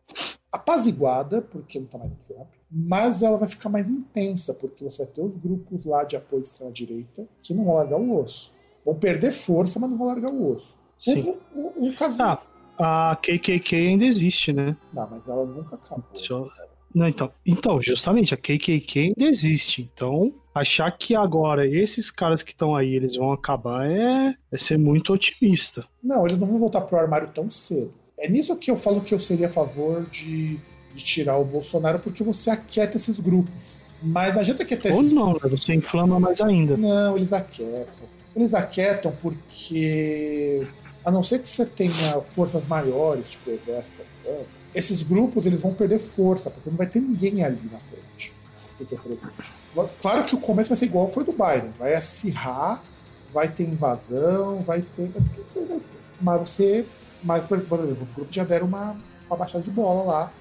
apaziguada, 0.52 1.42
porque 1.42 1.78
não 1.78 1.86
tá 1.86 1.98
mais 1.98 2.10
no 2.10 2.16
Trump, 2.16 2.48
mas 2.70 3.22
ela 3.22 3.36
vai 3.36 3.48
ficar 3.48 3.68
mais 3.68 3.90
intensa, 3.90 4.54
porque 4.54 4.82
você 4.82 5.04
vai 5.04 5.12
ter 5.12 5.20
os 5.20 5.36
grupos 5.36 5.84
lá 5.84 6.04
de 6.04 6.16
apoio 6.16 6.42
de 6.42 6.48
extrema-direita 6.48 7.26
que 7.42 7.52
não 7.54 7.64
vão 7.64 7.74
largar 7.74 7.98
o 7.98 8.18
osso. 8.18 8.52
Vão 8.84 8.94
perder 8.94 9.32
força, 9.32 9.78
mas 9.78 9.90
não 9.90 9.98
vão 9.98 10.06
largar 10.06 10.32
o 10.32 10.52
osso. 10.52 10.78
Sim. 10.96 11.36
O, 11.54 11.60
o, 11.60 11.88
o 11.88 11.94
caso. 11.94 12.22
Ah, 12.22 12.42
a 12.78 13.16
KKK 13.16 13.76
ainda 13.76 14.04
existe, 14.04 14.52
né? 14.52 14.76
Não, 14.92 15.08
mas 15.10 15.26
ela 15.28 15.44
nunca 15.44 15.76
acabou. 15.76 16.04
Só- 16.14 16.48
Não, 16.94 17.06
então, 17.08 17.30
então, 17.44 17.80
justamente, 17.82 18.32
a 18.32 18.36
KKK 18.36 18.98
ainda 19.00 19.24
existe. 19.30 19.82
Então, 19.94 20.32
achar 20.54 20.90
que 20.90 21.14
agora 21.14 21.66
esses 21.66 22.10
caras 22.10 22.42
que 22.42 22.52
estão 22.52 22.74
aí, 22.74 22.94
eles 22.94 23.16
vão 23.16 23.32
acabar 23.32 23.86
é, 23.90 24.34
é 24.50 24.56
ser 24.58 24.78
muito 24.78 25.12
otimista. 25.12 25.84
Não, 26.02 26.24
eles 26.26 26.38
não 26.38 26.46
vão 26.46 26.58
voltar 26.58 26.80
pro 26.82 26.98
armário 26.98 27.28
tão 27.28 27.50
cedo. 27.50 27.92
É 28.18 28.28
nisso 28.28 28.56
que 28.56 28.70
eu 28.70 28.76
falo 28.76 29.02
que 29.02 29.12
eu 29.12 29.20
seria 29.20 29.46
a 29.48 29.50
favor 29.50 30.06
de, 30.06 30.58
de 30.94 31.04
tirar 31.04 31.36
o 31.36 31.44
Bolsonaro, 31.44 31.98
porque 31.98 32.24
você 32.24 32.48
aquieta 32.50 32.96
esses 32.96 33.20
grupos. 33.20 33.78
Mas 34.02 34.32
não 34.32 34.40
adianta 34.40 34.62
aquietar 34.62 34.92
Ou 34.92 35.00
esses 35.00 35.12
não, 35.12 35.32
né? 35.34 35.40
Você 35.50 35.74
inflama 35.74 36.18
mais 36.18 36.40
ainda. 36.40 36.76
Não, 36.78 37.14
eles 37.16 37.32
aquietam. 37.32 38.06
Eles 38.34 38.54
aquietam 38.54 39.12
porque, 39.20 40.66
a 41.06 41.10
não 41.10 41.22
ser 41.22 41.38
que 41.38 41.48
você 41.48 41.64
tenha 41.64 42.20
forças 42.20 42.66
maiores, 42.66 43.30
tipo 43.30 43.48
o 43.50 43.54
exército, 43.54 44.02
esses 44.74 45.02
grupos 45.02 45.46
eles 45.46 45.62
vão 45.62 45.72
perder 45.72 45.98
força, 45.98 46.50
porque 46.50 46.68
não 46.68 46.76
vai 46.76 46.86
ter 46.86 47.00
ninguém 47.00 47.42
ali 47.42 47.70
na 47.72 47.80
frente 47.80 48.34
que. 48.76 48.84
Mas, 49.74 49.96
Claro 50.00 50.24
que 50.24 50.34
o 50.34 50.38
começo 50.40 50.68
vai 50.68 50.76
ser 50.76 50.84
igual 50.86 51.10
foi 51.10 51.24
do 51.24 51.32
Biden. 51.32 51.72
Vai 51.78 51.94
acirrar, 51.94 52.82
vai 53.32 53.48
ter 53.48 53.64
invasão, 53.64 54.60
vai 54.60 54.82
ter. 54.82 55.08
vai- 55.10 55.22
ter. 55.80 55.82
Mas 56.20 56.40
você. 56.40 56.86
Mas, 57.22 57.44
por 57.44 57.56
exemplo, 57.56 58.04
os 58.04 58.10
grupos 58.14 58.34
já 58.34 58.44
deram 58.44 58.66
uma, 58.66 58.96
uma 59.26 59.36
baixada 59.36 59.64
de 59.64 59.70
bola 59.70 60.02
lá, 60.02 60.32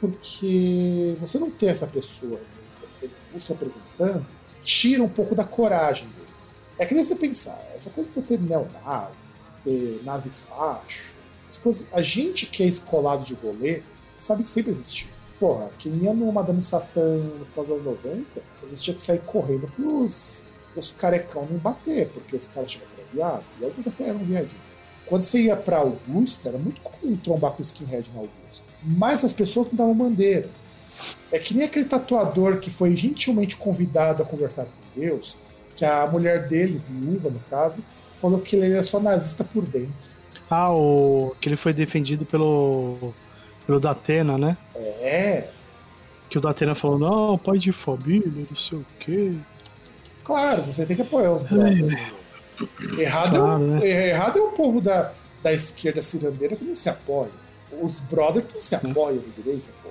porque 0.00 1.16
você 1.20 1.38
não 1.38 1.50
ter 1.50 1.66
essa 1.66 1.86
pessoa 1.86 2.38
né, 3.02 3.08
os 3.34 3.46
representando 3.46 4.26
tira 4.62 5.02
um 5.02 5.08
pouco 5.08 5.34
da 5.34 5.44
coragem 5.44 6.08
deles. 6.08 6.64
É 6.78 6.86
que 6.86 6.94
nem 6.94 7.04
você 7.04 7.14
pensar, 7.14 7.60
essa 7.74 7.90
coisa 7.90 8.08
de 8.08 8.14
você 8.14 8.22
ter 8.22 8.40
neonazi, 8.40 9.41
ter 9.62 10.00
nazi 10.04 10.30
facho, 10.30 11.14
essas 11.48 11.62
coisas, 11.62 11.88
a 11.92 12.00
gente 12.00 12.46
que 12.46 12.62
é 12.62 12.66
escolado 12.66 13.24
de 13.24 13.34
rolê 13.34 13.82
sabe 14.16 14.42
que 14.42 14.48
sempre 14.48 14.70
existiu. 14.70 15.08
Porra, 15.38 15.70
quem 15.78 15.92
ia 15.96 16.14
no 16.14 16.30
Madame 16.32 16.62
Satã 16.62 17.16
no 17.16 17.44
final 17.44 17.64
dos 17.64 17.74
anos 17.74 17.84
90, 18.04 18.42
às 18.62 18.70
vezes 18.70 18.82
tinha 18.82 18.94
que 18.94 19.02
sair 19.02 19.20
correndo 19.20 19.66
pros, 19.68 20.46
pros 20.72 20.92
carecão 20.92 21.46
não 21.50 21.58
bater, 21.58 22.08
porque 22.08 22.36
os 22.36 22.48
caras 22.48 22.70
tinham 22.70 22.86
que 22.86 23.00
era 23.00 23.10
viado, 23.12 23.44
e 23.60 23.64
alguns 23.64 23.86
até 23.86 24.08
eram 24.08 24.20
viadinhos. 24.20 24.62
Quando 25.06 25.22
você 25.22 25.42
ia 25.42 25.56
pra 25.56 25.78
Augusta, 25.78 26.48
era 26.48 26.58
muito 26.58 26.80
comum 26.80 27.16
trombar 27.16 27.52
com 27.52 27.60
skinhead 27.60 28.10
na 28.14 28.20
Augusta. 28.20 28.68
Mas 28.82 29.24
as 29.24 29.32
pessoas 29.32 29.66
não 29.68 29.74
davam 29.74 29.94
bandeira. 29.94 30.48
É 31.30 31.38
que 31.38 31.54
nem 31.54 31.66
aquele 31.66 31.84
tatuador 31.84 32.60
que 32.60 32.70
foi 32.70 32.94
gentilmente 32.96 33.56
convidado 33.56 34.22
a 34.22 34.26
conversar 34.26 34.64
com 34.64 35.00
Deus, 35.00 35.36
que 35.74 35.84
a 35.84 36.06
mulher 36.06 36.46
dele, 36.46 36.80
viúva 36.88 37.28
no 37.28 37.40
caso, 37.50 37.82
falou 38.22 38.40
que 38.40 38.56
ele 38.56 38.72
era 38.72 38.82
só 38.82 38.98
nazista 39.00 39.44
por 39.44 39.64
dentro. 39.66 40.10
Ah, 40.48 40.72
o 40.72 41.34
que 41.40 41.48
ele 41.48 41.56
foi 41.56 41.72
defendido 41.74 42.24
pelo 42.24 43.12
pelo 43.66 43.80
Datena, 43.80 44.38
né? 44.38 44.56
É, 44.74 45.48
Que 46.28 46.38
o 46.38 46.40
Datena 46.40 46.74
falou, 46.74 46.98
não, 46.98 47.38
pai 47.38 47.58
de 47.58 47.72
família, 47.72 48.46
não 48.50 48.56
sei 48.56 48.78
o 48.78 48.86
quê. 48.98 49.34
claro, 50.24 50.62
você 50.62 50.86
tem 50.86 50.96
que 50.96 51.02
apoiar 51.02 51.32
os 51.32 51.42
brothers. 51.42 52.12
Errado, 52.98 53.36
Claro, 53.36 53.36
é, 53.36 53.54
o, 53.54 53.58
né? 53.58 53.86
errado 54.10 54.38
é 54.38 54.42
o 54.42 54.52
povo 54.52 54.80
da, 54.80 55.12
da 55.42 55.52
esquerda 55.52 56.00
cirandeira 56.02 56.56
que 56.56 56.64
não 56.64 56.74
se 56.74 56.88
apoia. 56.88 57.30
Os 57.80 58.00
brothers 58.00 58.46
que 58.46 58.54
não 58.54 58.60
se 58.60 58.74
apoiam 58.74 59.22
na 59.22 59.32
direita, 59.42 59.72
pô. 59.82 59.90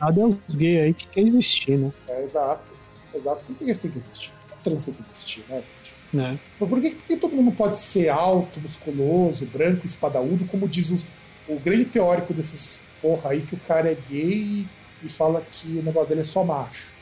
Nada 0.00 0.20
é 0.20 0.24
os 0.24 0.54
gays 0.54 0.82
aí 0.82 0.94
que 0.94 1.06
quer 1.08 1.20
existir, 1.22 1.78
né? 1.78 1.92
É, 2.08 2.22
exato. 2.24 2.72
Exato. 3.14 3.42
Por 3.44 3.56
que 3.56 3.64
eles 3.64 3.78
têm 3.78 3.90
que 3.90 3.98
existir? 3.98 4.30
Por 4.48 4.56
que 4.58 4.62
trans 4.64 4.84
tem 4.84 4.94
que 4.94 5.00
existir, 5.00 5.44
né? 5.48 5.62
Né? 6.12 6.38
Mas 6.60 6.68
Por 6.68 6.80
que, 6.80 6.90
que 6.90 7.16
todo 7.16 7.34
mundo 7.36 7.52
pode 7.52 7.76
ser 7.78 8.08
alto, 8.08 8.60
musculoso, 8.60 9.46
branco, 9.46 9.84
espadaúdo, 9.86 10.44
como 10.46 10.68
diz 10.68 10.90
os- 10.90 11.06
o 11.48 11.58
grande 11.60 11.84
teórico 11.86 12.32
desses 12.34 12.88
porra 13.00 13.30
aí, 13.30 13.42
que 13.42 13.54
o 13.54 13.58
cara 13.60 13.90
é 13.90 13.94
gay 14.08 14.66
e, 15.02 15.08
fala 15.08 15.40
que 15.40 15.68
o 15.78 15.82
negócio 15.82 16.08
dele 16.08 16.22
é 16.22 16.24
só 16.24 16.42
macho. 16.44 16.94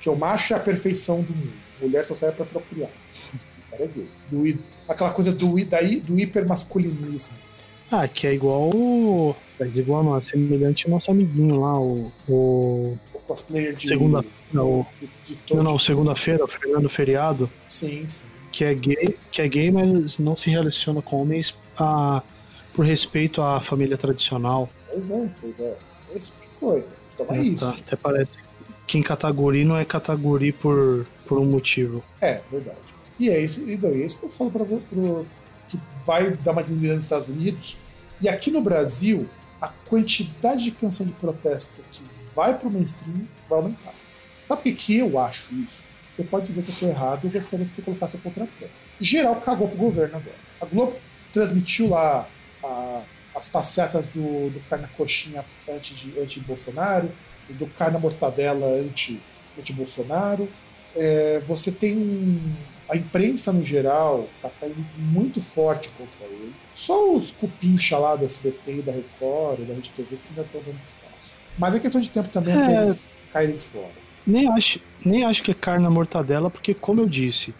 Que 0.00 0.08
o 0.08 0.16
macho 0.16 0.54
é 0.54 0.56
a 0.56 0.60
perfeição 0.60 1.22
do 1.22 1.34
mundo. 1.34 1.52
Mulher 1.80 2.04
só 2.04 2.14
serve 2.14 2.36
pra 2.36 2.46
procriar. 2.46 2.90
O 3.66 3.70
cara 3.70 3.84
é 3.84 3.88
gay. 3.88 4.08
Do 4.30 4.58
aquela 4.88 5.10
coisa 5.10 5.32
do, 5.32 5.54
daí, 5.64 5.98
do 6.00 6.18
hipermasculinismo. 6.18 7.36
Ah, 7.90 8.06
que 8.06 8.26
é 8.26 8.34
igual. 8.34 8.70
Mas 9.58 9.76
igual 9.76 10.04
não, 10.04 10.16
é 10.16 10.22
semelhante 10.22 10.86
ao 10.86 10.92
nosso 10.92 11.10
amiguinho 11.10 11.60
lá, 11.60 11.78
o. 11.78 12.12
o 12.28 12.96
O 13.12 13.18
cosplayer 13.26 13.74
de. 13.74 13.88
Segunda- 13.88 14.24
não, 14.52 14.86
de, 15.24 15.34
de 15.46 15.54
não, 15.54 15.62
não, 15.62 15.78
segunda-feira, 15.78 16.46
Fernando 16.48 16.88
Feriado, 16.88 17.50
Sim, 17.68 18.06
sim. 18.08 18.28
Que 18.52 18.64
é 18.64 18.74
gay, 18.74 19.18
que 19.30 19.42
é 19.42 19.48
gay, 19.48 19.70
mas 19.70 20.18
não 20.18 20.36
se 20.36 20.50
relaciona 20.50 21.00
com 21.00 21.22
homens 21.22 21.56
ah, 21.78 22.22
por 22.74 22.84
respeito 22.84 23.42
à 23.42 23.60
família 23.60 23.96
tradicional. 23.96 24.68
Pois 24.88 25.10
é, 25.10 25.32
pois 25.40 25.60
é. 25.60 25.76
Esse 26.10 26.28
tipo 26.32 26.42
de 26.42 26.48
coisa. 26.58 26.88
Então 27.14 27.26
é 27.30 27.38
né, 27.38 27.42
isso. 27.44 27.64
tá? 27.64 27.78
Até 27.78 27.96
parece 27.96 28.38
que 28.86 28.98
em 28.98 29.02
categoria 29.02 29.64
não 29.64 29.76
é 29.76 29.84
categoria 29.84 30.52
por, 30.52 31.06
por 31.26 31.38
um 31.38 31.44
motivo. 31.44 32.02
É, 32.20 32.40
verdade. 32.50 32.78
E 33.18 33.28
é 33.28 33.38
isso, 33.38 33.68
e 33.68 33.76
não, 33.76 33.90
e 33.90 34.02
é 34.02 34.06
isso 34.06 34.18
que 34.18 34.26
eu 34.26 34.30
falo 34.30 34.50
para 34.50 34.64
que 35.68 35.78
vai 36.04 36.30
dar 36.38 36.52
uma 36.52 36.64
diminuída 36.64 36.94
nos 36.94 37.04
Estados 37.04 37.28
Unidos. 37.28 37.78
E 38.20 38.28
aqui 38.28 38.50
no 38.50 38.60
Brasil, 38.60 39.28
a 39.60 39.68
quantidade 39.68 40.64
de 40.64 40.70
canção 40.70 41.06
de 41.06 41.12
protesto 41.12 41.70
que 41.92 42.02
vai 42.34 42.58
pro 42.58 42.70
mainstream 42.70 43.28
vai 43.48 43.58
aumentar. 43.58 43.94
Sabe 44.42 44.62
por 44.62 44.64
que, 44.64 44.72
que 44.72 44.98
eu 44.98 45.18
acho 45.18 45.54
isso? 45.54 45.88
Você 46.10 46.24
pode 46.24 46.46
dizer 46.46 46.62
que 46.62 46.72
eu 46.72 46.76
tô 46.76 46.86
errado, 46.86 47.26
eu 47.26 47.30
gostaria 47.30 47.64
que 47.64 47.72
você 47.72 47.82
colocasse 47.82 48.16
o 48.16 48.20
contraponto. 48.20 48.70
geral 49.00 49.36
cagou 49.40 49.68
pro 49.68 49.76
governo 49.76 50.16
agora. 50.16 50.36
A 50.60 50.64
Globo 50.66 50.96
transmitiu 51.32 51.88
lá 51.90 52.28
a, 52.62 53.02
as 53.34 53.48
passeatas 53.48 54.06
do, 54.08 54.50
do 54.50 54.60
carne 54.68 54.88
coxinha 54.96 55.44
anti-Bolsonaro, 55.68 57.06
anti 57.48 57.52
do 57.54 57.66
carne 57.68 57.98
mortadela 57.98 58.66
anti-Bolsonaro. 58.66 60.44
Anti 60.44 60.70
é, 60.96 61.40
você 61.46 61.70
tem 61.70 61.96
um, 61.96 62.52
a 62.88 62.96
imprensa 62.96 63.52
no 63.52 63.64
geral 63.64 64.28
tá 64.42 64.50
caindo 64.60 64.84
muito 64.96 65.40
forte 65.40 65.88
contra 65.90 66.24
ele. 66.24 66.52
Só 66.72 67.12
os 67.12 67.30
cupincha 67.30 67.96
lá 67.98 68.16
do 68.16 68.24
SBT 68.24 68.82
da 68.82 68.92
Record, 68.92 69.60
da 69.60 69.74
Rede 69.74 69.90
TV, 69.90 70.16
que 70.16 70.28
ainda 70.30 70.42
estão 70.42 70.60
dando 70.60 70.80
espaço. 70.80 71.38
Mas 71.56 71.74
é 71.74 71.78
questão 71.78 72.00
de 72.00 72.10
tempo 72.10 72.28
também 72.28 72.54
é... 72.54 72.62
até 72.62 72.76
eles 72.78 73.10
caírem 73.30 73.60
fora. 73.60 73.99
Nem 74.26 74.48
acho, 74.48 74.80
nem 75.04 75.24
acho 75.24 75.42
que 75.42 75.50
é 75.50 75.54
carne 75.54 75.84
na 75.84 75.90
mortadela, 75.90 76.50
porque, 76.50 76.74
como 76.74 77.00
eu 77.00 77.06
disse, 77.06 77.54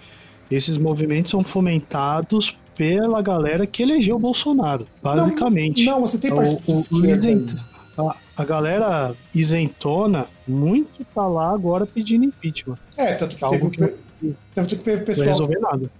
esses 0.50 0.76
movimentos 0.76 1.30
são 1.30 1.42
fomentados 1.42 2.56
pela 2.76 3.20
galera 3.20 3.66
que 3.66 3.82
elegeu 3.82 4.16
o 4.16 4.18
Bolsonaro, 4.18 4.86
basicamente. 5.02 5.84
Não, 5.84 5.94
não 5.94 6.00
você 6.00 6.18
tem 6.18 6.34
partido 6.34 6.62
o, 6.66 6.72
esquerda 6.72 7.70
a, 8.08 8.16
a, 8.36 8.44
galera 8.44 9.16
isentona 9.34 10.26
muito 10.46 11.04
tá 11.14 11.26
lá 11.26 11.52
agora 11.52 11.86
pedindo 11.86 12.24
impeachment. 12.24 12.78
É, 12.96 13.14
tanto 13.14 13.36
que 13.36 13.48
teve, 13.48 13.70
que 13.70 14.36
tanto 14.54 14.76
que 14.76 14.84
teve 14.84 15.02
pessoal 15.02 15.48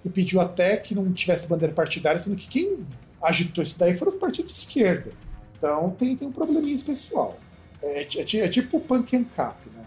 que 0.02 0.08
pediu 0.10 0.40
até 0.40 0.76
que 0.76 0.94
não 0.94 1.12
tivesse 1.12 1.46
bandeira 1.46 1.74
partidária, 1.74 2.20
sendo 2.20 2.36
que 2.36 2.48
quem 2.48 2.78
agitou 3.22 3.62
isso 3.62 3.78
daí 3.78 3.96
foram 3.96 4.12
os 4.12 4.18
partidos 4.18 4.52
de 4.52 4.58
esquerda. 4.58 5.12
Então 5.56 5.90
tem, 5.90 6.16
tem 6.16 6.28
um 6.28 6.32
probleminha 6.32 6.78
pessoal. 6.84 7.38
É, 7.82 8.02
é, 8.02 8.36
é 8.38 8.48
tipo 8.48 8.76
o 8.76 8.80
punk 8.80 9.16
and 9.16 9.24
cap, 9.24 9.56
né? 9.74 9.79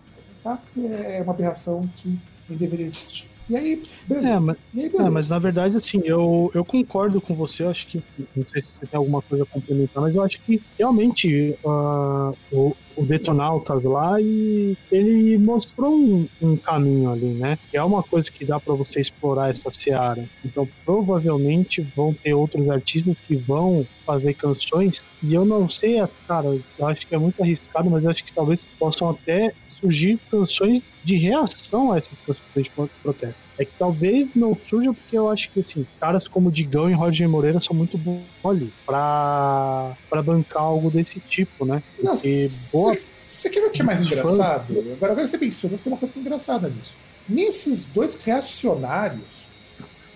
Cap 0.43 0.61
é 0.77 1.21
uma 1.21 1.33
aberração 1.33 1.87
que 1.95 2.19
nem 2.49 2.57
deveria 2.57 2.85
existir. 2.85 3.33
E 3.49 3.57
aí, 3.57 3.83
beleza. 4.07 4.27
É, 4.27 4.39
mas, 4.39 4.57
aí, 4.57 4.89
beleza. 4.89 5.07
É, 5.07 5.09
mas 5.09 5.29
na 5.29 5.39
verdade, 5.39 5.75
assim, 5.75 6.01
eu, 6.05 6.49
eu 6.53 6.63
concordo 6.63 7.19
com 7.19 7.35
você. 7.35 7.63
Eu 7.63 7.69
acho 7.69 7.87
que. 7.87 8.01
Não 8.35 8.45
sei 8.47 8.61
se 8.61 8.69
você 8.69 8.85
tem 8.85 8.97
alguma 8.97 9.21
coisa 9.21 9.43
a 9.43 9.47
complementar, 9.47 10.01
mas 10.01 10.15
eu 10.15 10.21
acho 10.21 10.39
que 10.41 10.61
realmente 10.77 11.57
uh, 11.63 12.35
o, 12.51 12.75
o 12.95 13.05
Detonautas 13.05 13.83
lá 13.83 14.19
e 14.21 14.77
ele 14.91 15.37
mostrou 15.37 15.93
um, 15.93 16.27
um, 16.41 16.55
caminho 16.55 17.11
ali, 17.11 17.33
né? 17.33 17.57
Que 17.69 17.77
é 17.77 17.83
uma 17.83 18.01
coisa 18.01 18.31
que 18.31 18.45
dá 18.45 18.59
para 18.59 18.73
você 18.73 19.01
explorar 19.01 19.49
essa 19.49 19.71
seara. 19.71 20.27
Então, 20.43 20.67
provavelmente 20.85 21.81
vão 21.95 22.13
ter 22.13 22.33
outros 22.33 22.69
artistas 22.69 23.19
que 23.19 23.35
vão 23.35 23.85
fazer 24.05 24.33
canções 24.35 25.03
e 25.21 25.33
eu 25.33 25.45
não 25.45 25.69
sei, 25.69 26.03
cara, 26.27 26.47
eu 26.77 26.87
acho 26.87 27.07
que 27.07 27.15
é 27.15 27.17
muito 27.17 27.41
arriscado, 27.41 27.89
mas 27.89 28.03
eu 28.03 28.11
acho 28.11 28.23
que 28.23 28.33
talvez 28.33 28.65
possam 28.77 29.09
até 29.09 29.53
surgir 29.83 30.17
canções 30.31 30.81
de 31.03 31.17
reação 31.17 31.91
a 31.91 31.97
essas 31.97 32.17
canções 32.19 32.65
de 32.65 32.71
protesto. 33.01 33.43
É 33.57 33.65
que 33.65 33.73
talvez 33.77 34.29
não 34.33 34.57
surja 34.67 34.93
porque 34.93 35.17
eu 35.17 35.29
acho 35.29 35.51
que 35.51 35.59
assim, 35.59 35.85
caras 35.99 36.27
como 36.27 36.49
Digão 36.49 36.89
e 36.89 36.93
Roger 36.93 37.27
Moreira 37.27 37.59
são 37.59 37.75
muito 37.75 37.97
bons 37.97 38.23
ali 38.45 38.73
pra, 38.85 39.95
pra 40.09 40.23
bancar 40.23 40.63
algo 40.63 40.89
desse 40.89 41.19
tipo, 41.19 41.65
né? 41.65 41.83
Porque 42.01 42.47
boa. 42.71 42.95
Você 42.95 43.49
quer 43.49 43.59
ver 43.59 43.67
o 43.67 43.71
que 43.71 43.81
é 43.81 43.85
mais 43.85 44.01
engraçado? 44.01 44.79
Agora, 44.79 45.11
agora 45.11 45.27
você 45.27 45.37
pensou, 45.37 45.69
mas 45.69 45.81
tem 45.81 45.91
uma 45.91 45.99
coisa 45.99 46.17
engraçada 46.17 46.69
nisso. 46.69 46.95
Nem 47.27 47.47
esses 47.47 47.83
dois 47.85 48.23
reacionários 48.23 49.49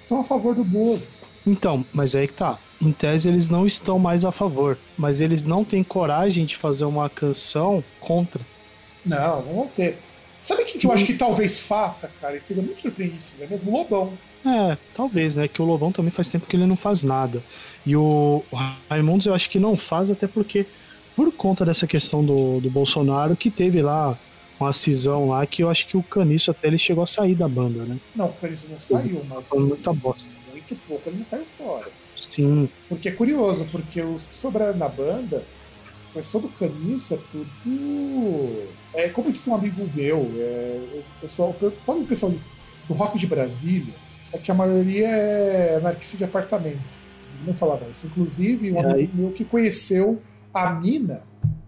estão 0.02 0.22
a 0.22 0.23
favor 0.23 0.56
do 0.56 0.64
Bozo. 0.64 1.07
Então, 1.45 1.85
mas 1.94 2.15
é 2.15 2.22
aí 2.22 2.27
que 2.27 2.34
tá. 2.34 2.60
Em 2.80 2.91
tese, 2.91 3.27
eles 3.27 3.49
não 3.49 3.65
estão 3.65 3.98
mais 3.98 4.23
a 4.23 4.31
favor, 4.31 4.77
mas 4.98 5.19
eles 5.19 5.44
não 5.44 5.64
têm 5.64 5.84
coragem 5.84 6.45
de 6.45 6.56
fazer 6.56 6.85
uma 6.85 7.10
canção 7.10 7.84
contra. 7.99 8.45
Não, 9.07 9.41
não 9.43 9.55
vão 9.55 9.67
ter. 9.67 9.97
Sabe 10.39 10.61
o 10.61 10.65
que, 10.65 10.77
que 10.77 10.85
eu 10.85 10.91
acho 10.91 11.05
que 11.05 11.13
talvez 11.13 11.61
faça, 11.61 12.11
cara? 12.21 12.35
E 12.35 12.41
seria 12.41 12.61
muito 12.61 12.81
surpreendente, 12.81 13.34
é 13.41 13.47
mesmo? 13.47 13.71
O 13.71 13.77
Lobão. 13.77 14.17
É, 14.45 14.77
talvez, 14.95 15.35
né? 15.35 15.47
Que 15.47 15.61
o 15.61 15.65
Lobão 15.65 15.91
também 15.91 16.11
faz 16.11 16.29
tempo 16.29 16.45
que 16.45 16.55
ele 16.55 16.65
não 16.65 16.77
faz 16.77 17.03
nada. 17.03 17.43
E 17.85 17.95
o, 17.95 18.43
o 18.51 18.55
Raimundos 18.89 19.25
eu 19.25 19.34
acho 19.34 19.49
que 19.49 19.59
não 19.59 19.75
faz, 19.75 20.11
até 20.11 20.27
porque, 20.27 20.65
por 21.15 21.31
conta 21.31 21.65
dessa 21.65 21.88
questão 21.88 22.23
do, 22.23 22.59
do 22.59 22.69
Bolsonaro, 22.69 23.35
que 23.35 23.49
teve 23.49 23.81
lá 23.81 24.17
uma 24.59 24.73
cisão 24.73 25.29
lá, 25.29 25.45
que 25.45 25.63
eu 25.63 25.69
acho 25.69 25.88
que 25.88 25.97
o 25.97 26.03
Caniço 26.03 26.51
até 26.51 26.67
ele 26.67 26.77
chegou 26.77 27.03
a 27.03 27.07
sair 27.07 27.35
da 27.35 27.47
banda, 27.47 27.84
né? 27.84 27.97
Não, 28.15 28.27
o 28.27 28.34
Caniço 28.34 28.67
não 28.69 28.79
saiu, 28.79 29.25
mas. 29.27 29.49
Foi 29.49 29.59
muita 29.59 29.91
bosta. 29.91 30.29
Muito 30.51 30.75
pouco, 30.88 31.09
ele 31.09 31.17
não 31.17 31.25
caiu 31.25 31.45
fora. 31.45 31.88
Sim. 32.19 32.69
Porque 32.89 33.09
é 33.09 33.11
curioso, 33.11 33.67
porque 33.71 34.01
os 34.01 34.27
que 34.27 34.35
sobraram 34.35 34.77
na 34.77 34.88
banda 34.88 35.45
mas 36.18 36.26
só 36.26 36.39
do 36.39 36.49
caniço 36.49 37.14
é 37.14 37.19
tudo. 37.31 38.68
É 38.95 39.07
como 39.10 39.31
disse 39.31 39.48
um 39.48 39.53
amigo 39.53 39.88
meu, 39.94 40.31
é, 40.35 40.81
o 40.95 41.22
pessoal, 41.22 41.56
falando 41.80 42.06
do 42.06 42.07
pessoal 42.07 42.34
do 42.88 42.94
rock 42.95 43.19
de 43.19 43.27
Brasília, 43.27 43.94
é 44.34 44.39
que 44.39 44.49
a 44.49 44.53
maioria 44.56 45.07
é 45.07 45.76
anarquista 45.76 46.18
de 46.18 46.23
apartamento. 46.23 46.81
Não 47.45 47.53
falava 47.53 47.85
isso. 47.88 48.07
Inclusive, 48.07 48.72
um 48.72 48.80
amigo 48.80 49.15
meu 49.15 49.31
que 49.31 49.45
conheceu 49.45 50.19
a 50.52 50.73
mina. 50.73 51.22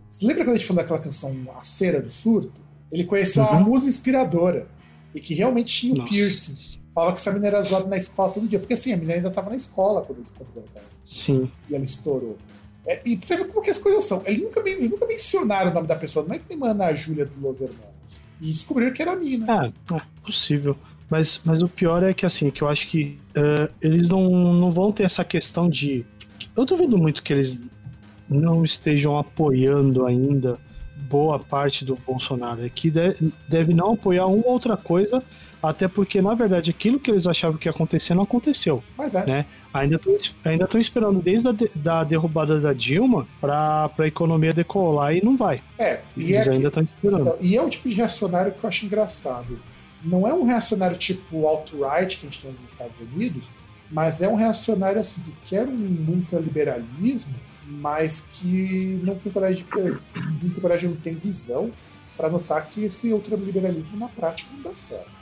Você 0.09 0.25
lembra 0.25 0.43
quando 0.43 0.55
a 0.55 0.57
gente 0.57 0.67
falou 0.67 0.81
daquela 0.81 0.99
canção 0.99 1.37
A 1.55 1.63
Cera 1.63 2.01
do 2.01 2.09
Surto? 2.09 2.59
Ele 2.91 3.03
conheceu 3.03 3.43
uhum. 3.43 3.49
a 3.49 3.59
musa 3.59 3.87
inspiradora 3.87 4.67
e 5.13 5.19
que 5.19 5.35
realmente 5.35 5.71
tinha 5.71 5.93
o 5.93 5.97
Nossa. 5.97 6.11
piercing. 6.11 6.79
Falava 6.91 7.13
que 7.13 7.19
essa 7.19 7.31
mina 7.31 7.45
era 7.45 7.61
zoada 7.61 7.87
na 7.87 7.97
escola 7.97 8.33
todo 8.33 8.47
dia. 8.47 8.57
Porque 8.57 8.73
assim, 8.73 8.93
a 8.93 8.97
mina 8.97 9.13
ainda 9.13 9.27
estava 9.27 9.51
na 9.51 9.55
escola 9.55 10.01
quando 10.01 10.17
eles 10.17 10.31
contrataram. 10.31 10.87
Sim. 11.03 11.51
E 11.69 11.75
ela 11.75 11.85
estourou. 11.85 12.35
É, 12.85 13.01
e 13.05 13.15
você 13.15 13.37
vê 13.37 13.45
como 13.45 13.61
que 13.61 13.69
as 13.69 13.77
coisas 13.77 14.03
são. 14.03 14.23
Eles 14.25 14.41
nunca, 14.41 14.61
eles 14.67 14.89
nunca 14.89 15.05
mencionaram 15.05 15.71
o 15.71 15.73
nome 15.73 15.87
da 15.87 15.95
pessoa, 15.95 16.25
não 16.25 16.35
é 16.35 16.39
que 16.39 16.45
nem 16.49 16.57
manda 16.57 16.85
a 16.85 16.93
Júlia 16.93 17.25
do 17.25 17.39
Los 17.39 17.61
Hermanos. 17.61 17.89
E 18.41 18.47
descobriram 18.47 18.93
que 18.93 19.01
era 19.01 19.13
a 19.13 19.15
mina. 19.15 19.73
É, 19.91 19.95
é 19.95 20.01
possível. 20.23 20.77
Mas, 21.09 21.41
mas 21.43 21.61
o 21.61 21.67
pior 21.67 22.03
é 22.03 22.13
que 22.13 22.25
assim, 22.25 22.51
que 22.51 22.61
eu 22.61 22.67
acho 22.67 22.87
que 22.87 23.19
uh, 23.35 23.71
eles 23.81 24.07
não, 24.07 24.29
não 24.53 24.71
vão 24.71 24.91
ter 24.91 25.03
essa 25.03 25.23
questão 25.23 25.69
de. 25.69 26.05
Eu 26.55 26.65
duvido 26.65 26.97
muito 26.97 27.23
que 27.23 27.33
eles 27.33 27.59
não 28.29 28.63
estejam 28.63 29.17
apoiando 29.17 30.05
ainda 30.05 30.59
boa 31.09 31.39
parte 31.39 31.83
do 31.83 31.95
Bolsonaro. 31.95 32.63
É 32.63 32.69
que 32.69 32.91
deve, 32.91 33.33
deve 33.47 33.73
não 33.73 33.93
apoiar 33.93 34.27
uma 34.27 34.45
ou 34.45 34.53
outra 34.53 34.77
coisa, 34.77 35.23
até 35.61 35.87
porque, 35.87 36.21
na 36.21 36.35
verdade, 36.35 36.69
aquilo 36.69 36.99
que 36.99 37.09
eles 37.09 37.25
achavam 37.25 37.57
que 37.57 37.67
ia 37.67 37.71
acontecer 37.71 38.13
não 38.13 38.23
aconteceu. 38.23 38.83
Mas 38.97 39.15
é. 39.15 39.25
Né? 39.25 39.45
Ainda 39.73 39.95
estão 39.97 40.17
ainda 40.43 40.67
esperando 40.79 41.21
desde 41.21 41.47
a 41.47 41.51
de, 41.51 41.69
da 41.75 42.03
derrubada 42.03 42.59
da 42.59 42.73
Dilma 42.73 43.27
para 43.39 43.89
a 43.97 44.07
economia 44.07 44.51
decolar 44.51 45.15
e 45.15 45.23
não 45.23 45.37
vai. 45.37 45.61
É, 45.77 46.01
e 46.17 46.33
Eles 46.33 46.47
é 46.47 46.51
ainda 46.51 46.67
estão 46.69 46.83
esperando. 46.83 47.21
Então, 47.21 47.37
e 47.39 47.55
é 47.55 47.61
o 47.61 47.69
tipo 47.69 47.87
de 47.87 47.95
reacionário 47.95 48.51
que 48.51 48.63
eu 48.63 48.67
acho 48.67 48.85
engraçado. 48.85 49.59
Não 50.03 50.27
é 50.27 50.33
um 50.33 50.43
reacionário 50.43 50.97
tipo 50.97 51.45
alt-right 51.45 52.17
que 52.17 52.25
a 52.25 52.29
gente 52.29 52.41
tem 52.41 52.51
nos 52.51 52.63
Estados 52.63 52.95
Unidos, 52.99 53.49
mas 53.91 54.21
é 54.21 54.27
um 54.27 54.35
reacionário 54.35 54.99
assim 54.99 55.21
que 55.21 55.33
quer 55.45 55.67
um 55.67 56.05
ultraliberalismo, 56.09 57.35
mas 57.65 58.29
que 58.31 58.99
não 59.03 59.15
tem 59.15 59.31
coragem, 59.31 59.65
não 59.71 60.39
tem, 60.39 60.61
coragem, 60.61 60.89
não 60.89 60.97
tem 60.97 61.13
visão 61.13 61.71
para 62.17 62.29
notar 62.29 62.65
que 62.67 62.85
esse 62.85 63.13
ultraliberalismo 63.13 63.97
na 63.97 64.07
prática 64.07 64.49
não 64.53 64.63
dá 64.63 64.75
certo. 64.75 65.18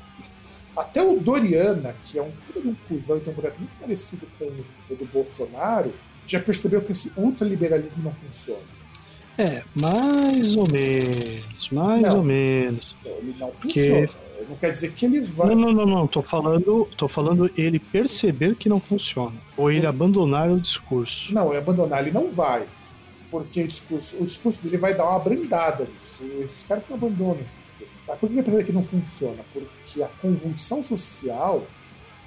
Até 0.78 1.02
o 1.02 1.20
Doriana, 1.20 1.95
que 2.06 2.20
é 2.20 2.22
um 2.22 2.30
puta 2.30 2.62
de 2.62 2.68
um 2.68 2.76
cuzão 2.88 3.18
e 3.18 3.20
tem 3.20 3.34
um 3.34 3.36
projeto 3.36 3.58
muito 3.58 3.72
parecido 3.80 4.28
com 4.38 4.45
o 4.45 4.95
do 4.95 5.06
Bolsonaro, 5.06 5.91
já 6.28 6.40
percebeu 6.40 6.82
que 6.82 6.91
esse 6.91 7.12
ultraliberalismo 7.18 8.04
não 8.04 8.14
funciona. 8.14 8.62
É, 9.40 9.64
mais 9.76 10.56
ou 10.56 10.66
menos, 10.72 11.70
mais 11.72 12.02
não, 12.02 12.18
ou 12.18 12.24
menos. 12.24 12.95
Ele 13.04 13.36
não 13.40 13.52
funciona. 13.52 14.08
Que... 14.08 14.28
Não 14.48 14.56
quer 14.56 14.72
dizer 14.72 14.94
que 14.94 15.06
ele 15.06 15.22
vai. 15.22 15.48
Não, 15.48 15.56
não, 15.56 15.74
não, 15.74 15.86
não. 15.86 16.08
Tô 16.08 16.22
falando, 16.22 16.88
tô 16.95 17.08
falando 17.08 17.49
ele 17.58 17.80
perceber 17.80 18.56
que 18.56 18.70
não 18.70 18.80
funciona. 18.80 19.36
Ou 19.58 19.72
ele 19.72 19.86
abandonar 19.86 20.49
o 20.49 20.60
discurso. 20.60 21.34
Não, 21.34 21.49
ele 21.49 21.58
abandonar, 21.58 22.02
ele 22.02 22.12
não 22.12 22.32
vai. 22.32 22.68
Porque 23.32 23.64
o 23.64 23.68
discurso, 23.68 24.18
o 24.20 24.26
discurso 24.26 24.62
dele 24.64 24.78
vai 24.78 24.94
dar 24.94 25.10
uma 25.10 25.20
brandada 25.20 25.86
nisso. 25.86 26.24
Esses 26.40 26.64
caras 26.68 26.84
não 26.88 26.98
abandonam 26.98 27.40
esse 27.44 27.58
discurso. 27.58 27.97
Mas 28.07 28.17
por 28.17 28.29
que 28.29 28.41
percebe 28.41 28.63
que 28.63 28.71
não 28.71 28.84
funciona? 28.84 29.43
Porque 29.51 30.01
a 30.01 30.07
convulsão 30.07 30.81
social 30.81 31.67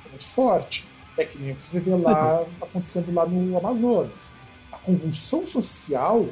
é 0.05 0.09
muito 0.11 0.25
forte. 0.25 0.87
É 1.17 1.25
que 1.25 1.39
nem 1.39 1.53
o 1.53 1.57
que 1.57 1.67
você 1.67 1.81
vê 1.81 1.95
lá 1.95 2.45
acontecendo 2.61 3.13
lá 3.13 3.27
no 3.27 3.57
Amazonas. 3.57 4.37
A 4.71 4.77
convulsão 4.79 5.47
social 5.47 6.27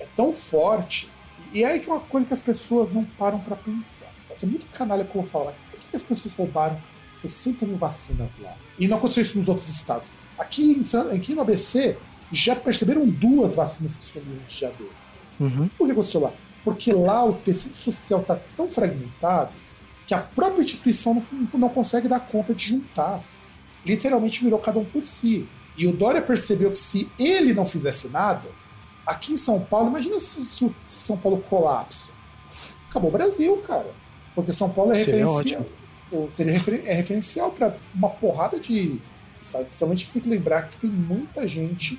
é 0.00 0.06
tão 0.16 0.34
forte. 0.34 1.08
E 1.52 1.62
é 1.62 1.68
aí 1.68 1.80
que 1.80 1.88
é 1.88 1.92
uma 1.92 2.00
coisa 2.00 2.26
que 2.26 2.34
as 2.34 2.40
pessoas 2.40 2.90
não 2.90 3.04
param 3.04 3.38
para 3.38 3.56
pensar. 3.56 4.10
Vai 4.26 4.36
ser 4.36 4.46
muito 4.46 4.66
canalha 4.66 5.04
como 5.04 5.24
eu 5.24 5.28
falar. 5.28 5.54
Por 5.70 5.80
que, 5.80 5.96
as 5.96 6.02
pessoas 6.02 6.34
roubaram 6.34 6.78
60 7.14 7.66
mil 7.66 7.76
vacinas 7.76 8.38
lá? 8.38 8.54
E 8.78 8.86
não 8.86 8.98
aconteceu 8.98 9.22
isso 9.22 9.38
nos 9.38 9.48
outros 9.48 9.68
estados. 9.68 10.08
Aqui, 10.38 10.62
em, 10.62 11.16
aqui 11.16 11.34
no 11.34 11.40
ABC, 11.40 11.96
já 12.30 12.54
perceberam 12.54 13.06
duas 13.06 13.56
vacinas 13.56 13.96
que 13.96 14.04
sumiram 14.04 14.42
de 14.46 14.54
janeiro. 14.54 14.92
Uhum. 15.40 15.68
Por 15.76 15.86
que 15.86 15.92
aconteceu 15.92 16.20
lá? 16.20 16.32
Porque 16.64 16.92
lá 16.92 17.24
o 17.24 17.34
tecido 17.34 17.74
social 17.74 18.20
está 18.20 18.38
tão 18.56 18.70
fragmentado 18.70 19.52
que 20.06 20.14
a 20.14 20.18
própria 20.18 20.62
instituição 20.62 21.14
não, 21.14 21.60
não 21.60 21.68
consegue 21.68 22.08
dar 22.08 22.20
conta 22.20 22.54
de 22.54 22.66
juntar. 22.66 23.22
Literalmente 23.84 24.42
virou 24.42 24.58
cada 24.58 24.78
um 24.78 24.84
por 24.84 25.04
si. 25.04 25.46
E 25.76 25.86
o 25.86 25.92
Dória 25.92 26.20
percebeu 26.20 26.70
que 26.70 26.78
se 26.78 27.10
ele 27.18 27.54
não 27.54 27.64
fizesse 27.64 28.08
nada, 28.08 28.48
aqui 29.06 29.32
em 29.32 29.36
São 29.36 29.60
Paulo, 29.60 29.88
imagina 29.88 30.18
se, 30.18 30.44
se, 30.44 30.74
São 30.86 31.16
Paulo 31.16 31.40
colapsa. 31.48 32.12
Acabou 32.90 33.10
o 33.10 33.12
Brasil, 33.12 33.56
cara. 33.58 33.90
Porque 34.34 34.52
São 34.52 34.70
Paulo 34.70 34.92
é 34.92 34.96
referencial. 34.96 35.42
Seria, 35.42 36.30
seria 36.30 36.52
refer, 36.52 36.82
é 36.86 36.94
referencial 36.94 37.50
para 37.50 37.76
uma 37.94 38.08
porrada 38.08 38.58
de, 38.58 39.00
sabe? 39.42 39.64
Principalmente 39.66 40.06
você 40.06 40.12
tem 40.14 40.22
que 40.22 40.28
lembrar 40.28 40.62
que 40.62 40.76
tem 40.76 40.90
muita 40.90 41.46
gente 41.46 41.98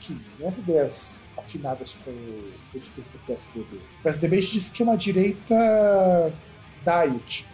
que 0.00 0.14
tem 0.36 0.46
as 0.46 0.58
ideias 0.58 1.20
afinadas 1.36 1.96
com 2.04 2.10
o 2.10 2.52
discurso 2.72 3.12
do 3.12 3.18
PSDB. 3.20 3.76
O 3.76 4.02
PSDB 4.02 4.38
a 4.38 4.40
gente 4.40 4.52
disse 4.52 4.70
que 4.70 4.82
é 4.82 4.84
uma 4.84 4.96
direita 4.96 6.32
diet. 6.84 7.46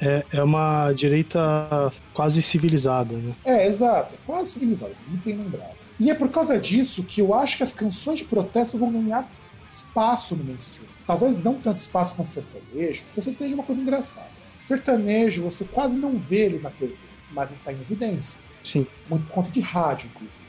É, 0.00 0.24
é 0.32 0.42
uma 0.42 0.92
direita 0.92 1.92
quase 2.12 2.42
civilizada, 2.42 3.16
né? 3.16 3.34
É, 3.44 3.66
exato. 3.66 4.16
Quase 4.26 4.52
civilizada, 4.52 4.94
muito 5.06 5.24
bem 5.24 5.36
lembrado. 5.36 5.74
E 5.98 6.10
é 6.10 6.14
por 6.14 6.28
causa 6.28 6.58
disso 6.58 7.04
que 7.04 7.20
eu 7.20 7.32
acho 7.32 7.56
que 7.56 7.62
as 7.62 7.72
canções 7.72 8.18
de 8.18 8.24
protesto 8.24 8.76
vão 8.76 8.92
ganhar 8.92 9.30
espaço 9.68 10.34
no 10.34 10.44
mainstream. 10.44 10.88
Talvez 11.06 11.36
não 11.42 11.54
tanto 11.54 11.78
espaço 11.78 12.14
quanto 12.14 12.28
sertanejo, 12.28 13.04
porque 13.04 13.20
o 13.20 13.22
sertanejo 13.22 13.54
é 13.54 13.56
uma 13.56 13.64
coisa 13.64 13.80
engraçada. 13.80 14.28
Sertanejo 14.60 15.42
você 15.42 15.64
quase 15.64 15.96
não 15.96 16.18
vê 16.18 16.46
ele 16.46 16.58
na 16.58 16.70
TV, 16.70 16.96
mas 17.30 17.50
ele 17.50 17.58
está 17.58 17.72
em 17.72 17.80
evidência. 17.80 18.40
Sim. 18.62 18.86
Muito 19.08 19.26
por 19.26 19.32
conta 19.34 19.50
de 19.50 19.60
rádio, 19.60 20.10
inclusive. 20.12 20.43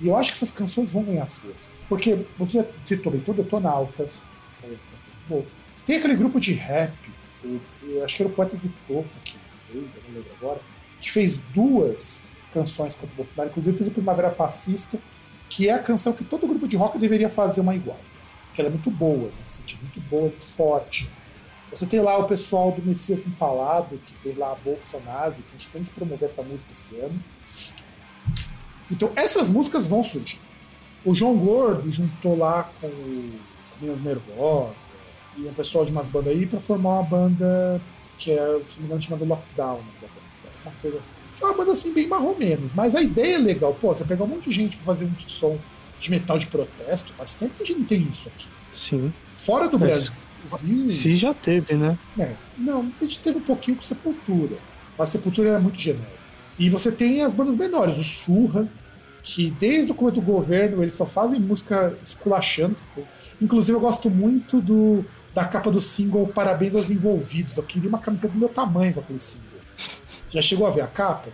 E 0.00 0.08
eu 0.08 0.16
acho 0.16 0.30
que 0.30 0.36
essas 0.36 0.50
canções 0.50 0.92
vão 0.92 1.02
ganhar 1.04 1.26
força. 1.26 1.70
Porque 1.88 2.18
você 2.38 2.58
já 2.58 2.66
citou 2.84 3.12
bem, 3.12 3.20
então 3.20 3.34
Detonautas, 3.34 4.24
é, 4.62 4.74
bom. 5.28 5.44
tem 5.86 5.96
aquele 5.96 6.14
grupo 6.14 6.40
de 6.40 6.52
rap, 6.52 6.92
eu, 7.42 7.60
eu 7.82 8.04
acho 8.04 8.16
que 8.16 8.22
era 8.22 8.30
o 8.30 8.34
Poetas 8.34 8.60
do 8.60 8.72
Topo 8.88 9.08
que 9.24 9.36
fez, 9.70 9.94
eu 9.94 10.02
não 10.08 10.14
lembro 10.16 10.30
agora, 10.40 10.60
que 11.00 11.10
fez 11.10 11.36
duas 11.54 12.26
canções 12.52 12.94
contra 12.94 13.12
o 13.12 13.16
Bolsonaro, 13.16 13.50
inclusive 13.50 13.76
fez 13.76 13.88
o 13.88 13.92
Primavera 13.92 14.30
Fascista, 14.30 14.98
que 15.48 15.68
é 15.68 15.72
a 15.72 15.78
canção 15.78 16.12
que 16.12 16.24
todo 16.24 16.46
grupo 16.46 16.66
de 16.66 16.76
rock 16.76 16.98
deveria 16.98 17.28
fazer 17.28 17.60
uma 17.60 17.74
igual. 17.74 18.00
Que 18.54 18.60
ela 18.60 18.68
é 18.68 18.70
muito 18.70 18.90
boa, 18.90 19.30
nesse 19.40 19.58
sentido, 19.58 19.80
muito 19.82 20.00
boa, 20.08 20.22
muito 20.22 20.44
forte. 20.44 21.10
Você 21.70 21.86
tem 21.86 22.00
lá 22.00 22.16
o 22.18 22.24
pessoal 22.24 22.70
do 22.70 22.80
Messias 22.82 23.26
Empalado, 23.26 24.00
que 24.06 24.14
fez 24.18 24.36
lá 24.36 24.52
a 24.52 24.54
Bolsonaro, 24.54 25.34
que 25.34 25.42
a 25.48 25.52
gente 25.58 25.68
tem 25.68 25.84
que 25.84 25.90
promover 25.90 26.26
essa 26.26 26.42
música 26.42 26.72
esse 26.72 26.96
ano. 27.00 27.18
Então, 28.90 29.10
essas 29.16 29.48
músicas 29.48 29.86
vão 29.86 30.02
surgir. 30.02 30.38
O 31.04 31.14
João 31.14 31.36
Gordo 31.36 31.90
juntou 31.92 32.36
lá 32.36 32.70
com 32.80 32.86
o 32.86 33.32
Menos 33.80 34.02
Nervosa 34.02 34.74
e 35.36 35.42
um 35.42 35.52
pessoal 35.52 35.84
de 35.84 35.92
umas 35.92 36.08
bandas 36.08 36.32
aí 36.32 36.46
para 36.46 36.60
formar 36.60 37.00
uma 37.00 37.02
banda 37.02 37.80
que 38.18 38.30
é, 38.30 38.36
se 38.68 38.76
não 38.76 38.80
me 38.80 38.84
engano, 38.86 39.02
chamada 39.02 39.24
Lockdown. 39.24 39.78
Né, 39.78 40.08
uma 40.64 40.74
coisa 40.80 40.98
assim. 40.98 41.20
É 41.40 41.44
uma 41.44 41.54
banda 41.54 41.72
assim 41.72 41.92
bem 41.92 42.06
marrom 42.06 42.34
menos, 42.36 42.72
mas 42.74 42.94
a 42.94 43.02
ideia 43.02 43.36
é 43.36 43.38
legal. 43.38 43.74
Pô, 43.74 43.88
você 43.88 44.04
pegar 44.04 44.24
um 44.24 44.28
monte 44.28 44.48
de 44.48 44.54
gente 44.54 44.76
pra 44.78 44.94
fazer 44.94 45.04
um 45.04 45.12
som 45.26 45.58
de 46.00 46.10
metal 46.10 46.38
de 46.38 46.46
protesto, 46.46 47.12
faz 47.12 47.34
tempo 47.34 47.54
que 47.56 47.62
a 47.62 47.66
gente 47.66 47.80
não 47.80 47.86
tem 47.86 48.02
isso 48.10 48.28
aqui. 48.28 48.46
Sim. 48.72 49.12
Fora 49.32 49.68
do 49.68 49.78
Brasil. 49.78 50.12
Se 50.90 51.16
já 51.16 51.32
teve, 51.32 51.74
né? 51.74 51.98
É, 52.18 52.34
não, 52.58 52.90
a 53.00 53.04
gente 53.04 53.18
teve 53.20 53.38
um 53.38 53.42
pouquinho 53.42 53.76
com 53.76 53.82
Sepultura. 53.82 54.56
Mas 54.96 55.08
Sepultura 55.08 55.50
era 55.50 55.58
muito 55.58 55.78
genérico. 55.78 56.23
E 56.58 56.70
você 56.70 56.90
tem 56.92 57.22
as 57.22 57.34
bandas 57.34 57.56
menores, 57.56 57.98
o 57.98 58.04
Surra, 58.04 58.68
que 59.22 59.50
desde 59.50 59.90
o 59.90 59.94
começo 59.94 60.16
do 60.16 60.22
governo 60.22 60.82
eles 60.82 60.94
só 60.94 61.06
fazem 61.06 61.40
música 61.40 61.96
esculachando. 62.02 62.76
Inclusive 63.40 63.76
eu 63.76 63.80
gosto 63.80 64.10
muito 64.10 64.60
do, 64.60 65.04
da 65.34 65.44
capa 65.44 65.70
do 65.70 65.80
single 65.80 66.28
Parabéns 66.28 66.74
aos 66.74 66.90
Envolvidos. 66.90 67.56
Eu 67.56 67.62
queria 67.62 67.88
uma 67.88 67.98
camiseta 67.98 68.32
do 68.32 68.38
meu 68.38 68.48
tamanho 68.48 68.94
com 68.94 69.00
aquele 69.00 69.20
single. 69.20 69.48
Já 70.28 70.42
chegou 70.42 70.66
a 70.66 70.70
ver 70.70 70.82
a 70.82 70.86
capa? 70.86 71.30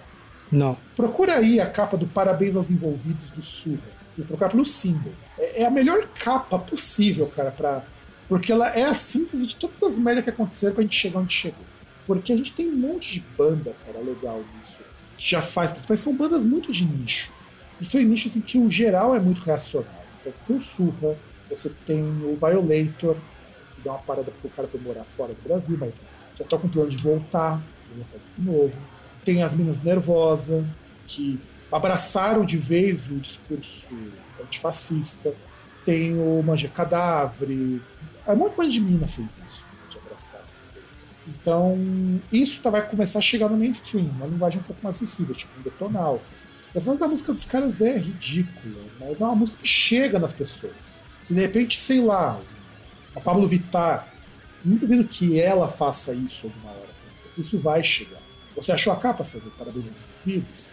Não. 0.51 0.77
Procura 0.97 1.37
aí 1.37 1.61
a 1.61 1.67
capa 1.67 1.97
do 1.97 2.07
Parabéns 2.07 2.55
aos 2.55 2.71
Envolvidos 2.71 3.31
do 3.31 3.43
Surra. 3.43 4.01
Tem 4.15 4.25
que 4.25 4.29
procurar 4.29 4.51
pelo 4.51 4.65
single. 4.65 5.13
É, 5.39 5.63
é 5.63 5.67
a 5.67 5.71
melhor 5.71 6.07
capa 6.15 6.59
possível, 6.59 7.27
cara, 7.35 7.51
pra, 7.51 7.85
porque 8.29 8.53
ela 8.53 8.69
é 8.69 8.85
a 8.85 8.95
síntese 8.95 9.45
de 9.45 9.57
todas 9.57 9.83
as 9.83 9.99
merdas 9.99 10.23
que 10.23 10.31
aconteceram 10.31 10.75
pra 10.75 10.83
gente 10.83 10.97
chegar 10.97 11.19
onde 11.19 11.35
chegou. 11.35 11.65
Porque 12.07 12.33
a 12.33 12.37
gente 12.37 12.53
tem 12.53 12.69
um 12.69 12.77
monte 12.77 13.15
de 13.15 13.21
banda, 13.37 13.75
cara, 13.85 13.99
legal 13.99 14.43
nisso. 14.57 14.81
Já 15.23 15.43
faz, 15.43 15.73
mas 15.87 16.01
são 16.01 16.17
bandas 16.17 16.47
muito 16.47 16.73
de 16.73 16.83
nicho. 16.83 17.31
E 17.79 17.85
são 17.85 18.01
nichos 18.01 18.37
em 18.37 18.41
que 18.41 18.57
o 18.57 18.71
geral 18.71 19.15
é 19.15 19.21
muito 19.21 19.43
reacionário. 19.43 20.01
Então 20.21 20.33
você 20.35 20.45
tem 20.45 20.57
o 20.57 20.61
Surra, 20.61 21.17
você 21.49 21.71
tem 21.85 22.03
o 22.03 22.35
Violator, 22.35 23.17
que 23.75 23.83
dá 23.85 23.93
uma 23.93 23.99
parada 23.99 24.31
porque 24.31 24.47
o 24.47 24.51
cara 24.51 24.67
foi 24.67 24.81
morar 24.81 25.05
fora 25.05 25.35
do 25.35 25.43
Brasil, 25.43 25.77
mas 25.79 25.93
já 26.39 26.45
tá 26.47 26.57
com 26.57 26.67
o 26.67 26.71
plano 26.71 26.89
de 26.89 26.97
voltar, 26.97 27.63
de 27.93 27.99
lançar 27.99 28.19
disco 28.19 28.41
novo. 28.41 28.75
Tem 29.23 29.43
as 29.43 29.55
Minas 29.55 29.83
Nervosa, 29.83 30.65
que 31.07 31.39
abraçaram 31.71 32.45
de 32.45 32.57
vez 32.57 33.11
o 33.11 33.17
discurso 33.17 33.95
antifascista. 34.43 35.35
Tem 35.85 36.19
o 36.19 36.43
Manja 36.43 36.69
Cadáver. 36.69 37.49
Um 38.27 38.37
monte 38.37 38.71
de 38.71 38.81
mina 38.81 39.07
fez 39.07 39.41
isso, 39.47 39.67
de 39.91 39.99
abraçar 39.99 40.41
coisa. 40.41 40.60
Então, 41.29 41.79
isso 42.33 42.63
tá, 42.63 42.71
vai 42.71 42.89
começar 42.89 43.19
a 43.19 43.23
chegar 43.23 43.49
no 43.49 43.57
mainstream, 43.57 44.07
uma 44.07 44.27
linguagem 44.27 44.61
um 44.61 44.65
pouco 44.65 44.83
mais 44.83 44.97
acessível, 44.97 45.35
tipo 45.35 45.53
um 45.59 45.63
Detonautas. 45.63 46.47
Mas 46.75 47.03
a 47.03 47.09
música 47.09 47.33
dos 47.33 47.45
caras 47.45 47.81
é 47.81 47.97
ridícula, 47.97 48.85
mas 48.99 49.21
é 49.21 49.25
uma 49.25 49.35
música 49.35 49.59
que 49.61 49.69
chega 49.69 50.19
nas 50.19 50.33
pessoas. 50.33 51.05
Se 51.21 51.35
de 51.35 51.41
repente, 51.41 51.79
sei 51.79 52.01
lá, 52.01 52.41
a 53.15 53.21
Pablo 53.21 53.47
Vittar, 53.47 54.09
não 54.65 54.77
duvido 54.77 55.05
que 55.05 55.41
ela 55.41 55.69
faça 55.69 56.15
isso 56.15 56.47
alguma 56.47 56.71
hora 56.71 56.91
também. 57.01 57.17
Isso 57.37 57.59
vai 57.59 57.83
chegar. 57.83 58.21
Você 58.55 58.73
achou 58.73 58.93
a 58.93 58.97
capa, 58.97 59.25
Sérgio? 59.25 59.51
Parabéns 59.59 59.87
aos 59.87 60.27
envolvidos? 60.27 60.73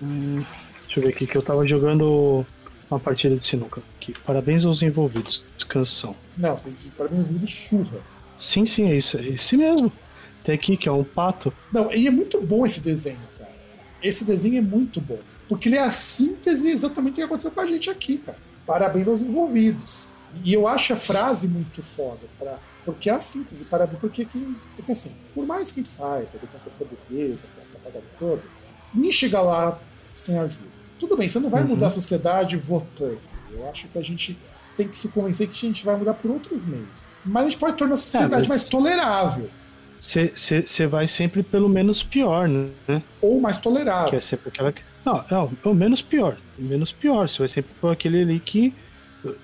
Hum, 0.00 0.44
deixa 0.84 1.00
eu 1.00 1.02
ver 1.02 1.08
aqui, 1.10 1.26
que 1.26 1.36
eu 1.36 1.42
tava 1.42 1.66
jogando 1.66 2.46
uma 2.90 3.00
partida 3.00 3.36
de 3.36 3.46
sinuca. 3.46 3.82
Aqui. 3.96 4.14
Parabéns 4.24 4.64
aos 4.64 4.82
envolvidos. 4.82 5.42
Canção. 5.68 6.14
Não, 6.36 6.56
você 6.56 6.70
disse 6.70 6.90
parabéns 6.92 7.20
aos 7.20 7.30
envolvidos 7.30 7.54
surra. 7.54 8.11
Sim, 8.42 8.66
sim, 8.66 8.90
é 8.90 8.96
isso. 8.96 9.16
É 9.16 9.28
esse 9.28 9.56
mesmo. 9.56 9.92
Tem 10.42 10.52
aqui 10.52 10.76
que 10.76 10.88
é 10.88 10.92
um 10.92 11.04
pato. 11.04 11.54
Não, 11.72 11.92
e 11.92 12.08
é 12.08 12.10
muito 12.10 12.40
bom 12.40 12.66
esse 12.66 12.80
desenho, 12.80 13.20
cara. 13.38 13.52
Esse 14.02 14.24
desenho 14.24 14.58
é 14.58 14.60
muito 14.60 15.00
bom. 15.00 15.18
Porque 15.48 15.68
ele 15.68 15.76
é 15.76 15.82
a 15.82 15.92
síntese 15.92 16.68
exatamente 16.68 17.12
do 17.12 17.16
que 17.16 17.22
aconteceu 17.22 17.52
com 17.52 17.60
a 17.60 17.66
gente 17.66 17.88
aqui, 17.88 18.18
cara. 18.18 18.36
Parabéns 18.66 19.06
aos 19.06 19.20
envolvidos. 19.20 20.08
E 20.44 20.52
eu 20.52 20.66
acho 20.66 20.92
a 20.92 20.96
frase 20.96 21.46
muito 21.46 21.82
foda, 21.82 22.26
pra, 22.36 22.58
porque 22.84 23.08
é 23.08 23.12
a 23.12 23.20
síntese, 23.20 23.64
parabéns, 23.66 24.00
porque, 24.00 24.24
que, 24.24 24.56
porque 24.74 24.90
assim, 24.90 25.14
por 25.34 25.46
mais 25.46 25.70
que 25.70 25.84
saiba 25.84 26.30
de 26.32 26.46
que 26.46 26.56
aconteceu 26.56 26.88
burguesa, 26.88 27.46
que 27.54 27.60
é 27.60 27.76
apagado 27.76 28.06
todo, 28.18 28.42
nem 28.92 29.12
chega 29.12 29.40
lá 29.40 29.78
sem 30.16 30.36
ajuda. 30.36 30.72
Tudo 30.98 31.16
bem, 31.16 31.28
você 31.28 31.38
não 31.38 31.50
vai 31.50 31.62
uhum. 31.62 31.68
mudar 31.68 31.88
a 31.88 31.90
sociedade 31.90 32.56
votando. 32.56 33.20
Eu 33.52 33.68
acho 33.68 33.86
que 33.88 33.98
a 33.98 34.02
gente 34.02 34.36
tem 34.76 34.88
que 34.88 34.96
se 34.96 35.08
convencer 35.08 35.48
que 35.48 35.66
a 35.66 35.68
gente 35.68 35.84
vai 35.84 35.96
mudar 35.96 36.14
por 36.14 36.30
outros 36.30 36.64
meios. 36.64 37.06
Mas 37.24 37.42
a 37.42 37.48
gente 37.48 37.58
pode 37.58 37.76
tornar 37.76 37.94
a 37.94 37.98
sociedade 37.98 38.46
é, 38.46 38.48
mais 38.48 38.64
tolerável. 38.68 39.48
Você 40.00 40.86
vai 40.86 41.06
sempre 41.06 41.42
pelo 41.44 41.68
menos 41.68 42.02
pior, 42.02 42.48
né? 42.48 43.02
Ou 43.20 43.40
mais 43.40 43.56
tolerável. 43.56 44.10
Que 44.10 44.16
é 44.16 44.20
sempre 44.20 44.48
aquela. 44.48 44.74
Não, 45.04 45.24
não, 45.30 45.52
é 45.64 45.68
o 45.68 45.74
menos 45.74 46.02
pior. 46.02 46.36
O 46.58 46.62
menos 46.62 46.90
pior. 46.90 47.28
Você 47.28 47.38
vai 47.38 47.48
sempre 47.48 47.72
por 47.80 47.92
aquele 47.92 48.22
ali 48.22 48.40
que. 48.40 48.74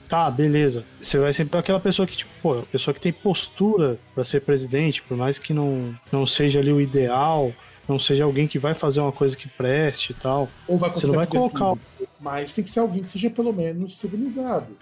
Tá, 0.09 0.29
beleza. 0.29 0.85
Você 1.01 1.17
vai 1.19 1.33
sempre 1.33 1.53
por 1.53 1.59
aquela 1.59 1.79
pessoa 1.79 2.09
que, 2.09 2.17
tipo, 2.17 2.31
pô, 2.43 2.59
a 2.59 2.63
pessoa 2.63 2.93
que 2.93 3.01
tem 3.01 3.13
postura 3.13 3.97
para 4.13 4.25
ser 4.25 4.41
presidente, 4.41 5.01
por 5.03 5.17
mais 5.17 5.39
que 5.39 5.55
não, 5.55 5.95
não 6.11 6.27
seja 6.27 6.59
ali 6.59 6.73
o 6.73 6.81
ideal, 6.81 7.53
não 7.89 7.99
seja 7.99 8.25
alguém 8.25 8.49
que 8.49 8.59
vai 8.59 8.75
fazer 8.75 9.01
uma 9.01 9.13
coisa 9.13 9.37
que 9.37 9.49
preste 9.49 10.11
e 10.11 10.15
tal. 10.15 10.49
Ou 10.67 10.77
vai 10.77 10.91
Você 10.91 11.07
não 11.07 11.15
vai 11.15 11.27
colocar. 11.27 11.71
Tudo. 11.71 12.09
Mas 12.21 12.53
tem 12.53 12.65
que 12.65 12.71
ser 12.71 12.81
alguém 12.81 13.05
que 13.05 13.11
seja 13.11 13.31
pelo 13.31 13.53
menos 13.53 13.97
civilizado. 13.97 14.77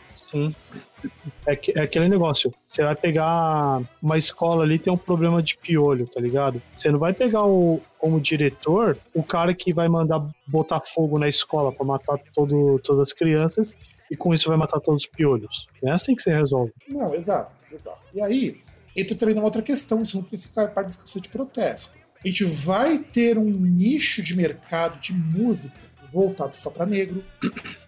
É, 1.46 1.58
é, 1.74 1.80
aquele 1.80 2.08
negócio. 2.08 2.52
Você 2.66 2.82
vai 2.82 2.94
pegar 2.94 3.80
uma 4.02 4.18
escola 4.18 4.64
ali 4.64 4.78
tem 4.78 4.92
um 4.92 4.96
problema 4.96 5.42
de 5.42 5.56
piolho, 5.56 6.06
tá 6.06 6.20
ligado? 6.20 6.60
Você 6.76 6.90
não 6.90 6.98
vai 6.98 7.12
pegar 7.12 7.44
o, 7.44 7.80
como 7.98 8.20
diretor 8.20 8.98
o 9.14 9.22
cara 9.22 9.54
que 9.54 9.72
vai 9.72 9.88
mandar 9.88 10.26
botar 10.46 10.80
fogo 10.80 11.18
na 11.18 11.28
escola 11.28 11.72
para 11.72 11.86
matar 11.86 12.18
todo, 12.34 12.78
todas 12.80 13.02
as 13.02 13.12
crianças 13.12 13.74
e 14.10 14.16
com 14.16 14.32
isso 14.32 14.48
vai 14.48 14.56
matar 14.56 14.80
todos 14.80 15.04
os 15.04 15.10
piolhos. 15.10 15.68
É 15.82 15.90
assim 15.90 16.14
que 16.14 16.22
você 16.22 16.34
resolve. 16.34 16.72
Não, 16.88 17.14
exato, 17.14 17.52
exato. 17.72 18.00
E 18.14 18.20
aí, 18.20 18.60
entra 18.96 19.16
também 19.16 19.34
numa 19.34 19.44
outra 19.44 19.62
questão 19.62 20.04
junto 20.04 20.28
com 20.30 20.34
esse 20.34 20.48
parte 20.48 20.74
da 20.74 20.82
discussão 20.82 21.20
de 21.20 21.28
protesto. 21.28 21.96
A 22.24 22.28
gente 22.28 22.44
vai 22.44 22.98
ter 22.98 23.38
um 23.38 23.50
nicho 23.50 24.22
de 24.22 24.34
mercado 24.34 25.00
de 25.00 25.12
música 25.12 25.74
voltado 26.10 26.56
só 26.56 26.70
para 26.70 26.86
negro, 26.86 27.22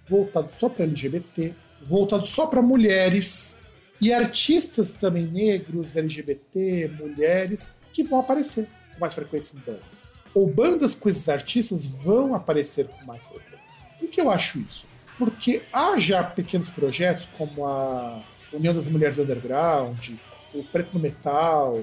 voltado 0.07 0.49
só 0.49 0.69
para 0.69 0.85
LGBT, 0.85 1.55
voltado 1.83 2.27
só 2.27 2.47
para 2.47 2.63
mulheres 2.63 3.57
e 4.01 4.13
artistas 4.13 4.91
também 4.91 5.27
negros, 5.27 5.97
LGBT, 5.97 6.93
mulheres, 7.01 7.73
que 7.93 8.05
vão 8.05 8.21
aparecer 8.21 8.69
com 8.95 9.01
mais 9.01 9.15
frequência 9.15 9.57
em 9.57 9.61
bandas. 9.61 10.15
Ou 10.35 10.47
bandas 10.47 10.95
com 10.95 11.09
esses 11.09 11.29
artistas 11.29 11.87
vão 11.87 12.35
aparecer 12.35 12.87
com 12.87 13.05
mais 13.05 13.27
frequência. 13.27 13.85
Por 13.99 14.09
que 14.09 14.21
eu 14.21 14.31
acho 14.31 14.61
isso? 14.61 14.87
Porque 15.17 15.63
há 15.73 15.99
já 15.99 16.23
pequenos 16.23 16.71
projetos 16.71 17.29
como 17.37 17.67
a 17.67 18.23
União 18.53 18.73
das 18.73 18.87
Mulheres 18.87 19.17
do 19.17 19.23
Underground, 19.23 20.11
o 20.55 20.63
Preto 20.65 20.95
no 20.95 21.01
Metal, 21.01 21.81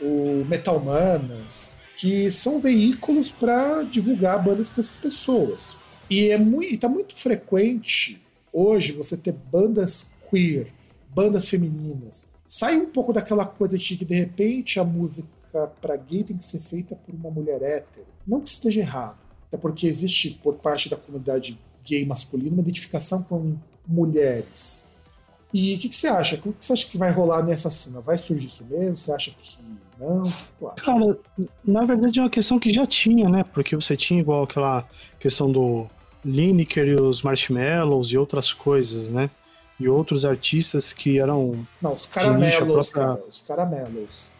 o 0.00 0.44
Metal 0.48 0.78
Manas, 0.78 1.74
que 1.96 2.30
são 2.30 2.60
veículos 2.60 3.30
para 3.30 3.82
divulgar 3.82 4.42
bandas 4.42 4.68
com 4.68 4.80
essas 4.80 4.96
pessoas. 4.96 5.76
E 6.08 6.30
é 6.30 6.38
muito, 6.38 6.74
está 6.74 6.88
muito 6.88 7.16
frequente 7.16 8.22
hoje 8.52 8.92
você 8.92 9.16
ter 9.16 9.32
bandas 9.32 10.12
queer, 10.30 10.72
bandas 11.14 11.48
femininas. 11.48 12.28
Sai 12.46 12.76
um 12.76 12.86
pouco 12.86 13.12
daquela 13.12 13.44
coisa 13.44 13.76
de 13.76 13.96
que 13.96 14.04
de 14.04 14.14
repente 14.14 14.80
a 14.80 14.84
música 14.84 15.28
para 15.80 15.96
gay 15.96 16.24
tem 16.24 16.36
que 16.36 16.44
ser 16.44 16.60
feita 16.60 16.96
por 16.96 17.14
uma 17.14 17.30
mulher 17.30 17.62
hétero. 17.62 18.06
Não 18.26 18.40
que 18.40 18.48
esteja 18.48 18.80
errado, 18.80 19.18
Até 19.46 19.56
porque 19.56 19.86
existe, 19.86 20.38
por 20.42 20.54
parte 20.54 20.88
da 20.88 20.96
comunidade 20.96 21.58
gay 21.84 22.04
masculina, 22.04 22.52
uma 22.52 22.62
identificação 22.62 23.22
com 23.22 23.56
mulheres. 23.86 24.84
E 25.52 25.74
o 25.74 25.78
que, 25.78 25.88
que, 25.88 25.96
você 25.96 26.08
acha? 26.08 26.36
O 26.36 26.52
que, 26.52 26.54
você 26.64 26.72
acha 26.74 26.86
que 26.86 26.98
vai 26.98 27.10
rolar 27.10 27.42
nessa 27.42 27.70
cena? 27.70 28.00
Vai 28.00 28.18
surgir 28.18 28.46
isso 28.46 28.64
mesmo? 28.66 28.96
Você 28.96 29.10
acha 29.12 29.30
que 29.30 29.58
não? 29.98 30.30
Cara, 30.76 31.18
na 31.64 31.84
verdade 31.84 32.18
é 32.18 32.22
uma 32.22 32.30
questão 32.30 32.58
que 32.58 32.72
já 32.72 32.86
tinha, 32.86 33.28
né? 33.28 33.44
Porque 33.44 33.74
você 33.74 33.96
tinha 33.96 34.20
igual 34.20 34.44
aquela 34.44 34.86
questão 35.18 35.50
do 35.50 35.86
Lineker 36.24 36.88
e 36.88 36.94
os 36.94 37.22
Marshmallows 37.22 38.08
e 38.12 38.18
outras 38.18 38.52
coisas, 38.52 39.08
né? 39.08 39.30
E 39.78 39.88
outros 39.88 40.24
artistas 40.24 40.92
que 40.92 41.18
eram. 41.18 41.66
Não, 41.80 41.92
os 41.92 42.06
caramelos, 42.06 42.90
própria... 42.90 43.16
cara, 43.16 43.28
os 43.28 43.40
caramelos. 43.42 44.32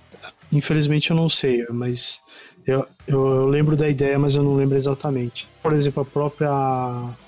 Infelizmente 0.51 1.11
eu 1.11 1.17
não 1.17 1.29
sei, 1.29 1.65
mas 1.71 2.21
eu, 2.67 2.87
eu, 3.07 3.27
eu, 3.27 3.47
lembro 3.47 3.77
da 3.77 3.89
ideia, 3.89 4.19
mas 4.19 4.35
eu 4.35 4.43
não 4.43 4.55
lembro 4.55 4.77
exatamente. 4.77 5.49
Por 5.63 5.73
exemplo, 5.73 6.03
a 6.03 6.07
própria 6.07 6.51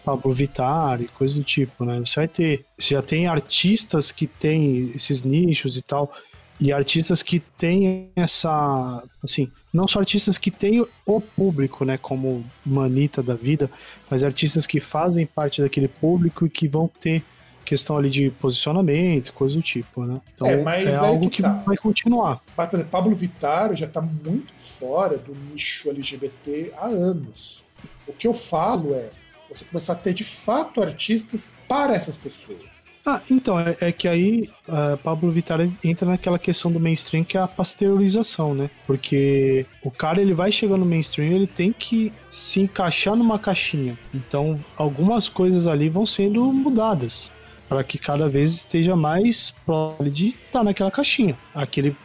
Pablo 0.05 0.35
Vittar 0.35 1.01
e 1.01 1.09
coisa 1.09 1.35
do 1.35 1.43
tipo, 1.43 1.85
né? 1.85 1.99
Você 2.01 2.17
vai 2.17 2.29
ter. 2.29 2.65
Você 2.79 2.95
já 2.95 3.03
tem 3.03 3.27
artistas 3.27 4.13
que 4.13 4.27
têm 4.27 4.93
esses 4.95 5.23
nichos 5.23 5.77
e 5.77 5.83
tal. 5.83 6.13
E 6.61 6.73
artistas 6.73 7.23
que 7.23 7.41
têm 7.41 8.11
essa. 8.15 9.03
Assim, 9.23 9.51
não 9.73 9.89
só 9.89 9.99
artistas 9.99 10.37
que 10.37 10.51
têm 10.51 10.87
o 11.07 11.21
público, 11.21 11.85
né? 11.85 11.97
Como 11.97 12.45
Manita 12.65 13.23
da 13.23 13.35
vida, 13.35 13.71
mas 14.11 14.23
artistas 14.23 14.67
que 14.67 14.79
fazem 14.79 15.25
parte 15.25 15.63
daquele 15.63 15.89
público 15.89 16.45
e 16.45 16.51
que 16.51 16.69
vão 16.69 16.87
ter 17.01 17.25
questão 17.65 17.97
ali 17.97 18.11
de 18.11 18.31
posicionamento, 18.31 19.33
coisa 19.33 19.55
do 19.55 19.63
tipo, 19.63 20.05
né? 20.05 20.21
Então 20.35 20.47
é, 20.47 20.63
mas 20.63 20.87
é 20.87 20.97
algo 20.97 21.31
que, 21.31 21.37
que 21.37 21.43
tá. 21.43 21.63
vai 21.65 21.77
continuar. 21.77 22.43
Mas, 22.57 22.69
por 22.69 22.77
exemplo, 22.77 22.91
Pablo 22.91 23.15
Vittar 23.15 23.75
já 23.77 23.87
está 23.87 24.03
muito 24.03 24.53
fora 24.57 25.17
do 25.17 25.35
nicho 25.35 25.89
LGBT 25.89 26.73
há 26.77 26.87
anos. 26.87 27.65
O 28.07 28.13
que 28.13 28.27
eu 28.27 28.35
falo 28.35 28.95
é 28.95 29.11
você 29.49 29.65
começar 29.65 29.95
a 29.95 29.97
ter 29.97 30.13
de 30.13 30.25
fato 30.25 30.83
artistas 30.83 31.53
para 31.69 31.95
essas 31.95 32.19
pessoas. 32.19 32.90
Ah, 33.05 33.21
então, 33.31 33.59
é, 33.59 33.77
é 33.81 33.93
que 33.93 34.07
aí 34.07 34.51
uh, 34.69 34.97
Pablo 34.99 35.31
Vittar 35.31 35.61
entra 35.83 36.07
naquela 36.07 36.39
questão 36.39 36.71
do 36.71 36.79
mainstream 36.79 37.25
que 37.25 37.37
é 37.37 37.41
a 37.41 37.49
pasteurização, 37.49 38.55
né? 38.55 38.71
Porque 38.87 39.67
o 39.83 39.91
cara 39.91 40.21
ele 40.21 40.35
vai 40.35 40.53
chegando 40.53 40.81
no 40.81 40.87
mainstream, 40.87 41.33
ele 41.33 41.47
tem 41.47 41.73
que 41.73 42.13
se 42.31 42.61
encaixar 42.61 43.17
numa 43.17 43.39
caixinha. 43.39 43.99
Então, 44.15 44.61
algumas 44.77 45.29
coisas 45.29 45.67
ali 45.67 45.89
vão 45.89 46.07
sendo 46.07 46.45
mudadas 46.53 47.31
para 47.71 47.85
que 47.85 47.97
cada 47.97 48.29
vez 48.29 48.51
esteja 48.51 48.97
mais 48.97 49.53
próximo 49.65 50.11
de 50.11 50.29
estar 50.31 50.59
tá 50.59 50.65
naquela 50.65 50.91
caixinha. 50.91 51.39
Aquele 51.55 51.97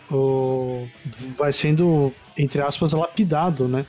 vai 1.37 1.51
sendo, 1.51 2.13
entre 2.37 2.61
aspas, 2.61 2.93
lapidado, 2.93 3.67
né? 3.67 3.85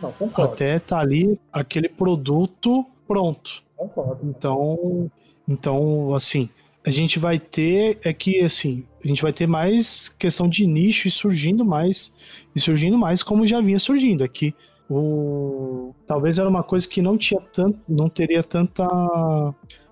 Não, 0.00 0.12
concordo. 0.12 0.52
Até 0.52 0.78
tá 0.78 1.00
ali 1.00 1.38
aquele 1.52 1.88
produto 1.88 2.86
pronto. 3.08 3.62
Concordo. 3.76 4.20
Então, 4.22 5.10
então, 5.48 6.14
assim, 6.14 6.48
a 6.86 6.90
gente 6.90 7.18
vai 7.18 7.38
ter 7.38 7.98
é 8.04 8.12
que 8.12 8.40
assim, 8.40 8.84
a 9.04 9.08
gente 9.08 9.20
vai 9.20 9.32
ter 9.32 9.46
mais 9.46 10.08
questão 10.08 10.48
de 10.48 10.64
nicho 10.64 11.08
e 11.08 11.10
surgindo 11.10 11.64
mais 11.64 12.12
e 12.54 12.60
surgindo 12.60 12.96
mais 12.96 13.24
como 13.24 13.44
já 13.44 13.60
vinha 13.60 13.78
surgindo 13.80 14.22
aqui. 14.22 14.54
O 14.88 15.92
talvez 16.06 16.38
era 16.38 16.48
uma 16.48 16.62
coisa 16.62 16.86
que 16.88 17.02
não 17.02 17.18
tinha 17.18 17.40
tanto, 17.40 17.80
não 17.88 18.08
teria 18.08 18.42
tanta 18.42 18.86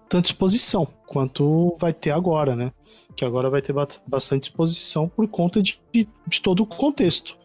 tanta 0.09 0.28
exposição 0.28 0.86
quanto 1.06 1.76
vai 1.81 1.93
ter 1.93 2.12
agora, 2.12 2.55
né? 2.55 2.72
Que 3.16 3.24
agora 3.24 3.51
vai 3.51 3.60
ter 3.60 3.74
bastante 4.06 4.44
exposição 4.44 5.09
por 5.09 5.26
conta 5.26 5.60
de, 5.60 5.81
de, 5.93 6.09
de 6.28 6.40
todo 6.40 6.62
o 6.62 6.66
contexto, 6.66 7.36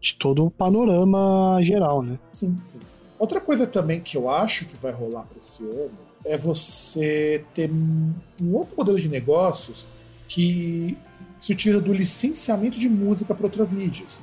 de 0.00 0.14
todo 0.14 0.44
o 0.44 0.50
panorama 0.50 1.58
geral, 1.62 2.02
né? 2.02 2.18
Sim, 2.32 2.58
sim, 2.66 2.80
sim. 2.86 3.02
Outra 3.18 3.40
coisa 3.40 3.66
também 3.66 4.00
que 4.00 4.16
eu 4.16 4.28
acho 4.28 4.66
que 4.66 4.76
vai 4.76 4.92
rolar 4.92 5.24
para 5.24 5.38
esse 5.38 5.64
ano 5.64 6.11
é 6.24 6.36
você 6.36 7.44
ter 7.54 7.70
um 7.70 8.12
outro 8.52 8.76
modelo 8.76 9.00
de 9.00 9.08
negócios 9.08 9.86
que 10.28 10.96
se 11.38 11.52
utiliza 11.52 11.80
do 11.80 11.92
licenciamento 11.92 12.78
de 12.78 12.88
música 12.88 13.34
para 13.34 13.46
outras 13.46 13.70
mídias. 13.70 14.20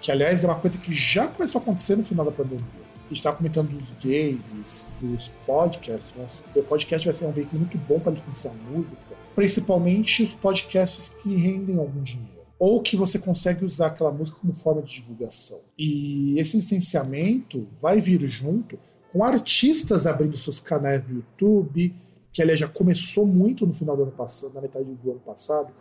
Que, 0.00 0.12
aliás, 0.12 0.44
é 0.44 0.46
uma 0.46 0.56
coisa 0.56 0.78
que 0.78 0.92
já 0.92 1.26
começou 1.26 1.58
a 1.58 1.62
acontecer 1.62 1.96
no 1.96 2.04
final 2.04 2.24
da 2.24 2.32
pandemia 2.32 2.88
a 3.08 3.14
gente 3.14 3.18
estava 3.20 3.36
comentando 3.36 3.70
dos 3.70 3.94
games, 4.04 4.86
dos 5.00 5.28
podcasts. 5.46 6.44
O 6.54 6.62
podcast 6.62 7.06
vai 7.06 7.14
ser 7.14 7.24
um 7.24 7.32
veículo 7.32 7.60
muito 7.60 7.78
bom 7.78 7.98
para 7.98 8.12
licenciar 8.12 8.54
música, 8.70 9.00
principalmente 9.34 10.22
os 10.22 10.34
podcasts 10.34 11.08
que 11.08 11.34
rendem 11.34 11.78
algum 11.78 12.02
dinheiro. 12.02 12.28
Ou 12.58 12.82
que 12.82 12.96
você 12.96 13.18
consegue 13.18 13.64
usar 13.64 13.86
aquela 13.86 14.12
música 14.12 14.36
como 14.38 14.52
forma 14.52 14.82
de 14.82 14.92
divulgação. 14.92 15.60
E 15.78 16.38
esse 16.38 16.56
licenciamento 16.56 17.66
vai 17.80 17.98
vir 17.98 18.28
junto 18.28 18.78
com 19.12 19.24
artistas 19.24 20.06
abrindo 20.06 20.36
seus 20.36 20.60
canais 20.60 21.02
no 21.06 21.16
YouTube, 21.16 21.94
que 22.32 22.42
aliás 22.42 22.60
já 22.60 22.68
começou 22.68 23.26
muito 23.26 23.66
no 23.66 23.72
final 23.72 23.96
do 23.96 24.02
ano 24.02 24.12
passado, 24.12 24.54
na 24.54 24.60
metade 24.60 24.84
do 24.84 25.10
ano 25.10 25.20
passado, 25.20 25.72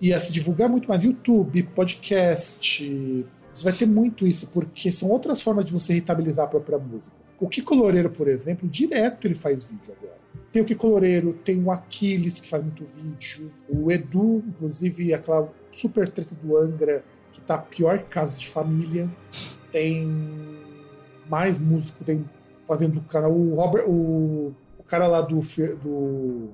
e 0.00 0.12
a 0.12 0.18
se 0.18 0.32
divulgar 0.32 0.68
muito 0.68 0.88
mais 0.88 1.02
YouTube, 1.02 1.62
podcast, 1.74 3.26
você 3.52 3.64
vai 3.64 3.72
ter 3.72 3.86
muito 3.86 4.26
isso, 4.26 4.48
porque 4.48 4.90
são 4.90 5.10
outras 5.10 5.42
formas 5.42 5.64
de 5.64 5.72
você 5.72 5.94
rentabilizar 5.94 6.46
a 6.46 6.48
própria 6.48 6.78
música. 6.78 7.14
O 7.38 7.48
Kiko 7.48 7.74
Loureiro, 7.74 8.10
por 8.10 8.28
exemplo, 8.28 8.68
direto 8.68 9.26
ele 9.26 9.34
faz 9.34 9.70
vídeo 9.70 9.92
agora. 9.96 10.18
Tem 10.50 10.62
o 10.62 10.64
Kiko 10.64 10.86
Loureiro, 10.86 11.32
tem 11.44 11.62
o 11.62 11.70
Aquiles, 11.70 12.40
que 12.40 12.48
faz 12.48 12.62
muito 12.62 12.84
vídeo. 12.84 13.50
O 13.68 13.90
Edu, 13.90 14.42
inclusive, 14.46 15.12
aquela 15.12 15.52
super 15.70 16.08
treta 16.08 16.34
do 16.34 16.56
Angra, 16.56 17.04
que 17.32 17.40
tá 17.40 17.58
pior 17.58 17.98
que 17.98 18.04
caso 18.04 18.38
de 18.38 18.48
família. 18.48 19.10
Tem 19.70 20.08
mais 21.28 21.58
músico, 21.58 22.04
tem 22.04 22.24
fazendo 22.66 22.98
o 22.98 23.02
canal. 23.02 23.32
O 23.32 23.54
Robert, 23.54 23.84
o, 23.88 24.54
o 24.78 24.82
cara 24.86 25.06
lá 25.06 25.20
do, 25.20 25.40
do 25.40 26.50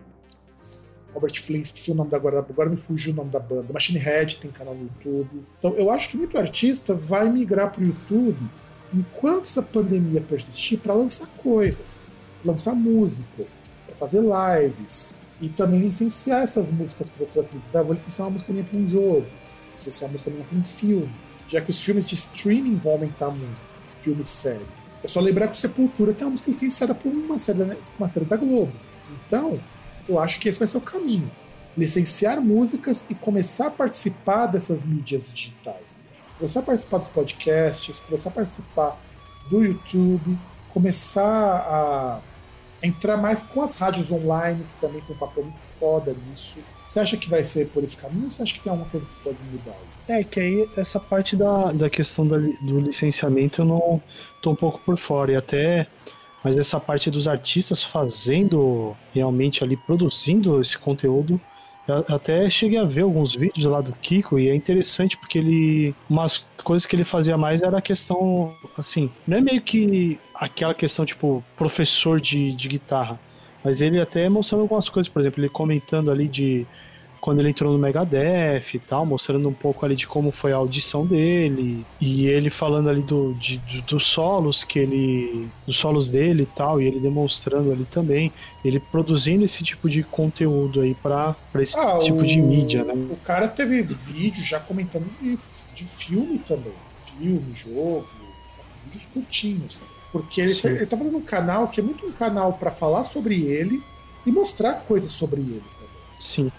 Robert 1.13 1.41
Flynn, 1.43 1.63
esqueci 1.63 1.91
o 1.91 1.95
nome 1.95 2.11
da 2.11 2.17
agora, 2.17 2.39
agora 2.39 2.69
me 2.69 2.77
fugiu 2.77 3.13
o 3.13 3.17
nome 3.17 3.31
da 3.31 3.41
banda. 3.41 3.73
Machine 3.73 3.99
Head 3.99 4.37
tem 4.37 4.51
canal 4.51 4.75
no 4.75 4.83
YouTube. 4.83 5.45
Então 5.59 5.75
eu 5.75 5.91
acho 5.91 6.09
que 6.09 6.17
muito 6.17 6.39
artista 6.39 6.95
vai 6.95 7.29
migrar 7.29 7.73
para 7.73 7.83
o 7.83 7.87
YouTube 7.87 8.49
enquanto 8.93 9.43
essa 9.43 9.63
pandemia 9.63 10.21
persistir 10.21 10.79
para 10.79 10.95
lançar 10.95 11.27
coisas, 11.43 12.03
lançar 12.45 12.75
músicas, 12.75 13.57
para 13.87 13.97
fazer 13.97 14.21
lives 14.23 15.15
e 15.41 15.49
também 15.49 15.81
licenciar 15.81 16.43
essas 16.43 16.71
músicas 16.71 17.09
para 17.09 17.25
outras 17.25 17.45
mídias. 17.47 17.77
Ah, 17.77 17.83
vou 17.83 17.93
licenciar 17.93 18.27
uma 18.27 18.33
música 18.33 18.53
minha 18.53 18.65
para 18.65 18.79
um 18.79 18.89
jogo, 18.89 19.27
licenciar 19.75 20.09
uma 20.09 20.13
música 20.13 20.31
minha 20.31 20.45
para 20.45 20.59
um 20.59 20.65
filme, 20.65 21.11
já 21.49 21.61
que 21.61 21.71
os 21.71 21.83
filmes 21.83 22.05
de 22.05 22.15
streaming 22.15 22.77
vão 22.77 22.93
aumentar 22.93 23.31
muito, 23.31 23.59
filme 24.01 24.25
sério. 24.25 24.78
É 25.03 25.09
só 25.09 25.21
lembrar 25.21 25.47
que 25.47 25.55
o 25.55 25.57
Sepultura 25.57 26.13
tem 26.13 26.27
uma 26.27 26.33
música 26.33 26.51
licenciada 26.51 26.95
por 26.95 27.13
uma 27.13 27.39
série, 27.39 27.77
uma 27.99 28.09
série 28.09 28.27
da 28.27 28.37
Globo. 28.37 28.73
Então, 29.27 29.61
eu 30.09 30.19
acho 30.19 30.41
que 30.41 30.49
esse 30.49 30.59
vai 30.59 30.67
ser 30.67 30.79
o 30.79 30.81
caminho. 30.81 31.31
Licenciar 31.77 32.41
músicas 32.41 33.07
e 33.09 33.15
começar 33.15 33.69
a 33.69 33.71
participar 33.71 34.47
dessas 34.47 34.85
mídias 34.85 35.33
digitais. 35.33 35.97
Começar 36.37 36.61
a 36.61 36.63
participar 36.63 36.99
dos 36.99 37.09
podcasts, 37.09 38.01
começar 38.01 38.31
a 38.31 38.33
participar 38.33 39.01
do 39.49 39.65
YouTube, 39.65 40.39
começar 40.71 41.25
a 41.25 42.21
entrar 42.83 43.17
mais 43.17 43.43
com 43.43 43.63
as 43.63 43.77
rádios 43.77 44.11
online, 44.11 44.65
que 44.65 44.75
também 44.81 45.01
tem 45.03 45.15
um 45.15 45.19
papel 45.19 45.45
muito 45.45 45.59
foda 45.63 46.15
nisso. 46.29 46.61
Você 46.85 47.01
acha 47.01 47.17
que 47.17 47.29
vai 47.29 47.43
ser 47.45 47.69
por 47.69 47.83
esse 47.83 47.97
caminho 47.97 48.25
ou 48.25 48.31
você 48.31 48.43
acha 48.43 48.55
que 48.55 48.61
tem 48.61 48.71
alguma 48.71 48.89
coisa 48.89 49.07
que 49.07 49.23
pode 49.23 49.37
mudar? 49.51 49.77
É, 50.09 50.25
que 50.25 50.41
aí 50.41 50.71
essa 50.77 50.99
parte 50.99 51.37
da, 51.37 51.73
da 51.73 51.91
questão 51.91 52.27
da, 52.27 52.39
do 52.39 52.81
licenciamento 52.81 53.63
eu 53.63 53.65
não 53.65 54.03
tô 54.41 54.53
um 54.53 54.57
pouco 54.57 54.81
por 54.85 54.97
fora. 54.97 55.33
E 55.33 55.37
até 55.37 55.87
mas 56.43 56.57
essa 56.57 56.79
parte 56.79 57.11
dos 57.11 57.27
artistas 57.27 57.83
fazendo 57.83 58.97
realmente 59.13 59.65
ali, 59.65 59.77
produzindo 59.77 60.61
esse 60.61 60.79
conteúdo, 60.79 61.41
eu 61.89 62.15
até 62.15 62.49
cheguei 62.51 62.79
a 62.79 62.85
ver 62.85 63.03
alguns 63.03 63.35
vídeos 63.35 63.65
lá 63.65 63.81
do 63.81 63.93
Kiko 63.93 64.39
e 64.39 64.49
é 64.49 64.55
interessante 64.55 65.17
porque 65.17 65.39
ele. 65.39 65.95
Umas 66.09 66.45
coisas 66.63 66.87
que 66.87 66.95
ele 66.95 67.05
fazia 67.05 67.37
mais 67.39 67.63
era 67.63 67.79
a 67.79 67.83
questão. 67.83 68.55
Assim, 68.77 69.11
não 69.27 69.39
é 69.39 69.41
meio 69.41 69.63
que 69.63 70.19
aquela 70.35 70.75
questão 70.75 71.07
tipo 71.07 71.43
professor 71.57 72.21
de, 72.21 72.53
de 72.53 72.69
guitarra, 72.69 73.19
mas 73.65 73.81
ele 73.81 74.01
até 74.01 74.29
mostrando 74.29 74.63
algumas 74.63 74.89
coisas, 74.89 75.11
por 75.11 75.21
exemplo, 75.21 75.41
ele 75.41 75.49
comentando 75.49 76.11
ali 76.11 76.29
de 76.29 76.67
quando 77.21 77.41
ele 77.41 77.51
entrou 77.51 77.73
no 77.73 77.79
Megadeth 77.79 78.75
e 78.75 78.79
tal, 78.79 79.05
mostrando 79.05 79.49
um 79.49 79.53
pouco 79.53 79.85
ali 79.85 79.97
de 79.97 80.07
como 80.07 80.31
foi 80.31 80.53
a 80.53 80.57
audição 80.57 81.05
dele, 81.05 81.85
e 82.01 82.27
ele 82.27 82.51
falando 82.51 82.89
ali 82.89 83.03
do, 83.03 83.35
de, 83.35 83.59
dos 83.83 84.07
solos 84.07 84.65
que 84.65 84.79
ele. 84.79 85.49
dos 85.67 85.77
solos 85.77 86.09
dele 86.09 86.45
e 86.45 86.47
tal, 86.47 86.81
e 86.81 86.87
ele 86.87 87.01
demonstrando 87.01 87.73
ali 87.73 87.85
também, 87.85 88.33
ele 88.65 88.81
produzindo 88.81 89.45
esse 89.45 89.63
tipo 89.63 89.89
de 89.89 90.03
conteúdo 90.03 90.81
aí 90.81 90.95
pra, 90.95 91.35
pra 91.53 91.63
esse 91.63 91.79
ah, 91.79 91.99
tipo 91.99 92.21
o, 92.21 92.27
de 92.27 92.41
mídia, 92.41 92.85
né? 92.85 92.95
O 93.11 93.17
cara 93.17 93.49
teve 93.49 93.83
vídeo 93.83 94.45
já 94.45 94.61
comentando 94.61 95.09
de, 95.21 95.37
de 95.75 95.85
filme 95.85 96.39
também. 96.39 96.75
Filme, 97.19 97.55
jogo, 97.55 98.07
assim, 98.61 98.75
vídeos 98.85 99.07
curtinhos. 99.07 99.81
Porque 100.13 100.41
ele 100.41 100.55
tá, 100.55 100.71
ele 100.71 100.87
tá 100.87 100.97
fazendo 100.97 101.19
um 101.19 101.23
canal 101.23 101.69
que 101.69 101.81
é 101.81 101.83
muito 101.83 102.07
um 102.07 102.13
canal 102.13 102.55
para 102.55 102.71
falar 102.71 103.05
sobre 103.05 103.43
ele 103.43 103.83
e 104.25 104.33
mostrar 104.33 104.75
coisas 104.87 105.11
sobre 105.11 105.41
ele 105.41 105.65
também. 105.77 105.93
Sim. 106.19 106.53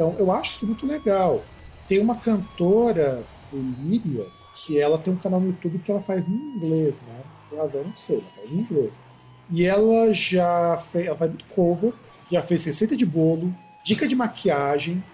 Então 0.00 0.16
eu 0.18 0.32
acho 0.32 0.56
isso 0.56 0.66
muito 0.66 0.86
legal. 0.86 1.44
Tem 1.86 1.98
uma 1.98 2.14
cantora, 2.14 3.22
o 3.52 3.56
Líria, 3.84 4.26
que 4.54 4.80
ela 4.80 4.96
tem 4.96 5.12
um 5.12 5.18
canal 5.18 5.38
no 5.38 5.48
YouTube 5.48 5.78
que 5.80 5.90
ela 5.90 6.00
faz 6.00 6.26
em 6.26 6.32
inglês, 6.32 7.02
né? 7.06 7.22
Tem 7.50 7.58
razão, 7.58 7.84
não 7.84 7.94
sei, 7.94 8.16
ela 8.16 8.30
faz 8.34 8.50
em 8.50 8.60
inglês. 8.60 9.04
E 9.50 9.66
ela 9.66 10.14
já 10.14 10.78
fez, 10.78 11.06
ela 11.06 11.18
faz 11.18 11.30
muito 11.30 11.44
cover, 11.54 11.92
já 12.32 12.40
fez 12.40 12.64
receita 12.64 12.96
de 12.96 13.04
bolo, 13.04 13.54
dica 13.84 14.08
de 14.08 14.16
maquiagem, 14.16 15.04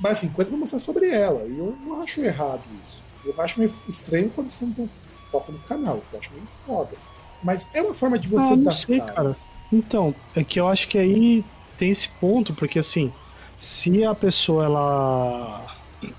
mas 0.00 0.12
assim, 0.12 0.28
coisa 0.30 0.50
pra 0.50 0.58
mostrar 0.58 0.78
sobre 0.78 1.10
ela. 1.10 1.44
E 1.46 1.58
eu 1.58 1.76
não 1.84 2.00
acho 2.00 2.22
errado 2.22 2.62
isso. 2.86 3.04
Eu 3.26 3.38
acho 3.38 3.58
meio 3.58 3.70
estranho 3.86 4.30
quando 4.30 4.48
você 4.48 4.64
não 4.64 4.72
tem 4.72 4.88
foco 5.30 5.52
no 5.52 5.58
canal, 5.58 6.00
eu 6.10 6.18
acho 6.18 6.32
meio 6.32 6.46
foda. 6.66 6.96
Mas 7.44 7.68
é 7.74 7.82
uma 7.82 7.92
forma 7.92 8.18
de 8.18 8.28
você 8.28 8.54
Ah, 8.54 8.56
dar 8.56 8.74
sei, 8.76 8.98
caras. 8.98 9.54
Então, 9.70 10.14
é 10.34 10.42
que 10.42 10.58
eu 10.58 10.68
acho 10.68 10.88
que 10.88 10.96
aí 10.96 11.44
tem 11.76 11.90
esse 11.90 12.08
ponto, 12.20 12.54
porque 12.54 12.78
assim, 12.78 13.12
se 13.62 14.04
a 14.04 14.12
pessoa 14.12 14.64
ela. 14.64 15.76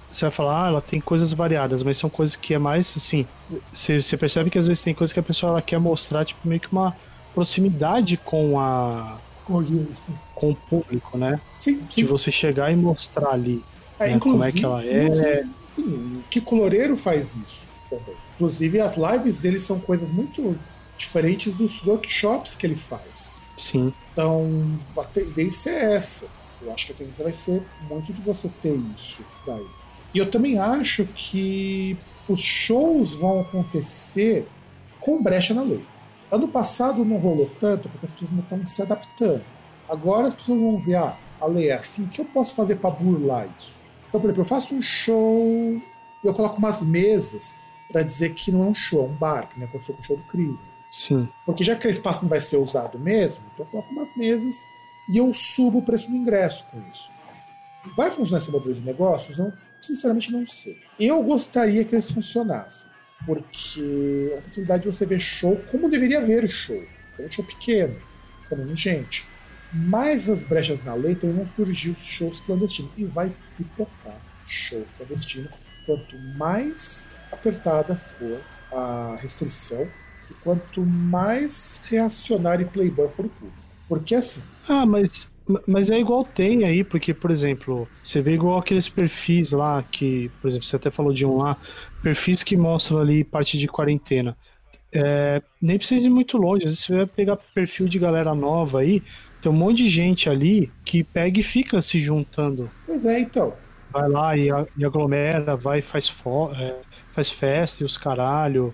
Você 0.10 0.24
vai 0.24 0.32
falar, 0.32 0.64
ah, 0.64 0.68
ela 0.70 0.82
tem 0.82 1.02
coisas 1.02 1.34
variadas, 1.34 1.84
mas 1.84 1.98
são 1.98 2.10
coisas 2.10 2.38
que 2.38 2.54
é 2.54 2.58
mais 2.58 2.94
assim. 2.96 3.28
Você, 3.74 4.02
você 4.02 4.16
percebe 4.16 4.50
que 4.50 4.58
às 4.58 4.66
vezes 4.66 4.82
tem 4.82 4.96
coisas 4.96 5.12
que 5.12 5.20
a 5.20 5.24
pessoa 5.24 5.52
ela 5.52 5.62
quer 5.62 5.78
mostrar, 5.78 6.24
tipo, 6.24 6.48
meio 6.48 6.62
que 6.62 6.72
uma 6.72 6.96
proximidade 7.36 8.16
com 8.16 8.58
a. 8.58 9.20
Sim, 9.46 10.18
com 10.34 10.52
o 10.52 10.56
público, 10.56 11.18
né? 11.18 11.38
sim. 11.58 11.82
De 11.82 11.96
sim. 11.96 12.06
você 12.06 12.32
chegar 12.32 12.72
e 12.72 12.78
mostrar 12.78 13.32
ali 13.32 13.62
É, 14.00 14.14
né, 14.14 14.20
como 14.20 14.42
é 14.42 14.54
que 14.54 14.64
ela 14.64 14.82
é. 14.86 15.44
Sim, 15.74 15.84
o 15.84 16.24
Kiko 16.30 16.56
Loureiro 16.56 16.96
faz 16.96 17.36
isso 17.36 17.68
também. 17.90 18.16
Inclusive, 18.36 18.80
as 18.80 18.96
lives 18.96 19.42
dele 19.42 19.60
são 19.60 19.82
coisas 19.82 20.10
muito 20.10 20.58
diferentes 20.98 21.56
dos 21.56 21.86
workshops 21.86 22.56
que 22.56 22.66
ele 22.66 22.76
faz. 22.76 23.38
Sim. 23.58 23.94
Então, 24.14 24.80
a 24.98 25.04
tendência 25.04 25.72
é 25.72 25.96
essa. 25.96 26.28
Eu 26.66 26.72
acho 26.74 26.86
que 26.86 26.92
a 26.94 26.96
tendência 26.96 27.24
vai 27.24 27.34
ser 27.34 27.64
muito 27.90 28.14
de 28.14 28.22
você 28.22 28.50
ter 28.62 28.76
isso 28.96 29.24
daí. 29.46 29.66
E 30.14 30.18
eu 30.18 30.30
também 30.30 30.58
acho 30.58 31.06
que 31.06 31.98
os 32.28 32.40
shows 32.40 33.16
vão 33.16 33.42
acontecer 33.42 34.48
com 35.00 35.22
brecha 35.22 35.54
na 35.54 35.64
lei. 35.64 35.84
Ano 36.32 36.48
passado 36.48 37.04
não 37.04 37.18
rolou 37.18 37.50
tanto 37.60 37.90
porque 37.90 38.06
as 38.06 38.12
pessoas 38.12 38.32
não 38.32 38.40
estão 38.40 38.66
se 38.66 38.82
adaptando. 38.82 39.44
Agora 39.90 40.28
as 40.28 40.34
pessoas 40.34 40.60
vão 40.60 40.80
ver, 40.80 40.96
ah, 40.96 41.18
a 41.40 41.46
lei 41.46 41.70
é 41.70 41.74
assim, 41.74 42.04
o 42.04 42.08
que 42.08 42.22
eu 42.22 42.26
posso 42.26 42.56
fazer 42.56 42.78
para 42.78 42.92
burlar 42.92 43.48
isso? 43.58 43.82
Então, 44.08 44.22
por 44.22 44.28
exemplo, 44.28 44.42
eu 44.42 44.46
faço 44.46 44.74
um 44.74 44.82
show, 44.82 45.82
eu 46.24 46.34
coloco 46.34 46.58
umas 46.58 46.84
mesas 46.84 47.56
para 47.92 48.02
dizer 48.02 48.34
que 48.34 48.52
não 48.52 48.64
é 48.64 48.68
um 48.68 48.76
show, 48.76 49.06
é 49.06 49.10
um 49.10 49.14
bar, 49.14 49.50
que 49.50 49.60
nem 49.60 49.68
aconteceu 49.68 49.94
com 49.96 50.02
o 50.02 50.06
show 50.06 50.18
do 50.18 50.24
Cris. 50.24 50.60
Sim. 50.92 51.28
Porque 51.46 51.64
já 51.64 51.74
que 51.74 51.80
aquele 51.80 51.92
espaço 51.92 52.22
não 52.22 52.30
vai 52.30 52.40
ser 52.40 52.58
usado 52.58 52.98
mesmo, 53.00 53.44
então 53.54 53.66
eu 53.66 53.72
coloco 53.72 53.92
umas 53.92 54.16
mesas 54.16 54.66
e 55.10 55.18
eu 55.18 55.34
subo 55.34 55.80
o 55.80 55.82
preço 55.82 56.10
do 56.10 56.16
ingresso 56.16 56.68
com 56.68 56.82
isso. 56.92 57.12
Vai 57.96 58.10
funcionar 58.12 58.42
esse 58.42 58.52
modelo 58.52 58.74
de 58.74 58.82
negócios? 58.82 59.38
Não, 59.38 59.52
sinceramente 59.80 60.32
não 60.32 60.48
sei. 60.48 60.80
Eu 61.00 61.22
gostaria 61.24 61.84
que 61.84 61.96
eles 61.96 62.12
funcionassem, 62.12 62.92
porque 63.26 64.30
é 64.32 64.36
uma 64.36 64.42
possibilidade 64.42 64.84
de 64.84 64.92
você 64.92 65.06
ver 65.06 65.20
show 65.20 65.62
como 65.70 65.90
deveria 65.90 66.22
ver 66.22 66.50
show. 66.50 66.82
É 67.20 67.26
um 67.26 67.32
show 67.32 67.44
pequeno, 67.44 67.96
com 68.48 68.56
menos 68.56 68.80
gente. 68.80 69.26
Mas 69.74 70.30
as 70.30 70.44
brechas 70.44 70.84
na 70.84 70.94
lei 70.94 71.16
também 71.16 71.36
vão 71.36 71.46
surgir 71.46 71.90
os 71.90 72.06
shows 72.06 72.40
clandestinos. 72.40 72.92
E 72.96 73.06
vai 73.06 73.36
pipocar 73.58 74.20
show 74.48 74.86
clandestino. 74.98 75.50
Quanto 75.86 76.18
mais 76.38 77.10
apertada 77.32 77.96
for 77.96 78.40
a 78.72 79.18
restrição, 79.22 79.88
e 80.30 80.34
quanto 80.36 80.82
mais 80.82 81.82
reacionário 81.90 82.66
e 82.66 82.70
playboy 82.70 83.10
for 83.10 83.26
o 83.26 83.30
público. 83.30 83.63
Porque 84.00 84.16
assim, 84.16 84.42
Ah, 84.68 84.86
mas, 84.86 85.34
mas 85.68 85.90
é 85.90 86.00
igual 86.00 86.24
tem 86.24 86.64
aí, 86.64 86.84
porque, 86.84 87.14
por 87.14 87.32
exemplo, 87.32 87.90
você 88.02 88.22
vê 88.22 88.34
igual 88.34 88.58
aqueles 88.60 88.88
perfis 88.90 89.52
lá 89.52 89.84
que, 89.84 90.30
por 90.42 90.50
exemplo, 90.50 90.66
você 90.68 90.76
até 90.78 90.90
falou 90.92 91.14
de 91.14 91.26
um 91.26 91.38
lá, 91.38 91.58
perfis 92.02 92.44
que 92.44 92.56
mostram 92.56 93.00
ali 93.00 93.24
parte 93.24 93.58
de 93.58 93.68
quarentena. 93.68 94.38
É, 94.94 95.42
nem 95.62 95.78
precisa 95.78 96.08
ir 96.08 96.12
muito 96.12 96.38
longe, 96.38 96.66
às 96.66 96.72
vezes 96.72 96.86
você 96.86 96.96
vai 96.98 97.08
pegar 97.08 97.38
perfil 97.38 97.88
de 97.88 98.00
galera 98.00 98.36
nova 98.36 98.80
aí, 98.82 99.04
tem 99.42 99.52
um 99.52 99.56
monte 99.56 99.78
de 99.84 99.90
gente 99.90 100.30
ali 100.30 100.72
que 100.86 101.04
pega 101.04 101.40
e 101.40 101.44
fica 101.44 101.82
se 101.82 102.00
juntando. 102.00 102.72
pois 102.86 103.06
é, 103.06 103.20
então. 103.20 103.62
Vai 103.90 104.10
lá 104.10 104.38
e, 104.38 104.48
e 104.78 104.86
aglomera, 104.86 105.56
vai 105.56 105.80
e 105.80 105.82
faz, 105.82 106.10
é, 106.60 106.82
faz 107.14 107.30
festa 107.30 107.84
e 107.84 107.86
os 107.86 107.98
caralho. 107.98 108.74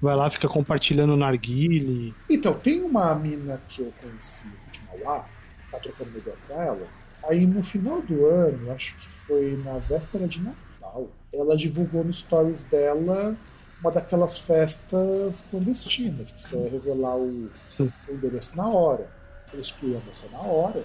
Vai 0.00 0.16
lá, 0.16 0.30
fica 0.30 0.48
compartilhando 0.48 1.16
narguile. 1.16 2.14
Então, 2.28 2.54
tem 2.54 2.82
uma 2.82 3.14
mina 3.14 3.62
que 3.68 3.82
eu 3.82 3.92
conheci 3.92 4.59
Mauá, 5.04 5.28
tá 5.70 5.78
trocando 5.78 6.16
ideia 6.16 6.36
com 6.46 6.60
ela. 6.60 6.86
Aí 7.28 7.46
no 7.46 7.62
final 7.62 8.00
do 8.02 8.26
ano, 8.26 8.70
acho 8.72 8.96
que 8.98 9.08
foi 9.08 9.56
na 9.64 9.78
véspera 9.78 10.26
de 10.26 10.40
Natal, 10.40 11.08
ela 11.32 11.56
divulgou 11.56 12.02
no 12.02 12.12
stories 12.12 12.64
dela 12.64 13.36
uma 13.80 13.90
daquelas 13.90 14.38
festas 14.38 15.46
clandestinas, 15.50 16.30
que 16.30 16.40
só 16.40 16.56
ia 16.56 16.70
revelar 16.70 17.16
o, 17.16 17.50
o 17.78 17.92
endereço 18.10 18.56
na 18.56 18.68
hora. 18.68 19.10
Eu 19.52 19.60
excluí 19.60 19.96
a 19.96 20.00
moça 20.00 20.28
na 20.30 20.40
hora. 20.40 20.84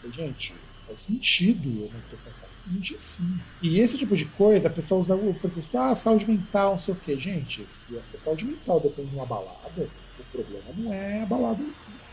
Falei, 0.00 0.16
gente, 0.16 0.54
faz 0.86 1.02
sentido 1.02 1.68
eu 1.68 1.90
não 1.92 2.00
ter 2.08 2.16
contato 2.16 2.50
com 2.64 2.70
ninguém 2.72 2.96
assim. 2.96 3.40
E 3.62 3.78
esse 3.78 3.98
tipo 3.98 4.16
de 4.16 4.24
coisa, 4.24 4.68
a 4.68 4.70
pessoa 4.70 5.00
usa 5.00 5.14
o 5.14 5.34
pretexto, 5.34 5.76
ah, 5.76 5.94
saúde 5.94 6.26
mental, 6.26 6.72
não 6.72 6.78
sei 6.78 6.94
o 6.94 6.96
quê. 6.96 7.18
Gente, 7.18 7.64
se 7.70 7.96
a 7.98 8.04
sua 8.04 8.18
saúde 8.18 8.44
mental 8.46 8.80
depende 8.80 9.10
de 9.10 9.16
uma 9.16 9.26
balada, 9.26 9.88
o 10.18 10.24
problema 10.32 10.72
não 10.76 10.92
é 10.92 11.22
a 11.22 11.26
balada, 11.26 11.62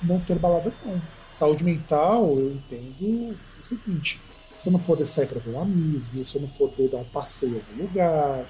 não 0.04 0.20
ter 0.20 0.38
balada, 0.38 0.74
não. 0.86 1.02
Saúde 1.30 1.64
mental, 1.64 2.38
eu 2.38 2.52
entendo 2.52 3.36
o 3.60 3.64
seguinte: 3.64 4.20
você 4.58 4.70
não 4.70 4.80
poder 4.80 5.06
sair 5.06 5.28
para 5.28 5.40
ver 5.40 5.52
um 5.52 5.62
amigo, 5.62 6.04
você 6.26 6.40
não 6.40 6.48
poder 6.48 6.90
dar 6.90 6.98
um 6.98 7.04
passeio 7.06 7.54
em 7.54 7.56
algum 7.56 7.84
lugar, 7.84 8.46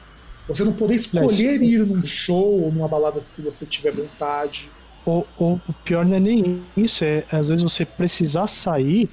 você 0.47 0.63
não 0.63 0.73
poder 0.73 0.95
escolher 0.95 1.61
ir 1.61 1.85
num 1.85 2.03
show 2.03 2.61
ou 2.61 2.71
numa 2.71 2.87
balada 2.87 3.21
se 3.21 3.41
você 3.41 3.65
tiver 3.65 3.91
vontade. 3.91 4.69
O, 5.05 5.25
o, 5.37 5.59
o 5.67 5.73
pior 5.83 6.05
não 6.05 6.15
é 6.15 6.19
nem 6.19 6.61
isso, 6.75 7.03
é 7.03 7.23
às 7.31 7.47
vezes 7.47 7.63
você 7.63 7.85
precisar 7.85 8.47
sair 8.47 9.09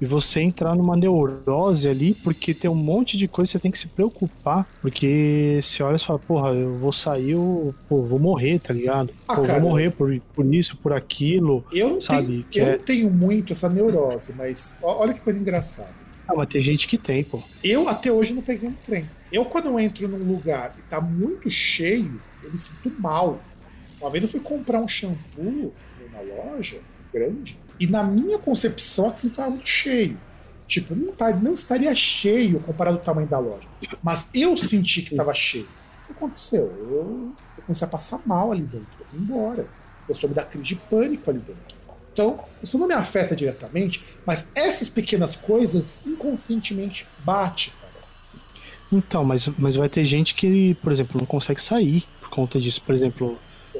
e 0.00 0.06
você 0.06 0.40
entrar 0.40 0.74
numa 0.74 0.96
neurose 0.96 1.88
ali, 1.88 2.14
porque 2.14 2.54
tem 2.54 2.70
um 2.70 2.74
monte 2.74 3.16
de 3.16 3.28
coisa 3.28 3.48
que 3.48 3.52
você 3.52 3.60
tem 3.60 3.70
que 3.70 3.78
se 3.78 3.88
preocupar. 3.88 4.66
Porque 4.80 5.60
você 5.62 5.82
olha 5.82 5.96
e 5.96 5.98
fala, 5.98 6.18
porra, 6.18 6.50
eu 6.54 6.78
vou 6.78 6.92
sair, 6.92 7.30
eu 7.30 7.74
pô, 7.88 8.06
vou 8.06 8.18
morrer, 8.18 8.58
tá 8.60 8.74
ligado? 8.74 9.14
Ah, 9.28 9.36
Pô, 9.36 9.42
cara, 9.42 9.60
vou 9.60 9.70
morrer 9.70 9.90
por, 9.90 10.10
por 10.34 10.54
isso, 10.54 10.76
por 10.82 10.92
aquilo. 10.92 11.64
Eu 11.72 11.90
não, 11.90 12.00
Sabe, 12.00 12.26
tenho, 12.26 12.44
que 12.50 12.58
eu 12.60 12.66
é- 12.66 12.78
tenho 12.78 13.10
muito 13.10 13.52
essa 13.52 13.68
neurose, 13.68 14.32
mas 14.34 14.76
olha 14.82 15.14
que 15.14 15.20
coisa 15.20 15.38
engraçada. 15.38 15.94
Ah, 16.28 16.34
mas 16.36 16.48
tem 16.48 16.60
gente 16.62 16.86
que 16.86 16.98
tem, 16.98 17.22
pô. 17.24 17.42
Eu 17.62 17.88
até 17.88 18.10
hoje 18.12 18.34
não 18.34 18.42
peguei 18.42 18.68
um 18.68 18.74
trem. 18.74 19.10
Eu, 19.30 19.46
quando 19.46 19.66
eu 19.66 19.78
entro 19.80 20.06
num 20.08 20.24
lugar 20.24 20.74
e 20.78 20.82
tá 20.82 21.00
muito 21.00 21.50
cheio, 21.50 22.22
eu 22.42 22.50
me 22.52 22.58
sinto 22.58 22.94
mal. 22.98 23.50
Uma 24.00 24.10
vez 24.10 24.22
eu 24.24 24.30
fui 24.30 24.40
comprar 24.40 24.80
um 24.80 24.88
shampoo 24.88 25.74
numa 25.96 26.20
loja 26.20 26.82
grande, 27.12 27.63
e 27.78 27.86
na 27.86 28.02
minha 28.02 28.38
concepção 28.38 29.08
aquilo 29.08 29.32
tava 29.32 29.50
muito 29.50 29.68
cheio. 29.68 30.18
Tipo, 30.66 30.94
não, 30.94 31.12
tá, 31.12 31.30
não 31.30 31.52
estaria 31.52 31.94
cheio 31.94 32.58
comparado 32.60 32.96
ao 32.96 33.02
tamanho 33.02 33.28
da 33.28 33.38
loja. 33.38 33.66
Mas 34.02 34.30
eu 34.34 34.56
senti 34.56 35.02
que 35.02 35.14
tava 35.14 35.34
cheio. 35.34 35.64
O 35.64 36.06
que 36.06 36.12
aconteceu? 36.12 36.64
Eu, 36.78 37.32
eu 37.56 37.62
comecei 37.64 37.86
a 37.86 37.90
passar 37.90 38.20
mal 38.24 38.50
ali 38.50 38.62
dentro. 38.62 38.88
Eu 38.98 39.06
fui 39.06 39.18
embora. 39.18 39.66
Eu 40.08 40.14
soube 40.14 40.34
da 40.34 40.42
crise 40.42 40.68
de 40.68 40.76
pânico 40.76 41.30
ali 41.30 41.38
dentro. 41.38 41.74
Então, 42.12 42.38
isso 42.62 42.78
não 42.78 42.86
me 42.86 42.94
afeta 42.94 43.34
diretamente, 43.34 44.02
mas 44.24 44.48
essas 44.54 44.88
pequenas 44.88 45.34
coisas 45.34 46.06
inconscientemente 46.06 47.06
bate. 47.24 47.72
Então, 48.92 49.24
mas, 49.24 49.48
mas 49.58 49.74
vai 49.74 49.88
ter 49.88 50.04
gente 50.04 50.32
que, 50.34 50.74
por 50.74 50.92
exemplo, 50.92 51.18
não 51.18 51.26
consegue 51.26 51.60
sair 51.60 52.04
por 52.20 52.30
conta 52.30 52.60
disso. 52.60 52.80
Por 52.82 52.94
exemplo, 52.94 53.36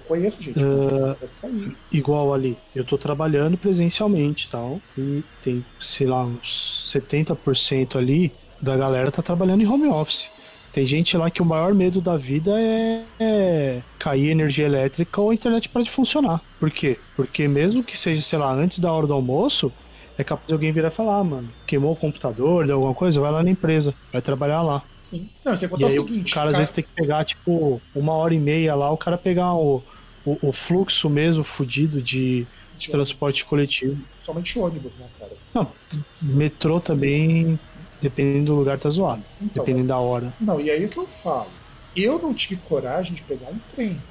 conheço 0.06 0.42
gente 0.42 0.58
não 0.62 1.14
pode 1.14 1.34
sair. 1.34 1.76
igual 1.92 2.34
ali, 2.34 2.56
eu 2.74 2.84
tô 2.84 2.96
trabalhando 2.98 3.56
presencialmente 3.56 4.48
tal, 4.50 4.80
e 4.96 5.22
tem, 5.42 5.64
sei 5.80 6.06
lá, 6.06 6.24
uns 6.24 6.92
70% 6.92 7.96
ali 7.96 8.32
da 8.60 8.76
galera 8.76 9.10
tá 9.10 9.22
trabalhando 9.22 9.62
em 9.62 9.66
home 9.66 9.86
office. 9.86 10.30
Tem 10.72 10.84
gente 10.84 11.16
lá 11.16 11.30
que 11.30 11.40
o 11.40 11.44
maior 11.44 11.72
medo 11.72 12.00
da 12.00 12.16
vida 12.16 12.50
é, 12.60 13.04
é 13.20 13.80
cair 13.96 14.30
energia 14.30 14.66
elétrica 14.66 15.20
ou 15.20 15.30
a 15.30 15.34
internet 15.34 15.68
parar 15.68 15.84
de 15.84 15.90
funcionar. 15.90 16.42
Por 16.58 16.68
quê? 16.68 16.98
Porque 17.14 17.46
mesmo 17.46 17.84
que 17.84 17.96
seja, 17.96 18.20
sei 18.22 18.40
lá, 18.40 18.52
antes 18.52 18.80
da 18.80 18.92
hora 18.92 19.06
do 19.06 19.12
almoço, 19.12 19.72
é 20.16 20.24
capaz 20.24 20.46
de 20.46 20.52
alguém 20.54 20.72
virar 20.72 20.88
e 20.88 20.90
falar, 20.94 21.18
ah, 21.18 21.24
mano, 21.24 21.54
queimou 21.66 21.92
o 21.92 21.96
computador, 21.96 22.66
deu 22.66 22.76
alguma 22.76 22.94
coisa, 22.94 23.20
vai 23.20 23.32
lá 23.32 23.42
na 23.42 23.50
empresa, 23.50 23.94
vai 24.12 24.22
trabalhar 24.22 24.62
lá. 24.62 24.82
Sim. 25.00 25.30
Não, 25.44 25.56
você 25.56 25.68
E 25.68 25.68
contar 25.68 25.86
o 25.86 25.90
aí 25.90 25.92
seguinte, 25.92 26.26
o 26.26 26.28
cara 26.28 26.50
às 26.50 26.56
vezes 26.56 26.72
tem 26.72 26.84
que 26.84 26.90
pegar, 26.94 27.24
tipo, 27.24 27.82
uma 27.94 28.12
hora 28.14 28.34
e 28.34 28.40
meia 28.40 28.74
lá, 28.74 28.90
o 28.90 28.98
cara 28.98 29.18
pegar 29.18 29.54
o, 29.54 29.84
o, 30.24 30.48
o 30.48 30.52
fluxo 30.52 31.10
mesmo 31.10 31.44
fudido 31.44 32.02
de, 32.02 32.48
de 32.78 32.90
transporte 32.90 33.44
coletivo. 33.44 34.06
somente 34.18 34.58
ônibus, 34.58 34.96
né, 34.96 35.08
cara? 35.18 35.36
Não, 35.54 35.76
metrô 36.20 36.80
também, 36.80 37.58
dependendo 38.00 38.46
do 38.52 38.58
lugar, 38.58 38.78
tá 38.78 38.90
zoado. 38.90 39.24
Então, 39.40 39.64
Dependendo 39.64 39.88
da 39.88 39.98
hora. 39.98 40.34
Não, 40.40 40.60
e 40.60 40.70
aí 40.70 40.84
é 40.84 40.88
que 40.88 40.98
eu 40.98 41.06
falo. 41.06 41.50
Eu 41.94 42.20
não 42.20 42.34
tive 42.34 42.56
coragem 42.56 43.14
de 43.14 43.22
pegar 43.22 43.50
um 43.50 43.58
trem. 43.68 44.04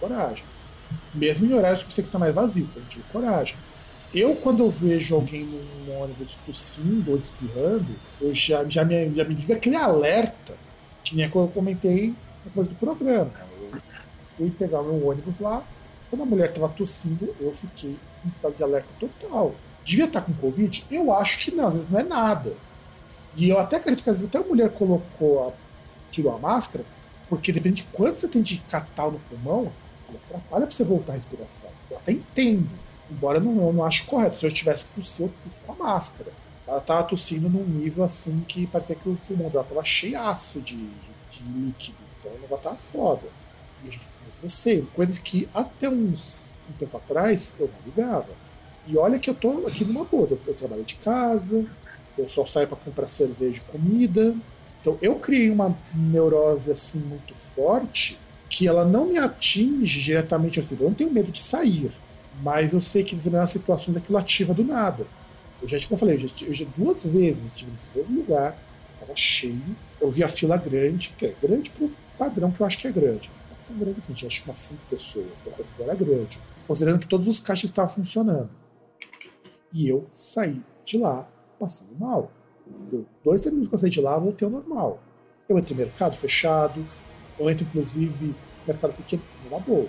Coragem. 0.00 0.44
Mesmo 1.12 1.46
em 1.46 1.52
horários 1.54 1.82
que 1.82 1.92
você 1.92 2.02
que 2.02 2.08
tá 2.10 2.18
mais 2.18 2.34
vazio, 2.34 2.70
eu 2.74 2.82
não 2.82 2.88
tive 2.88 3.04
coragem. 3.12 3.56
Eu, 4.14 4.36
quando 4.36 4.62
eu 4.62 4.70
vejo 4.70 5.14
alguém 5.14 5.44
num 5.44 6.00
ônibus 6.00 6.36
tossindo 6.46 7.10
ou 7.10 7.18
espirrando, 7.18 7.94
eu 8.20 8.34
já, 8.34 8.64
já, 8.64 8.84
me, 8.84 9.12
já 9.12 9.24
me 9.24 9.34
liga 9.34 9.54
aquele 9.54 9.76
alerta, 9.76 10.56
que 11.04 11.14
nem 11.14 11.26
eu 11.26 11.48
comentei 11.48 12.14
coisa 12.50 12.70
do 12.70 12.76
programa. 12.76 13.30
Eu 13.72 13.80
fui 14.20 14.50
pegar 14.50 14.82
meu 14.82 15.06
ônibus 15.06 15.40
lá, 15.40 15.62
Quando 16.08 16.22
a 16.22 16.26
mulher 16.26 16.52
tava 16.52 16.68
tossindo, 16.68 17.34
eu 17.40 17.52
fiquei 17.54 17.96
em 18.24 18.28
estado 18.28 18.56
de 18.56 18.62
alerta 18.62 18.88
total. 19.00 19.54
Devia 19.84 20.04
estar 20.04 20.20
com 20.20 20.32
Covid? 20.34 20.84
Eu 20.90 21.12
acho 21.12 21.38
que 21.38 21.50
não, 21.50 21.66
às 21.66 21.74
vezes 21.74 21.90
não 21.90 22.00
é 22.00 22.02
nada. 22.02 22.56
E 23.36 23.48
eu 23.48 23.58
até 23.58 23.76
acredito 23.76 24.04
que 24.04 24.10
às 24.10 24.18
vezes 24.18 24.28
até 24.28 24.38
a 24.38 24.48
mulher 24.48 24.70
colocou 24.70 25.48
a, 25.48 25.52
tirou 26.10 26.34
a 26.34 26.38
máscara, 26.38 26.84
porque 27.28 27.52
depende 27.52 27.82
de 27.82 27.88
quanto 27.92 28.18
você 28.18 28.28
tem 28.28 28.42
de 28.42 28.58
catal 28.58 29.10
no 29.10 29.18
pulmão, 29.18 29.72
atrapalha 30.08 30.66
pra 30.66 30.74
você 30.74 30.84
voltar 30.84 31.12
a 31.12 31.16
respiração. 31.16 31.70
Eu 31.90 31.98
até 31.98 32.12
entendo. 32.12 32.68
Embora 33.10 33.38
eu 33.38 33.42
não, 33.42 33.72
não 33.72 33.84
acho 33.84 34.06
correto. 34.06 34.36
Se 34.36 34.46
eu 34.46 34.52
tivesse 34.52 34.86
que 34.86 34.94
tossir, 34.94 35.26
eu 35.26 35.32
tosso 35.44 35.60
com 35.60 35.72
a 35.72 35.76
máscara. 35.76 36.32
Ela 36.66 36.80
tava 36.80 37.04
tossindo 37.04 37.48
num 37.48 37.64
nível 37.64 38.02
assim 38.02 38.44
que 38.46 38.66
parecia 38.66 38.96
que 38.96 39.08
o 39.08 39.18
pulmão 39.28 39.48
dela 39.48 39.64
tava 39.64 39.84
cheiaço 39.84 40.60
de, 40.60 40.76
de, 40.76 41.42
líquido. 41.54 41.96
Então 42.18 42.32
o 42.32 42.40
negócio 42.40 42.64
tava 42.64 42.76
foda. 42.76 43.28
E 43.84 43.86
eu 43.86 43.92
já 43.92 43.98
fico 44.00 44.12
receio. 44.42 44.86
Coisa 44.94 45.20
que 45.20 45.48
até 45.54 45.88
uns 45.88 46.54
um 46.68 46.72
tempo 46.72 46.96
atrás 46.96 47.56
eu 47.58 47.68
não 47.68 47.78
ligava. 47.84 48.28
E 48.86 48.96
olha 48.96 49.18
que 49.18 49.30
eu 49.30 49.34
tô 49.34 49.66
aqui 49.66 49.84
numa 49.84 50.04
boa. 50.04 50.26
Eu, 50.30 50.38
eu 50.46 50.54
trabalho 50.54 50.84
de 50.84 50.96
casa, 50.96 51.64
eu 52.18 52.28
só 52.28 52.44
saio 52.44 52.66
para 52.66 52.76
comprar 52.76 53.08
cerveja 53.08 53.58
e 53.58 53.72
comida. 53.72 54.34
Então 54.80 54.98
eu 55.00 55.16
criei 55.16 55.50
uma 55.50 55.76
neurose 55.94 56.70
assim 56.70 57.00
muito 57.00 57.34
forte 57.34 58.18
que 58.48 58.68
ela 58.68 58.84
não 58.84 59.06
me 59.06 59.18
atinge 59.18 60.00
diretamente. 60.00 60.58
Eu 60.58 60.66
não 60.80 60.94
tenho 60.94 61.10
medo 61.10 61.30
de 61.30 61.40
sair, 61.40 61.90
mas 62.42 62.72
eu 62.72 62.80
sei 62.80 63.02
que 63.02 63.14
em 63.14 63.18
determinadas 63.18 63.50
situações 63.50 63.96
aquilo 63.96 64.18
ativa 64.18 64.52
do 64.52 64.64
nada. 64.64 65.06
Eu 65.60 65.68
já, 65.68 65.78
como 65.80 65.94
eu 65.94 65.98
falei, 65.98 66.16
eu 66.16 66.20
já, 66.20 66.46
eu 66.46 66.54
já 66.54 66.66
duas 66.76 67.04
vezes 67.06 67.46
estive 67.46 67.70
nesse 67.70 67.90
mesmo 67.96 68.18
lugar, 68.18 68.58
estava 68.94 69.16
cheio, 69.16 69.76
eu 70.00 70.10
vi 70.10 70.22
a 70.22 70.28
fila 70.28 70.56
grande, 70.56 71.14
que 71.16 71.26
é 71.26 71.34
grande 71.40 71.70
pro 71.70 71.90
padrão 72.18 72.50
que 72.50 72.60
eu 72.60 72.66
acho 72.66 72.78
que 72.78 72.86
é 72.86 72.92
grande. 72.92 73.30
Não 73.50 73.56
tão 73.68 73.78
grande 73.78 73.98
assim, 73.98 74.12
tinha 74.12 74.28
acho 74.28 74.42
que 74.42 74.48
umas 74.48 74.58
cinco 74.58 74.82
pessoas, 74.90 75.42
mas 75.44 75.54
era 75.80 75.94
grande. 75.94 76.38
Considerando 76.66 76.98
que 77.00 77.06
todos 77.06 77.28
os 77.28 77.40
caixas 77.40 77.70
estavam 77.70 77.94
funcionando. 77.94 78.50
E 79.72 79.88
eu 79.88 80.08
saí 80.12 80.62
de 80.84 80.98
lá 80.98 81.28
passando 81.58 81.98
mal. 81.98 82.30
Deu 82.90 83.06
dois, 83.24 83.40
três 83.40 83.52
minutos 83.52 83.68
que 83.68 83.74
eu 83.74 83.78
saí 83.78 83.90
de 83.90 84.00
lá, 84.00 84.18
voltei 84.18 84.46
ao 84.46 84.52
normal. 84.52 85.02
Eu 85.48 85.58
entrei 85.58 85.76
no 85.76 85.84
mercado 85.84 86.16
fechado, 86.16 86.84
eu 87.38 87.48
entro 87.48 87.64
inclusive 87.66 88.34
mercado 88.66 88.92
pequeno, 88.94 89.22
numa 89.44 89.60
boa. 89.60 89.88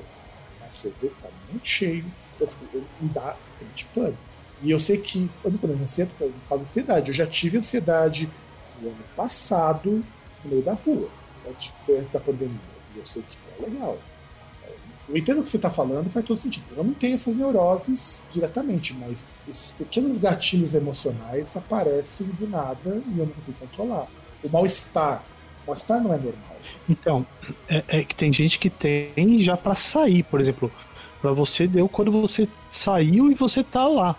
Mas 0.59 0.81
ver 0.83 1.09
que 1.09 1.21
tá 1.21 1.29
muito 1.49 1.65
cheio, 1.65 2.05
eu, 2.39 2.49
eu 2.73 2.83
me 3.01 3.09
dá 3.09 3.35
crise 3.57 3.73
de 3.75 3.85
pânico. 3.85 4.17
E 4.61 4.71
eu 4.71 4.79
sei 4.79 4.97
que, 4.97 5.29
quando 5.41 5.59
eu 5.61 5.75
ansiedade, 5.75 6.15
por 6.17 6.49
causa 6.49 6.63
da 6.63 6.69
ansiedade, 6.69 7.07
eu 7.09 7.13
já 7.13 7.27
tive 7.27 7.57
ansiedade 7.57 8.29
no 8.81 8.89
ano 8.89 9.03
passado, 9.15 10.03
no 10.43 10.49
meio 10.49 10.63
da 10.63 10.73
rua, 10.73 11.07
antes, 11.47 11.71
antes 11.89 12.11
da 12.11 12.19
pandemia. 12.19 12.57
E 12.95 12.99
eu 12.99 13.05
sei 13.05 13.23
que 13.23 13.37
é 13.59 13.69
legal. 13.69 13.97
Eu 15.07 15.15
entendo 15.15 15.39
o 15.39 15.43
que 15.43 15.49
você 15.49 15.57
está 15.57 15.69
falando, 15.69 16.09
faz 16.09 16.25
todo 16.25 16.37
sentido. 16.37 16.65
Eu 16.75 16.83
não 16.83 16.93
tenho 16.93 17.13
essas 17.13 17.33
neuroses 17.35 18.27
diretamente, 18.31 18.93
mas 18.93 19.25
esses 19.47 19.71
pequenos 19.71 20.17
gatilhos 20.17 20.73
emocionais 20.73 21.55
aparecem 21.55 22.27
do 22.27 22.47
nada 22.47 23.01
e 23.07 23.19
eu 23.19 23.25
não 23.25 23.33
consigo 23.33 23.57
controlar. 23.57 24.07
O 24.43 24.49
mal-estar. 24.49 25.23
O 25.63 25.67
mal-estar 25.67 26.01
não 26.03 26.13
é 26.13 26.17
normal. 26.17 26.57
Então, 26.89 27.25
é, 27.69 27.83
é, 27.87 28.03
que 28.03 28.15
tem 28.15 28.33
gente 28.33 28.59
que 28.59 28.69
tem 28.69 29.39
já 29.39 29.55
para 29.55 29.75
sair, 29.75 30.23
por 30.23 30.41
exemplo. 30.41 30.69
Para 31.21 31.31
você 31.31 31.67
deu 31.67 31.89
quando 31.89 32.11
você 32.11 32.47
saiu 32.69 33.31
e 33.31 33.35
você 33.35 33.63
tá 33.63 33.87
lá. 33.87 34.15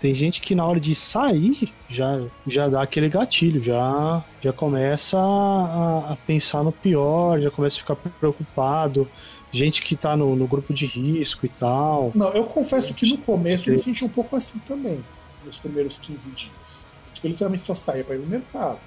Tem 0.00 0.14
gente 0.14 0.40
que 0.40 0.54
na 0.54 0.66
hora 0.66 0.80
de 0.80 0.94
sair 0.94 1.72
já, 1.88 2.20
já 2.46 2.68
dá 2.68 2.82
aquele 2.82 3.08
gatilho, 3.08 3.62
já, 3.62 4.22
já 4.40 4.52
começa 4.52 5.16
a, 5.16 6.12
a 6.12 6.16
pensar 6.26 6.64
no 6.64 6.72
pior, 6.72 7.40
já 7.40 7.50
começa 7.50 7.76
a 7.76 7.78
ficar 7.78 7.96
preocupado 7.96 9.08
gente 9.52 9.82
que 9.82 9.94
tá 9.94 10.16
no, 10.16 10.34
no 10.34 10.46
grupo 10.46 10.72
de 10.72 10.86
risco 10.86 11.44
e 11.44 11.48
tal. 11.48 12.10
Não, 12.14 12.32
eu 12.32 12.44
confesso 12.44 12.94
que 12.94 13.08
no 13.08 13.18
começo 13.18 13.68
eu 13.68 13.74
me 13.74 13.78
senti 13.78 14.04
um 14.04 14.08
pouco 14.08 14.34
assim 14.34 14.58
também, 14.60 15.04
nos 15.44 15.58
primeiros 15.58 15.98
15 15.98 16.30
dias. 16.30 16.86
Porque 17.12 17.26
eu 17.26 17.30
literalmente 17.30 17.62
só 17.62 17.74
saía 17.74 18.02
para 18.02 18.16
ir 18.16 18.20
no 18.20 18.26
mercado. 18.26 18.78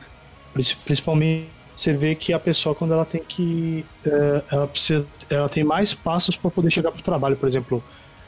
Principalmente 0.53 1.47
você 1.75 1.93
vê 1.93 2.15
que 2.15 2.33
a 2.33 2.39
pessoa 2.39 2.73
quando 2.73 2.93
ela 2.93 3.05
tem 3.05 3.21
que 3.21 3.85
é, 4.05 4.41
ela 4.51 4.67
precisa 4.67 5.05
ela 5.29 5.49
tem 5.49 5.63
mais 5.63 5.93
passos 5.93 6.35
para 6.35 6.51
poder 6.51 6.71
chegar 6.71 6.91
para 6.91 6.99
o 6.99 7.03
trabalho 7.03 7.35
por 7.35 7.47
exemplo 7.47 7.83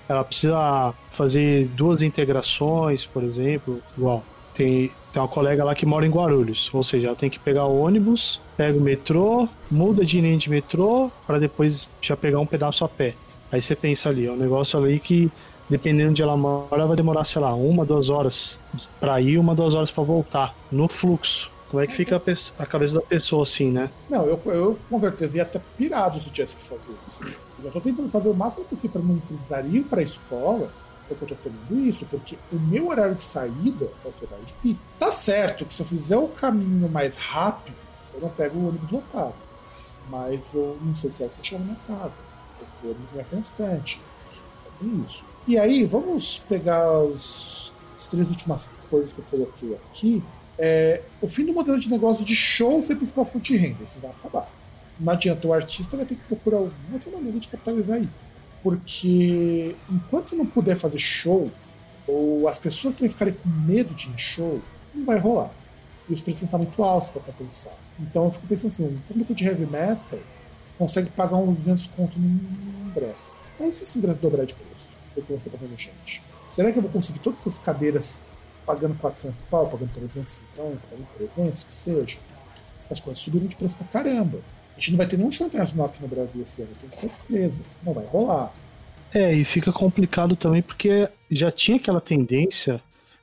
ela 0.09 0.23
precisa 0.23 0.93
fazer 1.11 1.67
duas 1.69 2.01
integrações 2.01 3.05
por 3.05 3.23
exemplo 3.23 3.81
igual 3.97 4.23
tem 4.53 4.91
tem 5.17 5.21
uma 5.21 5.27
colega 5.27 5.63
lá 5.63 5.73
que 5.73 5.83
mora 5.83 6.05
em 6.05 6.11
Guarulhos, 6.11 6.69
ou 6.71 6.83
seja, 6.83 7.07
ela 7.07 7.15
tem 7.15 7.27
que 7.27 7.39
pegar 7.39 7.65
o 7.65 7.81
ônibus, 7.81 8.39
pega 8.55 8.77
o 8.77 8.81
metrô, 8.81 9.49
muda 9.69 10.05
de 10.05 10.21
linha 10.21 10.37
de 10.37 10.47
metrô 10.47 11.09
para 11.25 11.39
depois 11.39 11.87
já 11.99 12.15
pegar 12.15 12.39
um 12.39 12.45
pedaço 12.45 12.85
a 12.85 12.87
pé. 12.87 13.15
Aí 13.51 13.59
você 13.59 13.75
pensa 13.75 14.09
ali, 14.09 14.27
é 14.27 14.31
um 14.31 14.35
negócio 14.35 14.77
ali 14.77 14.99
que 14.99 15.31
dependendo 15.67 16.13
de 16.13 16.21
ela 16.21 16.37
mora 16.37 16.85
vai 16.85 16.95
demorar, 16.95 17.25
sei 17.25 17.41
lá, 17.41 17.53
uma, 17.55 17.83
duas 17.83 18.09
horas 18.09 18.59
para 18.99 19.19
ir, 19.19 19.39
uma, 19.39 19.55
duas 19.55 19.73
horas 19.73 19.89
para 19.89 20.03
voltar 20.03 20.55
no 20.71 20.87
fluxo. 20.87 21.51
Como 21.69 21.81
é 21.81 21.87
que 21.87 21.95
fica 21.95 22.15
a, 22.15 22.63
a, 22.63 22.65
cabeça 22.65 22.95
da 22.95 23.01
pessoa 23.01 23.43
assim, 23.43 23.71
né? 23.71 23.89
Não, 24.09 24.25
eu, 24.25 24.41
eu 24.45 24.79
com 24.89 24.99
certeza 24.99 25.37
ia 25.37 25.43
até 25.43 25.59
pirado 25.77 26.19
se 26.19 26.29
tivesse 26.29 26.55
que 26.55 26.63
fazer 26.63 26.93
isso. 27.05 27.19
Eu 27.63 27.71
tô 27.71 27.81
tentando 27.81 28.09
fazer 28.09 28.29
o 28.29 28.33
máximo 28.33 28.65
possível 28.65 28.91
para 28.91 29.01
não 29.01 29.19
precisar 29.19 29.65
ir 29.65 29.83
para 29.83 29.99
a 29.99 30.03
escola 30.03 30.71
porque 31.07 31.23
eu 31.23 31.27
tô 31.29 31.35
temendo 31.35 31.87
isso, 31.87 32.05
porque 32.05 32.37
o 32.51 32.59
meu 32.59 32.89
horário 32.89 33.15
de 33.15 33.21
saída 33.21 33.85
é 33.85 34.07
o 34.07 34.25
horário 34.25 34.45
de 34.45 34.53
pico. 34.61 34.79
Tá 34.99 35.11
certo 35.11 35.65
que 35.65 35.73
se 35.73 35.81
eu 35.81 35.85
fizer 35.85 36.17
o 36.17 36.27
caminho 36.27 36.89
mais 36.89 37.15
rápido, 37.15 37.75
eu 38.13 38.21
não 38.21 38.29
pego 38.29 38.59
o 38.59 38.67
ônibus 38.67 38.91
lotado. 38.91 39.33
Mas 40.09 40.53
eu 40.53 40.77
não 40.81 40.93
sei 40.93 41.11
que 41.11 41.23
é 41.23 41.27
que 41.27 41.39
eu 41.39 41.43
chegar 41.43 41.59
na 41.59 41.65
minha 41.65 41.79
casa. 41.87 42.19
Porque 42.59 42.87
o 42.87 42.91
ônibus 42.91 43.17
é 43.17 43.23
constante. 43.23 44.01
Então 44.29 44.71
tem 44.79 45.05
isso. 45.05 45.25
E 45.47 45.57
aí, 45.57 45.85
vamos 45.85 46.39
pegar 46.39 46.99
os, 46.99 47.73
as 47.95 48.07
três 48.07 48.29
últimas 48.29 48.69
coisas 48.89 49.13
que 49.13 49.19
eu 49.19 49.25
coloquei 49.31 49.75
aqui. 49.75 50.23
É, 50.59 51.01
o 51.21 51.27
fim 51.27 51.45
do 51.45 51.53
modelo 51.53 51.79
de 51.79 51.89
negócio 51.89 52.25
de 52.25 52.35
show 52.35 52.83
ser 52.83 52.95
principal 52.95 53.25
fonte 53.25 53.53
de 53.53 53.59
renda. 53.59 53.83
Isso 53.83 53.99
vai 54.01 54.11
acabar. 54.11 54.49
Não 54.99 55.13
adianta, 55.13 55.47
o 55.47 55.53
artista 55.53 55.95
vai 55.95 56.05
ter 56.05 56.15
que 56.15 56.23
procurar 56.23 56.57
alguma 56.57 56.93
outra 56.93 57.11
maneira 57.11 57.39
de 57.39 57.47
capitalizar 57.47 57.97
aí. 57.97 58.09
Porque 58.63 59.75
enquanto 59.89 60.27
você 60.27 60.35
não 60.35 60.45
puder 60.45 60.75
fazer 60.75 60.99
show, 60.99 61.51
ou 62.07 62.47
as 62.47 62.57
pessoas 62.57 62.95
também 62.95 63.09
ficarem 63.09 63.33
com 63.33 63.49
medo 63.49 63.93
de 63.93 64.07
ir 64.07 64.13
em 64.13 64.17
show, 64.17 64.61
não 64.93 65.05
vai 65.05 65.19
rolar. 65.19 65.53
E 66.09 66.13
os 66.13 66.21
preços 66.21 66.41
vão 66.41 66.47
estar 66.47 66.57
muito 66.57 66.83
altos 66.83 67.09
para 67.09 67.21
compensar. 67.21 67.73
Então 67.99 68.25
eu 68.25 68.31
fico 68.31 68.47
pensando 68.47 68.67
assim, 68.67 68.85
um 68.85 68.99
público 69.07 69.35
de 69.35 69.45
heavy 69.45 69.65
metal 69.65 70.19
consegue 70.77 71.09
pagar 71.09 71.37
uns 71.37 71.57
200 71.57 71.87
conto 71.87 72.19
no 72.19 72.89
ingresso. 72.89 73.29
Mas 73.59 73.69
e 73.69 73.73
se 73.73 73.83
esse 73.83 73.97
ingresso 73.97 74.19
dobrar 74.19 74.45
de 74.45 74.53
preço? 74.53 74.95
Que 75.15 75.33
você 75.33 75.49
tá 75.49 75.57
fazendo, 75.57 75.77
gente? 75.77 76.21
Será 76.45 76.71
que 76.71 76.77
eu 76.77 76.83
vou 76.83 76.91
conseguir 76.91 77.19
todas 77.19 77.39
essas 77.39 77.57
cadeiras 77.57 78.21
pagando 78.67 78.95
400 78.95 79.41
pau, 79.43 79.65
pagando 79.67 79.91
350, 79.93 80.87
pagando 80.87 81.07
300, 81.15 81.63
que 81.63 81.73
seja? 81.73 82.17
As 82.91 82.99
coisas 82.99 83.23
subiram 83.23 83.47
de 83.47 83.55
preço 83.55 83.77
pra 83.77 83.87
caramba. 83.87 84.39
A 84.75 84.79
gente 84.79 84.91
não 84.91 84.97
vai 84.97 85.07
ter 85.07 85.17
nenhum 85.17 85.31
show 85.31 85.47
internacional 85.47 85.87
aqui 85.87 86.01
no 86.01 86.07
Brasil 86.09 86.41
esse 86.41 86.61
ano, 86.61 86.71
eu 86.71 86.77
tenho 86.77 86.93
certeza. 86.93 87.63
Não 87.83 87.93
vai 87.93 88.05
rolar. 88.05 88.53
É, 89.13 89.33
e 89.33 89.45
fica 89.45 89.71
complicado 89.71 90.35
também 90.35 90.61
porque 90.61 91.07
já 91.31 91.49
tinha 91.49 91.77
aquela 91.77 92.01
tendência 92.01 92.81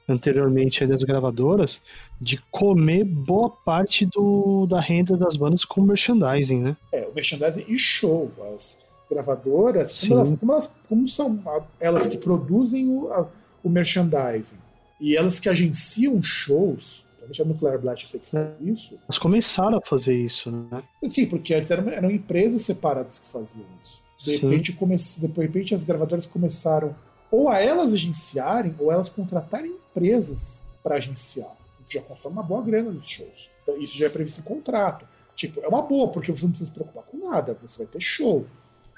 anteriormente 0.08 0.86
das 0.86 1.04
gravadoras 1.04 1.80
de 2.20 2.42
comer 2.50 3.04
boa 3.04 3.50
parte 3.50 4.06
do, 4.06 4.66
da 4.66 4.80
renda 4.80 5.16
das 5.16 5.36
bandas 5.36 5.64
com 5.64 5.82
merchandising, 5.82 6.60
né? 6.60 6.76
É, 6.92 7.06
o 7.06 7.14
merchandising 7.14 7.66
e 7.68 7.78
show. 7.78 8.32
As 8.54 8.82
gravadoras, 9.10 10.00
como 10.00 10.14
elas, 10.14 10.28
como, 10.38 10.52
elas, 10.52 10.74
como, 10.88 11.08
são 11.08 11.42
elas 11.78 12.06
que 12.06 12.16
produzem 12.16 12.88
o, 12.88 13.12
a, 13.12 13.28
o 13.62 13.68
merchandising 13.68 14.63
e 15.04 15.16
elas 15.16 15.38
que 15.38 15.48
agenciam 15.48 16.22
shows, 16.22 17.06
Principalmente 17.24 17.42
a 17.42 17.44
Nuclear 17.44 17.78
Blast, 17.78 18.04
eu 18.04 18.10
sei 18.10 18.20
que 18.20 18.30
faz 18.30 18.60
é. 18.60 18.64
isso. 18.64 18.98
Elas 19.02 19.18
começaram 19.18 19.78
a 19.78 19.80
fazer 19.80 20.14
isso, 20.14 20.50
né? 20.50 20.82
Sim, 21.08 21.26
porque 21.26 21.54
antes 21.54 21.70
eram, 21.70 21.88
eram 21.88 22.10
empresas 22.10 22.62
separadas 22.62 23.18
que 23.18 23.26
faziam 23.26 23.66
isso. 23.82 24.02
De 24.22 24.36
repente, 24.36 24.72
come, 24.72 24.96
de 24.96 25.40
repente, 25.40 25.74
as 25.74 25.84
gravadoras 25.84 26.26
começaram 26.26 26.94
ou 27.30 27.48
a 27.48 27.60
elas 27.60 27.92
agenciarem, 27.92 28.74
ou 28.78 28.92
elas 28.92 29.08
contratarem 29.08 29.70
empresas 29.70 30.64
para 30.82 30.96
agenciar. 30.96 31.56
Já 31.88 32.00
consome 32.00 32.34
uma 32.34 32.42
boa 32.42 32.62
grana 32.62 32.90
dos 32.90 33.08
shows. 33.08 33.50
Então, 33.62 33.76
isso 33.80 33.98
já 33.98 34.06
é 34.06 34.08
previsto 34.08 34.40
em 34.40 34.44
contrato. 34.44 35.06
Tipo, 35.34 35.60
é 35.60 35.68
uma 35.68 35.82
boa, 35.82 36.08
porque 36.08 36.30
você 36.30 36.44
não 36.44 36.50
precisa 36.50 36.70
se 36.70 36.74
preocupar 36.74 37.04
com 37.04 37.28
nada, 37.28 37.56
você 37.60 37.78
vai 37.78 37.86
ter 37.86 38.00
show. 38.00 38.46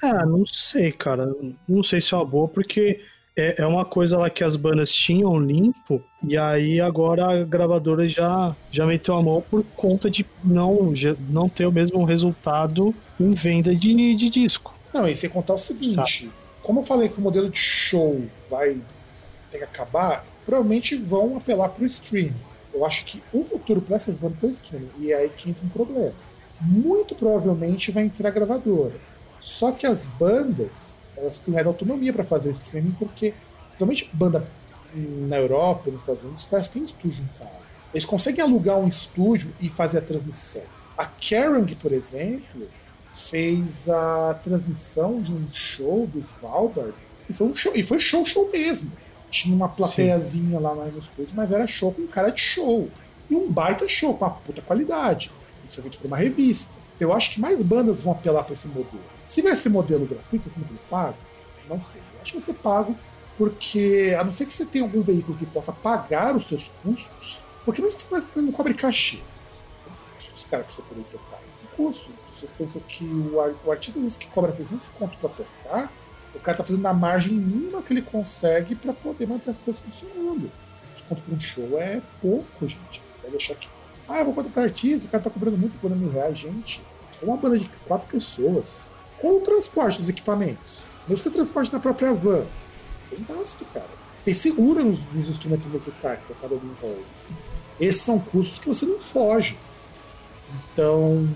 Ah, 0.02 0.26
não 0.26 0.44
sei, 0.46 0.92
cara. 0.92 1.34
Não 1.66 1.82
sei 1.82 2.00
se 2.00 2.12
é 2.12 2.16
uma 2.16 2.26
boa, 2.26 2.46
porque 2.46 3.00
é, 3.36 3.62
é 3.62 3.66
uma 3.66 3.84
coisa 3.84 4.18
lá 4.18 4.30
que 4.30 4.42
as 4.42 4.56
bandas 4.56 4.90
tinham 4.90 5.38
limpo, 5.38 6.02
e 6.26 6.38
aí 6.38 6.80
agora 6.80 7.42
a 7.42 7.44
gravadora 7.44 8.08
já, 8.08 8.56
já 8.70 8.86
meteu 8.86 9.14
a 9.14 9.22
mão 9.22 9.42
por 9.42 9.62
conta 9.76 10.10
de 10.10 10.24
não, 10.42 10.94
não 11.28 11.48
ter 11.48 11.66
o 11.66 11.72
mesmo 11.72 12.02
resultado 12.04 12.94
em 13.20 13.34
venda 13.34 13.74
de, 13.74 14.16
de 14.16 14.30
disco. 14.30 14.74
Não, 14.92 15.06
e 15.06 15.14
sem 15.14 15.28
contar 15.28 15.54
o 15.54 15.58
seguinte: 15.58 15.94
Sabe? 15.94 16.32
como 16.62 16.80
eu 16.80 16.84
falei 16.84 17.08
que 17.08 17.18
o 17.18 17.22
modelo 17.22 17.50
de 17.50 17.58
show 17.58 18.22
vai 18.50 18.80
ter 19.50 19.58
que 19.58 19.64
acabar, 19.64 20.24
provavelmente 20.44 20.96
vão 20.96 21.36
apelar 21.36 21.68
para 21.68 21.82
o 21.82 21.86
streaming. 21.86 22.34
Eu 22.72 22.84
acho 22.84 23.04
que 23.04 23.22
o 23.32 23.44
futuro 23.44 23.80
para 23.80 23.96
essas 23.96 24.18
bandas 24.18 24.40
foi 24.40 24.48
o 24.48 24.52
streaming, 24.52 24.90
e 24.98 25.12
é 25.12 25.16
aí 25.16 25.28
que 25.28 25.50
entra 25.50 25.64
um 25.64 25.68
problema. 25.68 26.12
Muito 26.60 27.14
provavelmente 27.14 27.92
vai 27.92 28.04
entrar 28.04 28.28
a 28.28 28.32
gravadora. 28.32 28.94
Só 29.38 29.70
que 29.72 29.86
as 29.86 30.08
bandas 30.08 31.05
elas 31.16 31.40
têm 31.40 31.54
mais 31.54 31.66
autonomia 31.66 32.12
para 32.12 32.24
fazer 32.24 32.50
streaming, 32.50 32.92
porque 32.98 33.34
realmente 33.78 34.08
banda 34.12 34.46
na 34.94 35.36
Europa, 35.36 35.90
nos 35.90 36.02
Estados 36.02 36.22
Unidos, 36.22 36.42
os 36.42 36.46
caras 36.46 36.68
têm 36.68 36.84
estúdio 36.84 37.24
em 37.24 37.38
casa. 37.38 37.66
Eles 37.92 38.04
conseguem 38.04 38.42
alugar 38.42 38.78
um 38.78 38.88
estúdio 38.88 39.52
e 39.60 39.68
fazer 39.68 39.98
a 39.98 40.02
transmissão. 40.02 40.62
A 40.96 41.04
Kerrang, 41.04 41.74
por 41.76 41.92
exemplo, 41.92 42.68
fez 43.08 43.88
a 43.88 44.34
transmissão 44.42 45.20
de 45.20 45.32
um 45.32 45.46
show 45.52 46.06
do 46.06 46.18
Svalbard 46.18 46.94
e 47.28 47.32
foi 47.32 47.46
um 47.48 47.54
show, 47.54 47.72
e 47.74 47.82
foi 47.82 47.98
show, 47.98 48.24
show 48.24 48.50
mesmo. 48.50 48.90
Tinha 49.30 49.54
uma 49.54 49.68
plateiazinha 49.68 50.58
lá 50.58 50.74
no 50.74 50.98
estúdio, 50.98 51.34
mas 51.34 51.50
era 51.50 51.66
show 51.66 51.92
com 51.92 52.06
cara 52.06 52.30
de 52.30 52.40
show. 52.40 52.88
E 53.28 53.34
um 53.34 53.50
baita 53.50 53.88
show, 53.88 54.14
com 54.14 54.24
uma 54.24 54.30
puta 54.30 54.62
qualidade. 54.62 55.32
Isso 55.64 55.74
foi 55.74 55.82
feito 55.82 55.98
por 55.98 56.06
uma 56.06 56.16
revista. 56.16 56.78
Eu 56.98 57.12
acho 57.12 57.34
que 57.34 57.40
mais 57.40 57.62
bandas 57.62 58.02
vão 58.02 58.12
apelar 58.12 58.44
para 58.44 58.54
esse 58.54 58.68
modelo. 58.68 59.02
Se 59.24 59.42
vai 59.42 59.54
ser 59.54 59.68
modelo 59.68 60.06
gratuito, 60.06 60.48
se 60.48 60.58
vai 60.58 60.68
ser 60.68 60.78
pago, 60.88 61.16
não 61.68 61.82
sei. 61.82 62.00
Eu 62.00 62.22
acho 62.22 62.32
que 62.32 62.38
vai 62.38 62.46
ser 62.46 62.54
pago, 62.54 62.96
porque 63.36 64.16
a 64.18 64.24
não 64.24 64.32
ser 64.32 64.46
que 64.46 64.52
você 64.52 64.64
tenha 64.64 64.84
algum 64.84 65.02
veículo 65.02 65.36
que 65.36 65.46
possa 65.46 65.72
pagar 65.72 66.34
os 66.34 66.46
seus 66.46 66.68
custos, 66.82 67.44
porque 67.64 67.82
mesmo 67.82 67.98
que 67.98 68.04
você 68.04 68.40
não 68.40 68.52
cobre 68.52 68.72
cachê, 68.74 69.18
tem 69.84 69.94
custos, 70.14 70.44
cara, 70.44 70.62
para 70.62 70.72
você 70.72 70.82
poder 70.82 71.04
tocar. 71.10 71.36
Tem 71.38 71.76
custos. 71.76 72.14
As 72.16 72.22
pessoas 72.22 72.52
pensam 72.52 72.82
que 72.82 73.04
o, 73.04 73.70
artista, 73.70 73.98
às 73.98 74.04
vezes, 74.04 74.16
que 74.16 74.26
cobra 74.28 74.52
600 74.52 74.88
conto 74.98 75.18
para 75.18 75.30
tocar, 75.30 75.92
o 76.34 76.40
cara 76.40 76.58
tá 76.58 76.64
fazendo 76.64 76.86
a 76.86 76.92
margem 76.94 77.32
mínima 77.32 77.82
que 77.82 77.92
ele 77.92 78.02
consegue 78.02 78.74
para 78.74 78.92
poder 78.92 79.26
manter 79.26 79.50
as 79.50 79.58
coisas 79.58 79.82
funcionando. 79.82 80.50
600 80.80 81.02
conto 81.02 81.22
para 81.22 81.34
um 81.34 81.40
show 81.40 81.78
é 81.78 82.00
pouco, 82.22 82.68
gente. 82.68 83.02
Você 83.02 83.18
vai 83.20 83.30
deixar 83.30 83.54
que 83.56 83.68
ah, 84.08 84.18
eu 84.18 84.24
vou 84.24 84.34
contratar 84.34 84.64
artista, 84.64 85.08
o 85.08 85.10
cara 85.10 85.22
tá 85.22 85.30
cobrando 85.30 85.58
muito, 85.58 85.78
cobrando 85.80 86.02
mil 86.02 86.12
reais. 86.12 86.38
Gente, 86.38 86.82
se 87.10 87.18
for 87.18 87.26
uma 87.26 87.36
banda 87.36 87.58
de 87.58 87.68
quatro 87.86 88.08
pessoas, 88.08 88.90
com 89.18 89.38
o 89.38 89.40
transporte 89.40 89.98
dos 89.98 90.08
equipamentos, 90.08 90.82
mesmo 91.08 91.24
que 91.24 91.30
transporte 91.30 91.72
na 91.72 91.80
própria 91.80 92.12
van, 92.12 92.44
tem 93.10 93.24
gasto, 93.28 93.64
cara. 93.66 93.88
Tem 94.24 94.34
seguro 94.34 94.84
nos, 94.84 94.98
nos 95.12 95.28
instrumentos 95.28 95.70
musicais 95.70 96.22
para 96.24 96.34
cada 96.36 96.54
um 96.54 96.74
rol. 96.80 97.02
Esses 97.78 98.02
são 98.02 98.18
custos 98.18 98.58
que 98.58 98.68
você 98.68 98.84
não 98.84 98.98
foge. 98.98 99.56
Então, 100.72 101.28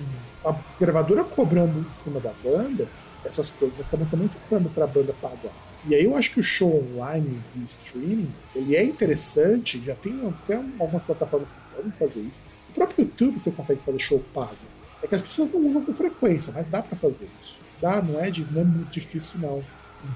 a 0.45 0.55
gravadora 0.79 1.25
cobrando 1.25 1.87
em 1.89 1.93
cima 1.93 2.19
da 2.19 2.33
banda, 2.43 2.89
essas 3.25 3.51
coisas 3.51 3.81
acabam 3.81 4.09
também 4.09 4.29
ficando 4.29 4.69
para 4.71 4.85
a 4.85 4.87
banda 4.87 5.15
pagar. 5.21 5.53
E 5.87 5.95
aí 5.95 6.05
eu 6.05 6.15
acho 6.15 6.33
que 6.33 6.41
o 6.41 6.43
show 6.43 6.85
online 6.95 7.41
de 7.55 7.65
streaming, 7.65 8.31
ele 8.55 8.77
é 8.77 8.85
interessante, 8.85 9.83
já 9.85 9.95
tem 9.95 10.21
até 10.29 10.55
algumas 10.55 11.03
plataformas 11.03 11.53
que 11.53 11.61
podem 11.75 11.93
fazer 11.93 12.21
isso. 12.21 12.41
O 12.71 12.73
próprio 12.73 13.05
YouTube 13.05 13.39
você 13.39 13.51
consegue 13.51 13.83
fazer 13.83 13.99
show 13.99 14.23
pago. 14.33 14.57
É 15.03 15.07
que 15.07 15.15
as 15.15 15.21
pessoas 15.21 15.51
não 15.53 15.67
usam 15.67 15.85
com 15.85 15.93
frequência, 15.93 16.53
mas 16.55 16.69
dá 16.69 16.81
para 16.81 16.97
fazer 16.97 17.29
isso. 17.41 17.59
Dá, 17.81 18.01
não 18.01 18.21
é, 18.21 18.31
de, 18.31 18.47
não 18.53 18.61
é 18.61 18.65
muito 18.65 18.91
difícil 18.91 19.41
não. 19.41 19.65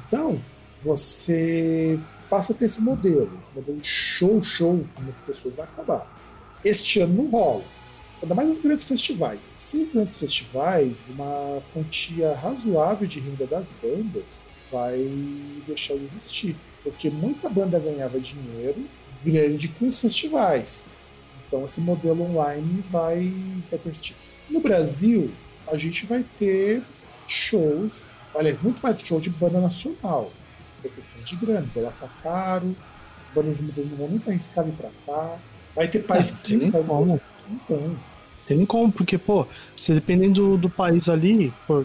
Então, 0.06 0.40
você 0.82 1.98
passa 2.30 2.52
a 2.52 2.56
ter 2.56 2.66
esse 2.66 2.80
modelo, 2.80 3.30
esse 3.42 3.54
modelo 3.54 3.78
de 3.78 3.88
show, 3.88 4.42
show, 4.42 4.84
como 4.94 5.10
as 5.10 5.20
pessoas 5.20 5.54
vai 5.56 5.64
acabar. 5.64 6.06
Este 6.64 7.00
ano 7.00 7.14
não 7.14 7.30
rola. 7.30 7.64
Ainda 8.22 8.34
mais 8.34 8.48
nos 8.48 8.60
grandes 8.60 8.84
festivais. 8.84 9.40
Se 9.56 9.78
os 9.78 9.90
grandes 9.90 10.16
festivais, 10.18 10.96
uma 11.08 11.62
quantia 11.72 12.34
razoável 12.34 13.06
de 13.06 13.20
renda 13.20 13.46
das 13.46 13.68
bandas 13.82 14.44
vai 14.70 14.98
deixar 15.66 15.94
de 15.94 16.04
existir. 16.04 16.56
Porque 16.82 17.10
muita 17.10 17.48
banda 17.48 17.78
ganhava 17.78 18.20
dinheiro 18.20 18.84
grande 19.24 19.68
com 19.68 19.88
os 19.88 20.00
festivais. 20.00 20.86
Então 21.54 21.66
esse 21.66 21.80
modelo 21.80 22.28
online 22.28 22.82
vai, 22.90 23.32
vai 23.70 23.78
persistir. 23.78 24.16
No 24.50 24.60
Brasil, 24.60 25.30
a 25.70 25.76
gente 25.76 26.04
vai 26.04 26.24
ter 26.36 26.82
shows, 27.28 28.10
aliás, 28.36 28.60
muito 28.60 28.80
mais 28.82 29.00
show 29.00 29.20
de 29.20 29.30
banda 29.30 29.60
nacional. 29.60 30.32
Por 30.82 30.90
questão 30.90 31.22
de 31.22 31.36
grana, 31.36 31.60
o 31.60 31.78
dólar 31.78 31.92
tá 32.00 32.08
caro, 32.24 32.74
as 33.22 33.30
bandas 33.30 33.62
muitas 33.62 33.86
não 33.86 33.96
vão 33.96 34.08
nem 34.08 34.18
se 34.18 34.30
arriscar 34.30 34.64
vir 34.64 34.72
pra 34.72 34.90
cá. 35.06 35.36
Vai 35.76 35.86
ter 35.86 36.00
país 36.00 36.32
não, 36.32 36.38
que 36.38 36.58
tem 36.58 36.70
vai. 36.70 36.82
como. 36.82 37.20
Não 37.48 37.58
tem. 37.68 37.96
Tem 38.48 38.56
nem 38.56 38.66
como, 38.66 38.90
porque, 38.90 39.16
pô, 39.16 39.46
se 39.76 39.94
dependendo 39.94 40.40
do, 40.40 40.56
do 40.56 40.68
país 40.68 41.08
ali, 41.08 41.54
pô, 41.68 41.84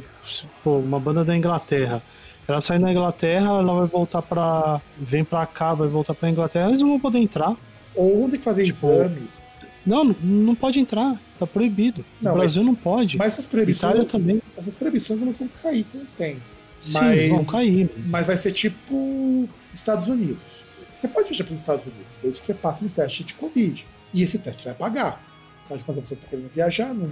pô, 0.64 0.80
uma 0.80 1.00
banda 1.00 1.24
da 1.24 1.38
Inglaterra, 1.38 2.02
ela 2.48 2.60
sai 2.60 2.80
da 2.80 2.91
Inglaterra, 2.91 3.60
ela 3.60 3.82
vai 3.82 3.88
voltar 3.88 4.24
pra. 4.24 4.82
vem 4.98 5.24
pra 5.24 5.46
cá, 5.46 5.76
vai 5.76 5.88
voltar 5.88 6.16
pra 6.16 6.28
Inglaterra, 6.28 6.70
eles 6.70 6.82
não 6.82 6.90
vão 6.90 7.00
poder 7.00 7.20
entrar. 7.20 7.56
Ou 7.94 8.22
vão 8.22 8.30
ter 8.32 8.40
que 8.40 8.44
fazer 8.44 8.64
Tipo, 8.64 8.88
exame. 8.88 9.39
Não, 9.85 10.03
não 10.03 10.56
pode 10.56 10.80
entrar, 10.80 11.19
tá 11.38 11.47
proibido. 11.47 12.03
Não, 12.22 12.34
o 12.34 12.35
Brasil 12.35 12.64
não 12.64 12.76
pode. 12.76 13.18
Mas 13.18 13.34
essas 13.34 13.45
proibições, 13.45 13.91
Itália 13.93 14.10
também. 14.10 14.41
essas 14.57 14.76
proibições 14.76 15.22
elas 15.22 15.38
vão 15.38 15.49
cair 15.61 15.85
com 15.91 15.97
o 15.99 16.06
tempo. 16.18 16.41
Sim, 16.80 16.93
Mas- 16.93 17.30
vão 17.30 17.45
cair. 17.45 17.89
Mas 18.07 18.26
vai 18.27 18.38
ser 18.38 18.51
tipo 18.51 19.47
Estados 19.73 20.07
Unidos. 20.07 20.65
Você 20.99 21.07
pode 21.07 21.30
viajar 21.30 21.43
para 21.45 21.53
os 21.53 21.60
Estados 21.60 21.85
Unidos, 21.85 22.18
desde 22.22 22.39
que 22.41 22.45
você 22.45 22.53
passe 22.53 22.84
no 22.84 22.89
teste 22.89 23.23
de 23.23 23.34
Covid. 23.35 23.88
E 24.14 24.22
esse 24.23 24.39
teste 24.39 24.64
você 24.64 24.69
vai 24.69 24.77
pagar. 24.77 25.23
Mas 25.69 25.81
quando 25.84 26.03
você 26.03 26.14
está 26.15 26.27
querendo 26.27 26.49
viajar, 26.49 26.93
não 26.93 27.06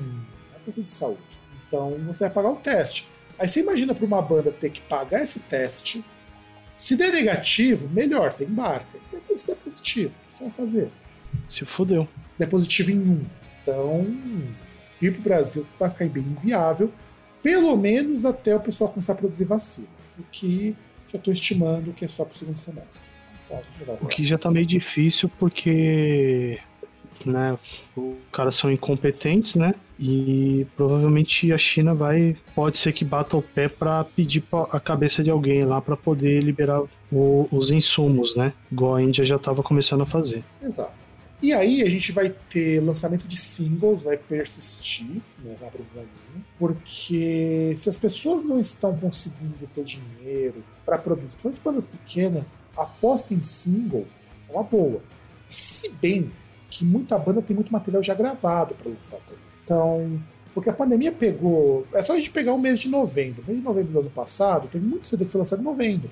é 0.56 0.60
questão 0.66 0.84
de 0.84 0.92
saúde. 0.92 1.20
Então 1.68 1.92
você 2.06 2.26
vai 2.26 2.30
pagar 2.30 2.52
o 2.52 2.56
teste. 2.58 3.08
Aí 3.40 3.48
você 3.48 3.62
imagina 3.62 3.94
para 3.96 4.06
uma 4.06 4.22
banda 4.22 4.52
ter 4.52 4.70
que 4.72 4.82
pagar 4.82 5.24
esse 5.24 5.40
teste. 5.42 6.04
Se 6.76 6.96
der 6.96 7.12
negativo, 7.12 7.90
melhor, 7.90 8.32
você 8.32 8.44
embarca. 8.46 8.98
Se 9.02 9.10
der, 9.12 9.38
se 9.38 9.48
der 9.48 9.56
positivo, 9.56 10.10
o 10.24 10.28
que 10.28 10.34
você 10.34 10.44
vai 10.44 10.54
fazer? 10.54 10.92
Se 11.48 11.66
fodeu. 11.66 12.08
Der 12.38 12.48
positivo 12.48 12.92
em 12.92 13.00
um. 13.00 13.22
Então, 13.62 14.06
vir 15.00 15.12
para 15.14 15.20
o 15.20 15.24
Brasil 15.24 15.66
vai 15.80 15.90
ficar 15.90 16.06
bem 16.08 16.24
inviável, 16.24 16.92
pelo 17.44 17.76
menos 17.76 18.26
até 18.26 18.56
o 18.56 18.60
pessoal 18.60 18.90
começar 18.90 19.14
a 19.14 19.16
produzir 19.16 19.46
vacina. 19.46 19.88
O 20.20 20.24
que 20.32 20.76
já 21.12 21.18
estou 21.18 21.32
estimando 21.34 21.94
que 21.94 22.06
é 22.06 22.08
só 22.08 22.24
para 22.26 22.34
o 22.34 22.36
segundo 22.36 22.58
semestre. 22.58 23.10
O 24.02 24.08
que 24.08 24.24
já 24.26 24.38
tá 24.38 24.52
meio 24.52 24.66
difícil 24.66 25.30
porque. 25.40 26.60
Né, 27.26 27.58
os 27.96 28.14
caras 28.32 28.56
são 28.56 28.72
incompetentes, 28.72 29.56
né? 29.56 29.74
E 30.00 30.68
provavelmente 30.76 31.52
a 31.52 31.58
China 31.58 31.94
vai. 31.96 32.38
Pode 32.54 32.78
ser 32.78 32.94
que 32.94 33.04
bata 33.04 33.36
o 33.36 33.42
pé 33.42 33.68
pra 33.68 34.04
pedir 34.04 34.44
a 34.72 34.80
cabeça 34.80 35.24
de 35.24 35.32
alguém 35.32 35.66
lá 35.66 35.82
pra 35.82 35.98
poder 35.98 36.42
liberar 36.44 36.84
o- 37.12 37.48
os 37.52 37.72
insumos, 37.72 38.36
né? 38.36 38.54
Igual 38.72 38.96
a 38.96 39.02
Índia 39.02 39.24
já 39.26 39.40
tava 39.40 39.64
começando 39.64 40.02
a 40.02 40.06
fazer. 40.06 40.44
Exato. 40.62 40.94
E 41.42 41.54
aí 41.54 41.84
a 41.84 41.90
gente 41.90 42.12
vai 42.12 42.30
ter 42.50 42.80
lançamento 42.80 43.28
de 43.28 43.38
singles, 43.38 44.04
vai 44.04 44.18
persistir, 44.18 45.22
né, 45.44 45.56
na 45.62 46.02
minha, 46.02 46.46
porque 46.58 47.76
se 47.78 47.90
as 47.90 47.98
pessoas 47.98 48.44
não 48.44 48.60
estão 48.60 48.98
conseguindo 48.98 49.56
ter 49.76 49.84
dinheiro 49.84 50.64
para 50.84 50.98
produzir, 50.98 51.36
principalmente 51.36 51.62
bandas 51.64 51.88
pequenas, 51.88 52.44
aposta 52.76 53.34
em 53.34 53.42
single 53.42 54.08
é 54.50 54.54
uma 54.54 54.64
boa. 54.64 55.02
Se 55.48 55.90
bem 56.02 56.32
que 56.70 56.84
muita 56.84 57.18
banda 57.18 57.42
tem 57.42 57.56
muito 57.56 57.72
material 57.72 58.02
já 58.02 58.14
gravado 58.14 58.74
para 58.76 58.92
lançar 58.92 59.20
também. 59.20 59.42
Então, 59.64 60.22
porque 60.54 60.70
a 60.70 60.74
pandemia 60.74 61.12
pegou. 61.12 61.86
É 61.94 62.04
só 62.04 62.14
a 62.14 62.18
gente 62.18 62.32
pegar 62.32 62.54
o 62.54 62.60
mês 62.60 62.80
de 62.80 62.90
novembro. 62.90 63.44
Mês 63.46 63.60
de 63.60 63.64
novembro 63.64 63.94
do 63.94 64.00
ano 64.00 64.10
passado, 64.10 64.68
teve 64.68 64.86
muito 64.86 65.08
CD 65.08 65.26
que 65.26 65.32
foi 65.32 65.40
lançado 65.40 65.60
em 65.60 65.66
novembro. 65.66 66.10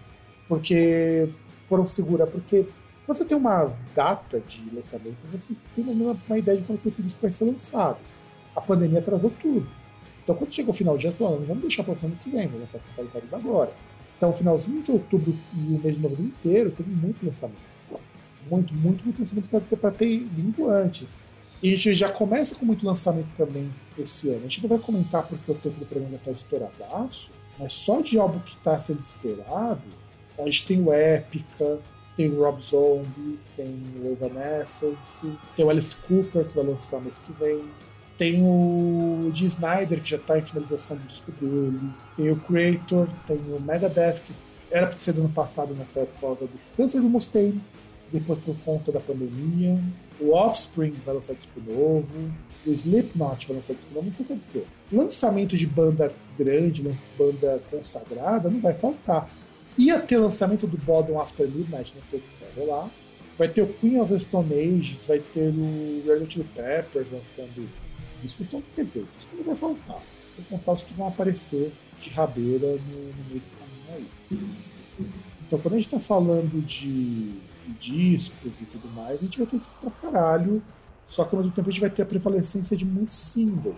Porque 0.48 1.28
foram 1.68 1.86
segurar, 1.86 2.28
porque 2.28 2.66
você 3.08 3.24
tem 3.26 3.38
uma 3.38 3.72
data 3.96 4.40
de 4.40 4.76
lançamento, 4.76 5.18
você 5.32 5.56
tem 5.76 5.84
uma, 5.84 6.18
uma 6.28 6.38
ideia 6.38 6.58
de 6.58 6.64
quando 6.64 6.80
esse 6.86 7.02
disco 7.02 7.20
vai 7.22 7.32
ser 7.32 7.46
lançado. 7.46 7.98
A 8.56 8.62
pandemia 8.62 9.00
atrasou 9.00 9.32
tudo. 9.42 9.68
Então, 10.24 10.36
quando 10.36 10.52
chegou 10.52 10.74
o 10.74 10.78
final 10.78 10.98
de 10.98 11.06
ano, 11.06 11.16
falaram, 11.16 11.40
não 11.40 11.46
vamos 11.46 11.62
deixar 11.62 11.84
para 11.84 11.94
o 11.94 11.98
ano 12.06 12.16
que 12.16 12.30
vem, 12.32 12.48
vamos 12.48 12.62
lançar 12.62 12.80
com 12.80 13.02
a 13.02 13.06
qualidade 13.06 13.36
agora. 13.36 13.72
Então, 14.18 14.30
o 14.30 14.34
finalzinho 14.34 14.82
de 14.82 14.92
outubro 14.92 15.38
e 15.54 15.76
o 15.76 15.80
mês 15.80 15.96
de 15.96 16.02
novembro 16.02 16.24
inteiro 16.24 16.72
teve 16.72 16.90
muito 16.90 17.24
lançamento. 17.24 17.60
Muito, 18.50 18.74
muito, 18.74 19.04
muito 19.04 19.20
lançamento 19.20 19.78
para 19.78 19.92
ter 19.92 20.20
vindo 20.20 20.70
antes. 20.70 21.22
E 21.62 21.74
a 21.74 21.78
gente 21.78 21.94
já 21.94 22.10
começa 22.10 22.56
com 22.56 22.66
muito 22.66 22.86
lançamento 22.86 23.28
também 23.36 23.70
esse 23.98 24.30
ano. 24.30 24.40
A 24.40 24.44
gente 24.44 24.62
não 24.62 24.70
vai 24.70 24.80
comentar 24.80 25.28
porque 25.28 25.52
o 25.52 25.56
tempo 25.56 25.80
do 25.80 25.86
programa 25.86 26.16
está 26.16 26.32
estouradaço, 26.32 27.32
mas 27.60 27.74
só 27.74 28.02
de 28.02 28.18
álbum 28.18 28.40
que 28.40 28.56
está 28.56 28.80
sendo 28.80 29.00
esperado, 29.00 29.84
a 30.38 30.46
gente 30.46 30.66
tem 30.66 30.82
o 30.82 30.92
Épica, 30.92 31.80
tem 32.16 32.30
o 32.30 32.42
Rob 32.42 32.62
Zombie, 32.62 33.40
tem 33.56 33.76
o 34.02 34.12
Evanescence, 34.12 35.32
tem 35.56 35.66
o 35.66 35.70
Alice 35.70 35.96
Cooper 36.08 36.46
que 36.46 36.56
vai 36.56 36.66
lançar 36.66 37.02
mês 37.02 37.20
que 37.20 37.32
vem, 37.34 37.64
tem 38.18 38.42
o 38.42 39.30
Dee 39.34 39.46
Snyder 39.46 40.02
que 40.02 40.10
já 40.12 40.18
está 40.18 40.38
em 40.40 40.42
finalização 40.42 40.98
do 40.98 41.04
disco 41.04 41.32
dele, 41.34 41.92
tem 42.16 42.32
o 42.32 42.40
Creator, 42.40 43.08
tem 43.28 43.38
o 43.38 43.60
Megadeth 43.60 44.22
que 44.26 44.34
era 44.72 44.88
para 44.88 44.98
ser 44.98 45.14
do 45.14 45.22
ano 45.22 45.30
passado, 45.30 45.76
mas 45.78 45.90
saiu 45.90 46.08
por 46.08 46.20
causa 46.20 46.46
do 46.46 46.60
câncer 46.76 47.00
do 47.00 47.10
Mustaine, 47.10 47.62
depois 48.12 48.40
por 48.40 48.56
conta 48.64 48.92
da 48.92 49.00
pandemia. 49.00 49.80
O 50.20 50.32
Offspring 50.32 50.94
vai 51.06 51.16
lançar 51.16 51.34
disco 51.34 51.60
novo, 51.60 52.08
o 52.66 52.72
Slipknot 52.72 53.48
vai 53.48 53.58
lançar 53.58 53.74
disco 53.74 53.94
novo. 53.94 54.08
Então, 54.08 54.26
quer 54.26 54.38
dizer, 54.38 54.66
lançamento 54.92 55.56
de 55.56 55.68
banda 55.68 56.12
grande, 56.38 56.82
banda 57.18 57.62
consagrada, 57.70 58.50
não 58.50 58.62
vai 58.62 58.74
faltar. 58.74 59.30
Ia 59.78 60.00
ter 60.00 60.18
lançamento 60.18 60.68
do 60.68 60.78
Bottom 60.78 61.20
After 61.20 61.48
Midnight, 61.48 61.94
não 61.96 62.04
sei 62.04 62.20
o 62.20 62.22
que 62.22 62.46
vai 62.46 62.66
rolar. 62.66 62.92
Vai 63.38 63.50
ter 63.50 63.62
o 63.62 63.68
Queen 63.68 64.00
of 64.00 64.12
the 64.12 64.18
Stone 64.18 64.54
Age, 64.54 64.98
vai 65.08 65.20
ter 65.20 65.50
o 65.50 66.04
Red 66.06 66.24
Hot 66.24 66.34
Chili 66.34 66.50
Peppers 66.56 67.12
lançando 67.12 67.70
disco. 68.22 68.44
Então, 68.44 68.64
quer 68.76 68.86
dizer, 68.86 69.06
disco 69.14 69.36
não 69.36 69.44
vai 69.44 69.56
faltar. 69.56 70.02
Sem 70.34 70.46
contar 70.46 70.72
os 70.72 70.84
que 70.84 70.94
vão 70.94 71.08
aparecer 71.08 71.74
de 72.02 72.10
rabeira 72.10 72.68
no, 72.68 72.78
no 72.78 73.24
meio 73.30 73.42
do 73.42 73.58
caminho. 73.60 74.08
aí. 74.30 74.40
Então, 75.46 75.60
quando 75.60 75.74
a 75.74 75.78
gente 75.78 75.88
está 75.88 76.00
falando 76.00 76.66
de, 76.66 77.36
discos 77.80 78.62
e 78.62 78.66
tudo 78.66 78.88
mais, 78.94 79.20
a 79.20 79.24
gente 79.24 79.38
vai 79.38 79.48
ter 79.48 79.58
disco 79.58 79.76
pra 79.82 79.92
caralho, 79.92 80.62
só 81.08 81.24
que 81.24 81.36
ao 81.36 81.42
mesmo 81.42 81.54
tempo 81.54 81.70
a 81.70 81.72
gente 81.72 81.82
vai 81.82 81.90
ter 81.90 82.04
a 82.04 82.06
prevalecência 82.06 82.76
de 82.76 82.86
muito 82.86 83.14
single. 83.14 83.76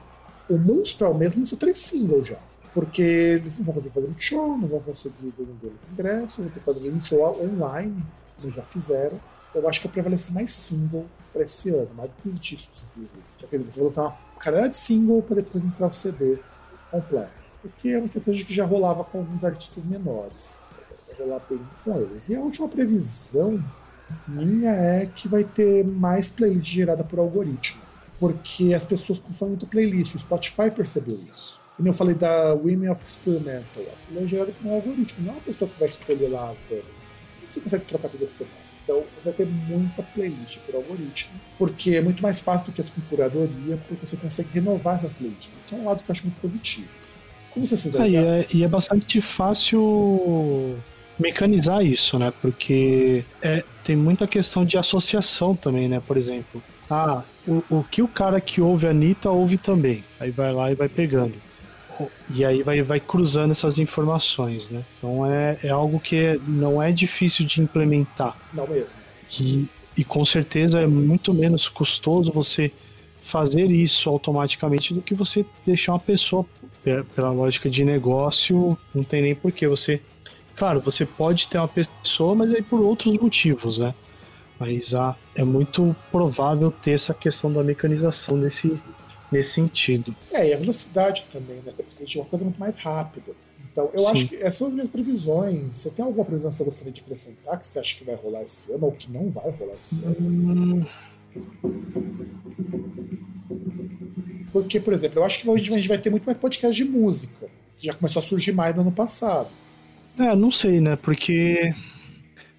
O 0.49 0.57
Moonspell 0.57 1.13
mesmo 1.13 1.45
são 1.45 1.57
três 1.57 1.77
singles 1.77 2.27
já. 2.27 2.39
Porque 2.77 3.41
não 3.57 3.65
vão 3.65 3.73
conseguir 3.73 3.95
fazer 3.95 4.05
muito 4.05 4.21
show, 4.21 4.55
não 4.55 4.67
vão 4.67 4.79
conseguir 4.81 5.33
vender 5.35 5.51
muito 5.63 5.91
ingresso, 5.91 6.43
vão 6.43 6.51
ter 6.51 6.59
que 6.59 6.65
fazer 6.67 6.91
um 6.91 7.01
show 7.01 7.43
online, 7.43 8.05
como 8.39 8.53
já 8.53 8.61
fizeram. 8.61 9.19
Eu 9.55 9.67
acho 9.67 9.81
que 9.81 9.87
vai 9.87 9.93
prevalecer 9.93 10.31
mais 10.31 10.51
single 10.51 11.07
para 11.33 11.41
esse 11.41 11.71
ano, 11.71 11.89
mais 11.95 12.07
do 12.11 12.15
que 12.21 12.29
os 12.29 12.39
discos, 12.39 12.85
inclusive. 12.91 13.19
Quer 13.39 13.45
dizer, 13.47 13.63
você 13.63 13.79
vai 13.79 13.87
lançar 13.89 14.03
uma 14.03 14.39
carreira 14.39 14.69
de 14.69 14.77
single 14.77 15.23
para 15.23 15.37
depois 15.37 15.65
entrar 15.65 15.87
o 15.87 15.91
CD 15.91 16.37
completo. 16.91 17.31
Porque 17.63 17.89
é 17.89 17.97
uma 17.97 18.05
estratégia 18.05 18.45
que 18.45 18.53
já 18.53 18.63
rolava 18.63 19.03
com 19.03 19.17
alguns 19.17 19.43
artistas 19.43 19.83
menores. 19.83 20.61
Vai 21.07 21.17
rolar 21.17 21.41
bem 21.49 21.59
com 21.83 21.99
eles. 21.99 22.29
E 22.29 22.35
a 22.35 22.39
última 22.41 22.67
previsão 22.67 23.59
minha 24.27 24.69
é 24.69 25.07
que 25.07 25.27
vai 25.27 25.43
ter 25.43 25.83
mais 25.83 26.29
playlist 26.29 26.71
gerada 26.71 27.03
por 27.03 27.17
algoritmo. 27.17 27.81
Porque 28.19 28.71
as 28.75 28.85
pessoas 28.85 29.17
consomem 29.17 29.53
muita 29.53 29.65
playlist. 29.65 30.13
O 30.13 30.19
Spotify 30.19 30.69
percebeu 30.69 31.19
isso. 31.27 31.65
Como 31.77 31.89
eu 31.89 31.93
falei 31.93 32.15
da 32.15 32.55
Women 32.55 32.89
of 32.89 33.03
Experimental, 33.05 33.83
aquilo 33.83 34.23
é 34.23 34.27
gerado 34.27 34.51
por 34.51 34.67
um 34.67 34.73
algoritmo, 34.73 35.23
não 35.23 35.29
é 35.29 35.35
uma 35.35 35.41
pessoa 35.41 35.69
que 35.69 35.79
vai 35.79 35.87
escolher 35.87 36.27
lá 36.27 36.49
as 36.49 36.59
bandas. 36.61 36.99
Você 37.47 37.59
consegue 37.61 37.85
trocar 37.85 38.09
toda 38.09 38.25
semana. 38.25 38.67
Então 38.83 39.03
você 39.17 39.29
vai 39.29 39.33
ter 39.33 39.45
muita 39.45 40.01
playlist 40.01 40.57
por 40.65 40.75
algoritmo, 40.75 41.39
porque 41.57 41.91
é 41.91 42.01
muito 42.01 42.23
mais 42.23 42.39
fácil 42.39 42.65
do 42.65 42.71
que 42.71 42.81
as 42.81 42.89
com 42.89 42.99
curadoria, 43.01 43.77
porque 43.87 44.05
você 44.05 44.17
consegue 44.17 44.49
renovar 44.53 44.95
essas 44.95 45.13
playlists, 45.13 45.49
que 45.67 45.75
é 45.75 45.77
um 45.77 45.85
lado 45.85 46.03
que 46.03 46.09
eu 46.09 46.13
acho 46.13 46.23
muito 46.23 46.41
positivo. 46.41 46.87
Como 47.51 47.65
você 47.65 47.77
se 47.77 47.91
ah, 47.95 48.07
e, 48.07 48.15
é, 48.15 48.47
e 48.51 48.63
é 48.63 48.67
bastante 48.67 49.21
fácil 49.21 50.77
mecanizar 51.19 51.83
isso, 51.83 52.17
né? 52.17 52.33
Porque 52.41 53.23
é, 53.41 53.63
tem 53.83 53.95
muita 53.95 54.25
questão 54.25 54.65
de 54.65 54.77
associação 54.77 55.55
também, 55.55 55.87
né? 55.87 56.01
Por 56.05 56.17
exemplo, 56.17 56.63
ah, 56.89 57.23
o, 57.47 57.63
o 57.69 57.83
que 57.83 58.01
o 58.01 58.07
cara 58.07 58.39
que 58.39 58.61
ouve 58.61 58.87
a 58.87 58.91
Anitta 58.91 59.29
ouve 59.29 59.57
também. 59.57 60.03
Aí 60.19 60.31
vai 60.31 60.53
lá 60.53 60.71
e 60.71 60.75
vai 60.75 60.87
pegando. 60.87 61.33
E 62.29 62.43
aí 62.45 62.61
vai, 62.63 62.81
vai 62.81 62.99
cruzando 62.99 63.51
essas 63.51 63.79
informações, 63.79 64.69
né? 64.69 64.83
Então 64.97 65.25
é, 65.25 65.57
é 65.63 65.69
algo 65.69 65.99
que 65.99 66.39
não 66.47 66.81
é 66.81 66.91
difícil 66.91 67.45
de 67.45 67.61
implementar. 67.61 68.35
Não 68.53 68.67
mesmo. 68.67 68.89
E, 69.39 69.67
e 69.95 70.03
com 70.03 70.23
certeza 70.25 70.79
é 70.79 70.87
muito 70.87 71.33
menos 71.33 71.67
custoso 71.67 72.31
você 72.31 72.71
fazer 73.23 73.65
isso 73.69 74.09
automaticamente 74.09 74.93
do 74.93 75.01
que 75.01 75.13
você 75.13 75.45
deixar 75.65 75.93
uma 75.93 75.99
pessoa, 75.99 76.45
pela 77.13 77.31
lógica 77.31 77.69
de 77.69 77.83
negócio, 77.83 78.77
não 78.95 79.03
tem 79.03 79.21
nem 79.21 79.35
porquê. 79.35 79.67
Você, 79.67 80.01
claro, 80.55 80.79
você 80.79 81.05
pode 81.05 81.47
ter 81.47 81.57
uma 81.57 81.67
pessoa, 81.67 82.33
mas 82.33 82.53
aí 82.53 82.61
por 82.61 82.79
outros 82.79 83.13
motivos, 83.19 83.79
né? 83.79 83.93
Mas 84.59 84.93
ah, 84.95 85.15
é 85.35 85.43
muito 85.43 85.95
provável 86.11 86.71
ter 86.71 86.91
essa 86.91 87.13
questão 87.13 87.51
da 87.51 87.63
mecanização 87.63 88.39
desse, 88.39 88.79
nesse 89.31 89.51
sentido. 89.51 90.15
É, 90.31 90.49
e 90.49 90.53
a 90.53 90.57
velocidade 90.57 91.25
também, 91.31 91.57
né? 91.57 91.71
Você 91.71 91.83
precisa 91.83 92.05
de 92.05 92.17
uma 92.17 92.25
coisa 92.25 92.45
muito 92.45 92.59
mais 92.59 92.77
rápida. 92.77 93.33
Então, 93.71 93.89
eu 93.93 94.01
Sim. 94.01 94.07
acho 94.07 94.27
que 94.27 94.35
essas 94.37 94.55
são 94.55 94.67
as 94.67 94.73
minhas 94.73 94.89
previsões. 94.89 95.73
Você 95.73 95.91
tem 95.91 96.03
alguma 96.03 96.25
previsão 96.25 96.49
que 96.49 96.57
você 96.57 96.63
gostaria 96.63 96.93
de 96.93 97.01
acrescentar 97.01 97.59
que 97.59 97.67
você 97.67 97.79
acha 97.79 97.95
que 97.95 98.03
vai 98.03 98.15
rolar 98.15 98.41
esse 98.41 98.71
ano 98.71 98.85
ou 98.85 98.91
que 98.91 99.11
não 99.11 99.29
vai 99.29 99.51
rolar 99.51 99.75
esse 99.79 100.03
ano? 100.03 100.17
Hum... 100.19 100.85
Porque, 104.51 104.79
por 104.79 104.93
exemplo, 104.93 105.19
eu 105.19 105.23
acho 105.23 105.41
que 105.41 105.49
hoje 105.49 105.71
a 105.71 105.75
gente 105.75 105.87
vai 105.87 105.97
ter 105.99 106.09
muito 106.09 106.25
mais 106.25 106.37
podcast 106.37 106.75
de 106.75 106.85
música. 106.89 107.47
Que 107.77 107.85
já 107.85 107.93
começou 107.93 108.19
a 108.19 108.23
surgir 108.23 108.51
mais 108.53 108.75
no 108.75 108.81
ano 108.81 108.91
passado. 108.91 109.49
É, 110.17 110.35
não 110.35 110.49
sei, 110.49 110.81
né? 110.81 110.95
Porque 110.95 111.71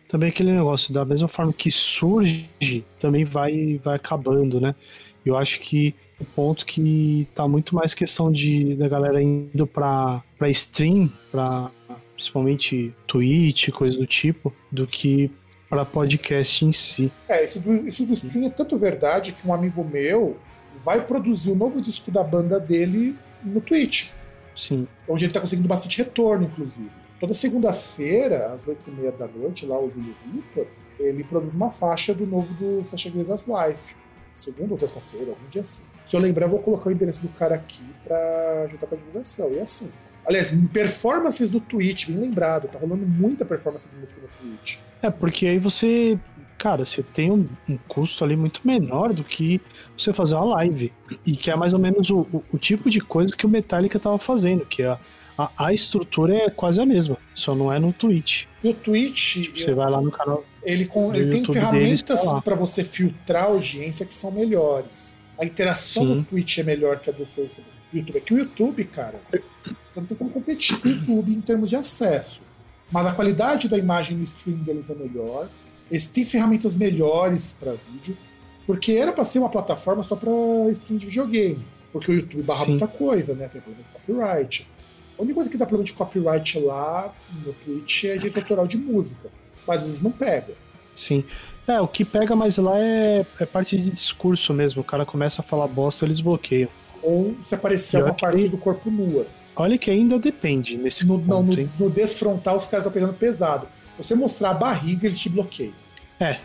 também 0.09 0.29
aquele 0.29 0.53
negócio, 0.53 0.95
da 0.95 1.05
mesma 1.05 1.27
forma 1.27 1.53
que 1.53 1.71
surge, 1.71 2.49
também 3.01 3.25
vai, 3.25 3.81
vai 3.83 3.97
acabando, 3.97 4.61
né? 4.61 4.75
Eu 5.27 5.37
acho 5.37 5.59
que 5.61 5.95
o 6.21 6.25
ponto 6.25 6.67
que 6.67 7.29
tá 7.35 7.47
muito 7.47 7.75
mais 7.75 7.95
questão 7.95 8.31
de 8.31 8.75
da 8.75 8.89
galera 8.89 9.23
indo 9.23 9.67
para 9.67 10.23
para 10.37 10.49
stream, 10.51 11.11
para 11.31 11.71
principalmente 12.15 12.93
Twitch, 13.07 13.71
coisa 13.71 13.97
do 13.99 14.07
tipo, 14.07 14.53
do 14.71 14.87
que 14.87 15.31
para 15.69 15.85
podcast 15.85 16.65
em 16.65 16.73
si. 16.73 17.13
É, 17.29 17.45
isso 17.45 17.61
do, 17.61 17.87
isso 17.87 18.05
do 18.05 18.13
stream 18.15 18.47
é 18.47 18.51
tanto 18.51 18.77
verdade 18.77 19.33
que 19.33 19.47
um 19.47 19.53
amigo 19.53 19.85
meu 19.85 20.37
vai 20.79 21.05
produzir 21.05 21.51
o 21.51 21.53
um 21.53 21.57
novo 21.57 21.81
disco 21.81 22.11
da 22.11 22.25
banda 22.25 22.59
dele 22.59 23.17
no 23.43 23.61
Twitch. 23.61 24.09
Sim. 24.57 24.89
Onde 25.09 25.25
ele 25.25 25.33
tá 25.33 25.41
conseguindo 25.41 25.69
bastante 25.69 25.99
retorno, 25.99 26.45
inclusive. 26.45 26.91
Toda 27.21 27.35
segunda-feira, 27.35 28.53
às 28.53 28.67
oito 28.67 28.89
e 28.89 28.93
meia 28.93 29.13
da 29.13 29.27
noite, 29.27 29.67
lá 29.67 29.79
o 29.79 29.91
Júlio 29.91 30.15
Vitor, 30.27 30.67
ele 30.99 31.23
produz 31.23 31.55
uma 31.55 31.71
faixa 31.71 32.15
do 32.15 32.27
novo 32.27 32.53
do 32.55 32.85
Sasha 32.85 33.11
Grey's 33.11 33.29
Wife. 33.47 33.95
Segunda 34.33 34.73
ou 34.73 34.79
terça-feira, 34.79 35.31
algum 35.31 35.49
dia 35.49 35.63
assim. 35.63 35.85
Se 36.09 36.17
eu 36.17 36.21
lembrar, 36.21 36.47
eu 36.47 36.51
vou 36.51 36.61
colocar 36.61 36.89
o 36.89 36.93
endereço 36.93 37.21
do 37.21 37.29
cara 37.29 37.57
aqui 37.57 37.83
pra 38.03 38.63
ajudar 38.65 38.87
com 38.87 38.95
a 38.95 38.99
divulgação. 38.99 39.53
E 39.53 39.59
é 39.59 39.61
assim. 39.61 39.93
Aliás, 40.27 40.51
performances 40.73 41.51
do 41.51 41.61
Twitch, 41.61 42.09
bem 42.09 42.17
lembrado, 42.17 42.67
tá 42.67 42.79
rolando 42.79 43.07
muita 43.07 43.45
performance 43.45 43.91
de 43.91 43.97
música 43.97 44.23
no 44.23 44.29
Twitch. 44.29 44.79
É, 45.03 45.11
porque 45.11 45.47
aí 45.47 45.59
você, 45.59 46.19
cara, 46.57 46.87
você 46.87 47.03
tem 47.03 47.31
um, 47.31 47.47
um 47.69 47.77
custo 47.87 48.25
ali 48.25 48.37
muito 48.37 48.63
menor 48.65 49.13
do 49.13 49.23
que 49.23 49.61
você 49.99 50.11
fazer 50.15 50.35
uma 50.35 50.57
live. 50.57 50.91
E 51.27 51.37
que 51.37 51.51
é 51.51 51.57
mais 51.57 51.75
ou 51.75 51.79
menos 51.79 52.09
o, 52.09 52.21
o, 52.33 52.43
o 52.55 52.59
tipo 52.59 52.89
de 52.89 53.01
coisa 53.03 53.37
que 53.37 53.45
o 53.45 53.49
Metallica 53.49 53.99
tava 53.99 54.19
fazendo, 54.19 54.65
que 54.65 54.83
a, 54.83 54.99
a, 55.37 55.51
a, 55.59 55.75
estrutura 55.75 56.35
é 56.35 56.49
quase 56.49 56.81
a 56.81 56.87
mesma, 56.87 57.19
só 57.35 57.55
não 57.55 57.71
é 57.71 57.79
no 57.79 57.93
Twitch. 57.93 58.47
E 58.65 58.71
o 58.71 58.75
Twitch. 58.75 59.43
Tipo, 59.43 59.59
você 59.59 59.73
eu, 59.73 59.77
vai 59.77 59.91
lá 59.91 60.01
no 60.01 60.11
canal. 60.11 60.43
Ele, 60.63 60.87
com, 60.87 61.15
ele 61.15 61.27
tem 61.27 61.45
ferramentas 61.45 62.25
tá 62.25 62.41
para 62.41 62.55
você 62.55 62.83
filtrar 62.83 63.45
a 63.45 63.47
audiência 63.49 64.07
que 64.07 64.15
são 64.15 64.31
melhores. 64.31 65.18
A 65.39 65.45
interação 65.45 66.03
Sim. 66.03 66.15
do 66.17 66.25
Twitch 66.25 66.59
é 66.59 66.63
melhor 66.63 66.99
que 66.99 67.09
a 67.09 67.13
do 67.13 67.25
Facebook. 67.25 67.79
YouTube. 67.93 68.19
É 68.19 68.21
que 68.21 68.35
o 68.35 68.39
YouTube, 68.39 68.85
cara, 68.85 69.21
você 69.91 70.01
não 70.01 70.07
tem 70.07 70.17
como 70.17 70.31
competir 70.31 70.79
com 70.81 70.89
o 70.89 70.91
YouTube 70.91 71.33
em 71.33 71.41
termos 71.41 71.71
de 71.71 71.77
acesso. 71.77 72.43
Mas 72.91 73.07
a 73.07 73.13
qualidade 73.13 73.69
da 73.69 73.79
imagem 73.79 74.17
no 74.17 74.25
stream 74.25 74.59
deles 74.59 74.91
é 74.91 74.95
melhor. 74.95 75.49
Eles 75.91 76.07
têm 76.07 76.25
ferramentas 76.25 76.77
melhores 76.77 77.55
para 77.59 77.75
vídeo. 77.91 78.17
Porque 78.67 78.93
era 78.93 79.13
para 79.13 79.25
ser 79.25 79.39
uma 79.39 79.49
plataforma 79.49 80.03
só 80.03 80.15
para 80.15 80.31
stream 80.73 80.99
de 80.99 81.07
videogame. 81.07 81.65
Porque 81.93 82.11
o 82.11 82.15
YouTube 82.15 82.43
barra 82.43 82.65
Sim. 82.65 82.71
muita 82.73 82.87
coisa, 82.87 83.35
né? 83.35 83.49
Tem 83.49 83.61
problema 83.61 83.87
de 83.87 83.99
copyright. 83.99 84.69
A 85.19 85.23
única 85.23 85.35
coisa 85.35 85.51
que 85.51 85.57
dá 85.57 85.65
problema 85.65 85.85
de 85.85 85.93
copyright 85.95 86.59
lá 86.61 87.15
no 87.45 87.53
Twitch 87.53 88.05
é 88.05 88.17
direito 88.17 88.39
autoral 88.39 88.67
de 88.67 88.77
música. 88.77 89.31
Mas 89.67 89.85
eles 89.85 90.03
não 90.03 90.11
pegam. 90.11 90.55
Sim. 90.95 91.25
É, 91.69 91.81
o 91.83 91.87
que 91.87 92.03
pega 92.03 92.35
mais 92.35 92.57
lá 92.57 92.79
é, 92.79 93.27
é 93.39 93.45
parte 93.45 93.77
de 93.77 93.91
discurso 93.91 94.55
mesmo. 94.55 94.81
O 94.81 94.85
cara 94.85 95.05
começa 95.05 95.43
a 95.43 95.45
falar 95.45 95.69
bosta, 95.69 96.07
eles 96.07 96.19
bloqueiam. 96.19 96.71
Ou 97.03 97.37
se 97.43 97.55
aparecer 97.55 98.03
uma 98.03 98.15
parte 98.15 98.43
que... 98.43 98.49
do 98.49 98.57
corpo 98.57 98.91
nua. 98.91 99.27
Olha 99.55 99.77
que 99.77 99.91
ainda 99.91 100.19
depende 100.19 100.79
nesse 100.79 101.05
no, 101.05 101.19
ponto, 101.19 101.29
Não, 101.29 101.43
no, 101.43 101.69
no 101.79 101.91
desfrontal 101.91 102.57
os 102.57 102.67
caras 102.67 102.87
estão 102.87 102.93
pegando 102.93 103.13
pesado. 103.13 103.69
Você 103.99 104.15
mostrar 104.15 104.51
a 104.51 104.55
barriga, 104.55 105.07
eles 105.07 105.19
te 105.19 105.29
bloqueiam. 105.29 105.75
É, 106.21 106.39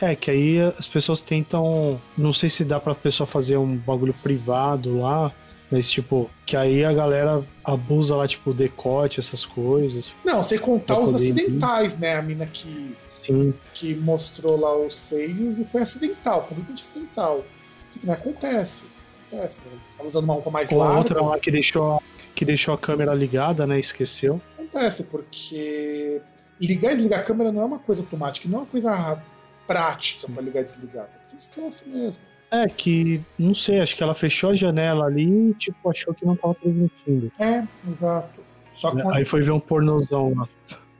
é 0.00 0.16
que 0.16 0.30
aí 0.30 0.60
as 0.78 0.86
pessoas 0.86 1.20
tentam. 1.20 2.00
Não 2.16 2.32
sei 2.32 2.48
se 2.48 2.64
dá 2.64 2.80
pra 2.80 2.94
pessoa 2.94 3.26
fazer 3.26 3.56
um 3.58 3.76
bagulho 3.76 4.14
privado 4.14 5.00
lá, 5.00 5.32
mas 5.70 5.90
tipo, 5.90 6.28
que 6.46 6.56
aí 6.56 6.84
a 6.84 6.92
galera 6.92 7.42
abusa 7.62 8.16
lá, 8.16 8.26
tipo, 8.26 8.52
decote, 8.52 9.20
essas 9.20 9.44
coisas. 9.44 10.12
Não, 10.24 10.42
sem 10.42 10.58
contar 10.58 10.98
os 10.98 11.14
acidentais, 11.14 11.94
ir. 11.94 12.00
né? 12.00 12.16
A 12.16 12.22
mina 12.22 12.46
que 12.46 12.96
Sim. 13.22 13.54
que 13.74 13.94
mostrou 13.94 14.58
lá 14.58 14.76
os 14.76 14.94
seios 14.94 15.58
e 15.58 15.64
foi 15.64 15.82
acidental, 15.82 16.42
completamente 16.42 16.82
acidental. 16.82 17.44
Que 17.92 17.98
também 17.98 18.14
acontece. 18.14 18.86
Acontece, 19.28 19.62
né? 19.66 19.78
Tava 19.96 20.08
usando 20.08 20.24
uma 20.24 20.34
roupa 20.34 20.50
mais 20.50 20.72
Ou 20.72 20.78
larga. 20.78 20.98
outra 20.98 21.22
lá 21.22 21.38
que 21.38 21.50
deixou, 21.50 22.02
que 22.34 22.44
deixou 22.44 22.74
a 22.74 22.78
câmera 22.78 23.14
ligada, 23.14 23.66
né? 23.66 23.78
Esqueceu. 23.78 24.40
Acontece, 24.54 25.04
porque 25.04 26.20
ligar 26.60 26.92
e 26.92 26.94
desligar 26.96 27.20
a 27.20 27.22
câmera 27.22 27.50
não 27.50 27.62
é 27.62 27.64
uma 27.64 27.78
coisa 27.78 28.02
automática, 28.02 28.48
não 28.48 28.58
é 28.58 28.62
uma 28.62 28.66
coisa 28.66 29.22
prática 29.66 30.28
para 30.28 30.42
ligar 30.42 30.60
e 30.60 30.64
desligar. 30.64 31.08
Você 31.08 31.36
esquece 31.36 31.88
mesmo. 31.88 32.22
É, 32.50 32.68
que, 32.68 33.22
não 33.38 33.54
sei, 33.54 33.80
acho 33.80 33.96
que 33.96 34.02
ela 34.02 34.14
fechou 34.14 34.50
a 34.50 34.54
janela 34.54 35.06
ali 35.06 35.50
e, 35.50 35.54
tipo, 35.54 35.88
achou 35.88 36.12
que 36.12 36.26
não 36.26 36.34
tava 36.34 36.54
transmitindo. 36.56 37.30
É, 37.38 37.64
exato. 37.88 38.40
Só 38.72 38.90
quando... 38.90 39.14
Aí 39.14 39.24
foi 39.24 39.42
ver 39.42 39.52
um 39.52 39.60
pornozão 39.60 40.34
lá. 40.34 40.48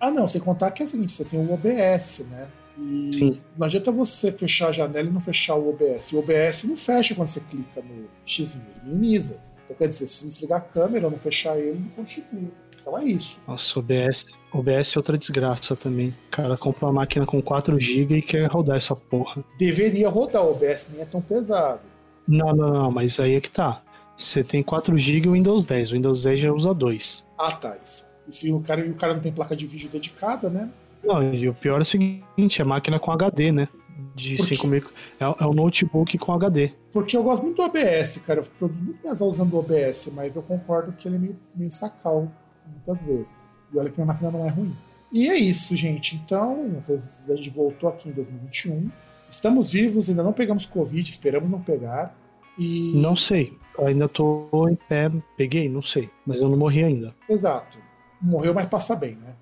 Ah, 0.00 0.10
não, 0.10 0.26
sem 0.26 0.40
contar 0.40 0.70
que 0.70 0.82
é 0.82 0.86
o 0.86 0.88
seguinte, 0.88 1.12
você 1.12 1.24
tem 1.24 1.38
o 1.38 1.52
OBS, 1.52 2.26
né? 2.30 2.48
E 2.78 3.12
Sim. 3.12 3.40
não 3.58 3.66
adianta 3.66 3.92
você 3.92 4.32
fechar 4.32 4.68
a 4.68 4.72
janela 4.72 5.06
e 5.06 5.12
não 5.12 5.20
fechar 5.20 5.56
o 5.56 5.68
OBS. 5.68 6.12
O 6.12 6.20
OBS 6.20 6.64
não 6.64 6.76
fecha 6.76 7.14
quando 7.14 7.28
você 7.28 7.40
clica 7.40 7.82
no 7.82 8.08
X, 8.24 8.56
ele 8.56 8.64
minimiza. 8.82 9.42
Então 9.64 9.76
quer 9.76 9.88
dizer, 9.88 10.08
se 10.08 10.22
não 10.22 10.28
desligar 10.28 10.58
a 10.58 10.62
câmera 10.62 11.06
ou 11.06 11.10
não 11.10 11.18
fechar 11.18 11.58
ele, 11.58 11.78
não 11.78 11.88
continua. 11.90 12.50
Então 12.80 12.98
é 12.98 13.04
isso. 13.04 13.42
Nossa, 13.46 13.78
OBS. 13.78 14.38
OBS 14.52 14.96
é 14.96 14.98
outra 14.98 15.18
desgraça 15.18 15.76
também. 15.76 16.08
O 16.28 16.30
cara 16.30 16.56
compra 16.56 16.86
uma 16.86 16.94
máquina 16.94 17.26
com 17.26 17.42
4 17.42 17.78
GB 17.78 18.16
e 18.16 18.22
quer 18.22 18.46
rodar 18.46 18.78
essa 18.78 18.96
porra. 18.96 19.44
Deveria 19.58 20.08
rodar, 20.08 20.42
o 20.42 20.52
OBS 20.52 20.92
nem 20.92 21.02
é 21.02 21.04
tão 21.04 21.20
pesado. 21.20 21.82
Não, 22.26 22.54
não, 22.54 22.72
não, 22.72 22.90
mas 22.90 23.20
aí 23.20 23.34
é 23.34 23.40
que 23.40 23.50
tá. 23.50 23.82
Você 24.16 24.42
tem 24.42 24.62
4 24.62 24.96
GB 24.98 25.26
e 25.26 25.28
o 25.28 25.32
Windows 25.32 25.66
10. 25.66 25.90
O 25.90 25.94
Windows 25.94 26.22
10 26.22 26.40
já 26.40 26.52
usa 26.52 26.72
2. 26.72 27.24
Ah, 27.38 27.52
tá. 27.52 27.76
Isso 27.84 28.09
se 28.30 28.52
o 28.52 28.60
cara, 28.60 28.84
e 28.84 28.90
o 28.90 28.94
cara 28.94 29.14
não 29.14 29.20
tem 29.20 29.32
placa 29.32 29.56
de 29.56 29.66
vídeo 29.66 29.88
dedicada, 29.88 30.48
né? 30.48 30.70
Não, 31.02 31.34
e 31.34 31.48
o 31.48 31.54
pior 31.54 31.78
é 31.78 31.82
o 31.82 31.84
seguinte, 31.84 32.60
é 32.60 32.64
máquina 32.64 32.98
com 32.98 33.10
HD, 33.10 33.52
né? 33.52 33.68
De 34.14 34.36
Por 34.36 34.48
quê? 34.48 34.54
5 34.56 34.66
mil. 34.66 34.82
É, 35.18 35.24
é 35.24 35.46
um 35.46 35.52
notebook 35.52 36.16
com 36.18 36.32
HD. 36.32 36.72
Porque 36.92 37.16
eu 37.16 37.22
gosto 37.22 37.42
muito 37.42 37.56
do 37.56 37.62
OBS, 37.62 38.18
cara. 38.26 38.40
Eu 38.40 38.44
produzo 38.58 38.82
muito 38.82 39.04
mais 39.04 39.20
usando 39.20 39.54
o 39.54 39.58
OBS, 39.58 40.10
mas 40.14 40.34
eu 40.34 40.42
concordo 40.42 40.92
que 40.92 41.08
ele 41.08 41.16
é 41.16 41.18
meio, 41.18 41.38
meio 41.54 41.70
sacal 41.70 42.30
muitas 42.66 43.02
vezes. 43.02 43.36
E 43.72 43.78
olha 43.78 43.90
que 43.90 43.96
minha 43.96 44.06
máquina 44.06 44.30
não 44.30 44.46
é 44.46 44.48
ruim. 44.48 44.74
E 45.12 45.28
é 45.28 45.36
isso, 45.36 45.76
gente. 45.76 46.16
Então, 46.16 46.78
a 46.78 47.36
gente 47.36 47.50
voltou 47.50 47.88
aqui 47.88 48.08
em 48.08 48.12
2021. 48.12 48.90
Estamos 49.28 49.72
vivos, 49.72 50.08
ainda 50.08 50.22
não 50.22 50.32
pegamos 50.32 50.66
Covid, 50.66 51.08
esperamos 51.08 51.50
não 51.50 51.60
pegar. 51.60 52.16
E. 52.58 52.92
Não 52.96 53.16
sei. 53.16 53.56
Eu 53.78 53.86
ainda 53.86 54.08
tô 54.08 54.68
em 54.68 54.74
pé. 54.74 55.10
Peguei? 55.36 55.68
Não 55.68 55.82
sei. 55.82 56.10
Mas 56.26 56.40
eu 56.40 56.48
não 56.48 56.56
morri 56.56 56.84
ainda. 56.84 57.14
Exato. 57.28 57.78
Morreu, 58.20 58.54
mas 58.54 58.66
passa 58.66 58.94
bem, 58.96 59.16
né? 59.16 59.36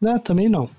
Não, 0.00 0.18
também 0.18 0.48
não. 0.48 0.70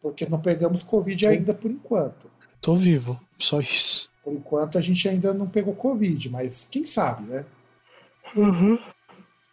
Porque 0.00 0.26
não 0.26 0.40
pegamos 0.40 0.82
Covid 0.82 1.26
ainda 1.26 1.54
por 1.54 1.70
enquanto. 1.70 2.30
Tô 2.60 2.76
vivo. 2.76 3.20
Só 3.38 3.60
isso. 3.60 4.08
Por 4.24 4.32
enquanto 4.32 4.78
a 4.78 4.80
gente 4.80 5.08
ainda 5.08 5.32
não 5.34 5.48
pegou 5.48 5.74
Covid, 5.74 6.30
mas 6.30 6.66
quem 6.66 6.84
sabe, 6.84 7.26
né? 7.26 7.44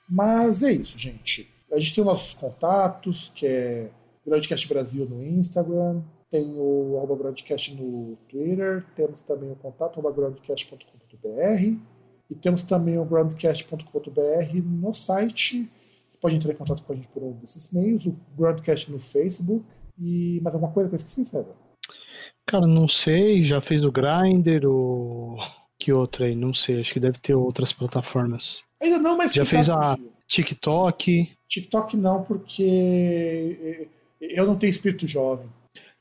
Mas 0.10 0.64
é 0.64 0.72
isso, 0.72 0.98
gente. 0.98 1.50
A 1.72 1.80
gente 1.80 1.96
tem 1.96 2.04
nossos 2.04 2.34
contatos, 2.34 3.32
que 3.36 3.46
é 3.46 3.92
Broadcast 4.26 4.68
Brasil 4.68 5.06
no 5.06 5.24
Instagram, 5.24 6.02
tem 6.30 6.54
o 6.56 6.96
arroba 6.98 7.16
Broadcast 7.16 7.76
no 7.76 8.18
Twitter, 8.30 8.84
temos 8.96 9.22
também 9.22 9.52
o 9.52 9.56
contato 9.56 10.00
arroba 10.00 10.14
broadcast.com.br 10.14 11.78
e 12.30 12.36
temos 12.36 12.64
também 12.64 12.98
o 12.98 13.06
broadcast.com.br 13.06 14.62
no 14.64 14.94
site. 14.94 15.70
Você 16.18 16.22
pode 16.22 16.36
entrar 16.36 16.52
em 16.52 16.56
contato 16.56 16.84
com 16.84 16.94
a 16.94 16.96
gente 16.96 17.08
por 17.10 17.24
um 17.24 17.34
desses 17.34 17.72
meios, 17.72 18.08
o 18.08 18.18
Broadcast 18.36 18.92
no 18.92 19.00
Facebook 19.00 19.64
e 20.00 20.40
mais 20.42 20.56
alguma 20.56 20.72
coisa 20.74 20.90
que 20.90 20.96
eu 20.96 20.98
esqueci, 20.98 21.24
César? 21.24 21.54
Cara, 22.48 22.66
não 22.66 22.88
sei. 22.88 23.44
Já 23.44 23.62
fez 23.62 23.84
o 23.84 23.92
Grindr 23.92 24.66
ou. 24.68 25.38
Que 25.80 25.94
outra 25.94 26.26
aí? 26.26 26.36
Não 26.36 26.56
sei. 26.56 26.82
Acho 26.82 26.94
que 26.94 27.00
deve 27.00 27.20
ter 27.20 27.36
outras 27.36 27.72
plataformas. 27.72 28.64
Ainda 28.82 28.98
não, 28.98 29.16
mas 29.16 29.32
Já 29.32 29.46
fez 29.46 29.70
a-. 29.70 29.96
TikTok. 30.28 31.32
TikTok 31.48 31.96
não, 31.96 32.24
porque 32.24 33.88
eu 34.20 34.48
não 34.48 34.58
tenho 34.58 34.72
espírito 34.72 35.08
jovem. 35.08 35.48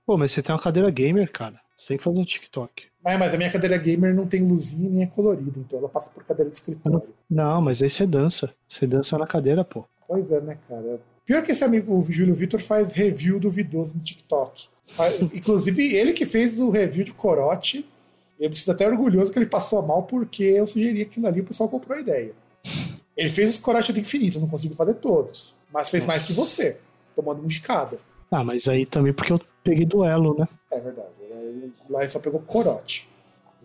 Pô, 0.07 0.17
mas 0.17 0.33
você 0.33 0.43
tem 0.43 0.55
uma 0.55 0.63
cadeira 0.63 0.91
gamer, 0.91 1.31
cara. 1.31 1.61
Você 1.77 1.89
tem 1.89 1.99
que 1.99 2.05
fazer 2.05 2.21
um 2.21 2.25
TikTok. 2.25 2.85
Mas, 3.05 3.19
mas 3.19 3.35
a 3.35 3.37
minha 3.37 3.51
cadeira 3.51 3.77
gamer 3.77 4.15
não 4.15 4.27
tem 4.27 4.43
luzinha 4.43 4.89
nem 4.89 5.03
é 5.03 5.07
colorida, 5.07 5.59
então 5.59 5.79
ela 5.79 5.89
passa 5.89 6.11
por 6.11 6.25
cadeira 6.25 6.51
de 6.51 6.57
escritório. 6.57 7.15
Não, 7.29 7.61
mas 7.61 7.83
aí 7.83 7.91
você 7.91 8.07
dança. 8.07 8.53
Você 8.67 8.87
dança 8.87 9.19
na 9.19 9.27
cadeira, 9.27 9.63
pô. 9.63 9.85
Pois 10.09 10.31
é, 10.31 10.41
né, 10.41 10.59
cara? 10.69 11.01
Pior 11.25 11.43
que 11.43 11.53
esse 11.53 11.65
amigo, 11.65 11.97
o 11.99 12.03
Júlio 12.03 12.35
Vitor, 12.35 12.61
faz 12.61 12.93
review 12.93 13.41
do 13.41 13.51
Vidoso 13.51 13.97
no 13.97 14.03
TikTok. 14.03 14.69
Inclusive, 15.35 15.95
ele 15.95 16.13
que 16.13 16.25
fez 16.25 16.59
o 16.59 16.71
review 16.71 17.05
de 17.05 17.13
Corote. 17.13 17.89
Eu 18.39 18.51
me 18.51 18.57
sinto 18.57 18.73
até 18.73 18.87
orgulhoso 18.87 19.33
que 19.33 19.39
ele 19.39 19.47
passou 19.47 19.83
mal 19.83 20.03
porque 20.05 20.45
eu 20.45 20.67
sugeri 20.67 21.03
aquilo 21.03 21.27
ali 21.27 21.39
e 21.39 21.43
o 21.43 21.47
pessoal 21.47 21.69
comprou 21.69 21.97
a 21.97 22.01
ideia. 22.01 22.35
Ele 23.17 23.29
fez 23.31 23.51
os 23.51 23.59
Corote 23.59 23.93
do 23.93 23.99
infinito, 23.99 24.39
não 24.39 24.49
consigo 24.49 24.75
fazer 24.75 24.95
todos. 24.95 25.57
Mas 25.73 25.89
fez 25.91 26.05
mais 26.05 26.25
que 26.27 26.33
você, 26.35 26.79
tomando 27.17 27.43
muscada. 27.43 27.99
Ah, 28.31 28.45
mas 28.45 28.69
aí 28.69 28.85
também 28.87 29.13
porque 29.13 29.33
eu 29.33 29.41
peguei 29.65 29.87
duelo, 29.87 30.37
né? 30.39 30.47
É 30.73 30.81
verdade. 30.81 31.09
Ele- 31.21 31.73
Lá 31.89 32.03
ele 32.03 32.13
só 32.13 32.19
pegou 32.19 32.41
corote. 32.41 33.09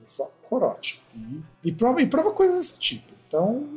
Só 0.08 0.32
corote. 0.50 1.02
E, 1.16 1.70
e, 1.70 1.72
prova, 1.72 2.02
e 2.02 2.08
prova 2.08 2.32
coisas 2.32 2.58
desse 2.58 2.80
tipo. 2.80 3.12
Então, 3.28 3.68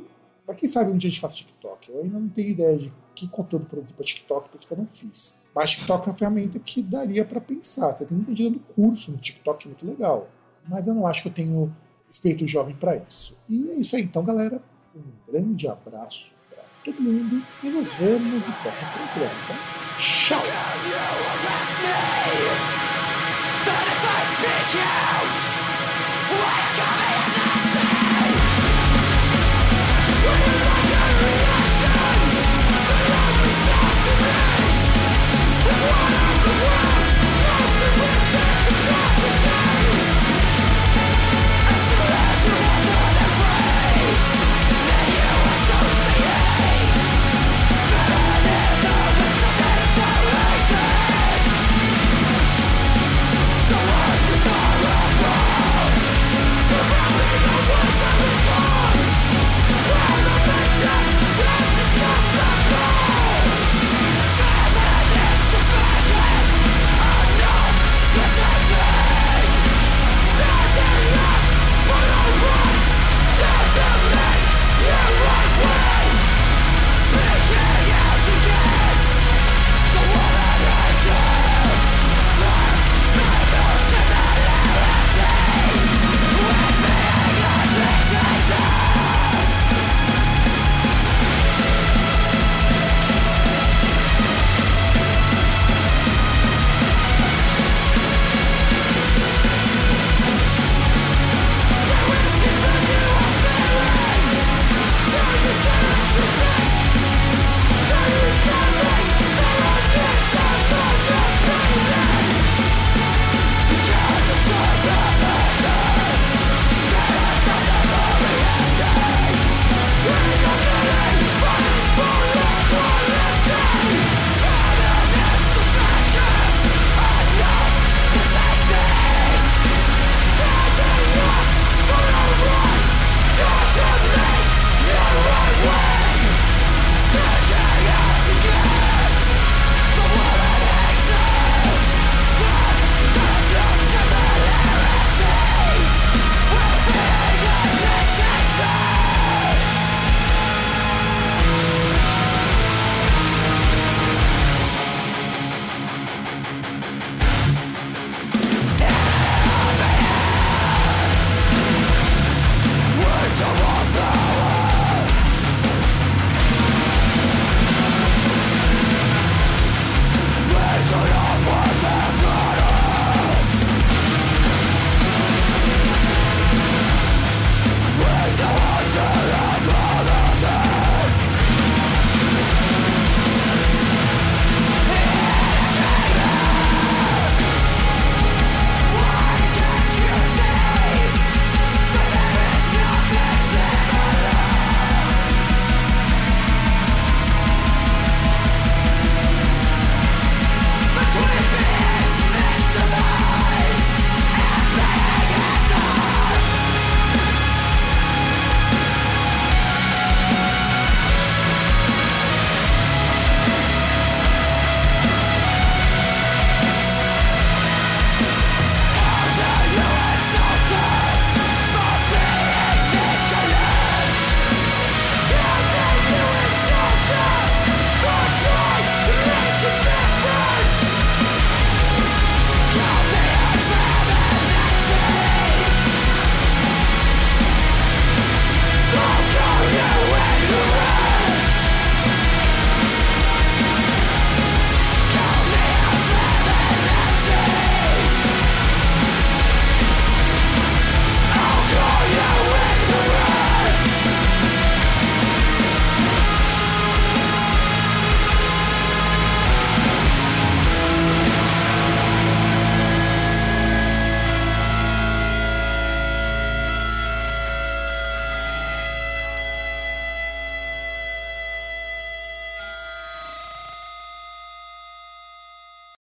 mas 0.46 0.56
quem 0.56 0.68
sabe 0.68 0.90
um 0.90 0.96
dia 0.96 1.08
a 1.08 1.10
gente 1.10 1.20
faz 1.20 1.34
TikTok. 1.34 1.90
Eu 1.90 2.02
ainda 2.02 2.18
não 2.18 2.28
tenho 2.28 2.50
ideia 2.50 2.76
de 2.76 2.92
que 3.14 3.28
conteúdo 3.28 3.66
produzir 3.66 3.94
para 3.94 4.04
TikTok, 4.04 4.48
por 4.48 4.58
isso 4.58 4.66
que 4.66 4.74
eu 4.74 4.78
não 4.78 4.86
fiz. 4.86 5.40
Mas 5.54 5.70
TikTok 5.70 6.06
é 6.06 6.10
uma 6.10 6.18
ferramenta 6.18 6.58
que 6.58 6.82
daria 6.82 7.24
para 7.24 7.40
pensar. 7.40 7.92
Você 7.92 8.04
tem 8.04 8.16
muita 8.16 8.34
gente 8.34 8.50
dando 8.50 8.60
curso 8.74 9.12
no 9.12 9.18
TikTok, 9.18 9.68
muito 9.68 9.86
legal. 9.86 10.28
Mas 10.68 10.86
eu 10.86 10.94
não 10.94 11.06
acho 11.06 11.22
que 11.22 11.28
eu 11.28 11.32
tenho 11.32 11.74
espírito 12.10 12.46
jovem 12.46 12.74
para 12.74 12.96
isso. 12.96 13.38
E 13.48 13.70
é 13.70 13.74
isso 13.74 13.96
aí, 13.96 14.02
então, 14.02 14.22
galera. 14.24 14.60
Um 14.94 15.32
grande 15.32 15.66
abraço 15.66 16.34
para 16.48 16.62
todo 16.84 17.02
mundo 17.02 17.44
e 17.62 17.68
nos 17.68 17.94
vemos 17.94 18.26
no 18.26 18.40
próximo 18.40 18.90
programa. 18.92 19.34
Então, 19.44 19.56
tchau! 26.78 27.13